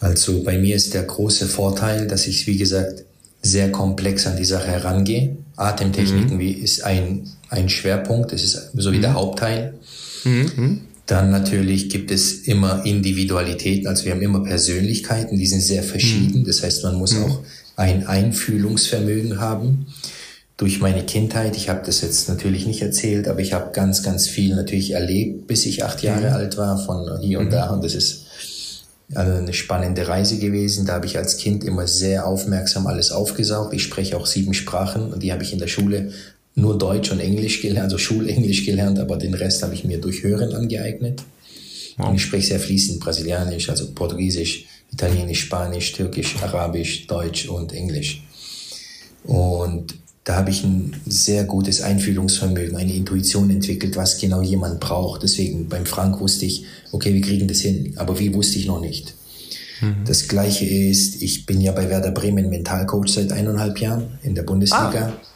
Also 0.00 0.42
bei 0.42 0.56
mir 0.58 0.74
ist 0.74 0.94
der 0.94 1.02
große 1.02 1.46
Vorteil, 1.46 2.06
dass 2.06 2.26
ich, 2.26 2.46
wie 2.46 2.56
gesagt, 2.56 3.04
sehr 3.42 3.70
komplex 3.70 4.26
an 4.26 4.36
die 4.36 4.44
Sache 4.44 4.68
herangehe. 4.68 5.36
Atemtechniken 5.56 6.36
mhm. 6.36 6.40
wie 6.40 6.52
ist 6.52 6.82
ein, 6.82 7.28
ein 7.50 7.68
Schwerpunkt, 7.68 8.32
das 8.32 8.42
ist 8.42 8.70
so 8.74 8.90
wie 8.90 8.96
mhm. 8.96 9.02
der 9.02 9.14
Hauptteil. 9.14 9.74
Mhm. 10.24 10.80
Dann 11.06 11.30
natürlich 11.30 11.88
gibt 11.88 12.10
es 12.10 12.46
immer 12.46 12.84
Individualitäten, 12.84 13.88
also 13.88 14.04
wir 14.04 14.12
haben 14.12 14.22
immer 14.22 14.42
Persönlichkeiten, 14.42 15.36
die 15.36 15.46
sind 15.46 15.60
sehr 15.60 15.82
verschieden. 15.82 16.40
Mhm. 16.40 16.44
Das 16.44 16.62
heißt, 16.62 16.84
man 16.84 16.96
muss 16.96 17.14
mhm. 17.14 17.24
auch 17.24 17.40
ein 17.76 18.06
Einfühlungsvermögen 18.06 19.40
haben. 19.40 19.86
Durch 20.56 20.80
meine 20.80 21.04
Kindheit, 21.04 21.56
ich 21.56 21.68
habe 21.68 21.84
das 21.84 22.02
jetzt 22.02 22.28
natürlich 22.28 22.66
nicht 22.66 22.82
erzählt, 22.82 23.26
aber 23.26 23.40
ich 23.40 23.52
habe 23.52 23.72
ganz, 23.72 24.02
ganz 24.04 24.28
viel 24.28 24.54
natürlich 24.54 24.92
erlebt, 24.92 25.48
bis 25.48 25.66
ich 25.66 25.82
acht 25.84 26.02
Jahre 26.02 26.28
mhm. 26.28 26.34
alt 26.34 26.56
war, 26.56 26.78
von 26.78 27.20
hier 27.20 27.40
und 27.40 27.50
da. 27.52 27.70
Und 27.70 27.82
das 27.82 27.94
ist 27.94 28.26
also 29.14 29.32
eine 29.32 29.52
spannende 29.52 30.06
Reise 30.06 30.38
gewesen. 30.38 30.86
Da 30.86 30.94
habe 30.94 31.06
ich 31.06 31.18
als 31.18 31.36
Kind 31.36 31.64
immer 31.64 31.88
sehr 31.88 32.26
aufmerksam 32.26 32.86
alles 32.86 33.10
aufgesaugt. 33.10 33.74
Ich 33.74 33.82
spreche 33.82 34.16
auch 34.16 34.26
sieben 34.26 34.54
Sprachen 34.54 35.12
und 35.12 35.22
die 35.22 35.32
habe 35.32 35.42
ich 35.42 35.52
in 35.52 35.58
der 35.58 35.66
Schule 35.66 36.12
nur 36.54 36.78
Deutsch 36.78 37.10
und 37.10 37.20
Englisch 37.20 37.62
gelernt, 37.62 37.84
also 37.84 37.98
Schulenglisch 37.98 38.66
gelernt, 38.66 38.98
aber 38.98 39.16
den 39.16 39.34
Rest 39.34 39.62
habe 39.62 39.74
ich 39.74 39.84
mir 39.84 39.98
durch 39.98 40.22
Hören 40.22 40.52
angeeignet. 40.52 41.22
Wow. 41.96 42.08
Und 42.08 42.16
ich 42.16 42.22
spreche 42.22 42.48
sehr 42.48 42.60
fließend 42.60 43.00
Brasilianisch, 43.00 43.70
also 43.70 43.90
Portugiesisch, 43.92 44.66
Italienisch, 44.92 45.40
Spanisch, 45.40 45.92
Türkisch, 45.92 46.36
Arabisch, 46.42 47.06
Deutsch 47.06 47.48
und 47.48 47.72
Englisch. 47.72 48.22
Und 49.24 49.94
da 50.24 50.36
habe 50.36 50.50
ich 50.50 50.62
ein 50.62 50.94
sehr 51.06 51.44
gutes 51.44 51.80
Einfühlungsvermögen, 51.80 52.76
eine 52.76 52.94
Intuition 52.94 53.50
entwickelt, 53.50 53.96
was 53.96 54.18
genau 54.18 54.40
jemand 54.42 54.78
braucht. 54.78 55.22
Deswegen 55.22 55.68
beim 55.68 55.86
Frank 55.86 56.20
wusste 56.20 56.46
ich, 56.46 56.64
okay, 56.92 57.12
wir 57.12 57.22
kriegen 57.22 57.48
das 57.48 57.60
hin, 57.60 57.94
aber 57.96 58.18
wie 58.18 58.32
wusste 58.32 58.58
ich 58.58 58.66
noch 58.66 58.80
nicht. 58.80 59.14
Mhm. 59.80 60.04
Das 60.06 60.28
gleiche 60.28 60.64
ist, 60.64 61.22
ich 61.22 61.44
bin 61.44 61.60
ja 61.60 61.72
bei 61.72 61.88
Werder 61.88 62.12
Bremen 62.12 62.50
Mentalcoach 62.50 63.08
seit 63.08 63.32
eineinhalb 63.32 63.80
Jahren 63.80 64.18
in 64.22 64.34
der 64.34 64.44
Bundesliga. 64.44 65.12
Ah. 65.12 65.31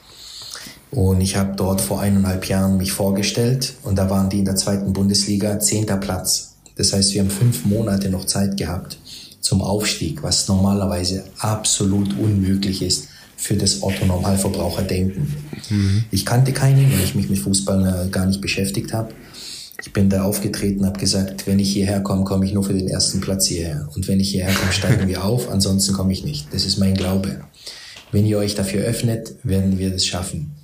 Und 0.90 1.20
ich 1.20 1.36
habe 1.36 1.54
dort 1.56 1.80
vor 1.80 2.00
eineinhalb 2.00 2.48
Jahren 2.48 2.76
mich 2.76 2.92
vorgestellt 2.92 3.74
und 3.82 3.96
da 3.96 4.08
waren 4.08 4.30
die 4.30 4.38
in 4.38 4.44
der 4.44 4.56
zweiten 4.56 4.92
Bundesliga 4.92 5.58
zehnter 5.58 5.96
Platz. 5.96 6.54
Das 6.76 6.92
heißt, 6.92 7.12
wir 7.14 7.22
haben 7.22 7.30
fünf 7.30 7.64
Monate 7.64 8.08
noch 8.10 8.24
Zeit 8.24 8.56
gehabt 8.56 8.98
zum 9.40 9.62
Aufstieg, 9.62 10.22
was 10.22 10.48
normalerweise 10.48 11.24
absolut 11.38 12.18
unmöglich 12.18 12.82
ist 12.82 13.08
für 13.36 13.54
das 13.54 13.82
Otto-Normalverbraucher-Denken. 13.82 15.34
Mhm. 15.70 16.04
Ich 16.10 16.24
kannte 16.24 16.52
keinen, 16.52 16.90
weil 16.92 17.04
ich 17.04 17.14
mich 17.14 17.28
mit 17.28 17.38
Fußball 17.38 18.08
gar 18.10 18.26
nicht 18.26 18.40
beschäftigt 18.40 18.92
habe. 18.92 19.12
Ich 19.82 19.92
bin 19.92 20.08
da 20.08 20.24
aufgetreten, 20.24 20.86
habe 20.86 20.98
gesagt, 20.98 21.46
wenn 21.46 21.58
ich 21.58 21.72
hierher 21.72 22.00
komme, 22.00 22.24
komme 22.24 22.46
ich 22.46 22.54
nur 22.54 22.64
für 22.64 22.74
den 22.74 22.88
ersten 22.88 23.20
Platz 23.20 23.46
hierher. 23.46 23.88
Und 23.94 24.08
wenn 24.08 24.20
ich 24.20 24.30
hierher 24.30 24.54
komme, 24.54 24.72
steigen 24.72 25.06
wir 25.06 25.24
auf, 25.24 25.50
ansonsten 25.50 25.92
komme 25.92 26.12
ich 26.12 26.24
nicht. 26.24 26.52
Das 26.52 26.64
ist 26.64 26.78
mein 26.78 26.94
Glaube. 26.94 27.40
Wenn 28.10 28.24
ihr 28.24 28.38
euch 28.38 28.54
dafür 28.54 28.84
öffnet, 28.84 29.34
werden 29.42 29.78
wir 29.78 29.90
das 29.90 30.06
schaffen. 30.06 30.55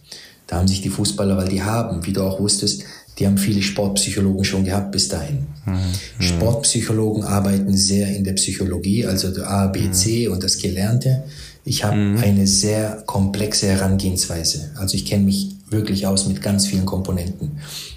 Da 0.53 0.59
haben 0.59 0.69
sich 0.69 0.83
die 0.83 0.91
Fußballer, 0.91 1.39
weil 1.39 1.49
die 1.49 1.63
haben, 1.63 2.05
wie 2.05 2.13
du 2.13 2.23
auch 2.23 2.39
wusstest, 2.39 2.83
die 3.19 3.27
haben 3.27 3.39
viele 3.39 3.63
Sportpsychologen 3.63 4.45
schon 4.45 4.67
gehabt 4.67 4.93
bis 4.93 5.09
dahin. 5.09 5.47
Mhm. 5.65 6.23
Sportpsychologen 6.23 7.25
arbeiten 7.25 7.75
sehr 7.75 8.15
in 8.15 8.23
der 8.23 8.35
Psychologie, 8.35 9.07
also 9.07 9.31
der 9.31 9.49
A, 9.49 9.69
B, 9.69 9.91
C 9.93 10.27
mhm. 10.27 10.35
und 10.35 10.45
das 10.45 10.59
Gelernte. 10.59 11.25
Ich 11.65 11.85
habe 11.85 11.97
mhm. 11.97 12.19
eine 12.19 12.47
sehr 12.47 13.03
komplexe 13.07 13.69
Herangehensweise. 13.69 14.73
Also 14.77 14.95
ich 14.95 15.07
kenne 15.07 15.25
mich 15.25 15.57
wirklich 15.71 16.07
aus 16.07 16.29
mit 16.29 16.43
ganz 16.43 16.67
vielen 16.67 16.85
Komponenten. 16.85 17.53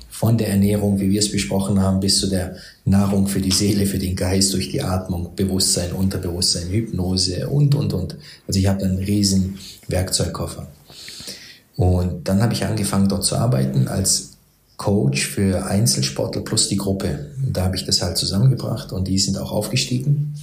Von 0.10 0.38
der 0.38 0.48
Ernährung, 0.48 1.02
wie 1.02 1.12
wir 1.12 1.20
es 1.20 1.30
besprochen 1.30 1.82
haben, 1.82 2.00
bis 2.00 2.22
zu 2.22 2.28
der 2.28 2.56
Nahrung 2.86 3.28
für 3.28 3.42
die 3.42 3.52
Seele, 3.52 3.86
für 3.86 4.00
den 4.00 4.16
Geist 4.16 4.54
durch 4.54 4.72
die 4.72 4.82
Atmung, 4.82 5.36
Bewusstsein, 5.36 5.92
Unterbewusstsein, 5.92 6.70
Hypnose 6.70 7.50
und, 7.50 7.76
und, 7.76 7.92
und. 7.92 8.16
Also 8.48 8.62
ich 8.62 8.68
habe 8.68 8.86
einen 8.86 9.00
riesen 9.00 9.58
Werkzeugkoffer. 9.90 10.70
Und 11.76 12.28
dann 12.28 12.42
habe 12.42 12.54
ich 12.54 12.66
angefangen 12.66 13.10
dort 13.10 13.24
zu 13.24 13.36
arbeiten 13.36 13.88
als 13.88 14.32
Coach 14.78 15.28
für 15.28 15.66
Einzelsportler 15.66 16.42
plus 16.42 16.68
die 16.70 16.78
Gruppe. 16.78 17.32
Und 17.46 17.56
da 17.56 17.64
habe 17.64 17.76
ich 17.76 17.86
das 17.86 18.02
halt 18.02 18.18
zusammengebracht 18.18 18.92
und 18.92 19.08
die 19.08 19.20
sind 19.20 19.38
auch 19.38 19.52
aufgestiegen. 19.52 20.36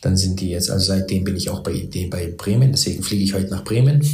Dann 0.00 0.16
sind 0.16 0.40
die 0.40 0.50
jetzt, 0.50 0.70
also 0.70 0.86
seitdem 0.86 1.24
bin 1.24 1.36
ich 1.36 1.50
auch 1.50 1.60
bei, 1.60 1.88
bei 2.08 2.28
Bremen, 2.28 2.70
deswegen 2.70 3.02
fliege 3.02 3.24
ich 3.24 3.34
heute 3.34 3.50
nach 3.50 3.64
Bremen. 3.64 4.04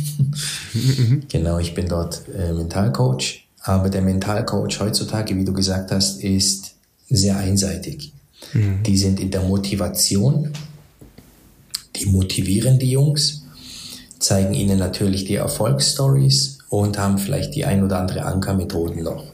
genau, 1.29 1.59
ich 1.59 1.75
bin 1.75 1.89
dort 1.89 2.23
äh, 2.35 2.53
Mentalcoach. 2.53 3.45
Aber 3.61 3.91
der 3.91 4.03
Mentalcoach 4.03 4.81
heutzutage, 4.81 5.37
wie 5.37 5.45
du 5.45 5.53
gesagt 5.53 5.91
hast, 5.91 6.23
ist 6.23 6.75
sehr 7.09 7.37
einseitig. 7.37 8.13
Mhm. 8.53 8.83
Die 8.83 8.97
sind 8.97 9.21
in 9.21 9.31
der 9.31 9.43
Motivation, 9.43 10.51
die 11.97 12.07
motivieren 12.07 12.79
die 12.79 12.91
Jungs, 12.91 13.44
zeigen 14.25 14.55
ihnen 14.55 14.79
natürlich 14.79 15.25
die 15.25 15.35
Erfolgsstories 15.35 16.59
und 16.69 16.99
haben 16.99 17.19
vielleicht 17.19 17.55
die 17.55 17.65
ein 17.65 17.85
oder 17.85 17.99
andere 17.99 18.25
Ankermethoden 18.25 19.03
noch. 19.03 19.25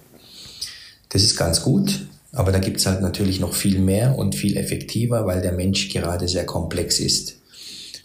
Das 1.11 1.22
ist 1.22 1.36
ganz 1.36 1.62
gut, 1.62 2.07
aber 2.32 2.53
da 2.53 2.59
gibt's 2.59 2.86
halt 2.86 3.01
natürlich 3.01 3.41
noch 3.41 3.55
viel 3.55 3.78
mehr 3.78 4.18
und 4.18 4.34
viel 4.34 4.57
effektiver, 4.57 5.26
weil 5.26 5.43
der 5.43 5.53
Mensch 5.53 5.88
gerade 5.88 6.28
sehr 6.28 6.47
komplex 6.47 7.01
ist. 7.01 7.36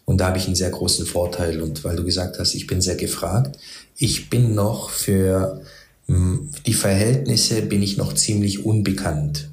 Und 0.06 0.22
da 0.22 0.28
habe 0.28 0.38
ich 0.38 0.46
einen 0.46 0.56
sehr 0.56 0.70
großen 0.70 1.06
Vorteil. 1.06 1.62
Und 1.62 1.84
weil 1.84 1.96
du 1.96 2.04
gesagt 2.04 2.38
hast, 2.38 2.54
ich 2.54 2.68
bin 2.68 2.82
sehr 2.82 2.96
gefragt, 2.96 3.58
ich 3.98 4.30
bin 4.30 4.54
noch 4.54 4.90
für 4.90 5.62
hm, 6.08 6.52
die 6.66 6.74
Verhältnisse 6.74 7.64
bin 7.64 7.82
ich 7.82 7.98
noch 7.98 8.14
ziemlich 8.14 8.66
unbekannt. 8.66 9.50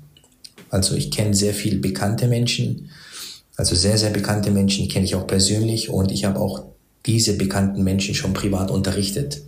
Also 0.68 0.94
ich 0.94 1.10
kenne 1.10 1.34
sehr 1.34 1.54
viele 1.54 1.78
bekannte 1.78 2.28
Menschen, 2.28 2.90
also 3.56 3.74
sehr, 3.74 3.98
sehr 3.98 4.10
bekannte 4.10 4.50
Menschen 4.50 4.88
kenne 4.88 5.04
ich 5.04 5.14
auch 5.14 5.26
persönlich 5.26 5.90
und 5.90 6.10
ich 6.10 6.24
habe 6.24 6.40
auch 6.40 6.71
diese 7.06 7.36
bekannten 7.36 7.82
Menschen 7.82 8.14
schon 8.14 8.32
privat 8.32 8.70
unterrichtet. 8.70 9.42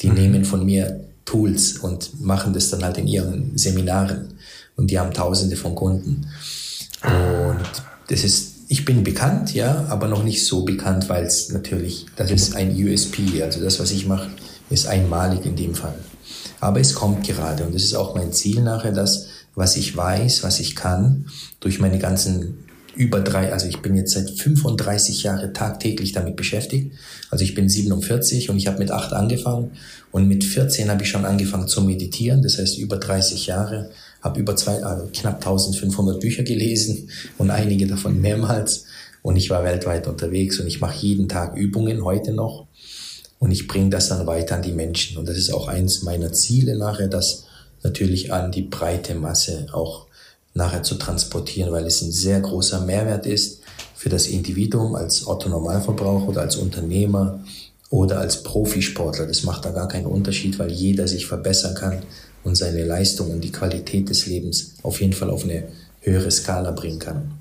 Die 0.00 0.08
mhm. 0.08 0.14
nehmen 0.14 0.44
von 0.44 0.64
mir 0.64 1.04
Tools 1.24 1.78
und 1.78 2.20
machen 2.20 2.52
das 2.52 2.70
dann 2.70 2.82
halt 2.82 2.98
in 2.98 3.06
ihren 3.06 3.56
Seminaren. 3.56 4.34
Und 4.76 4.90
die 4.90 4.98
haben 4.98 5.12
tausende 5.12 5.56
von 5.56 5.74
Kunden. 5.74 6.26
Und 7.02 7.60
das 8.08 8.24
ist, 8.24 8.54
ich 8.68 8.84
bin 8.84 9.04
bekannt, 9.04 9.54
ja, 9.54 9.86
aber 9.88 10.08
noch 10.08 10.24
nicht 10.24 10.44
so 10.44 10.64
bekannt, 10.64 11.08
weil 11.08 11.24
es 11.24 11.50
natürlich, 11.50 12.06
das 12.16 12.30
ist 12.30 12.56
ein 12.56 12.74
USP. 12.74 13.42
Also 13.42 13.60
das, 13.60 13.78
was 13.78 13.90
ich 13.90 14.06
mache, 14.06 14.30
ist 14.70 14.86
einmalig 14.86 15.44
in 15.44 15.56
dem 15.56 15.74
Fall. 15.74 15.94
Aber 16.60 16.80
es 16.80 16.94
kommt 16.94 17.26
gerade 17.26 17.64
und 17.64 17.74
das 17.74 17.84
ist 17.84 17.94
auch 17.94 18.14
mein 18.14 18.32
Ziel 18.32 18.62
nachher, 18.62 18.92
das, 18.92 19.26
was 19.54 19.76
ich 19.76 19.96
weiß, 19.96 20.42
was 20.42 20.60
ich 20.60 20.76
kann, 20.76 21.26
durch 21.58 21.80
meine 21.80 21.98
ganzen 21.98 22.58
über 23.00 23.20
drei, 23.20 23.50
also 23.50 23.66
ich 23.66 23.80
bin 23.80 23.96
jetzt 23.96 24.12
seit 24.12 24.28
35 24.28 25.22
Jahren 25.22 25.54
tagtäglich 25.54 26.12
damit 26.12 26.36
beschäftigt. 26.36 26.92
Also 27.30 27.44
ich 27.44 27.54
bin 27.54 27.66
47 27.66 28.50
und 28.50 28.58
ich 28.58 28.66
habe 28.66 28.78
mit 28.78 28.90
acht 28.90 29.14
angefangen 29.14 29.70
und 30.12 30.28
mit 30.28 30.44
14 30.44 30.90
habe 30.90 31.02
ich 31.02 31.08
schon 31.08 31.24
angefangen 31.24 31.66
zu 31.66 31.80
meditieren. 31.80 32.42
Das 32.42 32.58
heißt 32.58 32.76
über 32.76 32.98
30 32.98 33.46
Jahre, 33.46 33.88
habe 34.20 34.38
über 34.38 34.54
zwei, 34.54 34.84
also 34.84 35.08
knapp 35.14 35.36
1500 35.36 36.20
Bücher 36.20 36.42
gelesen 36.42 37.08
und 37.38 37.50
einige 37.50 37.86
davon 37.86 38.20
mehrmals. 38.20 38.84
Und 39.22 39.36
ich 39.36 39.48
war 39.48 39.64
weltweit 39.64 40.06
unterwegs 40.06 40.60
und 40.60 40.66
ich 40.66 40.82
mache 40.82 41.06
jeden 41.06 41.26
Tag 41.26 41.56
Übungen 41.56 42.04
heute 42.04 42.32
noch 42.32 42.66
und 43.38 43.50
ich 43.50 43.66
bringe 43.66 43.88
das 43.88 44.10
dann 44.10 44.26
weiter 44.26 44.56
an 44.56 44.62
die 44.62 44.72
Menschen. 44.72 45.16
Und 45.16 45.26
das 45.26 45.38
ist 45.38 45.54
auch 45.54 45.68
eins 45.68 46.02
meiner 46.02 46.34
Ziele 46.34 46.76
nachher, 46.76 47.08
das 47.08 47.44
natürlich 47.82 48.30
an 48.30 48.52
die 48.52 48.62
breite 48.62 49.14
Masse 49.14 49.68
auch 49.72 50.09
nachher 50.54 50.82
zu 50.82 50.96
transportieren, 50.96 51.72
weil 51.72 51.86
es 51.86 52.02
ein 52.02 52.12
sehr 52.12 52.40
großer 52.40 52.80
Mehrwert 52.80 53.26
ist 53.26 53.60
für 53.94 54.08
das 54.08 54.26
Individuum 54.26 54.94
als 54.94 55.26
Otto-Normalverbraucher 55.26 56.28
oder 56.28 56.40
als 56.42 56.56
Unternehmer 56.56 57.40
oder 57.90 58.18
als 58.18 58.42
Profisportler. 58.42 59.26
Das 59.26 59.42
macht 59.42 59.64
da 59.64 59.70
gar 59.70 59.88
keinen 59.88 60.06
Unterschied, 60.06 60.58
weil 60.58 60.70
jeder 60.70 61.06
sich 61.06 61.26
verbessern 61.26 61.74
kann 61.74 62.02
und 62.44 62.56
seine 62.56 62.84
Leistung 62.84 63.30
und 63.30 63.42
die 63.42 63.52
Qualität 63.52 64.08
des 64.08 64.26
Lebens 64.26 64.74
auf 64.82 65.00
jeden 65.00 65.12
Fall 65.12 65.30
auf 65.30 65.44
eine 65.44 65.68
höhere 66.00 66.30
Skala 66.30 66.70
bringen 66.70 66.98
kann. 66.98 67.39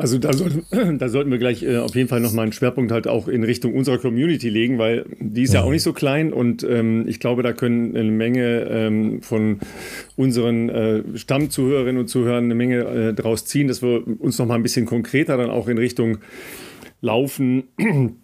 Also 0.00 0.18
da, 0.18 0.32
sollten, 0.32 0.64
da 0.98 1.08
sollten 1.08 1.30
wir 1.30 1.38
gleich 1.38 1.62
äh, 1.62 1.76
auf 1.76 1.94
jeden 1.94 2.08
Fall 2.08 2.20
nochmal 2.20 2.44
einen 2.44 2.52
Schwerpunkt 2.52 2.90
halt 2.90 3.06
auch 3.06 3.28
in 3.28 3.44
Richtung 3.44 3.74
unserer 3.74 3.98
Community 3.98 4.48
legen, 4.48 4.78
weil 4.78 5.04
die 5.20 5.42
ist 5.42 5.52
ja, 5.52 5.60
ja 5.60 5.66
auch 5.66 5.70
nicht 5.70 5.82
so 5.82 5.92
klein 5.92 6.32
und 6.32 6.62
ähm, 6.62 7.04
ich 7.06 7.20
glaube, 7.20 7.42
da 7.42 7.52
können 7.52 7.94
eine 7.94 8.10
Menge 8.10 8.66
ähm, 8.70 9.22
von 9.22 9.60
unseren 10.16 10.68
äh, 10.70 11.02
Stammzuhörerinnen 11.14 12.00
und 12.00 12.08
Zuhörern 12.08 12.44
eine 12.44 12.54
Menge 12.54 12.78
äh, 12.80 13.14
draus 13.14 13.44
ziehen, 13.44 13.68
dass 13.68 13.82
wir 13.82 14.02
uns 14.20 14.38
nochmal 14.38 14.58
ein 14.58 14.62
bisschen 14.62 14.86
konkreter 14.86 15.36
dann 15.36 15.50
auch 15.50 15.68
in 15.68 15.76
Richtung 15.76 16.18
Laufen 17.02 17.64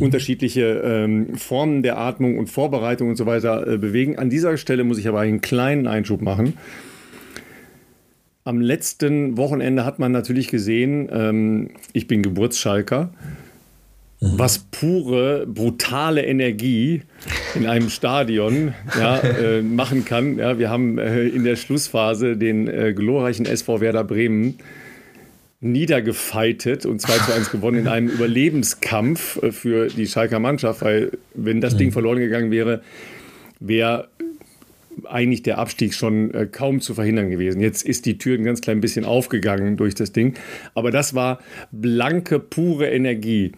unterschiedliche 0.00 0.82
ähm, 0.84 1.36
Formen 1.36 1.82
der 1.82 1.98
Atmung 1.98 2.38
und 2.38 2.48
Vorbereitung 2.48 3.08
und 3.08 3.16
so 3.16 3.26
weiter 3.26 3.66
äh, 3.66 3.78
bewegen. 3.78 4.18
An 4.18 4.30
dieser 4.30 4.56
Stelle 4.56 4.82
muss 4.84 4.98
ich 4.98 5.08
aber 5.08 5.20
einen 5.20 5.40
kleinen 5.40 5.86
Einschub 5.86 6.22
machen. 6.22 6.54
Am 8.46 8.60
letzten 8.60 9.38
Wochenende 9.38 9.86
hat 9.86 9.98
man 9.98 10.12
natürlich 10.12 10.48
gesehen, 10.48 11.08
ähm, 11.10 11.70
ich 11.94 12.06
bin 12.06 12.22
Geburtsschalker, 12.22 13.10
mhm. 14.20 14.38
was 14.38 14.58
pure, 14.70 15.46
brutale 15.46 16.26
Energie 16.26 17.00
in 17.54 17.66
einem 17.66 17.88
Stadion 17.88 18.74
ja, 18.98 19.18
äh, 19.20 19.62
machen 19.62 20.04
kann. 20.04 20.36
Ja, 20.36 20.58
wir 20.58 20.68
haben 20.68 20.98
äh, 20.98 21.22
in 21.22 21.44
der 21.44 21.56
Schlussphase 21.56 22.36
den 22.36 22.68
äh, 22.68 22.92
glorreichen 22.92 23.46
SV 23.46 23.80
Werder 23.80 24.04
Bremen 24.04 24.58
niedergefeitet 25.62 26.84
und 26.84 27.00
2 27.00 27.12
zu 27.24 27.32
1 27.32 27.50
gewonnen 27.50 27.78
in 27.78 27.88
einem 27.88 28.08
Überlebenskampf 28.10 29.42
äh, 29.42 29.52
für 29.52 29.86
die 29.86 30.06
Schalker 30.06 30.38
Mannschaft, 30.38 30.82
weil 30.82 31.12
wenn 31.32 31.62
das 31.62 31.78
Ding 31.78 31.88
mhm. 31.88 31.92
verloren 31.92 32.18
gegangen 32.18 32.50
wäre, 32.50 32.82
wäre 33.58 34.08
eigentlich 35.06 35.42
der 35.42 35.58
Abstieg 35.58 35.94
schon 35.94 36.32
äh, 36.34 36.46
kaum 36.46 36.80
zu 36.80 36.94
verhindern 36.94 37.30
gewesen. 37.30 37.60
Jetzt 37.60 37.84
ist 37.84 38.06
die 38.06 38.18
Tür 38.18 38.38
ein 38.38 38.44
ganz 38.44 38.60
klein 38.60 38.80
bisschen 38.80 39.04
aufgegangen 39.04 39.76
durch 39.76 39.94
das 39.94 40.12
Ding. 40.12 40.34
Aber 40.74 40.90
das 40.90 41.14
war 41.14 41.38
blanke, 41.72 42.38
pure 42.38 42.88
Energie. 42.90 43.52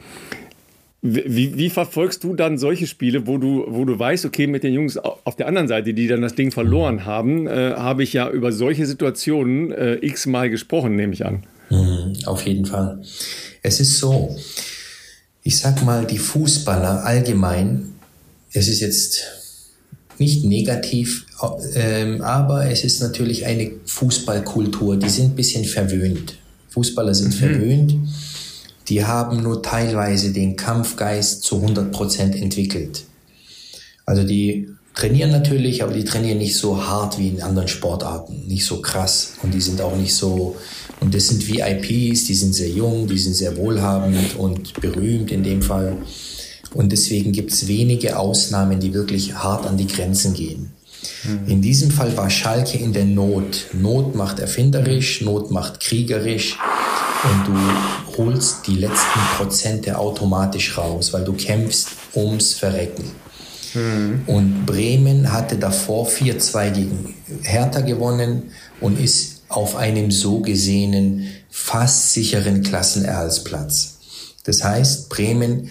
Wie, 1.03 1.57
wie, 1.57 1.71
verfolgst 1.71 2.25
du 2.25 2.35
dann 2.35 2.59
solche 2.59 2.87
Spiele, 2.87 3.27
wo 3.27 3.39
du, 3.39 3.65
wo 3.69 3.85
du 3.85 3.97
weißt, 3.97 4.25
okay, 4.25 4.47
mit 4.49 4.65
den 4.65 4.73
Jungs 4.73 4.97
auf 4.97 5.37
der 5.37 5.47
anderen 5.47 5.69
Seite, 5.69 5.95
die 5.95 6.09
dann 6.09 6.21
das 6.21 6.35
Ding 6.35 6.51
verloren 6.51 7.05
haben, 7.05 7.47
äh, 7.47 7.75
habe 7.77 8.03
ich 8.03 8.13
ja 8.13 8.29
über 8.29 8.51
solche 8.51 8.87
Situationen 8.87 9.71
äh, 9.71 9.99
x-mal 10.01 10.51
gesprochen, 10.51 10.97
nehme 10.97 11.13
ich 11.13 11.25
an. 11.25 11.45
Mhm, 11.71 12.17
auf 12.25 12.43
jeden 12.43 12.65
Fall. 12.65 13.03
Es 13.63 13.79
ist 13.79 13.99
so, 13.99 14.37
ich 15.43 15.59
sag 15.59 15.85
mal, 15.85 16.07
die 16.07 16.19
Fußballer 16.19 17.05
allgemein, 17.05 17.93
es 18.53 18.67
ist 18.67 18.81
jetzt 18.81 19.36
nicht 20.19 20.45
negativ, 20.45 21.27
ähm, 21.75 22.23
aber 22.23 22.71
es 22.71 22.85
ist 22.85 23.01
natürlich 23.01 23.47
eine 23.47 23.73
Fußballkultur, 23.85 24.97
die 24.97 25.09
sind 25.09 25.33
ein 25.33 25.37
bisschen 25.37 25.65
verwöhnt. 25.65 26.37
Fußballer 26.71 27.15
sind 27.15 27.35
mhm. 27.35 27.39
verwöhnt, 27.39 27.95
die 28.89 29.05
haben 29.05 29.43
nur 29.43 29.63
teilweise 29.63 30.33
den 30.33 30.57
Kampfgeist 30.57 31.43
zu 31.43 31.57
100 31.57 31.91
Prozent 31.91 32.37
entwickelt. 32.37 33.05
Also 34.05 34.23
die 34.23 34.69
trainieren 34.95 35.31
natürlich, 35.31 35.83
aber 35.83 35.93
die 35.93 36.05
trainieren 36.05 36.39
nicht 36.39 36.57
so 36.57 36.83
hart 36.83 37.19
wie 37.19 37.29
in 37.29 37.43
anderen 37.43 37.69
Sportarten, 37.69 38.47
nicht 38.47 38.65
so 38.65 38.81
krass 38.81 39.35
und 39.43 39.53
die 39.53 39.61
sind 39.61 39.81
auch 39.81 39.97
nicht 39.97 40.15
so, 40.15 40.57
und 41.01 41.15
das 41.15 41.29
sind 41.29 41.47
VIPs, 41.47 42.25
die 42.25 42.35
sind 42.35 42.55
sehr 42.55 42.71
jung, 42.71 43.07
die 43.07 43.19
sind 43.19 43.35
sehr 43.35 43.57
wohlhabend 43.57 44.37
und 44.39 44.81
berühmt 44.81 45.31
in 45.31 45.43
dem 45.43 45.61
Fall. 45.61 45.99
Und 46.75 46.91
deswegen 46.93 47.33
gibt 47.33 47.53
es 47.53 47.69
wenige 47.69 48.19
Ausnahmen, 48.19 48.81
die 48.81 48.93
wirklich 48.93 49.35
hart 49.35 49.67
an 49.67 49.77
die 49.77 49.87
Grenzen 49.87 50.35
gehen. 50.35 50.73
Mhm. 51.25 51.49
In 51.49 51.63
diesem 51.63 51.91
Fall 51.91 52.17
war 52.17 52.31
Schalke 52.31 52.79
in 52.79 52.93
der 52.93 53.05
Not. 53.05 53.67
Not 53.73 54.15
macht 54.15 54.39
erfinderisch, 54.39 55.21
Not 55.23 55.51
macht 55.51 55.81
kriegerisch 55.81 56.59
und 57.25 57.47
du 57.49 58.17
holst 58.17 58.67
die 58.67 58.77
letzten 58.77 59.21
Prozente 59.37 59.99
automatisch 59.99 60.77
raus, 60.77 61.13
weil 61.13 61.25
du 61.25 61.33
kämpfst 61.33 61.89
ums 62.15 62.55
Verrecken. 62.55 63.05
Mhm. 63.75 64.23
Und 64.27 64.67
Bremen 64.67 65.33
hatte 65.33 65.57
davor 65.57 66.09
4-2 66.09 66.71
gegen 66.71 67.15
Hertha 67.43 67.81
gewonnen 67.81 68.51
und 68.81 68.99
ist 68.99 69.43
auf 69.49 69.77
einem 69.77 70.11
so 70.11 70.41
gesehenen 70.41 71.29
fast 71.51 72.13
sicheren 72.13 72.63
Klassenerhaltsplatz. 72.63 73.99
Das 74.45 74.63
heißt, 74.63 75.09
Bremen 75.09 75.71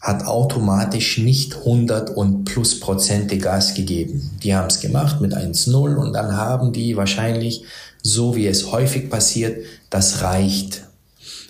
hat 0.00 0.24
automatisch 0.24 1.18
nicht 1.18 1.56
100 1.56 2.10
und 2.16 2.44
plus 2.44 2.80
Prozente 2.80 3.38
Gas 3.38 3.74
gegeben. 3.74 4.30
Die 4.42 4.54
haben 4.54 4.68
es 4.68 4.80
gemacht 4.80 5.20
mit 5.20 5.34
1-0 5.34 5.96
und 5.96 6.12
dann 6.12 6.36
haben 6.36 6.72
die 6.72 6.96
wahrscheinlich, 6.96 7.64
so 8.02 8.36
wie 8.36 8.46
es 8.46 8.70
häufig 8.70 9.10
passiert, 9.10 9.64
das 9.90 10.22
reicht. 10.22 10.84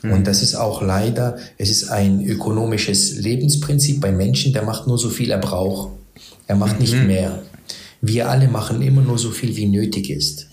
Mhm. 0.02 0.12
Und 0.12 0.26
das 0.26 0.42
ist 0.42 0.54
auch 0.54 0.80
leider, 0.80 1.36
es 1.58 1.70
ist 1.70 1.90
ein 1.90 2.24
ökonomisches 2.24 3.18
Lebensprinzip 3.18 4.00
bei 4.00 4.12
Menschen, 4.12 4.52
der 4.52 4.62
macht 4.62 4.86
nur 4.86 4.98
so 4.98 5.10
viel 5.10 5.30
er 5.30 5.38
braucht. 5.38 5.90
Er 6.46 6.56
macht 6.56 6.80
nicht 6.80 6.94
mhm. 6.94 7.06
mehr. 7.06 7.42
Wir 8.00 8.30
alle 8.30 8.48
machen 8.48 8.82
immer 8.82 9.02
nur 9.02 9.18
so 9.18 9.30
viel, 9.30 9.56
wie 9.56 9.66
nötig 9.66 10.10
ist. 10.10 10.46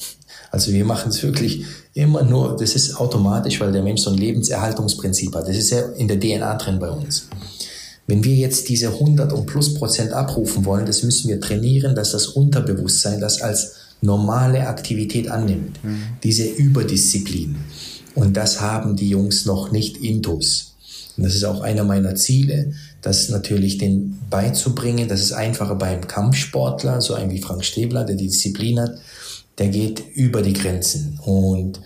Also 0.52 0.72
wir 0.72 0.86
machen 0.86 1.10
es 1.10 1.24
wirklich 1.24 1.66
immer 1.94 2.24
nur, 2.24 2.56
das 2.58 2.76
ist 2.76 2.96
automatisch, 2.96 3.60
weil 3.60 3.72
der 3.72 3.82
Mensch 3.82 4.02
so 4.02 4.12
ein 4.12 4.18
Lebenserhaltungsprinzip 4.18 5.34
hat. 5.36 5.48
Das 5.48 5.58
ist 5.58 5.70
ja 5.72 5.82
in 5.98 6.08
der 6.08 6.20
DNA 6.20 6.56
drin 6.56 6.80
bei 6.80 6.90
uns. 6.90 7.28
Wenn 8.06 8.24
wir 8.24 8.36
jetzt 8.36 8.68
diese 8.70 8.90
100 8.90 9.32
und 9.32 9.46
plus 9.46 9.74
Prozent 9.76 10.12
abrufen 10.12 10.66
wollen, 10.66 10.86
das 10.86 11.04
müssen 11.04 11.30
wir 11.30 11.40
trainieren, 11.40 11.96
dass 11.96 12.12
das 12.12 12.28
Unterbewusstsein 12.28 13.22
das 13.22 13.42
als 13.42 13.76
normale 14.02 14.68
Aktivität 14.68 15.30
annimmt. 15.30 15.82
Mhm. 15.84 16.04
Diese 16.24 16.44
Überdisziplin. 16.44 17.56
Und 18.16 18.36
das 18.36 18.62
haben 18.62 18.96
die 18.96 19.10
Jungs 19.10 19.46
noch 19.46 19.72
nicht 19.72 19.98
intus. 19.98 20.74
Und 21.16 21.24
das 21.24 21.36
ist 21.36 21.44
auch 21.44 21.62
einer 21.62 21.84
meiner 21.84 22.16
Ziele, 22.16 22.74
das 23.02 23.30
natürlich 23.30 23.78
den 23.78 24.20
beizubringen. 24.30 25.08
Das 25.08 25.22
ist 25.22 25.32
einfacher 25.32 25.76
beim 25.76 26.08
Kampfsportler, 26.08 27.02
so 27.02 27.14
ein 27.14 27.32
wie 27.32 27.42
Frank 27.42 27.64
Stäbler, 27.64 28.04
der 28.04 28.16
die 28.16 28.28
Disziplin 28.28 28.80
hat. 28.80 28.98
Der 29.58 29.70
geht 29.70 30.04
über 30.16 30.42
die 30.42 30.54
Grenzen. 30.54 31.20
Und 31.24 31.80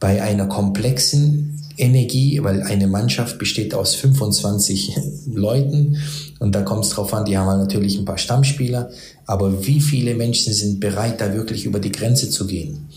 bei 0.00 0.22
einer 0.22 0.46
komplexen 0.46 1.60
Energie, 1.78 2.42
weil 2.42 2.62
eine 2.62 2.86
Mannschaft 2.86 3.38
besteht 3.38 3.74
aus 3.74 3.94
25 3.94 4.96
Leuten 5.32 5.98
und 6.38 6.54
da 6.54 6.62
kommt 6.62 6.84
es 6.84 6.90
drauf 6.90 7.12
an, 7.14 7.24
die 7.24 7.36
haben 7.36 7.48
halt 7.48 7.60
natürlich 7.60 7.98
ein 7.98 8.04
paar 8.04 8.18
Stammspieler, 8.18 8.90
aber 9.26 9.66
wie 9.66 9.80
viele 9.80 10.14
Menschen 10.14 10.52
sind 10.52 10.80
bereit, 10.80 11.20
da 11.20 11.34
wirklich 11.34 11.64
über 11.64 11.80
die 11.80 11.92
Grenze 11.92 12.30
zu 12.30 12.46
gehen? 12.46 12.88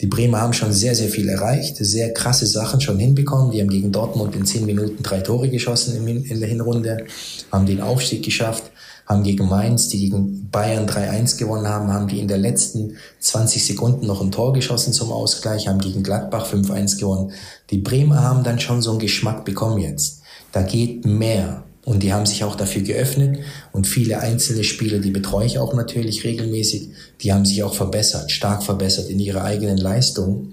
Die 0.00 0.06
Bremer 0.06 0.40
haben 0.40 0.54
schon 0.54 0.72
sehr, 0.72 0.94
sehr 0.94 1.08
viel 1.08 1.28
erreicht, 1.28 1.76
sehr 1.76 2.14
krasse 2.14 2.46
Sachen 2.46 2.80
schon 2.80 2.98
hinbekommen. 2.98 3.52
Die 3.52 3.60
haben 3.60 3.68
gegen 3.68 3.92
Dortmund 3.92 4.34
in 4.34 4.46
10 4.46 4.64
Minuten 4.64 5.02
drei 5.02 5.20
Tore 5.20 5.50
geschossen 5.50 6.06
in 6.06 6.40
der 6.40 6.48
Hinrunde, 6.48 7.04
haben 7.52 7.66
den 7.66 7.82
Aufstieg 7.82 8.24
geschafft 8.24 8.69
haben 9.10 9.24
gegen 9.24 9.48
Mainz, 9.48 9.88
die 9.88 9.98
gegen 9.98 10.48
Bayern 10.50 10.88
3-1 10.88 11.36
gewonnen 11.36 11.66
haben, 11.66 11.92
haben 11.92 12.06
die 12.06 12.20
in 12.20 12.28
der 12.28 12.38
letzten 12.38 12.96
20 13.18 13.66
Sekunden 13.66 14.06
noch 14.06 14.20
ein 14.22 14.30
Tor 14.30 14.52
geschossen 14.52 14.92
zum 14.92 15.10
Ausgleich, 15.10 15.66
haben 15.66 15.80
gegen 15.80 16.04
Gladbach 16.04 16.46
5-1 16.46 17.00
gewonnen. 17.00 17.32
Die 17.70 17.78
Bremer 17.78 18.22
haben 18.22 18.44
dann 18.44 18.60
schon 18.60 18.82
so 18.82 18.90
einen 18.90 19.00
Geschmack 19.00 19.44
bekommen 19.44 19.78
jetzt. 19.78 20.22
Da 20.52 20.62
geht 20.62 21.04
mehr. 21.04 21.64
Und 21.84 22.04
die 22.04 22.12
haben 22.12 22.24
sich 22.24 22.44
auch 22.44 22.54
dafür 22.54 22.82
geöffnet. 22.82 23.40
Und 23.72 23.88
viele 23.88 24.20
einzelne 24.20 24.62
Spieler, 24.62 25.00
die 25.00 25.10
betreue 25.10 25.46
ich 25.46 25.58
auch 25.58 25.74
natürlich 25.74 26.22
regelmäßig, 26.22 26.90
die 27.20 27.32
haben 27.32 27.44
sich 27.44 27.64
auch 27.64 27.74
verbessert, 27.74 28.30
stark 28.30 28.62
verbessert 28.62 29.10
in 29.10 29.18
ihrer 29.18 29.42
eigenen 29.42 29.78
Leistung. 29.78 30.52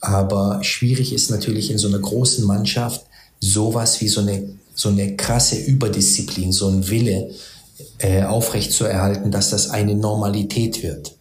Aber 0.00 0.64
schwierig 0.64 1.12
ist 1.12 1.30
natürlich 1.30 1.70
in 1.70 1.78
so 1.78 1.86
einer 1.86 2.00
großen 2.00 2.44
Mannschaft 2.44 3.06
sowas 3.38 4.00
wie 4.00 4.08
so 4.08 4.22
eine, 4.22 4.54
so 4.74 4.88
eine 4.88 5.14
krasse 5.14 5.56
Überdisziplin, 5.56 6.50
so 6.50 6.66
ein 6.66 6.88
Wille, 6.88 7.30
äh, 7.98 8.22
aufrechtzuerhalten, 8.22 9.30
dass 9.30 9.50
das 9.50 9.70
eine 9.70 9.94
Normalität 9.94 10.82
wird. 10.82 11.16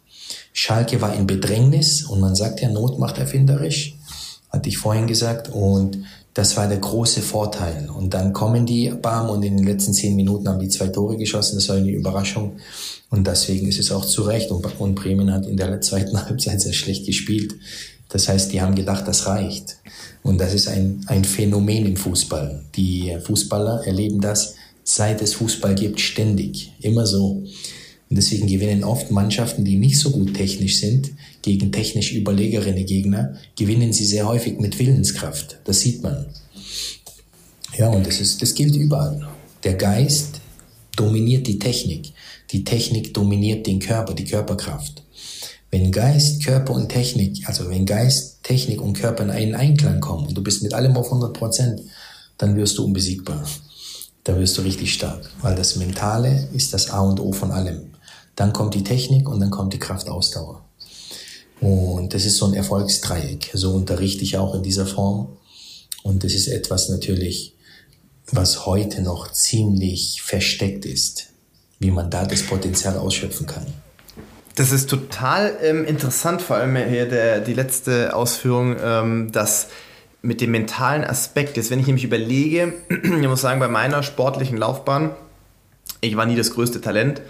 Schalke 0.54 1.02
war 1.02 1.16
in 1.16 1.28
Bedrängnis 1.28 2.04
und 2.04 2.20
man 2.20 2.36
sagt 2.36 2.62
ja, 2.62 2.70
Not 2.70 3.00
macht 3.00 3.18
erfinderisch, 3.18 3.98
hatte 4.50 4.70
ich 4.70 4.78
vorhin 4.78 5.08
gesagt, 5.08 5.50
und 5.50 6.00
das 6.34 6.56
war 6.58 6.68
der 6.68 6.78
große 6.78 7.22
Vorteil. 7.22 7.90
Und 7.90 8.14
dann 8.14 8.34
kommen 8.34 8.66
die 8.66 8.90
Bam 8.90 9.30
und 9.30 9.44
in 9.44 9.58
den 9.58 9.66
letzten 9.66 9.94
zehn 9.94 10.16
Minuten 10.16 10.48
haben 10.48 10.60
die 10.60 10.70
zwei 10.70 10.88
Tore 10.88 11.18
geschossen, 11.18 11.56
das 11.56 11.70
war 11.70 11.78
eine 11.78 11.92
Überraschung. 11.92 12.58
Und 13.10 13.28
deswegen 13.28 13.68
ist 13.68 13.80
es 13.80 13.92
auch 13.92 14.06
zu 14.06 14.24
Recht. 14.24 14.52
Und, 14.52 14.80
und 14.80 14.96
Bremen 14.96 15.32
hat 15.34 15.46
in 15.46 15.58
der 15.58 15.82
zweiten 15.82 16.22
Halbzeit 16.26 16.62
sehr 16.62 16.74
schlecht 16.74 17.06
gespielt. 17.06 17.56
Das 18.10 18.28
heißt, 18.28 18.54
die 18.54 18.62
haben 18.62 18.76
gedacht, 18.76 19.08
das 19.08 19.28
reicht. 19.28 19.78
Und 20.24 20.40
das 20.40 20.54
ist 20.54 20.68
ein, 20.68 21.04
ein 21.08 21.24
Phänomen 21.24 21.86
im 21.86 21.98
Fußball. 21.98 22.64
Die 22.76 23.18
Fußballer 23.24 23.86
erleben 23.86 24.22
das 24.22 24.56
seit 24.96 25.22
es 25.22 25.34
Fußball 25.34 25.76
gibt, 25.76 26.00
ständig. 26.00 26.72
Immer 26.82 27.06
so. 27.06 27.44
Und 28.10 28.16
deswegen 28.16 28.48
gewinnen 28.48 28.84
oft 28.84 29.12
Mannschaften, 29.12 29.64
die 29.64 29.78
nicht 29.78 30.00
so 30.00 30.10
gut 30.10 30.34
technisch 30.34 30.80
sind, 30.80 31.12
gegen 31.44 31.72
technisch 31.72 32.14
überlegere 32.14 32.74
Gegner, 32.74 33.36
gewinnen 33.56 33.94
sie 33.94 34.06
sehr 34.06 34.28
häufig 34.28 34.60
mit 34.60 34.80
Willenskraft. 34.80 35.60
Das 35.66 35.82
sieht 35.82 36.02
man. 36.02 36.26
Ja, 37.78 37.90
und 37.90 38.06
das, 38.06 38.20
ist, 38.20 38.42
das 38.42 38.56
gilt 38.56 38.76
überall. 38.76 39.28
Der 39.64 39.76
Geist 39.76 40.42
dominiert 40.96 41.46
die 41.46 41.60
Technik. 41.60 42.12
Die 42.52 42.64
Technik 42.64 43.14
dominiert 43.14 43.68
den 43.68 43.80
Körper, 43.80 44.16
die 44.16 44.26
Körperkraft. 44.26 45.04
Wenn 45.70 45.92
Geist, 45.92 46.44
Körper 46.44 46.74
und 46.74 46.90
Technik, 46.90 47.48
also 47.48 47.70
wenn 47.70 47.86
Geist, 47.86 48.40
Technik 48.42 48.82
und 48.82 48.94
Körper 48.94 49.24
in 49.24 49.30
einen 49.30 49.54
Einklang 49.54 50.00
kommen 50.00 50.28
und 50.28 50.36
du 50.36 50.42
bist 50.42 50.64
mit 50.64 50.74
allem 50.74 50.98
auf 50.98 51.06
100 51.06 51.32
Prozent, 51.32 51.82
dann 52.40 52.56
wirst 52.56 52.80
du 52.80 52.86
unbesiegbar. 52.86 53.46
Da 54.24 54.38
wirst 54.38 54.58
du 54.58 54.62
richtig 54.62 54.94
stark, 54.94 55.30
weil 55.42 55.56
das 55.56 55.76
Mentale 55.76 56.50
ist 56.54 56.74
das 56.74 56.90
A 56.90 57.02
und 57.02 57.20
O 57.20 57.32
von 57.32 57.52
allem. 57.52 57.92
Dann 58.36 58.54
kommt 58.54 58.76
die 58.76 58.84
Technik 58.84 59.28
und 59.30 59.40
dann 59.40 59.50
kommt 59.50 59.74
die 59.74 59.80
Kraftausdauer. 59.80 60.64
Und 61.62 62.14
das 62.14 62.26
ist 62.26 62.38
so 62.38 62.46
ein 62.46 62.54
Erfolgsdreieck. 62.54 63.52
So 63.54 63.74
unterrichte 63.74 64.24
ich 64.24 64.38
auch 64.38 64.56
in 64.56 64.64
dieser 64.64 64.86
Form. 64.86 65.38
Und 66.04 66.24
das 66.24 66.34
ist 66.34 66.48
etwas 66.48 66.90
natürlich, 66.90 67.56
was 68.32 68.66
heute 68.66 69.02
noch 69.02 69.32
ziemlich 69.32 70.22
versteckt 70.22 70.86
ist, 70.86 71.28
wie 71.80 71.92
man 71.92 72.10
da 72.10 72.26
das 72.26 72.44
Potenzial 72.44 72.98
ausschöpfen 72.98 73.46
kann. 73.46 73.66
Das 74.56 74.72
ist 74.72 74.90
total 74.90 75.58
ähm, 75.62 75.86
interessant, 75.86 76.42
vor 76.42 76.58
allem 76.58 76.76
hier 76.76 77.08
der, 77.08 77.40
die 77.40 77.54
letzte 77.54 78.16
Ausführung, 78.16 78.76
ähm, 78.82 79.32
dass 79.32 79.68
mit 80.22 80.42
dem 80.42 80.52
mentalen 80.52 81.04
Aspekt, 81.04 81.58
jetzt 81.58 81.72
wenn 81.72 81.80
ich 81.80 81.88
nämlich 81.88 82.04
überlege, 82.04 82.74
ich 82.90 83.28
muss 83.28 83.42
sagen, 83.42 83.60
bei 83.60 83.68
meiner 83.68 84.04
sportlichen 84.04 84.58
Laufbahn, 84.58 85.12
ich 86.02 86.16
war 86.18 86.26
nie 86.26 86.36
das 86.36 86.54
größte 86.54 86.82
Talent. 86.82 87.22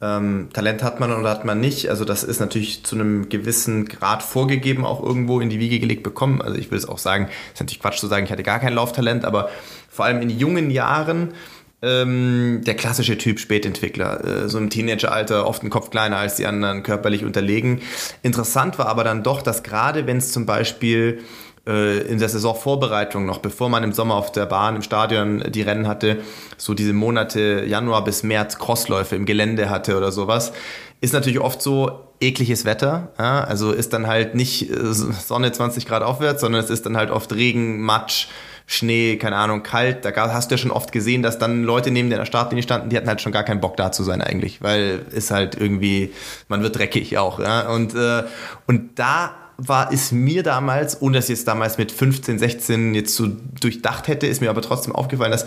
Ähm, 0.00 0.48
Talent 0.52 0.82
hat 0.82 0.98
man 0.98 1.12
oder 1.12 1.30
hat 1.30 1.44
man 1.44 1.60
nicht. 1.60 1.88
Also 1.88 2.04
das 2.04 2.24
ist 2.24 2.40
natürlich 2.40 2.84
zu 2.84 2.96
einem 2.96 3.28
gewissen 3.28 3.86
Grad 3.86 4.22
vorgegeben, 4.22 4.84
auch 4.84 5.02
irgendwo 5.02 5.40
in 5.40 5.48
die 5.48 5.60
Wiege 5.60 5.78
gelegt 5.78 6.02
bekommen. 6.02 6.42
Also 6.42 6.58
ich 6.58 6.70
will 6.70 6.78
es 6.78 6.88
auch 6.88 6.98
sagen, 6.98 7.28
ist 7.52 7.60
natürlich 7.60 7.80
Quatsch 7.80 7.98
zu 7.98 8.08
sagen, 8.08 8.24
ich 8.24 8.32
hatte 8.32 8.42
gar 8.42 8.58
kein 8.58 8.74
Lauftalent, 8.74 9.24
aber 9.24 9.48
vor 9.88 10.04
allem 10.04 10.20
in 10.20 10.30
jungen 10.30 10.70
Jahren 10.70 11.34
ähm, 11.82 12.62
der 12.64 12.74
klassische 12.74 13.18
Typ 13.18 13.38
Spätentwickler, 13.38 14.24
äh, 14.24 14.48
so 14.48 14.58
im 14.58 14.70
Teenageralter, 14.70 15.46
oft 15.46 15.62
ein 15.62 15.70
Kopf 15.70 15.90
kleiner 15.90 16.16
als 16.16 16.36
die 16.36 16.46
anderen, 16.46 16.82
körperlich 16.82 17.24
unterlegen. 17.24 17.80
Interessant 18.22 18.78
war 18.78 18.86
aber 18.86 19.04
dann 19.04 19.22
doch, 19.22 19.42
dass 19.42 19.62
gerade 19.62 20.06
wenn 20.06 20.16
es 20.16 20.32
zum 20.32 20.46
Beispiel 20.46 21.22
in 21.64 22.18
der 22.18 22.28
Saisonvorbereitung 22.28 23.24
noch, 23.24 23.38
bevor 23.38 23.68
man 23.68 23.84
im 23.84 23.92
Sommer 23.92 24.16
auf 24.16 24.32
der 24.32 24.46
Bahn, 24.46 24.74
im 24.74 24.82
Stadion 24.82 25.44
die 25.48 25.62
Rennen 25.62 25.86
hatte, 25.86 26.18
so 26.56 26.74
diese 26.74 26.92
Monate 26.92 27.64
Januar 27.66 28.02
bis 28.02 28.24
März 28.24 28.58
Crossläufe 28.58 29.14
im 29.14 29.26
Gelände 29.26 29.70
hatte 29.70 29.96
oder 29.96 30.10
sowas, 30.10 30.52
ist 31.00 31.12
natürlich 31.12 31.40
oft 31.40 31.62
so 31.62 32.08
ekliges 32.20 32.64
Wetter. 32.64 33.12
Ja? 33.18 33.44
Also 33.44 33.72
ist 33.72 33.92
dann 33.92 34.06
halt 34.06 34.34
nicht 34.34 34.70
äh, 34.70 34.92
Sonne 34.92 35.52
20 35.52 35.86
Grad 35.86 36.02
aufwärts, 36.02 36.40
sondern 36.40 36.62
es 36.62 36.70
ist 36.70 36.86
dann 36.86 36.96
halt 36.96 37.10
oft 37.10 37.32
Regen, 37.32 37.80
Matsch, 37.80 38.28
Schnee, 38.66 39.16
keine 39.16 39.36
Ahnung, 39.36 39.62
kalt. 39.62 40.04
Da 40.04 40.12
hast 40.32 40.50
du 40.50 40.54
ja 40.54 40.58
schon 40.58 40.70
oft 40.70 40.92
gesehen, 40.92 41.22
dass 41.22 41.38
dann 41.38 41.64
Leute 41.64 41.90
neben 41.90 42.10
der 42.10 42.24
Startlinie 42.24 42.62
standen, 42.62 42.88
die 42.88 42.96
hatten 42.96 43.08
halt 43.08 43.20
schon 43.20 43.32
gar 43.32 43.42
keinen 43.42 43.60
Bock 43.60 43.76
da 43.76 43.92
zu 43.92 44.02
sein 44.02 44.22
eigentlich, 44.22 44.62
weil 44.62 45.04
ist 45.10 45.30
halt 45.30 45.56
irgendwie, 45.60 46.12
man 46.48 46.62
wird 46.62 46.76
dreckig 46.76 47.18
auch. 47.18 47.38
Ja? 47.38 47.68
Und, 47.68 47.94
äh, 47.94 48.22
und 48.66 48.98
da 48.98 49.34
war 49.56 49.92
es 49.92 50.12
mir 50.12 50.42
damals, 50.42 51.00
ohne 51.00 51.18
dass 51.18 51.28
ich 51.28 51.40
es 51.40 51.44
damals 51.44 51.78
mit 51.78 51.92
15, 51.92 52.38
16 52.38 52.94
jetzt 52.94 53.14
so 53.14 53.28
durchdacht 53.60 54.08
hätte, 54.08 54.26
ist 54.26 54.40
mir 54.40 54.50
aber 54.50 54.62
trotzdem 54.62 54.94
aufgefallen, 54.94 55.32
dass, 55.32 55.46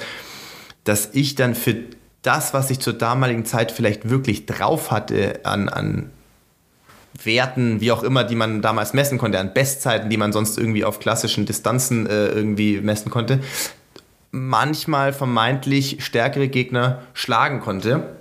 dass 0.84 1.10
ich 1.14 1.36
dann 1.36 1.56
für 1.56 1.76
das, 2.22 2.54
was 2.54 2.70
ich 2.70 2.80
zur 2.80 2.94
damaligen 2.94 3.46
Zeit 3.46 3.72
vielleicht 3.72 4.10
wirklich 4.10 4.46
drauf 4.46 4.92
hatte 4.92 5.42
an, 5.44 5.70
an 5.70 6.10
Werten, 7.24 7.82
wie 7.82 7.92
auch 7.92 8.04
immer, 8.04 8.24
die 8.24 8.36
man 8.36 8.62
damals 8.62 8.94
messen 8.94 9.18
konnte, 9.18 9.40
an 9.40 9.54
Bestzeiten, 9.54 10.10
die 10.10 10.18
man 10.18 10.34
sonst 10.34 10.58
irgendwie 10.58 10.84
auf 10.84 11.00
klassischen 11.00 11.46
Distanzen 11.46 12.08
äh, 12.08 12.28
irgendwie 12.28 12.82
messen 12.82 13.12
konnte, 13.12 13.40
manchmal 14.32 15.14
vermeintlich 15.14 16.04
stärkere 16.04 16.48
Gegner 16.48 17.04
schlagen 17.14 17.62
konnte. 17.62 18.16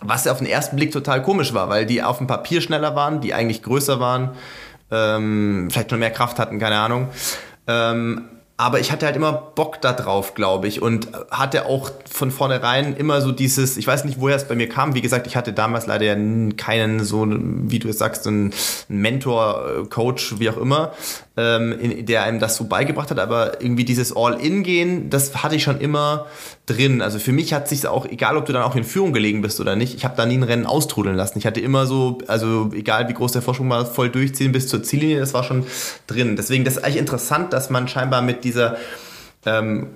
Was 0.00 0.28
auf 0.28 0.38
den 0.38 0.46
ersten 0.46 0.76
Blick 0.76 0.92
total 0.92 1.22
komisch 1.22 1.52
war, 1.54 1.68
weil 1.68 1.84
die 1.84 2.02
auf 2.02 2.18
dem 2.18 2.28
Papier 2.28 2.60
schneller 2.60 2.94
waren, 2.94 3.20
die 3.20 3.34
eigentlich 3.34 3.62
größer 3.62 3.98
waren, 3.98 4.30
ähm, 4.90 5.68
vielleicht 5.70 5.90
noch 5.90 5.98
mehr 5.98 6.10
Kraft 6.10 6.38
hatten, 6.38 6.58
keine 6.58 6.76
Ahnung. 6.76 7.08
Ähm, 7.66 8.24
aber 8.60 8.80
ich 8.80 8.90
hatte 8.90 9.06
halt 9.06 9.14
immer 9.14 9.32
Bock 9.32 9.80
da 9.80 9.92
drauf, 9.92 10.34
glaube 10.34 10.66
ich, 10.66 10.82
und 10.82 11.06
hatte 11.30 11.66
auch 11.66 11.92
von 12.10 12.32
vornherein 12.32 12.96
immer 12.96 13.20
so 13.20 13.30
dieses, 13.30 13.76
ich 13.76 13.86
weiß 13.86 14.04
nicht, 14.04 14.20
woher 14.20 14.34
es 14.34 14.48
bei 14.48 14.56
mir 14.56 14.68
kam. 14.68 14.96
Wie 14.96 15.00
gesagt, 15.00 15.28
ich 15.28 15.36
hatte 15.36 15.52
damals 15.52 15.86
leider 15.86 16.06
ja 16.06 16.16
keinen 16.56 17.04
so, 17.04 17.24
wie 17.28 17.78
du 17.78 17.88
es 17.88 17.98
sagst, 17.98 18.26
einen 18.26 18.52
Mentor, 18.88 19.88
Coach, 19.90 20.40
wie 20.40 20.50
auch 20.50 20.56
immer, 20.56 20.92
ähm, 21.38 21.72
in, 21.78 22.04
der 22.04 22.24
einem 22.24 22.40
das 22.40 22.56
so 22.56 22.64
beigebracht 22.64 23.12
hat. 23.12 23.20
Aber 23.20 23.62
irgendwie 23.62 23.84
dieses 23.84 24.14
All-In-Gehen, 24.14 25.08
das 25.08 25.42
hatte 25.44 25.54
ich 25.54 25.62
schon 25.62 25.80
immer 25.80 26.26
drin. 26.66 27.00
Also 27.00 27.20
für 27.20 27.30
mich 27.30 27.52
hat 27.52 27.68
sich 27.68 27.86
auch, 27.86 28.06
egal 28.06 28.36
ob 28.36 28.46
du 28.46 28.52
dann 28.52 28.64
auch 28.64 28.74
in 28.74 28.82
Führung 28.82 29.12
gelegen 29.12 29.40
bist 29.40 29.60
oder 29.60 29.76
nicht, 29.76 29.94
ich 29.94 30.04
habe 30.04 30.16
da 30.16 30.26
nie 30.26 30.36
ein 30.36 30.42
Rennen 30.42 30.66
austrudeln 30.66 31.14
lassen. 31.14 31.38
Ich 31.38 31.46
hatte 31.46 31.60
immer 31.60 31.86
so, 31.86 32.18
also 32.26 32.70
egal 32.74 33.08
wie 33.08 33.14
groß 33.14 33.32
der 33.32 33.42
Vorsprung 33.42 33.70
war, 33.70 33.86
voll 33.86 34.10
durchziehen 34.10 34.50
bis 34.50 34.66
zur 34.66 34.82
Ziellinie, 34.82 35.20
das 35.20 35.32
war 35.32 35.44
schon 35.44 35.64
drin. 36.08 36.34
Deswegen, 36.34 36.64
das 36.64 36.76
ist 36.76 36.84
eigentlich 36.84 36.98
interessant, 36.98 37.52
dass 37.52 37.70
man 37.70 37.86
scheinbar 37.86 38.20
mit 38.20 38.42
dieser 38.42 38.76
ähm, 39.46 39.86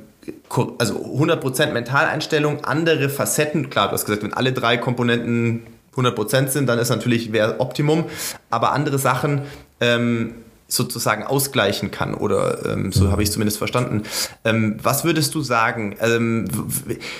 also 0.78 0.94
100% 0.94 1.72
Mentaleinstellung, 1.72 2.64
andere 2.64 3.08
Facetten, 3.08 3.68
klar, 3.68 3.88
du 3.88 3.94
hast 3.94 4.04
gesagt, 4.04 4.22
wenn 4.22 4.32
alle 4.32 4.52
drei 4.52 4.76
Komponenten 4.76 5.64
100% 5.96 6.48
sind, 6.48 6.68
dann 6.68 6.78
ist 6.78 6.90
natürlich 6.90 7.32
wäre 7.32 7.58
Optimum, 7.58 8.04
aber 8.48 8.70
andere 8.72 9.00
Sachen 9.00 9.42
ähm, 9.80 10.34
sozusagen 10.72 11.22
ausgleichen 11.22 11.90
kann 11.90 12.14
oder 12.14 12.64
ähm, 12.66 12.92
so 12.92 13.04
mhm. 13.04 13.12
habe 13.12 13.22
ich 13.22 13.28
es 13.28 13.34
zumindest 13.34 13.58
verstanden. 13.58 14.02
Ähm, 14.44 14.76
was 14.82 15.04
würdest 15.04 15.34
du 15.34 15.42
sagen? 15.42 15.96
Ähm, 16.00 16.46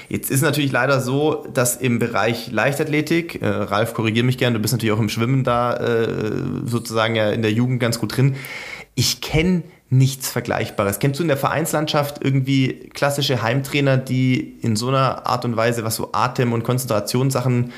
jetzt 0.09 0.31
ist 0.31 0.41
natürlich 0.41 0.73
leider 0.73 1.01
so, 1.01 1.47
dass 1.53 1.77
im 1.77 1.99
Bereich 1.99 2.51
Leichtathletik, 2.51 3.43
äh, 3.43 3.47
Ralf, 3.47 3.93
korrigiere 3.95 4.25
mich 4.25 4.39
gerne, 4.39 4.57
du 4.57 4.63
bist 4.63 4.73
natürlich 4.73 4.95
auch 4.95 5.01
im 5.01 5.11
Schwimmen 5.11 5.45
da 5.45 5.75
äh, 5.75 6.09
sozusagen 6.65 7.15
ja 7.15 7.31
in 7.31 7.43
der 7.43 7.53
Jugend 7.53 7.81
ganz 7.81 7.99
gut 7.99 8.17
drin. 8.17 8.37
Ich 8.95 9.21
kenne 9.21 9.63
nichts 9.91 10.31
Vergleichbares. 10.31 10.99
Kennst 10.99 11.21
du 11.21 11.23
in 11.25 11.29
der 11.29 11.37
Vereinslandschaft 11.37 12.25
irgendwie 12.25 12.89
klassische 12.95 13.43
Heimtrainer, 13.43 13.99
die 13.99 14.57
in 14.63 14.77
so 14.77 14.89
einer 14.89 15.27
Art 15.27 15.45
und 15.45 15.57
Weise, 15.57 15.85
was 15.85 15.97
so 15.97 16.11
Atem- 16.13 16.55
und 16.55 16.65
Konzentrationssachen, 16.65 17.73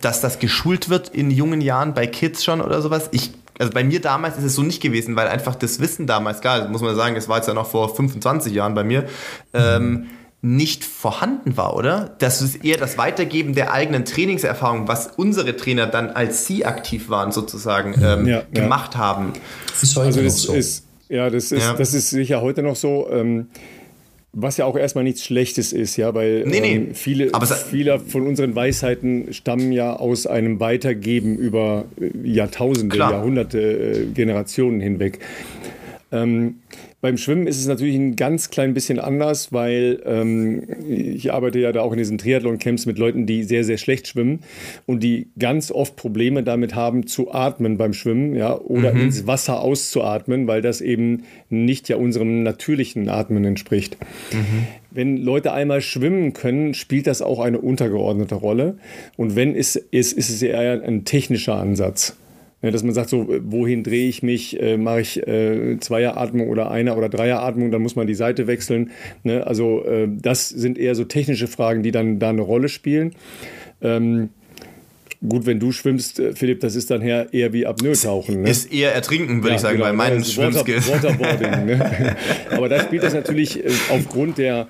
dass 0.00 0.20
das 0.20 0.38
geschult 0.38 0.88
wird 0.88 1.08
in 1.08 1.32
jungen 1.32 1.60
Jahren 1.60 1.94
bei 1.94 2.06
Kids 2.06 2.44
schon 2.44 2.60
oder 2.60 2.80
sowas? 2.80 3.08
Ich 3.10 3.32
also 3.58 3.72
bei 3.72 3.84
mir 3.84 4.00
damals 4.00 4.36
ist 4.36 4.44
es 4.44 4.54
so 4.54 4.62
nicht 4.62 4.82
gewesen, 4.82 5.16
weil 5.16 5.28
einfach 5.28 5.54
das 5.54 5.80
Wissen 5.80 6.06
damals, 6.06 6.40
klar, 6.40 6.68
muss 6.68 6.82
man 6.82 6.94
sagen, 6.96 7.16
es 7.16 7.28
war 7.28 7.36
jetzt 7.36 7.46
ja 7.46 7.54
noch 7.54 7.70
vor 7.70 7.94
25 7.94 8.52
Jahren 8.52 8.74
bei 8.74 8.84
mir, 8.84 9.04
ähm, 9.52 10.06
nicht 10.42 10.84
vorhanden 10.84 11.56
war, 11.56 11.74
oder? 11.74 12.14
Das 12.18 12.42
ist 12.42 12.64
eher 12.64 12.76
das 12.76 12.98
Weitergeben 12.98 13.54
der 13.54 13.72
eigenen 13.72 14.04
Trainingserfahrung, 14.04 14.88
was 14.88 15.06
unsere 15.16 15.56
Trainer 15.56 15.86
dann, 15.86 16.10
als 16.10 16.46
sie 16.46 16.66
aktiv 16.66 17.08
waren, 17.08 17.32
sozusagen 17.32 17.94
ähm, 18.02 18.26
ja, 18.26 18.42
gemacht 18.52 18.94
ja. 18.94 19.00
haben. 19.00 19.32
also 19.80 20.20
das 20.20 20.42
so. 20.42 20.52
ist, 20.52 20.84
ja, 21.08 21.30
das 21.30 21.50
ist, 21.50 21.62
ja. 21.62 21.72
das 21.72 21.94
ist 21.94 22.10
sicher 22.10 22.42
heute 22.42 22.62
noch 22.62 22.76
so. 22.76 23.08
Ähm, 23.10 23.48
was 24.34 24.56
ja 24.56 24.64
auch 24.64 24.76
erstmal 24.76 25.04
nichts 25.04 25.24
Schlechtes 25.24 25.72
ist, 25.72 25.96
ja, 25.96 26.14
weil 26.14 26.44
nee, 26.46 26.60
nee. 26.60 26.74
Ähm, 26.74 26.94
viele, 26.94 27.30
viele 27.70 28.00
von 28.00 28.26
unseren 28.26 28.54
Weisheiten 28.54 29.32
stammen 29.32 29.72
ja 29.72 29.94
aus 29.94 30.26
einem 30.26 30.60
Weitergeben 30.60 31.36
über 31.36 31.84
äh, 32.00 32.10
Jahrtausende, 32.28 32.96
Klar. 32.96 33.12
Jahrhunderte, 33.12 33.60
äh, 33.60 34.06
Generationen 34.06 34.80
hinweg. 34.80 35.20
Ähm, 36.12 36.56
beim 37.04 37.18
Schwimmen 37.18 37.46
ist 37.46 37.58
es 37.58 37.66
natürlich 37.66 37.96
ein 37.96 38.16
ganz 38.16 38.48
klein 38.48 38.72
bisschen 38.72 38.98
anders, 38.98 39.52
weil 39.52 40.00
ähm, 40.06 40.62
ich 40.88 41.34
arbeite 41.34 41.58
ja 41.58 41.70
da 41.70 41.82
auch 41.82 41.92
in 41.92 41.98
diesen 41.98 42.16
Triathlon-Camps 42.16 42.86
mit 42.86 42.98
Leuten, 42.98 43.26
die 43.26 43.42
sehr, 43.42 43.62
sehr 43.62 43.76
schlecht 43.76 44.08
schwimmen 44.08 44.40
und 44.86 45.02
die 45.02 45.28
ganz 45.38 45.70
oft 45.70 45.96
Probleme 45.96 46.42
damit 46.42 46.74
haben, 46.74 47.06
zu 47.06 47.30
atmen 47.30 47.76
beim 47.76 47.92
Schwimmen, 47.92 48.34
ja, 48.34 48.58
oder 48.58 48.94
mhm. 48.94 49.02
ins 49.02 49.26
Wasser 49.26 49.60
auszuatmen, 49.60 50.46
weil 50.46 50.62
das 50.62 50.80
eben 50.80 51.24
nicht 51.50 51.90
ja 51.90 51.96
unserem 51.96 52.42
natürlichen 52.42 53.10
Atmen 53.10 53.44
entspricht. 53.44 53.98
Mhm. 54.32 54.66
Wenn 54.90 55.18
Leute 55.18 55.52
einmal 55.52 55.82
schwimmen 55.82 56.32
können, 56.32 56.72
spielt 56.72 57.06
das 57.06 57.20
auch 57.20 57.38
eine 57.38 57.58
untergeordnete 57.58 58.36
Rolle. 58.36 58.78
Und 59.18 59.36
wenn 59.36 59.54
es 59.54 59.76
ist, 59.76 60.14
ist 60.14 60.30
es 60.30 60.40
eher 60.40 60.82
ein 60.82 61.04
technischer 61.04 61.56
Ansatz. 61.56 62.16
Ne, 62.64 62.70
dass 62.70 62.82
man 62.82 62.94
sagt, 62.94 63.10
so, 63.10 63.28
wohin 63.42 63.82
drehe 63.82 64.08
ich 64.08 64.22
mich? 64.22 64.58
Äh, 64.58 64.78
Mache 64.78 65.02
ich 65.02 65.26
äh, 65.26 65.76
Zweieratmung 65.80 66.48
oder 66.48 66.70
Einer- 66.70 66.96
oder 66.96 67.10
Dreieratmung? 67.10 67.70
Dann 67.70 67.82
muss 67.82 67.94
man 67.94 68.06
die 68.06 68.14
Seite 68.14 68.46
wechseln. 68.46 68.90
Ne? 69.22 69.46
Also, 69.46 69.84
äh, 69.84 70.08
das 70.08 70.48
sind 70.48 70.78
eher 70.78 70.94
so 70.94 71.04
technische 71.04 71.46
Fragen, 71.46 71.82
die 71.82 71.90
dann 71.90 72.18
da 72.18 72.30
eine 72.30 72.40
Rolle 72.40 72.70
spielen. 72.70 73.14
Ähm, 73.82 74.30
gut, 75.28 75.44
wenn 75.44 75.60
du 75.60 75.72
schwimmst, 75.72 76.18
äh, 76.20 76.32
Philipp, 76.32 76.60
das 76.60 76.74
ist 76.74 76.90
dann 76.90 77.02
eher, 77.02 77.34
eher 77.34 77.52
wie 77.52 77.66
Apnoe-Tauchen. 77.66 78.40
Ne? 78.40 78.48
Ist 78.48 78.72
eher 78.72 78.94
Ertrinken, 78.94 79.42
würde 79.42 79.48
ja, 79.50 79.54
ich 79.56 79.60
sagen, 79.60 79.76
genau, 79.76 79.88
bei 79.88 79.92
meinen 79.92 80.24
Schwimmskills. 80.24 80.88
Water, 80.88 81.20
Waterboarding. 81.20 81.66
ne? 81.66 82.16
Aber 82.50 82.70
da 82.70 82.80
spielt 82.80 83.02
das 83.02 83.12
natürlich 83.12 83.62
äh, 83.62 83.68
aufgrund 83.90 84.38
der, 84.38 84.68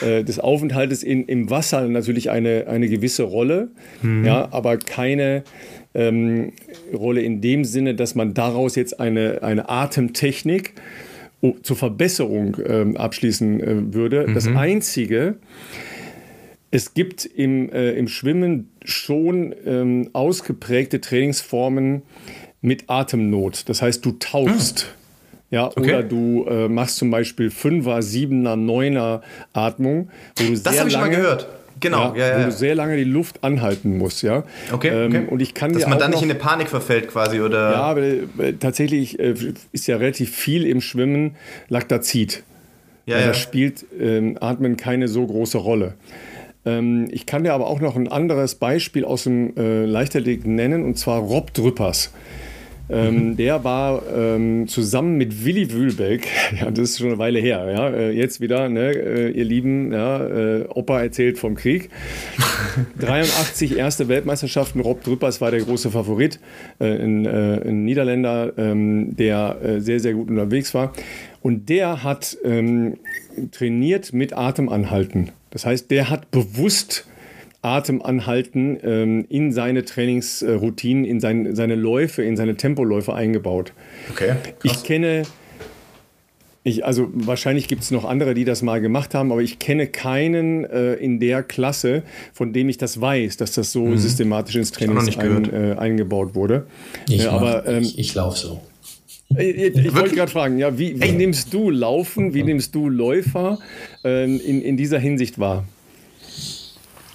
äh, 0.00 0.24
des 0.24 0.40
Aufenthaltes 0.40 1.04
in, 1.04 1.24
im 1.26 1.48
Wasser 1.48 1.86
natürlich 1.86 2.28
eine, 2.28 2.66
eine 2.66 2.88
gewisse 2.88 3.22
Rolle, 3.22 3.68
mhm. 4.02 4.24
ja, 4.24 4.48
aber 4.50 4.78
keine 4.78 5.44
ähm, 5.96 6.52
Rolle 6.94 7.22
in 7.22 7.40
dem 7.40 7.64
Sinne, 7.64 7.94
dass 7.94 8.14
man 8.14 8.34
daraus 8.34 8.76
jetzt 8.76 9.00
eine, 9.00 9.42
eine 9.42 9.68
Atemtechnik 9.68 10.74
zur 11.62 11.76
Verbesserung 11.76 12.56
ähm, 12.66 12.96
abschließen 12.96 13.60
äh, 13.60 13.94
würde. 13.94 14.26
Mhm. 14.26 14.34
Das 14.34 14.46
Einzige, 14.48 15.36
es 16.70 16.94
gibt 16.94 17.24
im, 17.24 17.70
äh, 17.70 17.92
im 17.92 18.08
Schwimmen 18.08 18.70
schon 18.84 19.54
ähm, 19.64 20.10
ausgeprägte 20.12 21.00
Trainingsformen 21.00 22.02
mit 22.60 22.84
Atemnot. 22.88 23.68
Das 23.68 23.82
heißt, 23.82 24.04
du 24.04 24.12
tauchst. 24.12 24.86
Ah. 24.88 24.92
Ja, 25.48 25.68
okay. 25.68 25.80
oder 25.80 26.02
du 26.02 26.44
äh, 26.48 26.68
machst 26.68 26.96
zum 26.96 27.12
Beispiel 27.12 27.50
Fünfer, 27.50 28.02
Siebener, 28.02 28.56
Neuner 28.56 29.22
Atmung. 29.52 30.10
Wo 30.36 30.44
du 30.44 30.58
das 30.58 30.76
habe 30.76 30.88
ich 30.88 30.94
schon 30.94 31.02
mal 31.02 31.08
gehört. 31.08 31.46
Genau, 31.80 32.14
ja, 32.14 32.16
ja, 32.16 32.28
ja. 32.28 32.40
wo 32.40 32.44
du 32.46 32.52
sehr 32.52 32.74
lange 32.74 32.96
die 32.96 33.04
Luft 33.04 33.44
anhalten 33.44 33.98
musst, 33.98 34.22
ja. 34.22 34.44
Okay, 34.72 34.88
ähm, 34.88 35.06
okay. 35.06 35.26
Und 35.28 35.42
ich 35.42 35.54
kann 35.54 35.72
Dass 35.72 35.86
man 35.86 35.98
dann 35.98 36.10
nicht 36.10 36.22
in 36.22 36.30
eine 36.30 36.38
Panik 36.38 36.68
verfällt 36.68 37.08
quasi, 37.08 37.40
oder? 37.40 37.72
Ja, 37.72 37.82
aber 37.82 38.02
äh, 38.02 38.22
tatsächlich 38.58 39.18
äh, 39.18 39.34
ist 39.72 39.86
ja 39.86 39.96
relativ 39.96 40.34
viel 40.34 40.66
im 40.66 40.80
Schwimmen 40.80 41.36
Laktazid. 41.68 42.42
Ja, 43.04 43.18
ja. 43.18 43.26
Da 43.26 43.34
spielt 43.34 43.84
ähm, 44.00 44.38
Atmen 44.40 44.76
keine 44.76 45.08
so 45.08 45.26
große 45.26 45.58
Rolle. 45.58 45.94
Ähm, 46.64 47.08
ich 47.10 47.26
kann 47.26 47.44
dir 47.44 47.52
aber 47.52 47.68
auch 47.68 47.80
noch 47.80 47.94
ein 47.94 48.08
anderes 48.08 48.56
Beispiel 48.56 49.04
aus 49.04 49.24
dem 49.24 49.56
äh, 49.56 49.84
Leichtathletik 49.84 50.46
nennen, 50.46 50.84
und 50.84 50.98
zwar 50.98 51.20
Rob 51.20 51.54
Drüppers. 51.54 52.12
Ähm, 52.88 53.30
mhm. 53.30 53.36
Der 53.36 53.64
war 53.64 54.02
ähm, 54.14 54.68
zusammen 54.68 55.16
mit 55.16 55.44
Willi 55.44 55.72
Wühlbeck, 55.72 56.28
ja, 56.60 56.70
das 56.70 56.90
ist 56.90 56.98
schon 56.98 57.08
eine 57.08 57.18
Weile 57.18 57.40
her, 57.40 57.68
ja, 57.72 57.88
äh, 57.88 58.10
jetzt 58.12 58.40
wieder, 58.40 58.68
ne, 58.68 58.92
äh, 58.92 59.30
ihr 59.30 59.44
Lieben, 59.44 59.92
ja, 59.92 60.24
äh, 60.24 60.64
Opa 60.68 61.00
erzählt 61.00 61.38
vom 61.38 61.56
Krieg. 61.56 61.90
83 63.00 63.76
erste 63.76 64.08
Weltmeisterschaften, 64.08 64.80
Rob 64.80 65.02
Drüppers 65.02 65.40
war 65.40 65.50
der 65.50 65.60
große 65.60 65.90
Favorit, 65.90 66.38
äh, 66.78 66.86
ein, 66.86 67.26
äh, 67.26 67.60
ein 67.66 67.84
Niederländer, 67.84 68.52
ähm, 68.56 69.16
der 69.16 69.58
äh, 69.62 69.80
sehr, 69.80 69.98
sehr 69.98 70.14
gut 70.14 70.30
unterwegs 70.30 70.72
war. 70.72 70.92
Und 71.42 71.68
der 71.68 72.04
hat 72.04 72.36
ähm, 72.44 72.98
trainiert 73.52 74.12
mit 74.12 74.32
Atemanhalten. 74.32 75.30
Das 75.50 75.66
heißt, 75.66 75.90
der 75.90 76.10
hat 76.10 76.30
bewusst 76.30 77.06
Atemanhalten 77.66 78.78
ähm, 78.82 79.26
in 79.28 79.52
seine 79.52 79.84
Trainingsroutinen, 79.84 81.04
in 81.04 81.20
sein, 81.20 81.54
seine 81.56 81.74
Läufe, 81.74 82.22
in 82.22 82.36
seine 82.36 82.56
Tempoläufe 82.56 83.12
eingebaut. 83.12 83.72
Okay. 84.10 84.36
Krass. 84.60 84.72
Ich 84.76 84.84
kenne, 84.84 85.24
ich, 86.62 86.84
also 86.84 87.08
wahrscheinlich 87.12 87.66
gibt 87.66 87.82
es 87.82 87.90
noch 87.90 88.04
andere, 88.04 88.34
die 88.34 88.44
das 88.44 88.62
mal 88.62 88.80
gemacht 88.80 89.14
haben, 89.14 89.32
aber 89.32 89.42
ich 89.42 89.58
kenne 89.58 89.88
keinen 89.88 90.64
äh, 90.64 90.94
in 90.94 91.18
der 91.18 91.42
Klasse, 91.42 92.04
von 92.32 92.52
dem 92.52 92.68
ich 92.68 92.78
das 92.78 93.00
weiß, 93.00 93.36
dass 93.36 93.52
das 93.52 93.72
so 93.72 93.84
mhm. 93.84 93.98
systematisch 93.98 94.54
ins 94.54 94.70
Training 94.70 94.98
ein, 94.98 95.52
äh, 95.52 95.74
eingebaut 95.76 96.36
wurde. 96.36 96.66
Ich, 97.08 97.24
äh, 97.24 97.26
aber, 97.26 97.66
ähm, 97.66 97.82
ich, 97.82 97.98
ich 97.98 98.14
laufe 98.14 98.38
so. 98.38 98.60
Äh, 99.36 99.50
ich, 99.50 99.76
ich 99.76 99.94
wollte 99.94 100.14
gerade 100.14 100.30
fragen, 100.30 100.58
ja, 100.58 100.78
wie, 100.78 101.00
wie 101.02 101.12
nimmst 101.12 101.52
du 101.52 101.70
Laufen, 101.70 102.32
wie 102.32 102.44
nimmst 102.44 102.76
du 102.76 102.88
Läufer 102.88 103.58
äh, 104.04 104.24
in, 104.24 104.62
in 104.62 104.76
dieser 104.76 105.00
Hinsicht 105.00 105.40
wahr? 105.40 105.64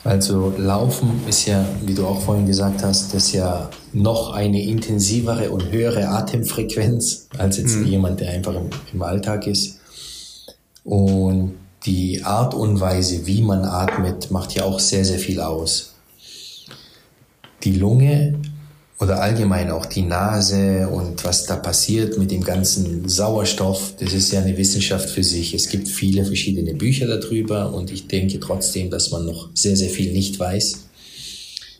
Also 0.04 0.52
Laufen 0.58 1.22
ist 1.28 1.46
ja, 1.46 1.64
wie 1.86 1.94
du 1.94 2.08
auch 2.08 2.22
vorhin 2.22 2.48
gesagt 2.48 2.84
hast, 2.84 3.14
das 3.14 3.26
ist 3.26 3.34
ja 3.34 3.70
noch 3.94 4.34
eine 4.34 4.64
intensivere 4.64 5.52
und 5.52 5.72
höhere 5.72 6.08
Atemfrequenz 6.08 7.28
als 7.38 7.58
jetzt 7.58 7.76
mhm. 7.76 7.86
jemand, 7.86 8.20
der 8.20 8.32
einfach 8.32 8.56
im, 8.56 8.70
im 8.92 9.02
Alltag 9.04 9.46
ist. 9.46 9.80
Und 10.84 11.54
die 11.86 12.24
Art 12.24 12.54
und 12.56 12.80
Weise, 12.80 13.28
wie 13.28 13.42
man 13.42 13.64
atmet, 13.64 14.32
macht 14.32 14.54
ja 14.56 14.64
auch 14.64 14.80
sehr, 14.80 15.06
sehr 15.06 15.20
viel 15.20 15.40
aus. 15.40 15.94
Die 17.64 17.74
Lunge 17.74 18.40
oder 19.02 19.20
allgemein 19.20 19.72
auch 19.72 19.88
die 19.88 20.04
Nase 20.04 20.88
und 20.88 21.24
was 21.26 21.48
da 21.48 21.56
passiert 21.56 22.20
mit 22.20 22.30
dem 22.30 22.44
ganzen 22.44 23.10
Sauerstoff, 23.10 23.96
das 24.00 24.14
ist 24.14 24.32
ja 24.32 24.42
eine 24.42 24.56
Wissenschaft 24.56 25.10
für 25.10 25.24
sich. 25.24 25.56
Es 25.56 25.70
gibt 25.70 25.88
viele 25.88 26.24
verschiedene 26.24 26.76
Bücher 26.76 27.08
darüber 27.08 27.74
und 27.74 27.92
ich 27.92 28.08
denke 28.08 28.40
trotzdem, 28.40 28.92
dass 28.92 29.10
man 29.10 29.26
noch 29.26 29.50
sehr, 29.56 29.76
sehr 29.76 29.90
viel 29.90 30.14
nicht 30.14 30.40
weiß. 30.40 30.86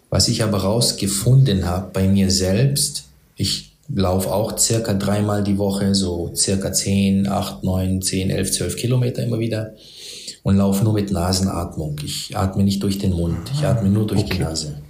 Was 0.10 0.28
ich 0.30 0.44
aber 0.44 0.64
rausgefunden 0.64 1.68
habe 1.68 1.92
bei 1.94 2.08
mir 2.08 2.32
selbst, 2.32 3.04
ich 3.36 3.76
laufe 3.88 4.34
auch 4.34 4.58
circa 4.58 4.96
dreimal 4.96 5.44
die 5.44 5.60
Woche, 5.60 5.94
so 5.94 6.32
circa 6.36 6.74
10, 6.74 7.28
8, 7.28 7.64
9, 7.64 8.02
10, 8.02 8.32
11, 8.32 8.52
12 8.52 8.76
Kilometer 8.78 9.24
immer 9.24 9.38
wieder 9.38 9.76
und 10.42 10.58
laufe 10.58 10.84
nur 10.84 10.94
mit 10.94 11.12
Nasenatmung. 11.12 11.98
Ich 12.04 12.36
atme 12.36 12.64
nicht 12.64 12.82
durch 12.82 12.98
den 12.98 13.12
Mund, 13.12 13.38
ich 13.54 13.64
atme 13.64 13.90
nur 13.90 14.08
durch 14.08 14.22
okay. 14.22 14.38
die 14.38 14.44
Nase. 14.44 14.82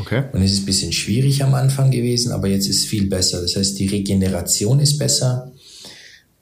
Okay. 0.00 0.24
Und 0.32 0.42
es 0.42 0.52
ist 0.52 0.62
ein 0.62 0.66
bisschen 0.66 0.92
schwierig 0.92 1.42
am 1.42 1.54
Anfang 1.54 1.90
gewesen, 1.90 2.32
aber 2.32 2.48
jetzt 2.48 2.68
ist 2.68 2.86
viel 2.86 3.08
besser. 3.08 3.42
Das 3.42 3.56
heißt, 3.56 3.78
die 3.78 3.88
Regeneration 3.88 4.80
ist 4.80 4.98
besser. 4.98 5.52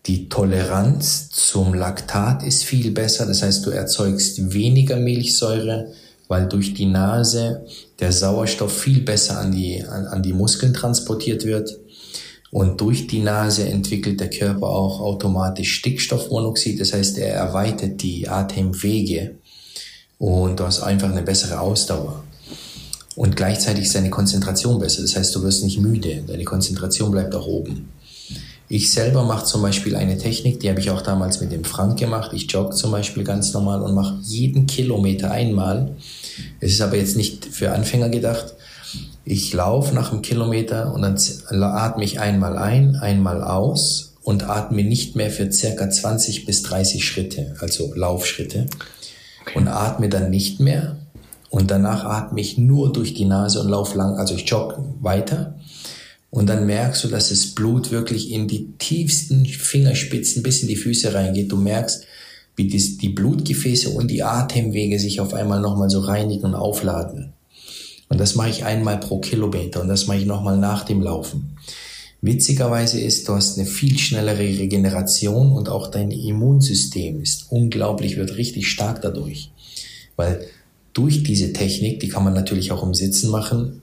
Die 0.07 0.28
Toleranz 0.28 1.31
zum 1.31 1.74
Laktat 1.74 2.43
ist 2.43 2.65
viel 2.65 2.91
besser. 2.91 3.27
Das 3.27 3.43
heißt, 3.43 3.65
du 3.66 3.70
erzeugst 3.70 4.53
weniger 4.53 4.97
Milchsäure, 4.97 5.93
weil 6.28 6.49
durch 6.49 6.74
die 6.74 6.87
Nase 6.87 7.65
der 7.99 8.12
Sauerstoff 8.12 8.78
viel 8.78 9.01
besser 9.01 9.39
an 9.39 9.53
die, 9.53 9.83
an, 9.83 10.07
an 10.07 10.23
die 10.23 10.33
Muskeln 10.33 10.74
transportiert 10.74 11.45
wird. 11.45 11.78
Und 12.51 12.81
durch 12.81 13.07
die 13.07 13.20
Nase 13.20 13.69
entwickelt 13.69 14.20
der 14.20 14.31
Körper 14.31 14.69
auch 14.69 15.01
automatisch 15.01 15.74
Stickstoffmonoxid. 15.74 16.81
Das 16.81 16.93
heißt, 16.93 17.19
er 17.19 17.35
erweitert 17.35 18.03
die 18.03 18.28
Atemwege 18.28 19.37
und 20.19 20.61
du 20.61 20.65
hast 20.65 20.83
einfach 20.83 21.11
eine 21.11 21.23
bessere 21.23 21.61
Ausdauer 21.61 22.23
und 23.16 23.34
gleichzeitig 23.34 23.90
seine 23.90 24.10
Konzentration 24.10 24.78
besser. 24.78 25.02
Das 25.02 25.16
heißt, 25.16 25.34
du 25.34 25.43
wirst 25.43 25.64
nicht 25.64 25.80
müde, 25.80 26.22
deine 26.26 26.44
Konzentration 26.44 27.10
bleibt 27.10 27.34
auch 27.34 27.47
oben. 27.47 27.88
Ich 28.68 28.90
selber 28.90 29.24
mache 29.24 29.44
zum 29.44 29.62
Beispiel 29.62 29.97
eine 29.97 30.18
Technik, 30.18 30.60
die 30.60 30.68
habe 30.68 30.80
ich 30.80 30.90
auch 30.90 31.01
damals 31.01 31.40
mit 31.40 31.52
dem 31.52 31.64
Frank 31.64 31.98
gemacht. 31.98 32.32
Ich 32.34 32.51
jogge 32.51 32.74
zum 32.74 32.90
Beispiel 32.90 33.24
ganz 33.24 33.52
normal 33.55 33.80
und 33.80 33.94
mache 33.94 34.18
jeden 34.22 34.66
Kilometer 34.66 35.30
einmal. 35.30 35.94
Es 36.60 36.72
ist 36.72 36.80
aber 36.80 36.97
jetzt 36.97 37.16
nicht 37.16 37.44
für 37.47 37.72
Anfänger 37.72 38.09
gedacht. 38.09 38.55
Ich 39.24 39.52
laufe 39.52 39.94
nach 39.94 40.12
einem 40.12 40.22
Kilometer 40.22 40.93
und 40.93 41.02
dann 41.02 41.16
atme 41.62 42.05
ich 42.05 42.20
einmal 42.20 42.59
ein, 42.59 42.97
einmal 42.97 43.43
aus 43.43 44.14
und 44.22 44.48
atme 44.48 44.82
nicht 44.82 45.14
mehr 45.16 45.30
für 45.30 45.51
circa 45.51 45.88
20 45.88 46.44
bis 46.44 46.62
30 46.62 47.05
Schritte, 47.05 47.55
also 47.60 47.94
Laufschritte. 47.94 48.66
Okay. 49.43 49.59
Und 49.59 49.68
atme 49.68 50.09
dann 50.09 50.30
nicht 50.30 50.59
mehr 50.59 50.97
und 51.51 51.70
danach 51.70 52.05
atme 52.05 52.40
ich 52.40 52.59
nur 52.59 52.93
durch 52.93 53.14
die 53.14 53.24
Nase 53.24 53.60
und 53.60 53.68
laufe 53.68 53.97
lang, 53.97 54.16
also 54.16 54.35
ich 54.35 54.48
jogge 54.48 54.82
weiter. 55.01 55.55
Und 56.31 56.48
dann 56.48 56.66
merkst 56.66 57.05
du, 57.05 57.09
dass 57.09 57.31
das 57.31 57.47
Blut 57.47 57.90
wirklich 57.90 58.31
in 58.31 58.48
die 58.48 58.73
tiefsten 58.78 59.47
Fingerspitzen 59.47 60.43
bis 60.43 60.62
in 60.62 60.68
die 60.68 60.77
Füße 60.77 61.14
reingeht. 61.14 61.51
Du 61.51 61.56
merkst, 61.56 62.05
wie 62.56 62.66
die, 62.66 63.09
Blutgefäße 63.10 63.90
und 63.90 64.10
die 64.10 64.23
Atemwege 64.23 64.98
sich 64.98 65.20
auf 65.20 65.35
einmal 65.35 65.60
nochmal 65.60 65.90
so 65.90 66.01
reinigen 66.01 66.44
und 66.44 66.55
aufladen. 66.55 67.32
Und 68.09 68.18
das 68.18 68.35
mache 68.35 68.51
ich 68.51 68.64
einmal 68.64 68.98
pro 68.98 69.18
Kilometer 69.18 69.82
und 69.82 69.89
das 69.89 70.06
mache 70.06 70.18
ich 70.18 70.27
nochmal 70.27 70.56
nach 70.56 70.85
dem 70.85 71.02
Laufen. 71.02 71.56
Witzigerweise 72.23 72.98
ist, 73.01 73.28
du 73.28 73.35
hast 73.35 73.59
eine 73.59 73.66
viel 73.66 73.98
schnellere 73.98 74.39
Regeneration 74.39 75.52
und 75.52 75.68
auch 75.68 75.89
dein 75.89 76.10
Immunsystem 76.10 77.20
ist 77.20 77.47
unglaublich, 77.51 78.16
wird 78.16 78.36
richtig 78.36 78.68
stark 78.68 79.02
dadurch. 79.02 79.51
Weil 80.16 80.47
durch 80.97 81.23
diese 81.23 81.52
Technik, 81.52 82.01
die 82.01 82.09
kann 82.09 82.24
man 82.24 82.32
natürlich 82.32 82.73
auch 82.73 82.82
im 82.82 82.94
Sitzen 82.94 83.31
machen, 83.31 83.82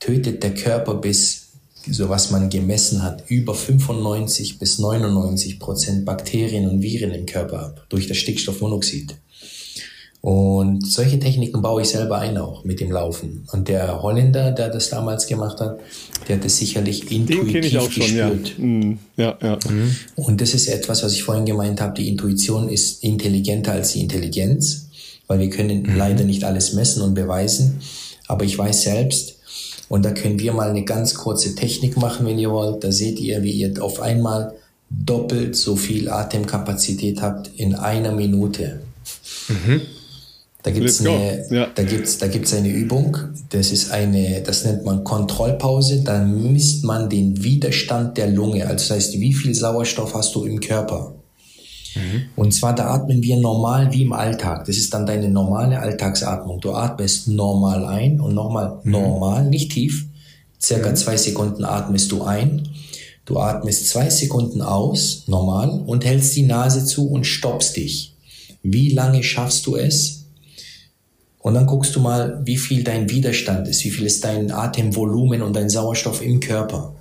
tötet 0.00 0.42
der 0.42 0.52
Körper 0.52 0.94
bis, 0.94 1.48
so 1.90 2.10
was 2.10 2.30
man 2.30 2.50
gemessen 2.50 3.02
hat, 3.02 3.24
über 3.28 3.54
95 3.54 4.58
bis 4.58 4.78
99 4.78 5.58
Prozent 5.58 6.04
Bakterien 6.04 6.68
und 6.68 6.82
Viren 6.82 7.12
im 7.12 7.24
Körper 7.24 7.60
ab, 7.60 7.86
durch 7.88 8.06
das 8.06 8.18
Stickstoffmonoxid. 8.18 9.16
Und 10.20 10.86
solche 10.86 11.18
Techniken 11.18 11.62
baue 11.62 11.82
ich 11.82 11.88
selber 11.88 12.18
ein 12.18 12.36
auch 12.36 12.64
mit 12.64 12.80
dem 12.80 12.90
Laufen. 12.90 13.46
Und 13.52 13.68
der 13.68 14.02
Holländer, 14.02 14.50
der 14.50 14.68
das 14.70 14.90
damals 14.90 15.26
gemacht 15.28 15.60
hat, 15.60 15.78
der 16.28 16.36
hat 16.36 16.44
es 16.44 16.58
sicherlich 16.58 17.10
intuitiv 17.12 17.70
Den 17.70 17.78
auch 17.78 17.88
gespürt. 17.88 18.48
Schon, 18.56 18.98
ja. 19.16 19.24
Ja, 19.24 19.38
ja. 19.40 19.58
Mhm. 19.70 19.94
Und 20.16 20.40
das 20.40 20.52
ist 20.52 20.66
etwas, 20.66 21.02
was 21.02 21.12
ich 21.12 21.22
vorhin 21.22 21.46
gemeint 21.46 21.80
habe, 21.80 21.94
die 21.94 22.08
Intuition 22.08 22.68
ist 22.68 23.04
intelligenter 23.04 23.72
als 23.72 23.92
die 23.92 24.00
Intelligenz 24.00 24.85
weil 25.26 25.40
wir 25.40 25.50
können 25.50 25.82
mhm. 25.82 25.96
leider 25.96 26.24
nicht 26.24 26.44
alles 26.44 26.72
messen 26.72 27.02
und 27.02 27.14
beweisen. 27.14 27.80
Aber 28.28 28.44
ich 28.44 28.56
weiß 28.56 28.82
selbst, 28.82 29.36
und 29.88 30.04
da 30.04 30.10
können 30.10 30.40
wir 30.40 30.52
mal 30.52 30.70
eine 30.70 30.84
ganz 30.84 31.14
kurze 31.14 31.54
Technik 31.54 31.96
machen, 31.96 32.26
wenn 32.26 32.38
ihr 32.38 32.50
wollt. 32.50 32.82
Da 32.82 32.90
seht 32.90 33.20
ihr, 33.20 33.42
wie 33.42 33.52
ihr 33.52 33.82
auf 33.82 34.00
einmal 34.00 34.54
doppelt 34.90 35.56
so 35.56 35.76
viel 35.76 36.08
Atemkapazität 36.08 37.22
habt 37.22 37.50
in 37.56 37.74
einer 37.74 38.12
Minute. 38.12 38.80
Mhm. 39.48 39.82
Da 40.62 40.72
gibt 40.72 40.88
es 40.88 41.00
eine, 41.00 41.46
ja. 41.48 41.68
da 41.72 41.84
gibt's, 41.84 42.18
da 42.18 42.26
gibt's 42.26 42.52
eine 42.52 42.70
Übung, 42.70 43.16
das 43.50 43.70
ist 43.70 43.92
eine, 43.92 44.42
das 44.44 44.64
nennt 44.64 44.84
man 44.84 45.04
Kontrollpause, 45.04 46.02
da 46.02 46.24
misst 46.24 46.82
man 46.82 47.08
den 47.08 47.44
Widerstand 47.44 48.18
der 48.18 48.26
Lunge, 48.26 48.64
also 48.66 48.74
das 48.74 48.90
heißt, 48.90 49.20
wie 49.20 49.32
viel 49.32 49.54
Sauerstoff 49.54 50.14
hast 50.14 50.34
du 50.34 50.44
im 50.44 50.58
Körper. 50.58 51.14
Mhm. 51.96 52.22
Und 52.36 52.52
zwar, 52.52 52.74
da 52.74 52.86
atmen 52.88 53.22
wir 53.22 53.36
normal 53.36 53.92
wie 53.92 54.02
im 54.02 54.12
Alltag. 54.12 54.66
Das 54.66 54.76
ist 54.76 54.92
dann 54.94 55.06
deine 55.06 55.28
normale 55.28 55.80
Alltagsatmung. 55.80 56.60
Du 56.60 56.72
atmest 56.72 57.28
normal 57.28 57.84
ein 57.86 58.20
und 58.20 58.34
nochmal 58.34 58.78
mhm. 58.84 58.92
normal, 58.92 59.48
nicht 59.48 59.72
tief. 59.72 60.06
Circa 60.60 60.90
mhm. 60.90 60.96
zwei 60.96 61.16
Sekunden 61.16 61.64
atmest 61.64 62.12
du 62.12 62.22
ein. 62.22 62.68
Du 63.24 63.38
atmest 63.38 63.88
zwei 63.88 64.08
Sekunden 64.08 64.62
aus, 64.62 65.24
normal, 65.26 65.82
und 65.84 66.04
hältst 66.04 66.36
die 66.36 66.44
Nase 66.44 66.84
zu 66.84 67.08
und 67.08 67.26
stoppst 67.26 67.76
dich. 67.76 68.14
Wie 68.62 68.90
lange 68.90 69.22
schaffst 69.22 69.66
du 69.66 69.76
es? 69.76 70.26
Und 71.38 71.54
dann 71.54 71.66
guckst 71.66 71.94
du 71.94 72.00
mal, 72.00 72.42
wie 72.44 72.56
viel 72.56 72.82
dein 72.82 73.08
Widerstand 73.08 73.68
ist, 73.68 73.84
wie 73.84 73.90
viel 73.90 74.06
ist 74.06 74.24
dein 74.24 74.50
Atemvolumen 74.50 75.42
und 75.42 75.54
dein 75.54 75.70
Sauerstoff 75.70 76.20
im 76.20 76.40
Körper. 76.40 76.95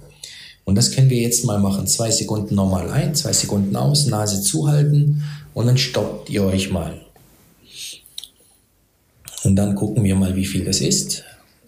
Und 0.65 0.75
das 0.75 0.91
können 0.91 1.09
wir 1.09 1.21
jetzt 1.21 1.45
mal 1.45 1.59
machen. 1.59 1.87
Zwei 1.87 2.11
Sekunden 2.11 2.55
normal 2.55 2.89
ein, 2.89 3.15
zwei 3.15 3.33
Sekunden 3.33 3.75
aus, 3.75 4.07
Nase 4.07 4.41
zuhalten 4.41 5.23
und 5.53 5.67
dann 5.67 5.77
stoppt 5.77 6.29
ihr 6.29 6.43
euch 6.43 6.71
mal. 6.71 6.99
Und 9.43 9.55
dann 9.55 9.75
gucken 9.75 10.03
wir 10.03 10.15
mal, 10.15 10.35
wie 10.35 10.45
viel 10.45 10.65
das 10.65 10.81
ist. 10.81 11.23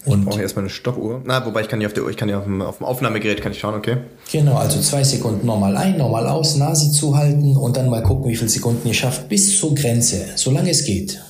Und 0.06 0.22
ich 0.22 0.26
brauche 0.26 0.41
erstmal 0.41 0.64
eine 0.64 0.69
Stoppuhr. 0.69 1.22
Na, 1.26 1.45
wobei 1.45 1.61
ich 1.61 1.68
kann 1.68 1.80
hier 1.80 1.88
auf 1.88 1.94
der 1.94 2.03
Uhr, 2.03 2.10
ich 2.10 2.18
kann 2.18 2.28
hier 2.28 2.40
auf 2.40 2.45
dem, 2.45 2.61
auf 2.61 2.78
dem 2.78 2.86
Aufnahmegerät 2.86 3.41
kann 3.41 3.52
ich 3.52 3.60
schauen, 3.60 3.76
okay? 3.76 3.98
Genau, 4.32 4.56
also 4.56 4.80
zwei 4.80 5.03
Sekunden 5.03 5.45
normal 5.45 5.76
ein, 5.78 5.98
normal 5.98 6.28
aus, 6.28 6.56
Nase 6.56 6.91
zuhalten 6.91 7.56
und 7.56 7.78
dann 7.78 7.90
mal 7.90 8.02
gucken, 8.02 8.32
wie 8.32 8.36
viele 8.36 8.49
Sekunden 8.49 8.88
ihr 8.88 8.94
schafft 8.94 9.28
bis 9.30 9.60
zur 9.60 9.76
Grenze, 9.76 10.26
solange 10.36 10.72
es 10.72 10.86
geht 10.86 11.22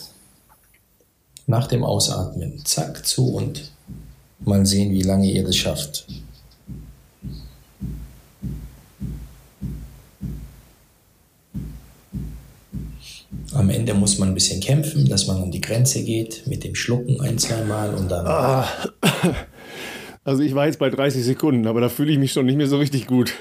nach 1.48 1.68
dem 1.68 1.84
Ausatmen, 1.84 2.62
zack, 2.66 3.06
zu 3.06 3.34
und 3.34 3.72
mal 4.40 4.66
sehen, 4.66 4.92
wie 4.92 5.02
lange 5.02 5.32
ihr 5.32 5.44
das 5.44 5.56
schafft. 5.56 6.06
Am 13.58 13.72
Ende 13.72 13.96
muss 13.96 14.20
man 14.20 14.30
ein 14.30 14.34
bisschen 14.36 14.60
kämpfen, 14.60 15.10
dass 15.10 15.26
man 15.26 15.42
an 15.42 15.50
die 15.50 15.62
Grenze 15.62 16.04
geht, 16.04 16.46
mit 16.46 16.64
dem 16.64 16.76
Schlucken 16.76 17.20
ein, 17.22 17.40
zweimal 17.40 17.92
und 17.96 18.08
dann. 18.12 18.28
Ah, 18.28 18.68
also 20.24 20.44
ich 20.44 20.54
war 20.54 20.68
jetzt 20.68 20.78
bei 20.78 20.92
30 20.92 21.24
Sekunden, 21.24 21.66
aber 21.66 21.82
da 21.82 21.90
fühle 21.90 22.12
ich 22.12 22.20
mich 22.20 22.32
schon 22.34 22.46
nicht 22.46 22.58
mehr 22.58 22.68
so 22.68 22.78
richtig 22.78 23.08
gut. 23.08 23.34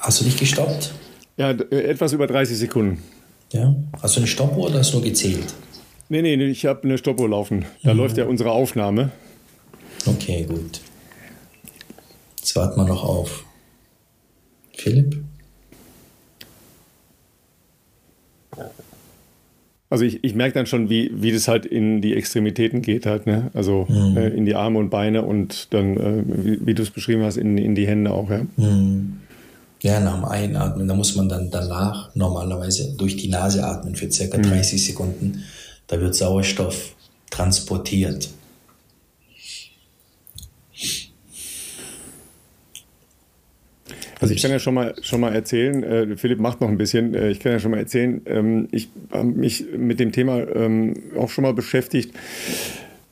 Hast 0.00 0.20
du 0.20 0.24
dich 0.24 0.36
gestoppt? 0.36 0.92
Ja, 1.36 1.50
etwas 1.50 2.12
über 2.12 2.26
30 2.26 2.58
Sekunden. 2.58 3.00
Ja. 3.52 3.72
Hast 4.02 4.16
du 4.16 4.20
eine 4.20 4.26
Stoppuhr 4.26 4.66
oder 4.66 4.80
hast 4.80 4.92
du 4.92 4.96
nur 4.96 5.04
gezählt? 5.04 5.54
Nee, 6.08 6.22
nee, 6.22 6.34
ich 6.46 6.66
habe 6.66 6.82
eine 6.82 6.98
Stoppuhr 6.98 7.28
laufen. 7.28 7.64
Da 7.84 7.94
mhm. 7.94 8.00
läuft 8.00 8.16
ja 8.16 8.24
unsere 8.24 8.50
Aufnahme. 8.50 9.12
Okay, 10.06 10.44
gut. 10.48 10.80
Jetzt 12.38 12.56
warten 12.56 12.80
wir 12.80 12.84
noch 12.84 13.04
auf 13.04 13.44
Philipp. 14.72 15.23
Also 19.94 20.06
ich, 20.06 20.24
ich 20.24 20.34
merke 20.34 20.54
dann 20.54 20.66
schon, 20.66 20.90
wie, 20.90 21.12
wie 21.14 21.30
das 21.30 21.46
halt 21.46 21.64
in 21.64 22.02
die 22.02 22.16
Extremitäten 22.16 22.82
geht 22.82 23.06
halt, 23.06 23.28
ne? 23.28 23.52
Also 23.54 23.86
mhm. 23.88 24.16
äh, 24.16 24.28
in 24.30 24.44
die 24.44 24.56
Arme 24.56 24.80
und 24.80 24.90
Beine 24.90 25.22
und 25.22 25.72
dann, 25.72 25.96
äh, 25.96 26.24
wie, 26.26 26.66
wie 26.66 26.74
du 26.74 26.82
es 26.82 26.90
beschrieben 26.90 27.22
hast, 27.22 27.36
in, 27.36 27.56
in 27.56 27.76
die 27.76 27.86
Hände 27.86 28.10
auch, 28.10 28.28
ja. 28.28 28.40
Mhm. 28.56 29.20
Ja, 29.82 30.00
nach 30.00 30.16
dem 30.16 30.24
Einatmen, 30.24 30.88
da 30.88 30.96
muss 30.96 31.14
man 31.14 31.28
dann 31.28 31.48
danach 31.52 32.12
normalerweise 32.16 32.96
durch 32.96 33.16
die 33.16 33.28
Nase 33.28 33.64
atmen 33.64 33.94
für 33.94 34.10
circa 34.10 34.38
30 34.38 34.80
mhm. 34.80 34.84
Sekunden. 34.84 35.44
Da 35.86 36.00
wird 36.00 36.16
Sauerstoff 36.16 36.96
transportiert. 37.30 38.30
Also 44.24 44.34
ich 44.34 44.42
kann 44.42 44.50
ja 44.50 44.58
schon 44.58 44.74
mal, 44.74 44.94
schon 45.02 45.20
mal 45.20 45.34
erzählen, 45.34 45.82
äh, 45.82 46.16
Philipp 46.16 46.40
macht 46.40 46.60
noch 46.60 46.68
ein 46.68 46.78
bisschen, 46.78 47.14
äh, 47.14 47.30
ich 47.30 47.40
kann 47.40 47.52
ja 47.52 47.58
schon 47.58 47.70
mal 47.70 47.78
erzählen, 47.78 48.20
ähm, 48.26 48.68
ich 48.72 48.88
habe 49.12 49.24
mich 49.26 49.64
mit 49.76 50.00
dem 50.00 50.12
Thema 50.12 50.40
ähm, 50.54 50.94
auch 51.18 51.30
schon 51.30 51.42
mal 51.42 51.54
beschäftigt, 51.54 52.14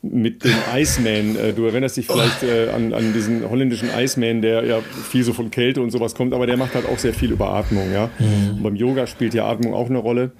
mit 0.01 0.43
dem 0.43 0.55
Iceman. 0.75 1.35
Äh, 1.35 1.53
du 1.53 1.65
erinnerst 1.65 1.97
dich 1.97 2.07
vielleicht 2.07 2.43
äh, 2.43 2.69
an, 2.69 2.93
an 2.93 3.13
diesen 3.13 3.49
holländischen 3.49 3.89
Iceman, 3.95 4.41
der 4.41 4.65
ja 4.65 4.81
viel 4.81 5.23
so 5.23 5.33
von 5.33 5.49
Kälte 5.49 5.81
und 5.81 5.91
sowas 5.91 6.13
kommt, 6.13 6.33
aber 6.33 6.45
der 6.45 6.57
macht 6.57 6.75
halt 6.75 6.87
auch 6.87 6.99
sehr 6.99 7.13
viel 7.13 7.31
über 7.31 7.49
Atmung. 7.49 7.91
Ja? 7.91 8.09
Mhm. 8.19 8.61
beim 8.61 8.75
Yoga 8.75 9.07
spielt 9.07 9.33
ja 9.33 9.47
Atmung 9.47 9.73
auch 9.73 9.89
eine 9.89 9.99
Rolle. 9.99 10.31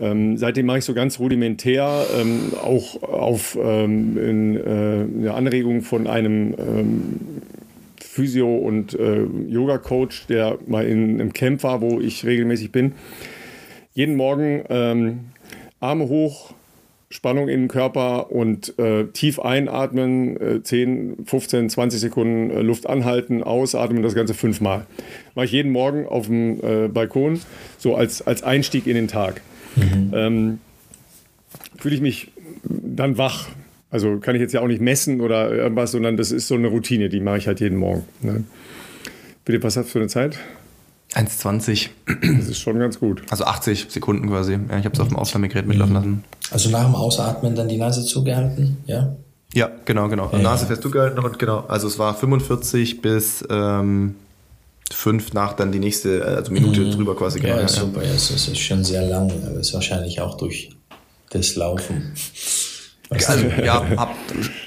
Ähm, 0.00 0.36
seitdem 0.38 0.66
mache 0.66 0.78
ich 0.78 0.84
so 0.84 0.94
ganz 0.94 1.20
rudimentär, 1.20 2.06
ähm, 2.18 2.52
auch 2.60 3.02
auf 3.02 3.56
ähm, 3.62 4.16
in, 4.16 4.56
äh, 4.56 5.20
eine 5.20 5.34
Anregung 5.34 5.82
von 5.82 6.06
einem 6.06 6.54
ähm, 6.58 7.20
Physio- 8.12 8.58
und 8.58 8.92
äh, 8.92 9.24
Yoga-Coach, 9.48 10.26
der 10.26 10.58
mal 10.66 10.84
in 10.86 11.18
einem 11.18 11.32
Camp 11.32 11.62
war, 11.62 11.80
wo 11.80 11.98
ich 11.98 12.26
regelmäßig 12.26 12.70
bin. 12.70 12.92
Jeden 13.94 14.16
Morgen 14.16 14.64
ähm, 14.68 15.20
Arme 15.80 16.08
hoch, 16.08 16.52
Spannung 17.08 17.48
in 17.48 17.60
den 17.60 17.68
Körper 17.68 18.30
und 18.30 18.78
äh, 18.78 19.06
tief 19.06 19.40
einatmen, 19.40 20.38
äh, 20.38 20.62
10, 20.62 21.24
15, 21.24 21.70
20 21.70 22.00
Sekunden 22.00 22.50
äh, 22.50 22.60
Luft 22.60 22.86
anhalten, 22.86 23.42
ausatmen, 23.42 24.02
das 24.02 24.14
Ganze 24.14 24.34
fünfmal. 24.34 24.86
Mache 25.34 25.46
ich 25.46 25.52
jeden 25.52 25.72
Morgen 25.72 26.06
auf 26.06 26.26
dem 26.26 26.60
äh, 26.62 26.88
Balkon, 26.88 27.40
so 27.78 27.96
als, 27.96 28.20
als 28.20 28.42
Einstieg 28.42 28.86
in 28.86 28.94
den 28.94 29.08
Tag. 29.08 29.40
Mhm. 29.76 30.12
Ähm, 30.14 30.58
Fühle 31.78 31.94
ich 31.94 32.02
mich 32.02 32.30
dann 32.62 33.16
wach. 33.16 33.48
Also 33.92 34.18
kann 34.18 34.34
ich 34.34 34.40
jetzt 34.40 34.54
ja 34.54 34.62
auch 34.62 34.66
nicht 34.66 34.80
messen 34.80 35.20
oder 35.20 35.52
irgendwas, 35.52 35.92
sondern 35.92 36.16
das 36.16 36.32
ist 36.32 36.48
so 36.48 36.54
eine 36.54 36.68
Routine, 36.68 37.10
die 37.10 37.20
mache 37.20 37.36
ich 37.36 37.46
halt 37.46 37.60
jeden 37.60 37.76
Morgen. 37.76 38.04
Ne? 38.22 38.42
Bitte, 39.44 39.62
was 39.62 39.76
hast 39.76 39.88
du 39.88 39.92
für 39.92 39.98
eine 39.98 40.08
Zeit? 40.08 40.38
1,20. 41.12 41.90
Das 42.38 42.48
ist 42.48 42.58
schon 42.58 42.78
ganz 42.78 42.98
gut. 42.98 43.22
Also 43.28 43.44
80 43.44 43.88
Sekunden 43.90 44.28
quasi. 44.28 44.52
Ja, 44.52 44.78
ich 44.78 44.86
habe 44.86 44.94
es 44.94 45.00
auf 45.00 45.08
dem 45.08 45.18
Aufnahmegerät 45.18 45.66
mitlaufen 45.66 45.94
lassen. 45.94 46.24
Also 46.50 46.70
nach 46.70 46.86
dem 46.86 46.94
Ausatmen 46.94 47.54
dann 47.54 47.68
die 47.68 47.76
Nase 47.76 48.02
zugehalten, 48.02 48.78
ja? 48.86 49.14
Ja, 49.52 49.70
genau, 49.84 50.08
genau. 50.08 50.30
Ja, 50.32 50.38
Nase 50.38 50.64
fest 50.64 50.80
zugehalten 50.80 51.18
und 51.18 51.38
genau. 51.38 51.64
Also 51.68 51.86
es 51.86 51.98
war 51.98 52.14
45 52.14 53.02
bis 53.02 53.44
ähm, 53.50 54.14
fünf 54.90 55.34
nach 55.34 55.52
dann 55.52 55.70
die 55.70 55.80
nächste, 55.80 56.24
also 56.24 56.50
Minute 56.50 56.80
mhm. 56.80 56.92
drüber 56.92 57.14
quasi. 57.14 57.40
Genau. 57.40 57.56
Ja, 57.56 57.68
super, 57.68 58.02
ja, 58.02 58.14
es 58.14 58.30
ist 58.30 58.58
schon 58.58 58.82
sehr 58.82 59.06
lang, 59.06 59.30
aber 59.30 59.60
es 59.60 59.68
ist 59.68 59.74
wahrscheinlich 59.74 60.22
auch 60.22 60.38
durch 60.38 60.70
das 61.28 61.56
Laufen. 61.56 62.14
Also, 63.26 63.46
ja, 63.64 64.14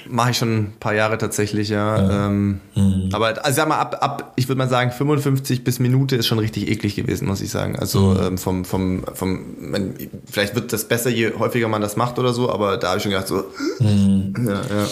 mache 0.08 0.30
ich 0.30 0.36
schon 0.36 0.56
ein 0.56 0.72
paar 0.78 0.94
Jahre 0.94 1.18
tatsächlich, 1.18 1.68
ja. 1.68 1.96
ja. 1.96 2.26
Ähm, 2.26 2.60
mhm. 2.74 3.08
Aber 3.12 3.44
also 3.44 3.56
sag 3.56 3.68
mal, 3.68 3.78
ab, 3.78 3.98
ab 4.00 4.32
ich 4.36 4.48
würde 4.48 4.58
mal 4.58 4.68
sagen, 4.68 4.90
55 4.90 5.64
bis 5.64 5.78
Minute 5.78 6.16
ist 6.16 6.26
schon 6.26 6.38
richtig 6.38 6.68
eklig 6.68 6.96
gewesen, 6.96 7.26
muss 7.26 7.40
ich 7.40 7.50
sagen. 7.50 7.76
Also 7.76 8.00
mhm. 8.00 8.22
ähm, 8.22 8.38
vom, 8.38 8.64
vom, 8.64 9.04
vom, 9.14 9.40
man, 9.60 9.94
vielleicht 10.30 10.54
wird 10.54 10.72
das 10.72 10.86
besser, 10.86 11.10
je 11.10 11.32
häufiger 11.38 11.68
man 11.68 11.82
das 11.82 11.96
macht 11.96 12.18
oder 12.18 12.32
so, 12.32 12.50
aber 12.50 12.76
da 12.76 12.88
habe 12.88 12.98
ich 12.98 13.02
schon 13.02 13.12
gedacht, 13.12 13.28
so. 13.28 13.44
Mhm. 13.80 14.34
Ja, 14.46 14.54
ja. 14.54 14.88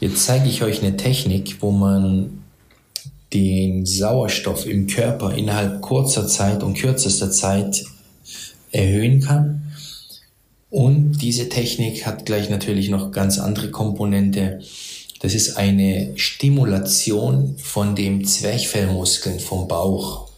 Jetzt 0.00 0.24
zeige 0.24 0.48
ich 0.48 0.62
euch 0.62 0.82
eine 0.82 0.96
Technik, 0.96 1.56
wo 1.60 1.72
man 1.72 2.42
den 3.32 3.84
Sauerstoff 3.84 4.66
im 4.66 4.86
Körper 4.86 5.34
innerhalb 5.34 5.82
kurzer 5.82 6.26
Zeit 6.26 6.62
und 6.62 6.74
kürzester 6.74 7.30
Zeit 7.30 7.84
erhöhen 8.70 9.20
kann. 9.20 9.67
Und 10.70 11.18
diese 11.22 11.48
Technik 11.48 12.04
hat 12.04 12.26
gleich 12.26 12.50
natürlich 12.50 12.90
noch 12.90 13.10
ganz 13.10 13.38
andere 13.38 13.70
Komponente. 13.70 14.60
Das 15.20 15.34
ist 15.34 15.56
eine 15.56 16.12
Stimulation 16.16 17.56
von 17.58 17.96
dem 17.96 18.24
Zwerchfellmuskeln 18.24 19.40
vom 19.40 19.66
Bauch. 19.66 20.28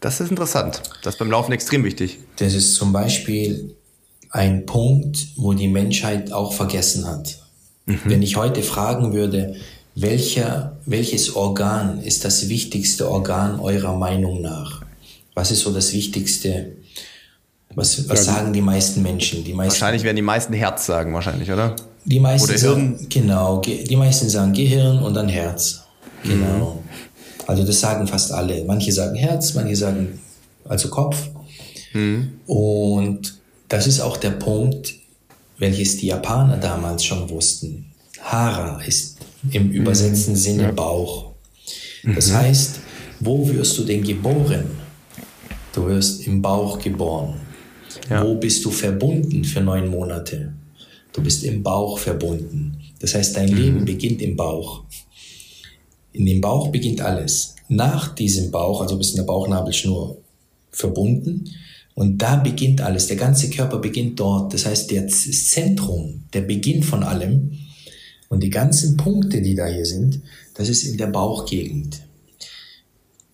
Das 0.00 0.20
ist 0.20 0.30
interessant. 0.30 0.82
Das 1.02 1.14
ist 1.14 1.18
beim 1.18 1.30
Laufen 1.30 1.52
extrem 1.52 1.84
wichtig. 1.84 2.18
Das 2.36 2.54
ist 2.54 2.74
zum 2.74 2.92
Beispiel 2.92 3.74
ein 4.30 4.66
Punkt, 4.66 5.28
wo 5.36 5.52
die 5.52 5.68
Menschheit 5.68 6.32
auch 6.32 6.52
vergessen 6.52 7.06
hat. 7.06 7.38
Mhm. 7.86 8.00
Wenn 8.04 8.22
ich 8.22 8.36
heute 8.36 8.62
fragen 8.62 9.12
würde, 9.12 9.56
welcher, 9.94 10.76
welches 10.84 11.34
Organ 11.34 12.02
ist 12.02 12.24
das 12.24 12.48
wichtigste 12.48 13.10
Organ 13.10 13.58
eurer 13.58 13.96
Meinung 13.96 14.42
nach? 14.42 14.82
Was 15.34 15.50
ist 15.50 15.60
so 15.60 15.72
das 15.72 15.92
Wichtigste? 15.92 16.75
Was, 17.76 18.08
was 18.08 18.24
sagen 18.24 18.54
die 18.54 18.62
meisten 18.62 19.02
Menschen? 19.02 19.44
Die 19.44 19.52
meisten, 19.52 19.70
wahrscheinlich 19.70 20.02
werden 20.02 20.16
die 20.16 20.22
meisten 20.22 20.54
Herz 20.54 20.86
sagen, 20.86 21.12
wahrscheinlich, 21.12 21.52
oder? 21.52 21.76
Die 22.06 22.18
meisten 22.18 22.48
oder 22.48 22.58
Hirn. 22.58 22.96
Sagen, 22.96 23.06
genau, 23.10 23.60
die 23.60 23.96
meisten 23.96 24.30
sagen 24.30 24.54
Gehirn 24.54 24.98
und 25.02 25.12
dann 25.12 25.28
Herz. 25.28 25.82
Genau. 26.22 26.82
Mhm. 26.82 27.46
Also 27.46 27.64
das 27.64 27.78
sagen 27.78 28.08
fast 28.08 28.32
alle. 28.32 28.64
Manche 28.64 28.90
sagen 28.92 29.14
Herz, 29.14 29.52
manche 29.52 29.76
sagen 29.76 30.18
also 30.64 30.88
Kopf. 30.88 31.28
Mhm. 31.92 32.40
Und 32.46 33.38
das 33.68 33.86
ist 33.86 34.00
auch 34.00 34.16
der 34.16 34.30
Punkt, 34.30 34.94
welches 35.58 35.98
die 35.98 36.06
Japaner 36.06 36.56
damals 36.56 37.04
schon 37.04 37.28
wussten. 37.28 37.92
Hara 38.22 38.80
ist 38.82 39.18
im 39.50 39.70
übersetzten 39.70 40.32
mhm. 40.32 40.36
Sinne 40.36 40.72
Bauch. 40.72 41.32
Das 42.02 42.30
mhm. 42.30 42.36
heißt, 42.36 42.80
wo 43.20 43.46
wirst 43.48 43.76
du 43.76 43.84
denn 43.84 44.02
geboren? 44.02 44.64
Du 45.74 45.86
wirst 45.86 46.26
im 46.26 46.40
Bauch 46.40 46.78
geboren. 46.78 47.45
Ja. 48.10 48.24
Wo 48.24 48.34
bist 48.34 48.64
du 48.64 48.70
verbunden 48.70 49.44
für 49.44 49.60
neun 49.60 49.88
Monate? 49.88 50.52
Du 51.12 51.22
bist 51.22 51.44
im 51.44 51.62
Bauch 51.62 51.98
verbunden. 51.98 52.76
Das 53.00 53.14
heißt, 53.14 53.36
dein 53.36 53.50
mhm. 53.50 53.56
Leben 53.56 53.84
beginnt 53.84 54.22
im 54.22 54.36
Bauch. 54.36 54.84
In 56.12 56.26
dem 56.26 56.40
Bauch 56.40 56.68
beginnt 56.68 57.00
alles. 57.00 57.54
Nach 57.68 58.14
diesem 58.14 58.50
Bauch, 58.50 58.80
also 58.80 58.96
bist 58.96 59.10
in 59.12 59.16
der 59.16 59.24
Bauchnabelschnur 59.24 60.18
verbunden, 60.70 61.50
und 61.96 62.18
da 62.18 62.36
beginnt 62.36 62.82
alles. 62.82 63.06
Der 63.06 63.16
ganze 63.16 63.48
Körper 63.48 63.78
beginnt 63.78 64.20
dort. 64.20 64.52
Das 64.52 64.66
heißt, 64.66 64.92
das 64.92 65.46
Zentrum, 65.48 66.24
der 66.34 66.42
Beginn 66.42 66.82
von 66.82 67.02
allem 67.02 67.52
und 68.28 68.42
die 68.42 68.50
ganzen 68.50 68.98
Punkte, 68.98 69.40
die 69.40 69.54
da 69.54 69.66
hier 69.66 69.86
sind, 69.86 70.20
das 70.54 70.68
ist 70.68 70.84
in 70.84 70.98
der 70.98 71.06
Bauchgegend. 71.06 72.02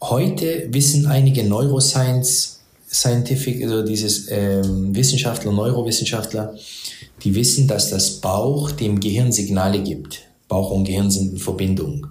Heute 0.00 0.68
wissen 0.70 1.06
einige 1.06 1.42
Neuroscience, 1.42 2.61
Scientific, 2.92 3.62
also 3.62 3.82
dieses 3.82 4.30
ähm, 4.30 4.94
Wissenschaftler, 4.94 5.52
Neurowissenschaftler, 5.52 6.54
die 7.24 7.34
wissen, 7.34 7.66
dass 7.66 7.90
das 7.90 8.20
Bauch 8.20 8.70
dem 8.70 9.00
Gehirn 9.00 9.32
Signale 9.32 9.82
gibt. 9.82 10.20
Bauch 10.48 10.70
und 10.70 10.84
Gehirn 10.84 11.10
sind 11.10 11.32
in 11.32 11.38
Verbindung. 11.38 12.06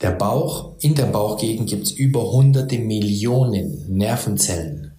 Der 0.00 0.12
Bauch, 0.12 0.72
in 0.80 0.94
der 0.94 1.06
Bauchgegend 1.06 1.68
gibt 1.68 1.84
es 1.86 1.92
über 1.92 2.32
hunderte 2.32 2.78
Millionen 2.78 3.96
Nervenzellen. 3.96 4.92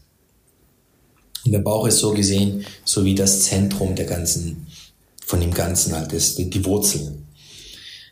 Und 1.46 1.52
der 1.52 1.60
Bauch 1.60 1.88
ist 1.88 2.00
so 2.00 2.14
gesehen, 2.14 2.66
so 2.84 3.06
wie 3.06 3.16
das 3.16 3.44
Zentrum 3.44 3.96
der 3.96 4.06
ganzen, 4.06 4.68
von 5.26 5.40
dem 5.40 5.54
Ganzen 5.54 5.96
halt 5.96 6.12
ist, 6.14 6.38
die 6.38 6.66
Wurzel. 6.66 7.18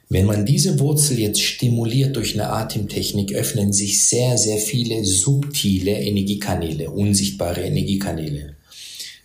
Wenn 0.09 0.25
man 0.25 0.45
diese 0.45 0.79
Wurzel 0.79 1.19
jetzt 1.19 1.41
stimuliert 1.41 2.15
durch 2.15 2.33
eine 2.33 2.49
Atemtechnik, 2.49 3.33
öffnen 3.33 3.73
sich 3.73 4.07
sehr, 4.07 4.37
sehr 4.37 4.57
viele 4.57 5.03
subtile 5.03 5.99
Energiekanäle, 5.99 6.89
unsichtbare 6.89 7.61
Energiekanäle. 7.61 8.55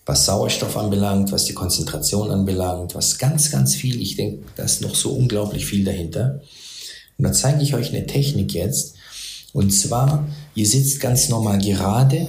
Was 0.05 0.27
Sauerstoff 0.27 0.77
anbelangt, 0.77 1.31
was 1.31 1.45
die 1.45 1.55
Konzentration 1.55 2.33
anbelangt, 2.33 2.97
was 2.97 3.19
ganz, 3.19 3.53
ganz 3.53 3.77
viel. 3.77 4.03
Ich 4.03 4.17
denke, 4.17 4.45
da 4.57 4.65
ist 4.65 4.83
noch 4.83 4.97
so 4.97 5.13
unglaublich 5.13 5.67
viel 5.67 5.85
dahinter. 5.85 6.41
Und 7.17 7.25
da 7.25 7.33
zeige 7.33 7.63
ich 7.63 7.75
euch 7.75 7.91
eine 7.91 8.09
Technik 8.09 8.53
jetzt. 8.53 8.95
Und 9.53 9.71
zwar, 9.71 10.27
ihr 10.57 10.67
sitzt 10.67 10.99
ganz 10.99 11.29
normal 11.29 11.59
gerade 11.59 12.27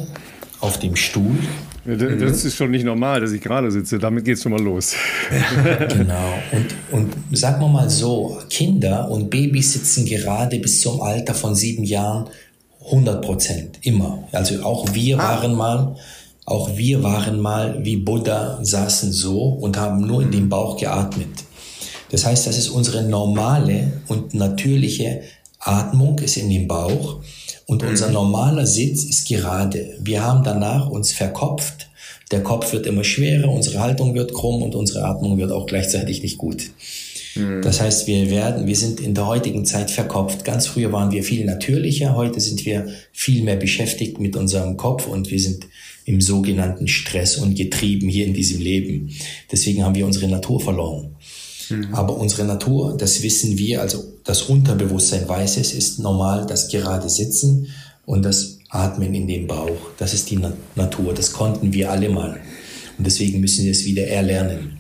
auf 0.59 0.77
dem 0.77 0.95
Stuhl 0.95 1.39
das 1.85 1.99
mhm. 1.99 2.27
ist 2.27 2.55
schon 2.55 2.72
nicht 2.72 2.85
normal, 2.85 3.19
dass 3.22 3.31
ich 3.31 3.41
gerade 3.41 3.69
sitze. 3.69 3.99
Damit 3.99 4.23
geht 4.23 4.38
es 4.38 4.43
schon 4.43 4.53
mal 4.53 4.61
los. 4.61 4.93
genau. 5.89 6.34
Und, 6.51 6.76
und 6.91 7.38
sagen 7.38 7.61
wir 7.61 7.68
mal 7.68 7.89
so, 7.89 8.39
Kinder 8.49 9.10
und 9.10 9.30
Babys 9.30 9.73
sitzen 9.73 10.05
gerade 10.05 10.60
bis 10.60 10.81
zum 10.81 11.01
Alter 11.01 11.34
von 11.34 11.55
sieben 11.55 11.84
Jahren 11.84 12.30
100 12.85 13.22
Prozent. 13.22 13.80
Immer. 13.81 14.23
Also 14.31 14.64
auch 14.64 14.93
wir 14.93 15.19
ah. 15.19 15.41
waren 15.41 15.55
mal, 15.55 15.95
auch 16.45 16.76
wir 16.77 17.03
waren 17.03 17.41
mal 17.41 17.80
wie 17.84 17.97
Buddha, 17.97 18.60
saßen 18.61 19.11
so 19.11 19.41
und 19.41 19.77
haben 19.77 20.05
nur 20.07 20.22
in 20.22 20.31
den 20.31 20.47
Bauch 20.47 20.77
geatmet. 20.77 21.43
Das 22.11 22.26
heißt, 22.26 22.47
das 22.47 22.57
ist 22.57 22.69
unsere 22.69 23.03
normale 23.03 23.91
und 24.07 24.34
natürliche 24.34 25.22
Atmung, 25.60 26.19
ist 26.19 26.38
in 26.38 26.49
den 26.49 26.68
Bauch. 26.68 27.22
Und 27.65 27.84
unser 27.84 28.07
mhm. 28.07 28.14
normaler 28.14 28.65
Sitz 28.65 29.03
ist 29.03 29.27
gerade. 29.27 29.98
Wir 29.99 30.23
haben 30.23 30.44
danach 30.44 30.90
uns 30.90 31.11
verkopft. 31.11 31.90
Der 32.31 32.41
Kopf 32.41 32.73
wird 32.73 32.88
immer 32.88 33.03
schwerer, 33.03 33.49
unsere 33.49 33.80
Haltung 33.80 34.15
wird 34.15 34.34
krumm 34.34 34.64
und 34.64 34.76
unsere 34.76 35.03
Atmung 35.03 35.38
wird 35.38 35.52
auch 35.52 35.65
gleichzeitig 35.65 36.23
nicht 36.23 36.38
gut. 36.38 36.72
Mhm. 37.35 37.61
Das 37.61 37.81
heißt, 37.81 38.07
wir 38.07 38.30
werden, 38.30 38.68
wir 38.68 38.76
sind 38.76 38.99
in 38.99 39.14
der 39.14 39.27
heutigen 39.27 39.65
Zeit 39.65 39.91
verkopft. 39.91 40.44
Ganz 40.44 40.68
früher 40.68 40.91
waren 40.91 41.11
wir 41.11 41.23
viel 41.23 41.45
natürlicher, 41.45 42.15
heute 42.15 42.40
sind 42.40 42.65
wir 42.65 42.88
viel 43.11 43.44
mehr 43.44 43.56
beschäftigt 43.56 44.19
mit 44.19 44.35
unserem 44.35 44.77
Kopf 44.77 45.07
und 45.07 45.31
wir 45.31 45.40
sind 45.40 45.68
im 46.06 46.22
sogenannten 46.22 46.88
Stress 46.88 47.38
und 47.38 47.56
getrieben 47.56 48.10
hier 48.10 48.26
in 48.26 48.34
diesem 48.34 48.60
Leben. 48.60 49.11
Deswegen 49.52 49.84
haben 49.84 49.95
wir 49.95 50.06
unsere 50.06 50.27
Natur 50.27 50.60
verloren. 50.60 51.15
Mhm. 51.69 51.94
Aber 51.94 52.18
unsere 52.18 52.45
Natur, 52.45 52.95
das 52.98 53.22
wissen 53.22 53.57
wir, 53.57 53.81
also 53.81 54.03
das 54.23 54.44
Unterbewusstsein 54.44 55.27
weiß 55.27 55.57
es, 55.57 55.73
ist 55.73 55.99
normal 55.99 56.45
das 56.48 56.69
gerade 56.69 57.10
Sitzen 57.10 57.68
und 58.06 58.23
das 58.23 58.57
Atmen 58.69 59.14
in 59.14 59.27
dem 59.27 59.48
Bauch. 59.48 59.77
Das 59.98 60.14
ist 60.14 60.30
die 60.31 60.38
Na 60.38 60.53
Natur. 60.76 61.14
Das 61.14 61.31
konnten 61.31 61.73
wir 61.73 61.91
alle 61.91 62.10
mal. 62.10 62.40
Und 62.98 63.06
deswegen 63.06 63.40
müssen 63.40 63.65
wir 63.65 63.72
es 63.72 63.85
wieder 63.85 64.07
erlernen. 64.07 64.80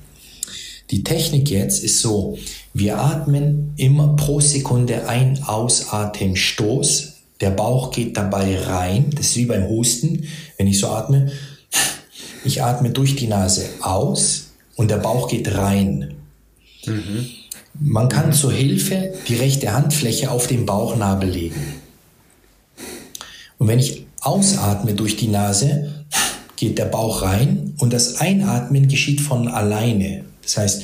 Die 0.91 1.03
Technik 1.03 1.49
jetzt 1.49 1.83
ist 1.83 1.99
so, 1.99 2.37
wir 2.73 2.99
atmen 2.99 3.73
immer 3.77 4.15
pro 4.15 4.39
Sekunde 4.39 5.07
ein 5.07 5.41
Ausatmen-Stoß. 5.43 7.13
Der 7.39 7.51
Bauch 7.51 7.91
geht 7.91 8.17
dabei 8.17 8.57
rein. 8.57 9.11
Das 9.15 9.27
ist 9.27 9.37
wie 9.37 9.45
beim 9.45 9.67
Husten. 9.67 10.27
Wenn 10.57 10.67
ich 10.67 10.79
so 10.79 10.87
atme, 10.87 11.31
ich 12.45 12.61
atme 12.63 12.89
durch 12.89 13.15
die 13.15 13.27
Nase 13.27 13.65
aus 13.81 14.49
und 14.75 14.91
der 14.91 14.97
Bauch 14.97 15.27
geht 15.27 15.53
rein. 15.55 16.15
Mhm. 16.85 17.27
Man 17.79 18.09
kann 18.09 18.33
zur 18.33 18.51
Hilfe 18.51 19.13
die 19.27 19.35
rechte 19.35 19.73
Handfläche 19.73 20.29
auf 20.29 20.47
den 20.47 20.65
Bauchnabel 20.65 21.29
legen. 21.29 21.81
Und 23.57 23.67
wenn 23.67 23.79
ich 23.79 24.05
ausatme 24.21 24.93
durch 24.93 25.17
die 25.17 25.27
Nase, 25.27 26.05
geht 26.55 26.77
der 26.77 26.85
Bauch 26.85 27.23
rein 27.23 27.73
und 27.79 27.91
das 27.91 28.21
Einatmen 28.21 28.87
geschieht 28.87 29.21
von 29.21 29.47
alleine. 29.47 30.25
Das 30.43 30.57
heißt, 30.57 30.83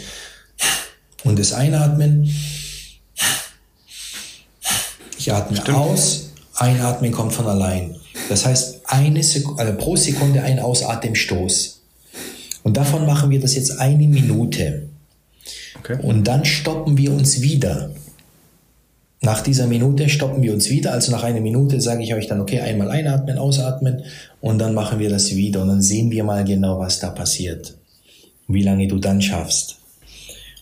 und 1.24 1.38
das 1.38 1.54
Einatmen, 1.54 2.34
ich 5.18 5.32
atme 5.32 5.58
Stimmt. 5.58 5.78
aus, 5.78 6.30
Einatmen 6.56 7.12
kommt 7.12 7.34
von 7.34 7.48
allein. 7.48 7.96
Das 8.30 8.46
heißt, 8.46 8.82
eine 8.86 9.24
Sekunde, 9.24 9.62
also 9.62 9.78
pro 9.78 9.96
Sekunde 9.96 10.42
ein 10.42 10.60
Ausatemstoß. 10.60 11.82
Und 12.64 12.78
davon 12.78 13.06
machen 13.06 13.30
wir 13.30 13.40
das 13.40 13.56
jetzt 13.56 13.80
eine 13.80 14.08
Minute. 14.08 14.89
Okay. 15.80 15.98
Und 16.02 16.26
dann 16.26 16.46
stoppen 16.46 16.98
wir 16.98 17.12
uns 17.12 17.42
wieder. 17.42 17.92
Nach 19.22 19.42
dieser 19.42 19.68
Minute 19.68 20.08
stoppen 20.08 20.42
wir 20.42 20.54
uns 20.54 20.70
wieder. 20.70 20.94
Also 20.94 21.12
nach 21.12 21.24
einer 21.24 21.42
Minute 21.42 21.82
sage 21.82 22.04
ich 22.04 22.14
euch 22.14 22.28
dann, 22.28 22.40
okay, 22.40 22.62
einmal 22.62 22.90
einatmen, 22.90 23.38
ausatmen 23.38 24.04
und 24.40 24.60
dann 24.60 24.74
machen 24.74 25.00
wir 25.00 25.10
das 25.10 25.36
wieder 25.36 25.62
und 25.62 25.68
dann 25.68 25.82
sehen 25.82 26.10
wir 26.12 26.24
mal 26.24 26.46
genau, 26.46 26.80
was 26.80 27.00
da 27.00 27.10
passiert. 27.10 27.76
Wie 28.48 28.64
lange 28.64 28.88
du 28.88 28.98
dann 28.98 29.22
schaffst. 29.22 29.78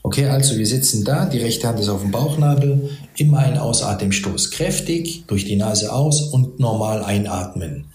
Okay, 0.02 0.26
also 0.26 0.58
wir 0.58 0.66
sitzen 0.66 1.04
da, 1.04 1.26
die 1.26 1.40
rechte 1.40 1.68
Hand 1.68 1.80
ist 1.80 1.90
auf 1.90 2.02
dem 2.02 2.12
Bauchnabel, 2.12 2.90
immer 3.18 3.40
ein 3.40 3.58
Ausatemstoß 3.58 4.52
kräftig, 4.52 5.26
durch 5.28 5.46
die 5.46 5.58
Nase 5.58 5.92
aus 5.92 6.22
und 6.22 6.60
normal 6.60 7.04
einatmen. 7.04 7.86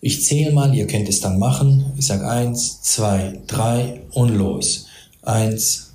Ich 0.00 0.24
zähle 0.24 0.52
mal, 0.52 0.74
ihr 0.74 0.86
könnt 0.86 1.08
es 1.10 1.20
dann 1.20 1.38
machen. 1.38 1.92
Ich 1.98 2.06
sage 2.06 2.26
eins, 2.26 2.80
zwei, 2.80 3.38
drei 3.46 4.00
und 4.12 4.34
los. 4.34 4.86
Eins, 5.20 5.89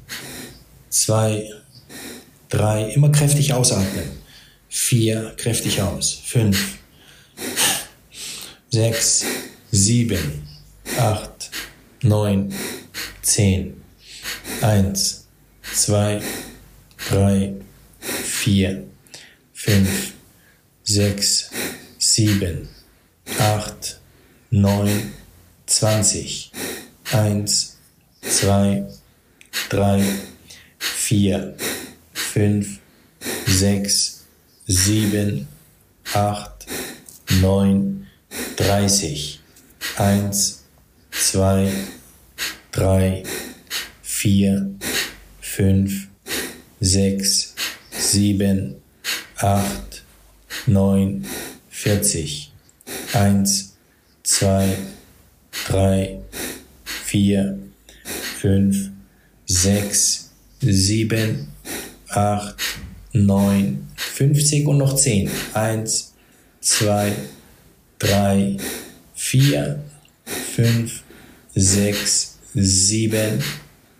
zwei, 0.95 1.51
drei, 2.47 2.89
immer 2.93 3.11
kräftig 3.11 3.51
ausatmen. 3.53 4.09
Vier, 4.69 5.33
kräftig 5.37 5.81
aus. 5.81 6.21
Fünf, 6.25 6.77
sechs, 8.69 9.25
sieben, 9.71 10.47
acht, 10.97 11.51
neun, 12.01 12.53
zehn. 13.21 13.81
Eins, 14.61 15.27
zwei, 15.73 16.21
drei, 17.09 17.53
vier, 17.99 18.85
fünf, 19.53 20.13
sechs, 20.83 21.49
sieben, 21.99 22.69
acht, 23.37 23.99
neun, 24.49 25.11
zwanzig. 25.65 26.51
Eins, 27.11 27.77
zwei, 28.21 28.85
drei, 29.69 30.03
vier, 31.07 31.55
fünf, 32.13 32.79
sechs, 33.45 34.23
sieben, 34.65 35.47
acht, 36.13 36.65
neun, 37.41 38.07
dreißig. 38.55 39.39
Eins, 39.97 40.63
zwei, 41.11 41.71
drei, 42.71 43.21
vier, 44.01 44.71
fünf, 45.41 46.07
sechs, 46.79 47.53
sieben, 47.91 48.77
acht, 49.37 50.03
neun, 50.65 51.23
vierzig. 51.69 52.51
Eins, 53.13 53.75
zwei, 54.23 54.75
drei, 55.67 56.19
vier, 56.83 57.59
fünf, 58.39 58.89
sechs, 59.45 60.24
sieben, 60.67 61.47
acht, 62.09 62.55
neun, 63.13 63.87
fünfzig 63.95 64.67
und 64.67 64.77
noch 64.77 64.95
zehn. 64.95 65.29
Eins, 65.53 66.13
zwei, 66.61 67.13
drei, 67.99 68.57
vier, 69.13 69.79
fünf, 70.25 71.03
sechs, 71.53 72.37
sieben, 72.53 73.43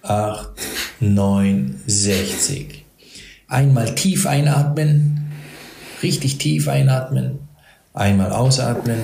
acht, 0.01 0.51
neun, 0.99 1.79
sechzig. 1.87 2.85
Einmal 3.47 3.95
tief 3.95 4.25
einatmen, 4.25 5.31
richtig 6.01 6.37
tief 6.37 6.67
einatmen, 6.67 7.39
einmal 7.93 8.31
ausatmen, 8.31 8.99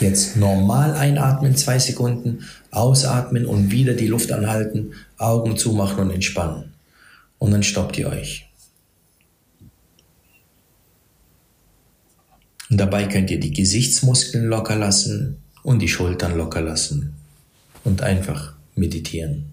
Jetzt 0.00 0.36
normal 0.36 0.94
einatmen, 0.94 1.56
zwei 1.56 1.78
Sekunden, 1.78 2.44
ausatmen 2.70 3.46
und 3.46 3.72
wieder 3.72 3.94
die 3.94 4.06
Luft 4.06 4.30
anhalten, 4.30 4.92
Augen 5.18 5.56
zumachen 5.56 6.04
und 6.04 6.10
entspannen. 6.10 6.74
Und 7.38 7.50
dann 7.50 7.62
stoppt 7.62 7.98
ihr 7.98 8.08
euch. 8.08 8.48
Und 12.70 12.78
dabei 12.78 13.06
könnt 13.06 13.30
ihr 13.30 13.40
die 13.40 13.52
Gesichtsmuskeln 13.52 14.46
locker 14.46 14.76
lassen 14.76 15.38
und 15.62 15.80
die 15.80 15.88
Schultern 15.88 16.36
locker 16.36 16.60
lassen 16.60 17.14
und 17.84 18.02
einfach 18.02 18.54
meditieren. 18.74 19.46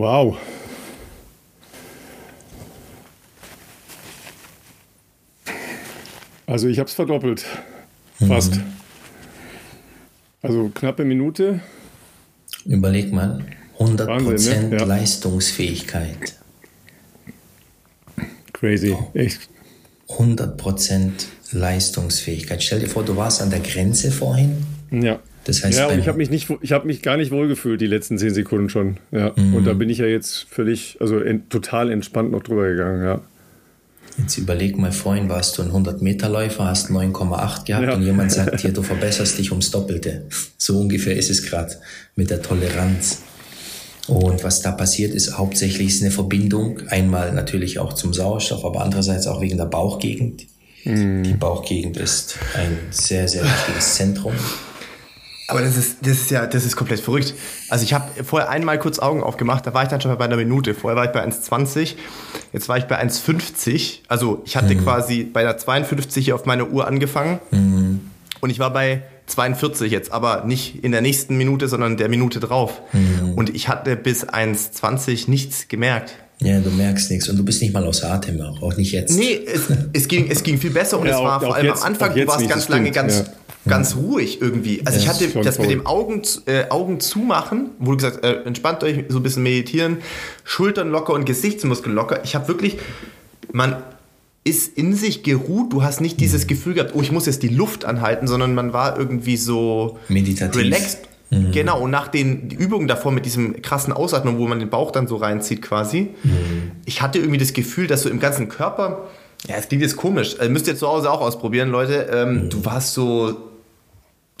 Wow. 0.00 0.38
Also 6.46 6.68
ich 6.68 6.78
habe 6.78 6.88
es 6.88 6.94
verdoppelt. 6.94 7.44
Fast. 8.26 8.56
Mhm. 8.56 8.62
Also 10.40 10.70
knappe 10.70 11.04
Minute. 11.04 11.60
Überleg 12.64 13.12
mal, 13.12 13.44
100% 13.78 14.06
Wahnsinn, 14.06 14.70
ne? 14.70 14.78
ja. 14.78 14.84
Leistungsfähigkeit. 14.84 16.34
Crazy, 18.54 18.96
echt. 19.12 19.50
100% 20.08 21.10
Leistungsfähigkeit. 21.52 22.62
Stell 22.62 22.80
dir 22.80 22.88
vor, 22.88 23.04
du 23.04 23.16
warst 23.16 23.42
an 23.42 23.50
der 23.50 23.60
Grenze 23.60 24.10
vorhin. 24.10 24.64
Ja. 24.90 25.20
Das 25.44 25.64
heißt, 25.64 25.78
ja, 25.78 25.88
und 25.88 25.98
ich 25.98 26.06
habe 26.06 26.18
mich 26.18 26.30
nicht, 26.30 26.48
ich 26.60 26.72
habe 26.72 26.86
mich 26.86 27.02
gar 27.02 27.16
nicht 27.16 27.30
wohlgefühlt 27.30 27.80
die 27.80 27.86
letzten 27.86 28.18
zehn 28.18 28.34
Sekunden 28.34 28.68
schon. 28.68 28.98
Ja. 29.10 29.32
Mhm. 29.36 29.54
Und 29.54 29.66
da 29.66 29.72
bin 29.72 29.88
ich 29.88 29.98
ja 29.98 30.06
jetzt 30.06 30.46
völlig, 30.50 30.98
also 31.00 31.18
in, 31.18 31.48
total 31.48 31.90
entspannt 31.90 32.30
noch 32.30 32.42
drüber 32.42 32.68
gegangen. 32.68 33.02
Ja. 33.02 33.20
Jetzt 34.18 34.36
überleg 34.36 34.76
mal, 34.76 34.92
vorhin 34.92 35.28
warst 35.28 35.56
du 35.56 35.62
ein 35.62 35.70
100-Meter-Läufer, 35.70 36.66
hast 36.66 36.90
9,8 36.90 37.64
gehabt 37.64 37.86
ja. 37.86 37.94
und 37.94 38.02
jemand 38.02 38.32
sagt 38.32 38.62
dir, 38.62 38.72
du 38.72 38.82
verbesserst 38.82 39.38
dich 39.38 39.50
ums 39.50 39.70
Doppelte. 39.70 40.26
So 40.58 40.78
ungefähr 40.78 41.16
ist 41.16 41.30
es 41.30 41.42
gerade 41.42 41.72
mit 42.16 42.30
der 42.30 42.42
Toleranz. 42.42 43.22
Und 44.08 44.44
was 44.44 44.60
da 44.60 44.72
passiert 44.72 45.14
ist, 45.14 45.38
hauptsächlich 45.38 45.88
ist 45.88 46.02
eine 46.02 46.10
Verbindung, 46.10 46.80
einmal 46.88 47.32
natürlich 47.32 47.78
auch 47.78 47.92
zum 47.92 48.12
Sauerstoff, 48.12 48.64
aber 48.64 48.82
andererseits 48.82 49.26
auch 49.26 49.40
wegen 49.40 49.56
der 49.56 49.66
Bauchgegend. 49.66 50.46
Mhm. 50.84 51.22
Die 51.22 51.34
Bauchgegend 51.34 51.96
ist 51.96 52.36
ein 52.54 52.76
sehr, 52.90 53.28
sehr 53.28 53.44
wichtiges 53.44 53.94
Zentrum. 53.94 54.32
Aber 55.50 55.62
das 55.62 55.76
ist, 55.76 55.98
das 56.02 56.12
ist 56.12 56.30
ja, 56.30 56.46
das 56.46 56.64
ist 56.64 56.76
komplett 56.76 57.00
verrückt. 57.00 57.34
Also 57.68 57.84
ich 57.84 57.92
habe 57.92 58.24
vorher 58.24 58.48
einmal 58.50 58.78
kurz 58.78 58.98
Augen 58.98 59.22
aufgemacht, 59.22 59.66
da 59.66 59.74
war 59.74 59.82
ich 59.82 59.88
dann 59.88 60.00
schon 60.00 60.16
bei 60.16 60.24
einer 60.24 60.36
Minute. 60.36 60.74
Vorher 60.74 60.96
war 60.96 61.04
ich 61.04 61.10
bei 61.10 61.24
1,20, 61.24 61.94
jetzt 62.52 62.68
war 62.68 62.78
ich 62.78 62.84
bei 62.84 63.02
1,50. 63.02 64.00
Also 64.08 64.42
ich 64.44 64.56
hatte 64.56 64.74
mhm. 64.74 64.82
quasi 64.82 65.24
bei 65.24 65.42
der 65.42 65.58
52 65.58 66.32
auf 66.32 66.46
meiner 66.46 66.70
Uhr 66.70 66.86
angefangen 66.86 67.40
mhm. 67.50 68.00
und 68.40 68.50
ich 68.50 68.58
war 68.58 68.72
bei 68.72 69.02
42 69.26 69.92
jetzt, 69.92 70.12
aber 70.12 70.44
nicht 70.44 70.82
in 70.82 70.92
der 70.92 71.02
nächsten 71.02 71.36
Minute, 71.36 71.68
sondern 71.68 71.96
der 71.96 72.08
Minute 72.08 72.40
drauf. 72.40 72.80
Mhm. 72.92 73.34
Und 73.34 73.54
ich 73.54 73.68
hatte 73.68 73.96
bis 73.96 74.28
1,20 74.28 75.30
nichts 75.30 75.68
gemerkt. 75.68 76.14
Ja, 76.42 76.58
du 76.58 76.70
merkst 76.70 77.10
nichts 77.10 77.28
und 77.28 77.36
du 77.36 77.44
bist 77.44 77.60
nicht 77.60 77.74
mal 77.74 77.84
aus 77.84 78.02
Atem, 78.02 78.40
auch 78.40 78.76
nicht 78.76 78.92
jetzt. 78.92 79.14
Nee, 79.14 79.40
es, 79.46 79.64
es, 79.92 80.08
ging, 80.08 80.30
es 80.30 80.42
ging 80.42 80.58
viel 80.58 80.70
besser 80.70 80.98
und 80.98 81.06
ja, 81.06 81.16
es 81.16 81.22
war 81.22 81.36
auch, 81.36 81.42
vor 81.42 81.54
allem 81.54 81.66
jetzt, 81.66 81.82
am 81.82 81.88
Anfang, 81.88 82.14
du 82.14 82.26
warst 82.26 82.48
ganz 82.48 82.68
lange 82.68 82.90
ganz, 82.90 83.18
ja 83.18 83.24
ganz 83.66 83.96
ruhig 83.96 84.40
irgendwie. 84.40 84.82
Also 84.84 84.98
ja, 84.98 85.04
ich 85.04 85.08
hatte 85.08 85.28
das, 85.42 85.58
mit 85.58 85.70
dem 85.70 85.86
Augen, 85.86 86.22
äh, 86.46 86.68
Augen 86.70 87.00
zumachen, 87.00 87.70
wo 87.78 87.92
du 87.92 87.96
gesagt 87.96 88.24
äh, 88.24 88.42
entspannt 88.44 88.82
euch, 88.82 89.04
so 89.08 89.18
ein 89.18 89.22
bisschen 89.22 89.42
meditieren, 89.42 89.98
Schultern 90.44 90.90
locker 90.90 91.12
und 91.12 91.24
Gesichtsmuskeln 91.24 91.94
locker. 91.94 92.20
Ich 92.24 92.34
habe 92.34 92.48
wirklich, 92.48 92.78
man 93.52 93.76
ist 94.44 94.76
in 94.78 94.94
sich 94.94 95.22
geruht, 95.22 95.72
du 95.72 95.82
hast 95.82 96.00
nicht 96.00 96.20
dieses 96.20 96.44
mhm. 96.44 96.48
Gefühl 96.48 96.74
gehabt, 96.74 96.92
oh, 96.94 97.02
ich 97.02 97.12
muss 97.12 97.26
jetzt 97.26 97.42
die 97.42 97.48
Luft 97.48 97.84
anhalten, 97.84 98.26
sondern 98.26 98.54
man 98.54 98.72
war 98.72 98.98
irgendwie 98.98 99.36
so 99.36 99.98
meditativ. 100.08 100.60
relaxed. 100.60 101.08
Mhm. 101.30 101.52
Genau, 101.52 101.82
und 101.82 101.90
nach 101.90 102.08
den 102.08 102.50
Übungen 102.50 102.88
davor 102.88 103.12
mit 103.12 103.24
diesem 103.24 103.62
krassen 103.62 103.92
Ausatmen, 103.92 104.38
wo 104.38 104.48
man 104.48 104.58
den 104.58 104.70
Bauch 104.70 104.90
dann 104.90 105.06
so 105.06 105.16
reinzieht 105.16 105.62
quasi, 105.62 106.08
mhm. 106.22 106.72
ich 106.86 107.02
hatte 107.02 107.18
irgendwie 107.18 107.38
das 107.38 107.52
Gefühl, 107.52 107.86
dass 107.86 108.02
so 108.02 108.08
im 108.08 108.18
ganzen 108.18 108.48
Körper, 108.48 109.08
ja, 109.46 109.56
es 109.56 109.68
klingt 109.68 109.82
jetzt 109.82 109.96
komisch, 109.96 110.36
also 110.40 110.50
müsst 110.50 110.66
ihr 110.66 110.76
zu 110.76 110.88
Hause 110.88 111.10
auch 111.10 111.20
ausprobieren, 111.20 111.70
Leute, 111.70 112.08
ähm, 112.10 112.44
mhm. 112.44 112.50
du 112.50 112.64
warst 112.64 112.94
so 112.94 113.49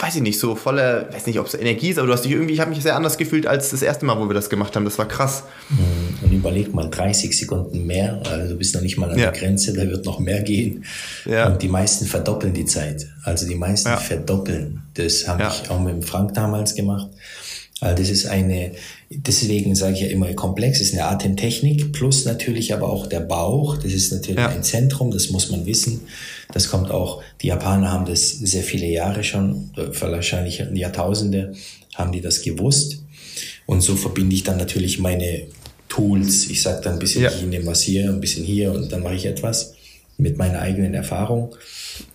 weiß 0.00 0.16
ich 0.16 0.22
nicht, 0.22 0.38
so 0.38 0.54
voller, 0.54 1.12
weiß 1.12 1.26
nicht, 1.26 1.38
ob 1.38 1.46
es 1.46 1.54
Energie 1.54 1.90
ist, 1.90 1.98
aber 1.98 2.06
du 2.06 2.12
hast 2.12 2.24
dich 2.24 2.32
irgendwie, 2.32 2.54
ich 2.54 2.60
habe 2.60 2.70
mich 2.70 2.82
sehr 2.82 2.96
anders 2.96 3.18
gefühlt 3.18 3.46
als 3.46 3.70
das 3.70 3.82
erste 3.82 4.06
Mal, 4.06 4.18
wo 4.18 4.28
wir 4.28 4.34
das 4.34 4.48
gemacht 4.48 4.74
haben. 4.76 4.84
Das 4.84 4.98
war 4.98 5.06
krass. 5.06 5.44
Mhm. 5.68 6.24
Und 6.24 6.32
überleg 6.32 6.72
mal, 6.72 6.88
30 6.88 7.36
Sekunden 7.36 7.86
mehr, 7.86 8.22
also 8.30 8.52
du 8.52 8.58
bist 8.58 8.74
noch 8.74 8.82
nicht 8.82 8.96
mal 8.96 9.10
an 9.10 9.18
ja. 9.18 9.30
der 9.30 9.40
Grenze, 9.40 9.72
da 9.72 9.82
wird 9.82 10.04
noch 10.04 10.18
mehr 10.18 10.42
gehen. 10.42 10.84
Ja. 11.26 11.48
Und 11.48 11.62
die 11.62 11.68
meisten 11.68 12.06
verdoppeln 12.06 12.54
die 12.54 12.64
Zeit. 12.64 13.08
Also 13.24 13.46
die 13.46 13.54
meisten 13.54 13.88
ja. 13.88 13.96
verdoppeln. 13.96 14.82
Das 14.94 15.28
habe 15.28 15.48
ich 15.50 15.70
auch 15.70 15.80
mit 15.80 15.92
dem 15.92 16.02
Frank 16.02 16.34
damals 16.34 16.74
gemacht. 16.74 17.08
Also 17.80 18.02
das 18.02 18.10
ist 18.10 18.26
eine, 18.26 18.72
deswegen 19.08 19.74
sage 19.74 19.94
ich 19.94 20.00
ja 20.00 20.08
immer 20.08 20.32
komplex, 20.34 20.80
ist 20.80 20.92
eine 20.92 21.04
Atemtechnik 21.06 21.92
plus 21.92 22.26
natürlich 22.26 22.74
aber 22.74 22.90
auch 22.90 23.06
der 23.06 23.20
Bauch. 23.20 23.76
Das 23.76 23.92
ist 23.92 24.12
natürlich 24.12 24.44
ein 24.44 24.62
Zentrum, 24.62 25.10
das 25.10 25.30
muss 25.30 25.50
man 25.50 25.64
wissen. 25.64 26.02
Das 26.52 26.68
kommt 26.68 26.90
auch, 26.90 27.22
die 27.42 27.48
Japaner 27.48 27.92
haben 27.92 28.06
das 28.06 28.30
sehr 28.30 28.62
viele 28.62 28.86
Jahre 28.86 29.24
schon, 29.24 29.70
wahrscheinlich 29.74 30.62
Jahrtausende 30.74 31.54
haben 31.94 32.12
die 32.12 32.20
das 32.20 32.42
gewusst. 32.42 33.02
Und 33.66 33.82
so 33.82 33.96
verbinde 33.96 34.34
ich 34.34 34.42
dann 34.42 34.58
natürlich 34.58 34.98
meine 34.98 35.46
Tools. 35.88 36.48
Ich 36.50 36.62
sage 36.62 36.80
dann 36.82 36.94
ein 36.94 36.98
bisschen, 36.98 37.22
ja. 37.22 37.30
ich 37.30 37.42
nehme 37.42 37.66
was 37.66 37.82
hier, 37.82 38.08
ein 38.08 38.20
bisschen 38.20 38.44
hier 38.44 38.72
und 38.72 38.90
dann 38.92 39.02
mache 39.02 39.14
ich 39.14 39.26
etwas 39.26 39.74
mit 40.16 40.38
meiner 40.38 40.60
eigenen 40.60 40.94
Erfahrung. 40.94 41.54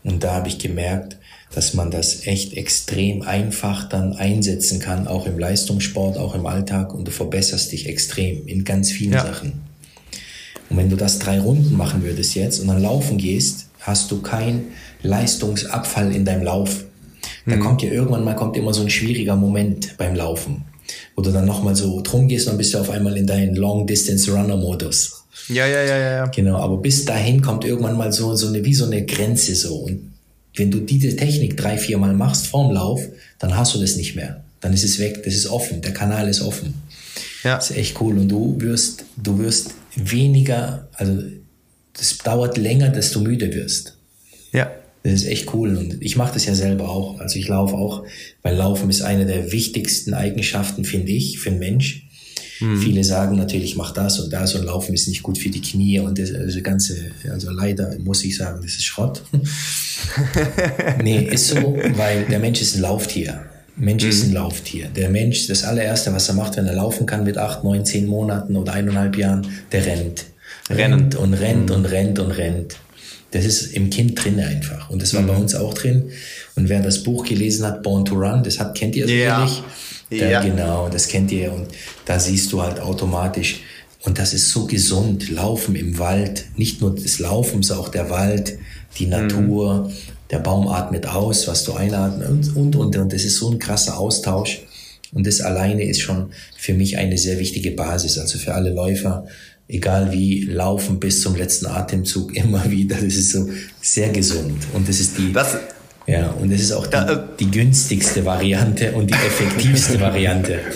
Und 0.03 0.23
da 0.23 0.33
habe 0.33 0.47
ich 0.47 0.57
gemerkt, 0.57 1.17
dass 1.53 1.73
man 1.73 1.91
das 1.91 2.27
echt 2.27 2.53
extrem 2.53 3.21
einfach 3.21 3.87
dann 3.87 4.13
einsetzen 4.13 4.79
kann, 4.79 5.07
auch 5.07 5.25
im 5.25 5.39
Leistungssport, 5.39 6.17
auch 6.17 6.35
im 6.35 6.45
Alltag 6.45 6.93
und 6.93 7.07
du 7.07 7.11
verbesserst 7.11 7.71
dich 7.71 7.87
extrem 7.87 8.47
in 8.47 8.63
ganz 8.65 8.91
vielen 8.91 9.13
ja. 9.13 9.25
Sachen. 9.25 9.53
Und 10.69 10.77
wenn 10.77 10.89
du 10.89 10.95
das 10.95 11.19
drei 11.19 11.39
Runden 11.39 11.75
machen 11.77 12.03
würdest 12.03 12.35
jetzt 12.35 12.59
und 12.59 12.67
dann 12.67 12.81
laufen 12.81 13.17
gehst, 13.17 13.64
hast 13.85 14.11
du 14.11 14.21
keinen 14.21 14.67
Leistungsabfall 15.01 16.13
in 16.13 16.25
deinem 16.25 16.43
Lauf. 16.43 16.83
Da 17.45 17.55
mhm. 17.55 17.59
kommt 17.59 17.81
ja 17.81 17.91
irgendwann 17.91 18.23
mal 18.23 18.35
kommt 18.35 18.57
immer 18.57 18.73
so 18.73 18.81
ein 18.81 18.89
schwieriger 18.89 19.35
Moment 19.35 19.97
beim 19.97 20.15
Laufen, 20.15 20.63
wo 21.15 21.21
du 21.21 21.31
dann 21.31 21.45
nochmal 21.45 21.75
so 21.75 22.01
drum 22.01 22.27
gehst 22.27 22.47
und 22.47 22.53
dann 22.53 22.57
bist 22.57 22.73
du 22.73 22.79
auf 22.79 22.89
einmal 22.89 23.15
in 23.17 23.27
deinen 23.27 23.55
Long 23.55 23.85
Distance 23.85 24.31
Runner 24.31 24.57
Modus. 24.57 25.25
Ja, 25.47 25.67
ja, 25.67 25.83
ja, 25.83 25.97
ja. 25.97 26.25
Genau, 26.27 26.57
aber 26.57 26.77
bis 26.77 27.05
dahin 27.05 27.41
kommt 27.41 27.65
irgendwann 27.65 27.97
mal 27.97 28.11
so, 28.11 28.35
so 28.35 28.47
eine, 28.47 28.65
wie 28.65 28.73
so 28.73 28.85
eine 28.85 29.05
Grenze 29.05 29.55
so. 29.55 29.75
Und 29.75 30.13
wenn 30.55 30.71
du 30.71 30.79
diese 30.79 31.15
Technik 31.15 31.57
drei, 31.57 31.77
vier 31.77 31.97
Mal 31.97 32.13
machst 32.13 32.47
vorm 32.47 32.71
Lauf, 32.71 33.01
dann 33.37 33.55
hast 33.55 33.75
du 33.75 33.79
das 33.79 33.95
nicht 33.95 34.15
mehr. 34.15 34.43
Dann 34.61 34.73
ist 34.73 34.83
es 34.83 34.97
weg, 34.97 35.21
das 35.23 35.35
ist 35.35 35.47
offen, 35.47 35.81
der 35.81 35.93
Kanal 35.93 36.27
ist 36.27 36.41
offen. 36.41 36.73
Ja. 37.43 37.55
Das 37.55 37.69
ist 37.69 37.77
echt 37.77 38.01
cool. 38.01 38.17
Und 38.17 38.29
du 38.29 38.55
wirst, 38.59 39.05
du 39.17 39.37
wirst 39.37 39.71
weniger, 39.95 40.87
also 40.93 41.21
das 41.97 42.17
dauert 42.19 42.57
länger, 42.57 42.89
dass 42.89 43.11
du 43.11 43.21
müde 43.21 43.53
wirst. 43.53 43.97
Ja. 44.51 44.71
Das 45.03 45.13
ist 45.13 45.27
echt 45.27 45.53
cool 45.53 45.77
und 45.77 46.01
ich 46.01 46.15
mache 46.15 46.33
das 46.33 46.45
ja 46.45 46.55
selber 46.55 46.89
auch. 46.89 47.19
Also 47.19 47.37
ich 47.37 47.47
laufe 47.47 47.75
auch, 47.75 48.05
weil 48.41 48.55
Laufen 48.55 48.89
ist 48.89 49.03
eine 49.03 49.27
der 49.27 49.51
wichtigsten 49.51 50.15
Eigenschaften, 50.15 50.83
finde 50.83 51.11
ich, 51.11 51.37
für 51.37 51.51
einen 51.51 51.59
Mensch. 51.59 52.07
Mhm. 52.59 52.81
Viele 52.81 53.03
sagen 53.03 53.35
natürlich, 53.35 53.75
mach 53.75 53.91
das 53.91 54.19
und 54.19 54.33
das 54.33 54.55
und 54.55 54.65
Laufen 54.65 54.95
ist 54.95 55.07
nicht 55.07 55.21
gut 55.21 55.37
für 55.37 55.49
die 55.49 55.61
Knie 55.61 55.99
und 55.99 56.17
das 56.17 56.33
also 56.33 56.59
ganze, 56.61 56.95
also 57.29 57.51
leider 57.51 57.95
muss 57.99 58.23
ich 58.23 58.35
sagen, 58.35 58.61
das 58.63 58.71
ist 58.71 58.85
Schrott. 58.85 59.21
nee, 61.03 61.19
ist 61.23 61.49
so, 61.49 61.77
weil 61.95 62.25
der 62.25 62.39
Mensch 62.39 62.61
ist 62.61 62.75
ein 62.75 62.81
Lauftier. 62.81 63.45
Mensch 63.75 64.03
mhm. 64.03 64.09
ist 64.09 64.23
ein 64.23 64.33
Lauftier. 64.33 64.87
Der 64.87 65.09
Mensch, 65.09 65.45
das 65.47 65.65
allererste, 65.65 66.13
was 66.13 66.29
er 66.29 66.33
macht, 66.33 66.57
wenn 66.57 66.65
er 66.65 66.75
laufen 66.75 67.05
kann 67.05 67.25
mit 67.25 67.37
acht, 67.37 67.63
neun, 67.63 67.85
zehn 67.85 68.07
Monaten 68.07 68.55
oder 68.55 68.73
eineinhalb 68.73 69.17
Jahren, 69.17 69.45
der 69.71 69.85
rennt 69.85 70.25
rennt 70.69 71.15
und 71.15 71.33
rennt 71.33 71.69
mhm. 71.69 71.75
und 71.75 71.85
rennt 71.85 72.19
und 72.19 72.31
rennt. 72.31 72.77
Das 73.31 73.43
ist 73.43 73.73
im 73.73 73.89
Kind 73.89 74.23
drin 74.23 74.39
einfach. 74.39 74.89
Und 74.89 75.01
das 75.01 75.13
war 75.13 75.21
mhm. 75.21 75.27
bei 75.27 75.35
uns 75.35 75.55
auch 75.55 75.73
drin. 75.73 76.11
Und 76.55 76.69
wer 76.69 76.81
das 76.81 77.03
Buch 77.03 77.25
gelesen 77.25 77.65
hat, 77.65 77.83
Born 77.83 78.05
to 78.05 78.15
Run, 78.15 78.43
das 78.43 78.59
hat, 78.59 78.75
kennt 78.75 78.95
ihr 78.95 79.07
sicherlich. 79.07 79.61
Ja. 80.09 80.27
ja. 80.27 80.41
Genau, 80.41 80.89
das 80.89 81.07
kennt 81.07 81.31
ihr. 81.31 81.51
Und 81.51 81.67
da 82.05 82.19
siehst 82.19 82.51
du 82.51 82.61
halt 82.61 82.79
automatisch, 82.79 83.61
und 84.05 84.19
das 84.19 84.33
ist 84.33 84.51
so 84.51 84.67
gesund, 84.67 85.29
Laufen 85.31 85.75
im 85.75 85.97
Wald, 85.97 86.45
nicht 86.55 86.79
nur 86.79 86.93
des 86.93 87.17
Laufens, 87.17 87.71
auch 87.71 87.89
der 87.89 88.11
Wald, 88.11 88.59
die 88.99 89.07
Natur, 89.07 89.85
mhm. 89.87 89.93
der 90.29 90.39
Baum 90.39 90.67
atmet 90.67 91.07
aus, 91.07 91.47
was 91.47 91.63
du 91.63 91.73
einatmest 91.73 92.55
und, 92.55 92.75
und, 92.75 92.75
und. 92.75 92.97
Und 92.97 93.13
das 93.13 93.23
ist 93.23 93.37
so 93.37 93.49
ein 93.49 93.57
krasser 93.57 93.97
Austausch. 93.97 94.61
Und 95.11 95.25
das 95.25 95.41
alleine 95.41 95.83
ist 95.83 96.01
schon 96.01 96.31
für 96.57 96.73
mich 96.73 96.97
eine 96.97 97.17
sehr 97.17 97.39
wichtige 97.39 97.71
Basis. 97.71 98.19
Also 98.19 98.37
für 98.37 98.53
alle 98.53 98.69
Läufer, 98.69 99.25
egal 99.67 100.11
wie, 100.11 100.45
laufen 100.45 100.99
bis 100.99 101.21
zum 101.21 101.35
letzten 101.35 101.67
Atemzug 101.67 102.35
immer 102.35 102.69
wieder. 102.69 102.95
Das 102.95 103.15
ist 103.15 103.31
so 103.31 103.49
sehr 103.81 104.09
gesund. 104.09 104.67
Und 104.73 104.87
das 104.87 104.99
ist 104.99 105.17
die. 105.17 105.33
Das 105.33 105.57
ja, 106.07 106.29
und 106.39 106.51
es 106.51 106.61
ist 106.61 106.71
auch 106.71 106.85
die, 106.85 106.97
äh, 106.97 107.17
die, 107.39 107.49
günstigste 107.49 108.23
Variante 108.25 108.91
und 108.91 109.09
die 109.09 109.15
effektivste 109.15 109.99
Variante. 109.99 110.59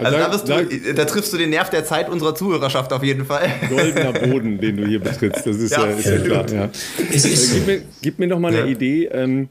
Also 0.00 0.46
da, 0.46 0.62
du, 0.62 0.94
da, 0.94 1.04
triffst 1.06 1.32
du 1.32 1.38
den 1.38 1.50
Nerv 1.50 1.70
der 1.70 1.84
Zeit 1.84 2.08
unserer 2.08 2.32
Zuhörerschaft 2.32 2.92
auf 2.92 3.02
jeden 3.02 3.24
Fall. 3.24 3.50
Goldener 3.68 4.12
Boden, 4.12 4.60
den 4.60 4.76
du 4.76 4.86
hier 4.86 5.00
betrittst, 5.00 5.44
das 5.44 5.56
ist 5.56 5.72
ja, 5.72 5.86
ja, 5.88 5.96
ist 5.96 6.06
ja 6.06 6.18
klar. 6.18 6.46
Ja. 6.52 6.70
Ist 7.10 7.52
gib, 7.52 7.66
mir, 7.66 7.82
gib 8.00 8.18
mir 8.20 8.28
noch 8.28 8.38
mal 8.38 8.54
eine 8.54 8.70
Idee. 8.70 9.06
Ähm, 9.06 9.48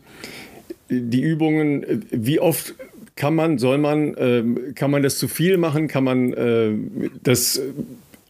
die 0.87 1.21
Übungen, 1.21 2.05
wie 2.11 2.39
oft 2.39 2.75
kann 3.17 3.35
man, 3.35 3.57
soll 3.57 3.77
man, 3.77 4.15
ähm, 4.17 4.73
kann 4.73 4.89
man 4.89 5.03
das 5.03 5.17
zu 5.17 5.27
viel 5.27 5.57
machen? 5.57 5.89
Kann 5.89 6.05
man 6.05 6.31
äh, 6.31 6.71
das 7.23 7.59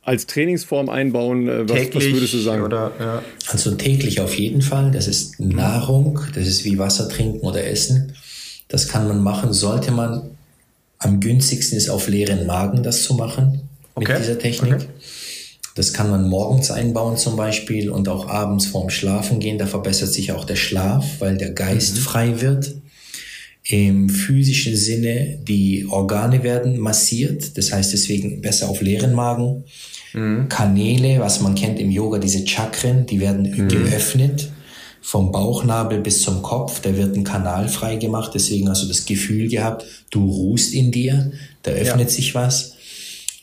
als 0.08 0.26
Trainingsform 0.26 0.90
einbauen? 0.90 1.50
Äh, 1.50 1.70
was, 1.70 1.78
täglich 1.78 2.06
was 2.06 2.14
würdest 2.14 2.34
du 2.34 2.38
sagen? 2.40 2.64
Oder, 2.64 2.92
ja. 3.00 3.24
Also 3.48 3.76
täglich 3.76 4.22
auf 4.22 4.38
jeden 4.38 4.62
Fall. 4.62 4.92
Das 4.92 5.08
ist 5.08 5.40
Nahrung, 5.40 6.20
das 6.34 6.48
ist 6.48 6.64
wie 6.64 6.78
Wasser 6.78 7.10
trinken 7.10 7.42
oder 7.42 7.66
essen. 7.66 8.14
Das 8.70 8.88
kann 8.88 9.08
man 9.08 9.22
machen, 9.22 9.54
sollte 9.54 9.92
man. 9.92 10.32
Am 11.00 11.20
günstigsten 11.20 11.78
ist 11.78 11.90
auf 11.90 12.08
leeren 12.08 12.48
Magen 12.48 12.82
das 12.82 13.04
zu 13.04 13.14
machen 13.14 13.62
okay. 13.94 14.14
mit 14.14 14.22
dieser 14.22 14.40
Technik. 14.40 14.74
Okay. 14.76 14.86
Das 15.76 15.94
kann 15.94 16.10
man 16.10 16.28
morgens 16.28 16.72
einbauen 16.72 17.18
zum 17.18 17.36
Beispiel 17.36 17.92
und 17.92 18.08
auch 18.08 18.28
abends 18.28 18.66
vorm 18.66 18.90
Schlafen 18.90 19.40
gehen. 19.40 19.60
Da 19.60 19.68
verbessert 19.68 20.12
sich 20.12 20.32
auch 20.32 20.46
der 20.46 20.56
Schlaf, 20.56 21.06
weil 21.20 21.38
der 21.38 21.52
Geist 21.52 21.96
mhm. 21.98 22.00
frei 22.00 22.42
wird. 22.42 22.76
Im 23.64 24.10
physischen 24.10 24.76
Sinne, 24.76 25.38
die 25.46 25.86
Organe 25.88 26.42
werden 26.42 26.80
massiert. 26.80 27.58
Das 27.58 27.74
heißt 27.74 27.92
deswegen 27.92 28.42
besser 28.42 28.70
auf 28.70 28.82
leeren 28.82 29.14
Magen. 29.14 29.66
Mhm. 30.14 30.50
Kanäle, 30.50 31.20
was 31.20 31.42
man 31.42 31.56
kennt 31.56 31.80
im 31.80 31.92
Yoga, 31.92 32.20
diese 32.20 32.46
Chakren, 32.46 33.06
die 33.06 33.20
werden 33.20 33.44
mhm. 33.44 33.68
geöffnet 33.70 34.50
vom 35.02 35.32
Bauchnabel 35.32 36.00
bis 36.00 36.22
zum 36.22 36.42
Kopf, 36.42 36.82
da 36.82 36.96
wird 36.98 37.16
ein 37.16 37.24
Kanal 37.24 37.70
frei 37.70 37.96
gemacht, 37.96 38.32
deswegen 38.36 38.68
hast 38.68 38.84
du 38.84 38.88
das 38.88 39.06
Gefühl 39.06 39.48
gehabt, 39.48 39.86
du 40.10 40.30
ruhst 40.30 40.74
in 40.74 40.92
dir, 40.92 41.32
da 41.64 41.72
öffnet 41.72 42.10
ja. 42.10 42.14
sich 42.14 42.36
was. 42.36 42.74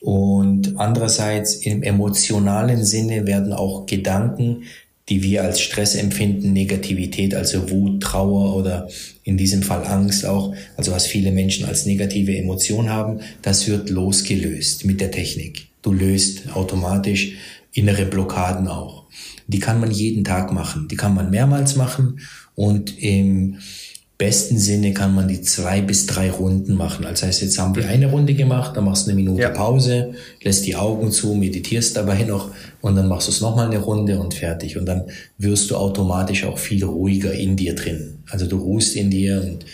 Und 0.00 0.78
andererseits 0.78 1.54
im 1.54 1.82
emotionalen 1.82 2.84
Sinne 2.84 3.26
werden 3.26 3.54
auch 3.54 3.86
Gedanken, 3.86 4.64
die 5.08 5.22
wir 5.22 5.42
als 5.42 5.60
Stress 5.60 5.94
empfinden, 5.94 6.52
Negativität, 6.52 7.34
also 7.34 7.70
Wut, 7.70 8.02
Trauer 8.02 8.56
oder 8.56 8.88
in 9.22 9.38
diesem 9.38 9.62
Fall 9.62 9.86
Angst 9.86 10.26
auch, 10.26 10.54
also 10.76 10.92
was 10.92 11.06
viele 11.06 11.32
Menschen 11.32 11.64
als 11.64 11.86
negative 11.86 12.36
Emotion 12.36 12.90
haben, 12.90 13.20
das 13.40 13.66
wird 13.68 13.88
losgelöst 13.88 14.84
mit 14.84 15.00
der 15.00 15.10
Technik. 15.10 15.68
Du 15.84 15.92
löst 15.92 16.56
automatisch 16.56 17.34
innere 17.72 18.06
Blockaden 18.06 18.68
auch. 18.68 19.04
Die 19.46 19.58
kann 19.58 19.80
man 19.80 19.90
jeden 19.90 20.24
Tag 20.24 20.50
machen. 20.50 20.88
Die 20.88 20.96
kann 20.96 21.14
man 21.14 21.28
mehrmals 21.28 21.76
machen 21.76 22.20
und 22.54 22.98
im 22.98 23.58
besten 24.16 24.58
Sinne 24.58 24.94
kann 24.94 25.14
man 25.14 25.28
die 25.28 25.42
zwei 25.42 25.82
bis 25.82 26.06
drei 26.06 26.30
Runden 26.30 26.72
machen. 26.72 27.02
Das 27.02 27.22
heißt, 27.22 27.42
jetzt 27.42 27.58
haben 27.58 27.76
wir 27.76 27.86
eine 27.86 28.06
Runde 28.10 28.32
gemacht, 28.32 28.74
dann 28.74 28.86
machst 28.86 29.06
du 29.06 29.10
eine 29.10 29.20
Minute 29.20 29.42
ja. 29.42 29.50
Pause, 29.50 30.14
lässt 30.42 30.64
die 30.64 30.74
Augen 30.74 31.12
zu, 31.12 31.34
meditierst 31.34 31.98
dabei 31.98 32.22
noch 32.22 32.50
und 32.80 32.96
dann 32.96 33.06
machst 33.06 33.28
du 33.28 33.32
es 33.32 33.42
nochmal 33.42 33.66
eine 33.66 33.80
Runde 33.80 34.18
und 34.18 34.32
fertig. 34.32 34.78
Und 34.78 34.86
dann 34.86 35.02
wirst 35.36 35.70
du 35.70 35.76
automatisch 35.76 36.44
auch 36.44 36.56
viel 36.56 36.82
ruhiger 36.82 37.34
in 37.34 37.56
dir 37.56 37.74
drin. 37.74 38.20
Also 38.30 38.46
du 38.46 38.56
ruhst 38.56 38.96
in 38.96 39.10
dir 39.10 39.42
und 39.42 39.66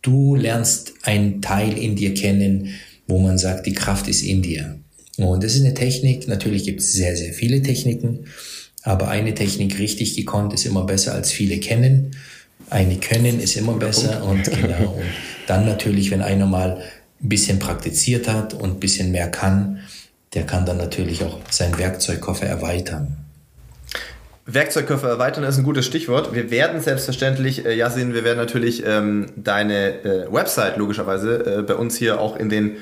du 0.00 0.36
lernst 0.36 0.92
einen 1.02 1.42
Teil 1.42 1.76
in 1.76 1.96
dir 1.96 2.14
kennen, 2.14 2.68
wo 3.08 3.18
man 3.18 3.36
sagt, 3.36 3.66
die 3.66 3.74
Kraft 3.74 4.06
ist 4.06 4.22
in 4.22 4.40
dir. 4.40 4.78
Und 5.18 5.44
das 5.44 5.54
ist 5.54 5.64
eine 5.64 5.74
Technik. 5.74 6.28
Natürlich 6.28 6.64
gibt 6.64 6.80
es 6.80 6.92
sehr, 6.92 7.16
sehr 7.16 7.32
viele 7.32 7.62
Techniken. 7.62 8.26
Aber 8.82 9.08
eine 9.08 9.34
Technik 9.34 9.78
richtig 9.78 10.16
gekonnt 10.16 10.52
ist 10.52 10.66
immer 10.66 10.84
besser 10.84 11.14
als 11.14 11.32
viele 11.32 11.58
kennen. 11.58 12.16
Eine 12.70 12.96
können 12.96 13.40
ist 13.40 13.56
immer 13.56 13.74
besser. 13.74 14.24
Und 14.24 14.44
genau. 14.44 14.92
Und 14.98 15.02
dann 15.46 15.66
natürlich, 15.66 16.10
wenn 16.10 16.22
einer 16.22 16.46
mal 16.46 16.82
ein 17.22 17.28
bisschen 17.28 17.58
praktiziert 17.58 18.28
hat 18.28 18.54
und 18.54 18.70
ein 18.70 18.80
bisschen 18.80 19.12
mehr 19.12 19.28
kann, 19.28 19.80
der 20.34 20.44
kann 20.44 20.66
dann 20.66 20.78
natürlich 20.78 21.22
auch 21.22 21.38
seinen 21.50 21.78
Werkzeugkoffer 21.78 22.46
erweitern. 22.46 23.16
Werkzeugkoffer 24.46 25.08
erweitern 25.08 25.44
ist 25.44 25.56
ein 25.56 25.64
gutes 25.64 25.86
Stichwort. 25.86 26.34
Wir 26.34 26.50
werden 26.50 26.80
selbstverständlich, 26.80 27.64
äh, 27.64 27.74
Yasin, 27.74 28.12
wir 28.12 28.24
werden 28.24 28.36
natürlich 28.36 28.84
ähm, 28.86 29.26
deine 29.36 30.04
äh, 30.04 30.32
Website 30.32 30.76
logischerweise 30.76 31.60
äh, 31.60 31.62
bei 31.62 31.74
uns 31.74 31.96
hier 31.96 32.20
auch 32.20 32.36
in 32.36 32.50
den 32.50 32.76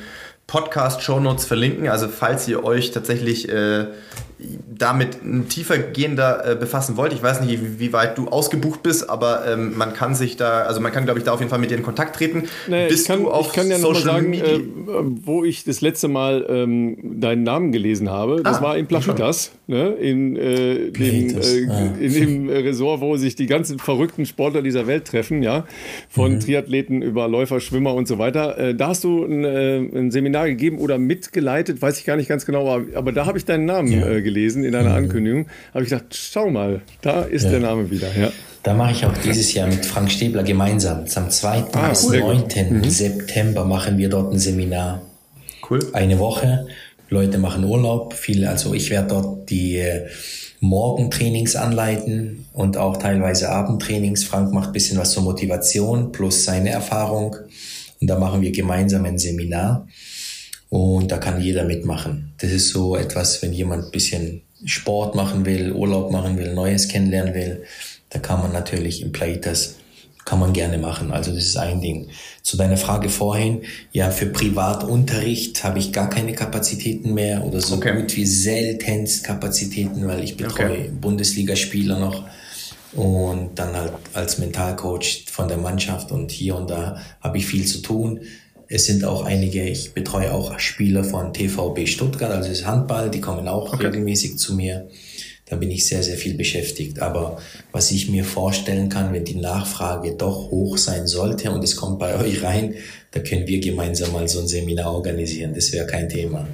Podcast-Show 0.47 1.20
Notes 1.20 1.44
verlinken. 1.44 1.89
Also 1.89 2.09
falls 2.09 2.47
ihr 2.48 2.64
euch 2.64 2.90
tatsächlich 2.90 3.48
äh, 3.48 3.86
damit 4.82 5.19
tiefergehender 5.48 6.52
äh, 6.52 6.55
befassen 6.56 6.97
wollt. 6.97 7.12
Ich 7.12 7.23
weiß 7.23 7.40
nicht, 7.40 7.60
wie, 7.62 7.78
wie, 7.78 7.93
weit 7.93 8.19
du 8.19 8.28
ausgebucht 8.28 8.82
bist, 8.82 9.09
aber 9.09 9.47
ähm, 9.47 9.77
man 9.77 9.94
kann 9.94 10.14
sich 10.14 10.36
da, 10.36 10.62
also 10.62 10.81
man 10.81 10.90
kann, 10.90 11.05
glaube 11.05 11.20
ich, 11.20 11.24
da 11.24 11.32
auf 11.32 11.40
jeden 11.40 11.51
Fall 11.51 11.60
mit 11.60 11.70
dir 11.70 11.77
in 11.77 11.85
Kontakt 11.85 12.16
treten. 12.16 12.48
Naja, 12.66 12.89
bist 12.89 13.02
ich 13.02 13.09
kann, 13.09 13.23
du 13.23 13.31
auf 13.31 13.48
ich 13.48 13.52
kann 13.52 13.70
ja 13.70 13.78
Social 13.78 14.02
sagen, 14.02 14.31
Media? 14.31 14.56
Äh, 14.56 14.60
wo 15.24 15.44
ich 15.44 15.64
das 15.64 15.81
letzte 15.81 16.09
Mal 16.09 16.44
ähm, 16.48 17.20
deinen 17.20 17.44
Namen 17.44 17.70
gelesen 17.70 18.10
habe. 18.10 18.43
Das 18.43 18.59
ah, 18.59 18.62
war 18.62 18.77
in 18.77 18.86
Plachitas, 18.86 19.52
ne? 19.69 19.90
in, 19.93 20.36
äh, 20.36 20.90
dem, 20.90 21.28
äh, 21.31 21.69
ah. 21.70 21.94
in 22.01 22.12
dem 22.12 22.48
Resort, 22.48 23.01
wo 23.01 23.16
sich 23.16 23.36
die 23.36 23.47
ganzen 23.47 23.78
verrückten 23.78 24.27
Sportler 24.27 24.62
dieser 24.62 24.86
Welt 24.89 25.06
treffen, 25.06 25.43
ja, 25.43 25.64
von 26.09 26.35
mhm. 26.35 26.40
Triathleten 26.40 27.02
über 27.02 27.28
Läufer, 27.28 27.60
Schwimmer 27.60 27.94
und 27.94 28.09
so 28.09 28.19
weiter. 28.19 28.59
Äh, 28.59 28.74
da 28.74 28.89
hast 28.89 29.05
du 29.05 29.24
ein, 29.24 29.44
äh, 29.44 29.77
ein, 29.78 30.10
Seminar 30.10 30.48
gegeben 30.48 30.78
oder 30.78 30.98
mitgeleitet, 30.98 31.81
weiß 31.81 31.98
ich 31.98 32.05
gar 32.05 32.16
nicht 32.16 32.28
ganz 32.28 32.47
genau, 32.47 32.69
aber, 32.69 32.97
aber 32.97 33.12
da 33.12 33.27
habe 33.27 33.39
ich 33.39 33.44
deinen 33.44 33.66
Namen 33.66 33.93
ja. 33.93 34.20
gelesen 34.20 34.31
gelesen 34.32 34.64
in 34.64 34.74
einer 34.74 34.90
mhm. 34.90 35.04
Ankündigung. 35.04 35.46
Habe 35.74 35.84
ich 35.84 35.90
gedacht, 35.90 36.06
schau 36.12 36.50
mal, 36.50 36.80
da 37.00 37.22
ist 37.22 37.44
ja. 37.44 37.50
der 37.50 37.60
Name 37.60 37.90
wieder. 37.90 38.09
Ja. 38.18 38.32
Da 38.62 38.74
mache 38.74 38.92
ich 38.92 39.04
auch 39.04 39.16
dieses 39.18 39.52
Jahr 39.54 39.66
mit 39.66 39.84
Frank 39.84 40.10
Stäbler 40.10 40.44
gemeinsam. 40.44 41.04
Am 41.14 41.30
2. 41.30 41.64
Ah, 41.72 41.88
bis 41.88 42.04
cool. 42.04 42.20
9. 42.20 42.44
Mhm. 42.70 42.90
September 42.90 43.64
machen 43.64 43.98
wir 43.98 44.09
dort 44.09 44.32
ein 44.32 44.38
Seminar. 44.38 45.02
Cool. 45.68 45.80
Eine 45.92 46.18
Woche. 46.18 46.66
Leute 47.09 47.38
machen 47.38 47.64
Urlaub. 47.64 48.14
Viele, 48.14 48.48
also 48.48 48.72
ich 48.72 48.90
werde 48.90 49.09
dort 49.09 49.50
die 49.50 49.78
äh, 49.78 50.06
Morgentrainings 50.60 51.56
anleiten 51.56 52.46
und 52.52 52.76
auch 52.76 52.96
teilweise 52.96 53.50
Abendtrainings. 53.50 54.24
Frank 54.24 54.52
macht 54.52 54.72
bisschen 54.72 54.96
was 54.96 55.10
zur 55.10 55.24
Motivation 55.24 56.12
plus 56.12 56.44
seine 56.44 56.70
Erfahrung. 56.70 57.36
Und 58.00 58.06
da 58.06 58.18
machen 58.18 58.42
wir 58.42 58.52
gemeinsam 58.52 59.04
ein 59.04 59.18
Seminar. 59.18 59.88
Und 60.73 61.12
da 61.12 61.19
kann 61.19 61.39
jeder 61.39 61.65
mitmachen. 61.65 62.32
Das 62.39 62.51
ist 62.51 62.70
so 62.70 62.97
etwas, 62.97 63.43
wenn 63.43 63.53
jemand 63.53 63.85
ein 63.85 63.90
bisschen 63.90 64.40
Sport 64.65 65.15
machen 65.15 65.44
will, 65.44 65.70
Urlaub 65.70 66.11
machen 66.11 66.39
will, 66.39 66.55
Neues 66.55 66.89
kennenlernen 66.89 67.35
will, 67.35 67.65
da 68.09 68.19
kann 68.19 68.40
man 68.40 68.53
natürlich 68.53 69.03
im 69.03 69.12
Playtest 69.12 69.77
kann 70.24 70.39
man 70.39 70.55
gerne 70.55 70.78
machen. 70.78 71.12
Also 71.12 71.31
das 71.31 71.44
ist 71.44 71.59
ein 71.59 71.82
Ding. 71.82 72.09
Zu 72.43 72.57
deiner 72.57 72.78
Frage 72.78 73.11
vorhin, 73.11 73.65
ja, 73.93 74.11
für 74.11 74.24
Privatunterricht 74.24 75.62
habe 75.62 75.78
ich 75.78 75.93
gar 75.93 76.09
keine 76.09 76.32
Kapazitäten 76.32 77.12
mehr 77.12 77.44
oder 77.44 77.61
so 77.61 77.74
okay. 77.74 78.01
gut 78.01 78.16
wie 78.16 78.24
seltenst 78.24 79.24
Kapazitäten, 79.24 80.09
weil 80.09 80.24
ich 80.24 80.39
betreue 80.39 80.70
okay. 80.70 80.90
Bundesligaspieler 80.99 81.99
noch 81.99 82.24
und 82.94 83.51
dann 83.57 83.77
halt 83.77 83.93
als 84.15 84.39
Mentalcoach 84.39 85.27
von 85.31 85.49
der 85.49 85.59
Mannschaft 85.59 86.12
und 86.12 86.31
hier 86.31 86.57
und 86.57 86.70
da 86.70 86.97
habe 87.20 87.36
ich 87.36 87.44
viel 87.44 87.66
zu 87.66 87.82
tun. 87.82 88.20
Es 88.74 88.86
sind 88.86 89.05
auch 89.05 89.24
einige, 89.24 89.69
ich 89.69 89.93
betreue 89.93 90.32
auch 90.32 90.59
Spieler 90.59 91.05
von 91.05 91.35
TVB 91.35 91.86
Stuttgart, 91.86 92.31
also 92.31 92.49
das 92.49 92.65
Handball, 92.65 93.11
die 93.11 93.20
kommen 93.20 93.47
auch 93.47 93.74
okay. 93.74 93.86
regelmäßig 93.86 94.39
zu 94.39 94.55
mir. 94.55 94.89
Da 95.44 95.57
bin 95.57 95.70
ich 95.70 95.86
sehr, 95.86 96.03
sehr 96.03 96.16
viel 96.16 96.32
beschäftigt. 96.32 97.01
Aber 97.01 97.36
was 97.70 97.90
ich 97.90 98.09
mir 98.09 98.24
vorstellen 98.24 98.89
kann, 98.89 99.12
wenn 99.12 99.27
die 99.27 99.35
Nachfrage 99.35 100.12
doch 100.12 100.51
hoch 100.51 100.78
sein 100.78 101.07
sollte 101.07 101.51
und 101.51 101.62
es 101.62 101.77
kommt 101.77 101.99
bei 101.99 102.19
euch 102.19 102.43
rein, 102.43 102.74
da 103.11 103.20
können 103.20 103.47
wir 103.47 103.61
gemeinsam 103.61 104.11
mal 104.12 104.27
so 104.27 104.40
ein 104.40 104.49
Seminar 104.49 104.94
organisieren. 104.94 105.53
Das 105.55 105.70
wäre 105.73 105.86
kein 105.86 106.09
Thema. 106.09 106.49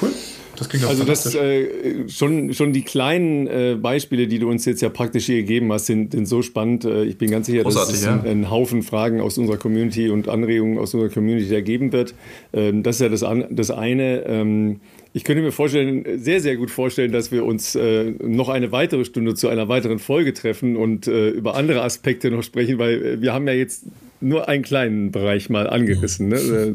Cool. 0.00 0.12
Das 0.58 0.68
klingt 0.68 0.84
auch 0.84 0.90
also 0.90 1.04
das 1.04 1.34
äh, 1.34 2.08
schon, 2.08 2.52
schon 2.52 2.72
die 2.72 2.82
kleinen 2.82 3.46
äh, 3.46 3.76
Beispiele, 3.80 4.26
die 4.26 4.38
du 4.38 4.48
uns 4.48 4.64
jetzt 4.64 4.82
ja 4.82 4.88
praktisch 4.88 5.26
hier 5.26 5.36
gegeben 5.36 5.72
hast, 5.72 5.86
sind, 5.86 6.12
sind 6.12 6.26
so 6.26 6.42
spannend. 6.42 6.84
Äh, 6.84 7.04
ich 7.04 7.16
bin 7.16 7.30
ganz 7.30 7.46
sicher, 7.46 7.62
Großartig, 7.62 7.92
dass 7.92 8.00
es 8.00 8.06
ja. 8.06 8.20
einen, 8.20 8.50
Haufen 8.50 8.82
Fragen 8.82 9.20
aus 9.20 9.38
unserer 9.38 9.56
Community 9.56 10.08
und 10.08 10.28
Anregungen 10.28 10.78
aus 10.78 10.94
unserer 10.94 11.12
Community 11.12 11.54
ergeben 11.54 11.92
wird. 11.92 12.14
Ähm, 12.52 12.82
das 12.82 12.96
ist 12.96 13.02
ja 13.02 13.08
das, 13.08 13.24
das 13.50 13.70
eine. 13.70 14.24
Ähm, 14.26 14.80
ich 15.12 15.24
könnte 15.24 15.42
mir 15.42 15.52
vorstellen, 15.52 16.04
sehr, 16.18 16.40
sehr 16.40 16.56
gut 16.56 16.70
vorstellen, 16.70 17.12
dass 17.12 17.32
wir 17.32 17.44
uns 17.44 17.74
äh, 17.74 18.12
noch 18.20 18.48
eine 18.48 18.72
weitere 18.72 19.04
Stunde 19.04 19.34
zu 19.34 19.48
einer 19.48 19.68
weiteren 19.68 19.98
Folge 19.98 20.34
treffen 20.34 20.76
und 20.76 21.06
äh, 21.06 21.30
über 21.30 21.54
andere 21.56 21.82
Aspekte 21.82 22.30
noch 22.30 22.42
sprechen, 22.42 22.78
weil 22.78 23.04
äh, 23.04 23.22
wir 23.22 23.32
haben 23.32 23.46
ja 23.46 23.54
jetzt 23.54 23.84
nur 24.20 24.48
einen 24.48 24.62
kleinen 24.62 25.10
Bereich 25.10 25.50
mal 25.50 25.68
angerissen. 25.68 26.28
Ne? 26.28 26.36
Äh, 26.36 26.74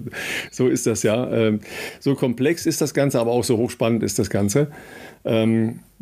so 0.51 0.67
ist 0.67 0.87
das 0.87 1.03
ja. 1.03 1.31
Ähm, 1.31 1.59
so 1.99 2.15
komplex 2.15 2.65
ist 2.65 2.81
das 2.81 2.93
Ganze, 2.93 3.19
aber 3.19 3.31
auch 3.31 3.43
so 3.43 3.57
hochspannend 3.57 4.03
ist 4.03 4.19
das 4.19 4.29
Ganze. 4.29 4.67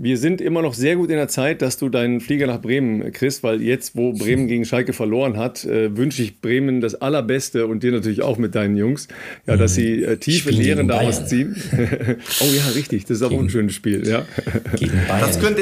Wir 0.03 0.17
sind 0.17 0.41
immer 0.41 0.63
noch 0.63 0.73
sehr 0.73 0.95
gut 0.95 1.11
in 1.11 1.17
der 1.17 1.27
Zeit, 1.27 1.61
dass 1.61 1.77
du 1.77 1.87
deinen 1.87 2.21
Flieger 2.21 2.47
nach 2.47 2.59
Bremen 2.59 3.11
kriegst, 3.11 3.43
weil 3.43 3.61
jetzt, 3.61 3.95
wo 3.95 4.13
Bremen 4.13 4.47
gegen 4.47 4.65
Schalke 4.65 4.93
verloren 4.93 5.37
hat, 5.37 5.63
äh, 5.63 5.95
wünsche 5.95 6.23
ich 6.23 6.41
Bremen 6.41 6.81
das 6.81 6.95
Allerbeste 6.95 7.67
und 7.67 7.83
dir 7.83 7.91
natürlich 7.91 8.23
auch 8.23 8.39
mit 8.39 8.55
deinen 8.55 8.75
Jungs, 8.75 9.07
ja, 9.45 9.57
dass 9.57 9.75
sie 9.75 10.03
äh, 10.03 10.17
tiefe 10.17 10.49
Lehren 10.49 10.87
daraus 10.87 11.27
ziehen. 11.27 11.55
oh 12.41 12.45
ja, 12.51 12.71
richtig, 12.73 13.05
das 13.05 13.17
ist 13.17 13.21
auch 13.21 13.31
ein 13.31 13.51
schönes 13.51 13.75
Spiel, 13.75 14.07
ja. 14.07 14.25
Das 15.07 15.39
könnte 15.39 15.61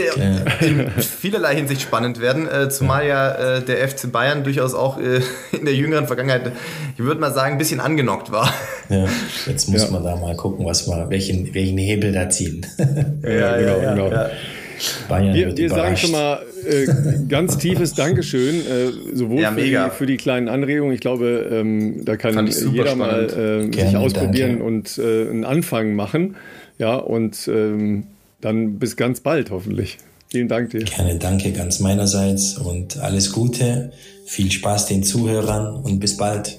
in 0.61 0.89
vielerlei 1.01 1.55
Hinsicht 1.55 1.81
spannend 1.81 2.21
werden, 2.21 2.47
äh, 2.47 2.69
zumal 2.69 3.05
ja 3.05 3.57
äh, 3.57 3.61
der 3.61 3.85
FC 3.89 4.09
Bayern 4.09 4.45
durchaus 4.45 4.73
auch 4.73 5.01
äh, 5.01 5.19
in 5.51 5.65
der 5.65 5.75
jüngeren 5.75 6.07
Vergangenheit, 6.07 6.53
ich 6.97 7.03
würde 7.03 7.19
mal 7.19 7.33
sagen, 7.33 7.55
ein 7.55 7.57
bisschen 7.57 7.81
angenockt 7.81 8.31
war. 8.31 8.53
Ja, 8.89 9.07
jetzt 9.45 9.69
muss 9.69 9.83
ja. 9.83 9.91
man 9.91 10.03
da 10.03 10.15
mal 10.15 10.35
gucken, 10.35 10.65
was 10.65 10.87
man, 10.87 11.09
welchen, 11.09 11.53
welchen 11.53 11.77
Hebel 11.77 12.11
da 12.11 12.29
ziehen. 12.29 12.65
ja, 13.23 13.57
genau, 13.57 13.81
ja, 13.81 13.93
genau. 13.93 14.29
Bayern 15.07 15.33
wir, 15.33 15.57
wir 15.57 15.69
sagen 15.69 15.97
schon 15.97 16.11
mal 16.11 16.39
äh, 16.65 16.87
ganz 17.27 17.57
tiefes 17.57 17.93
Dankeschön, 17.93 18.55
äh, 18.55 18.91
sowohl 19.13 19.41
ja, 19.41 19.51
für, 19.51 19.61
die, 19.61 19.77
für, 19.97 20.05
die, 20.05 20.17
kleinen 20.17 20.47
Anregungen. 20.47 20.93
Ich 20.93 21.01
glaube, 21.01 21.49
ähm, 21.51 22.05
da 22.05 22.17
kann 22.17 22.47
jeder 22.47 22.91
spannend. 22.91 22.97
mal 22.97 23.23
äh, 23.25 23.67
Gerne, 23.67 23.71
sich 23.71 23.97
ausprobieren 23.97 24.59
danke. 24.59 24.63
und 24.63 24.97
äh, 24.97 25.29
einen 25.29 25.45
Anfang 25.45 25.95
machen. 25.95 26.35
Ja, 26.77 26.95
und 26.95 27.47
ähm, 27.47 28.05
dann 28.41 28.79
bis 28.79 28.95
ganz 28.95 29.19
bald 29.19 29.51
hoffentlich. 29.51 29.97
Vielen 30.29 30.47
Dank 30.47 30.69
dir. 30.69 30.83
Gerne, 30.83 31.17
danke 31.17 31.51
ganz 31.51 31.79
meinerseits 31.79 32.57
und 32.57 32.99
alles 32.99 33.31
Gute. 33.31 33.91
Viel 34.25 34.51
Spaß 34.51 34.85
den 34.85 35.03
Zuhörern 35.03 35.75
und 35.75 35.99
bis 35.99 36.17
bald. 36.17 36.58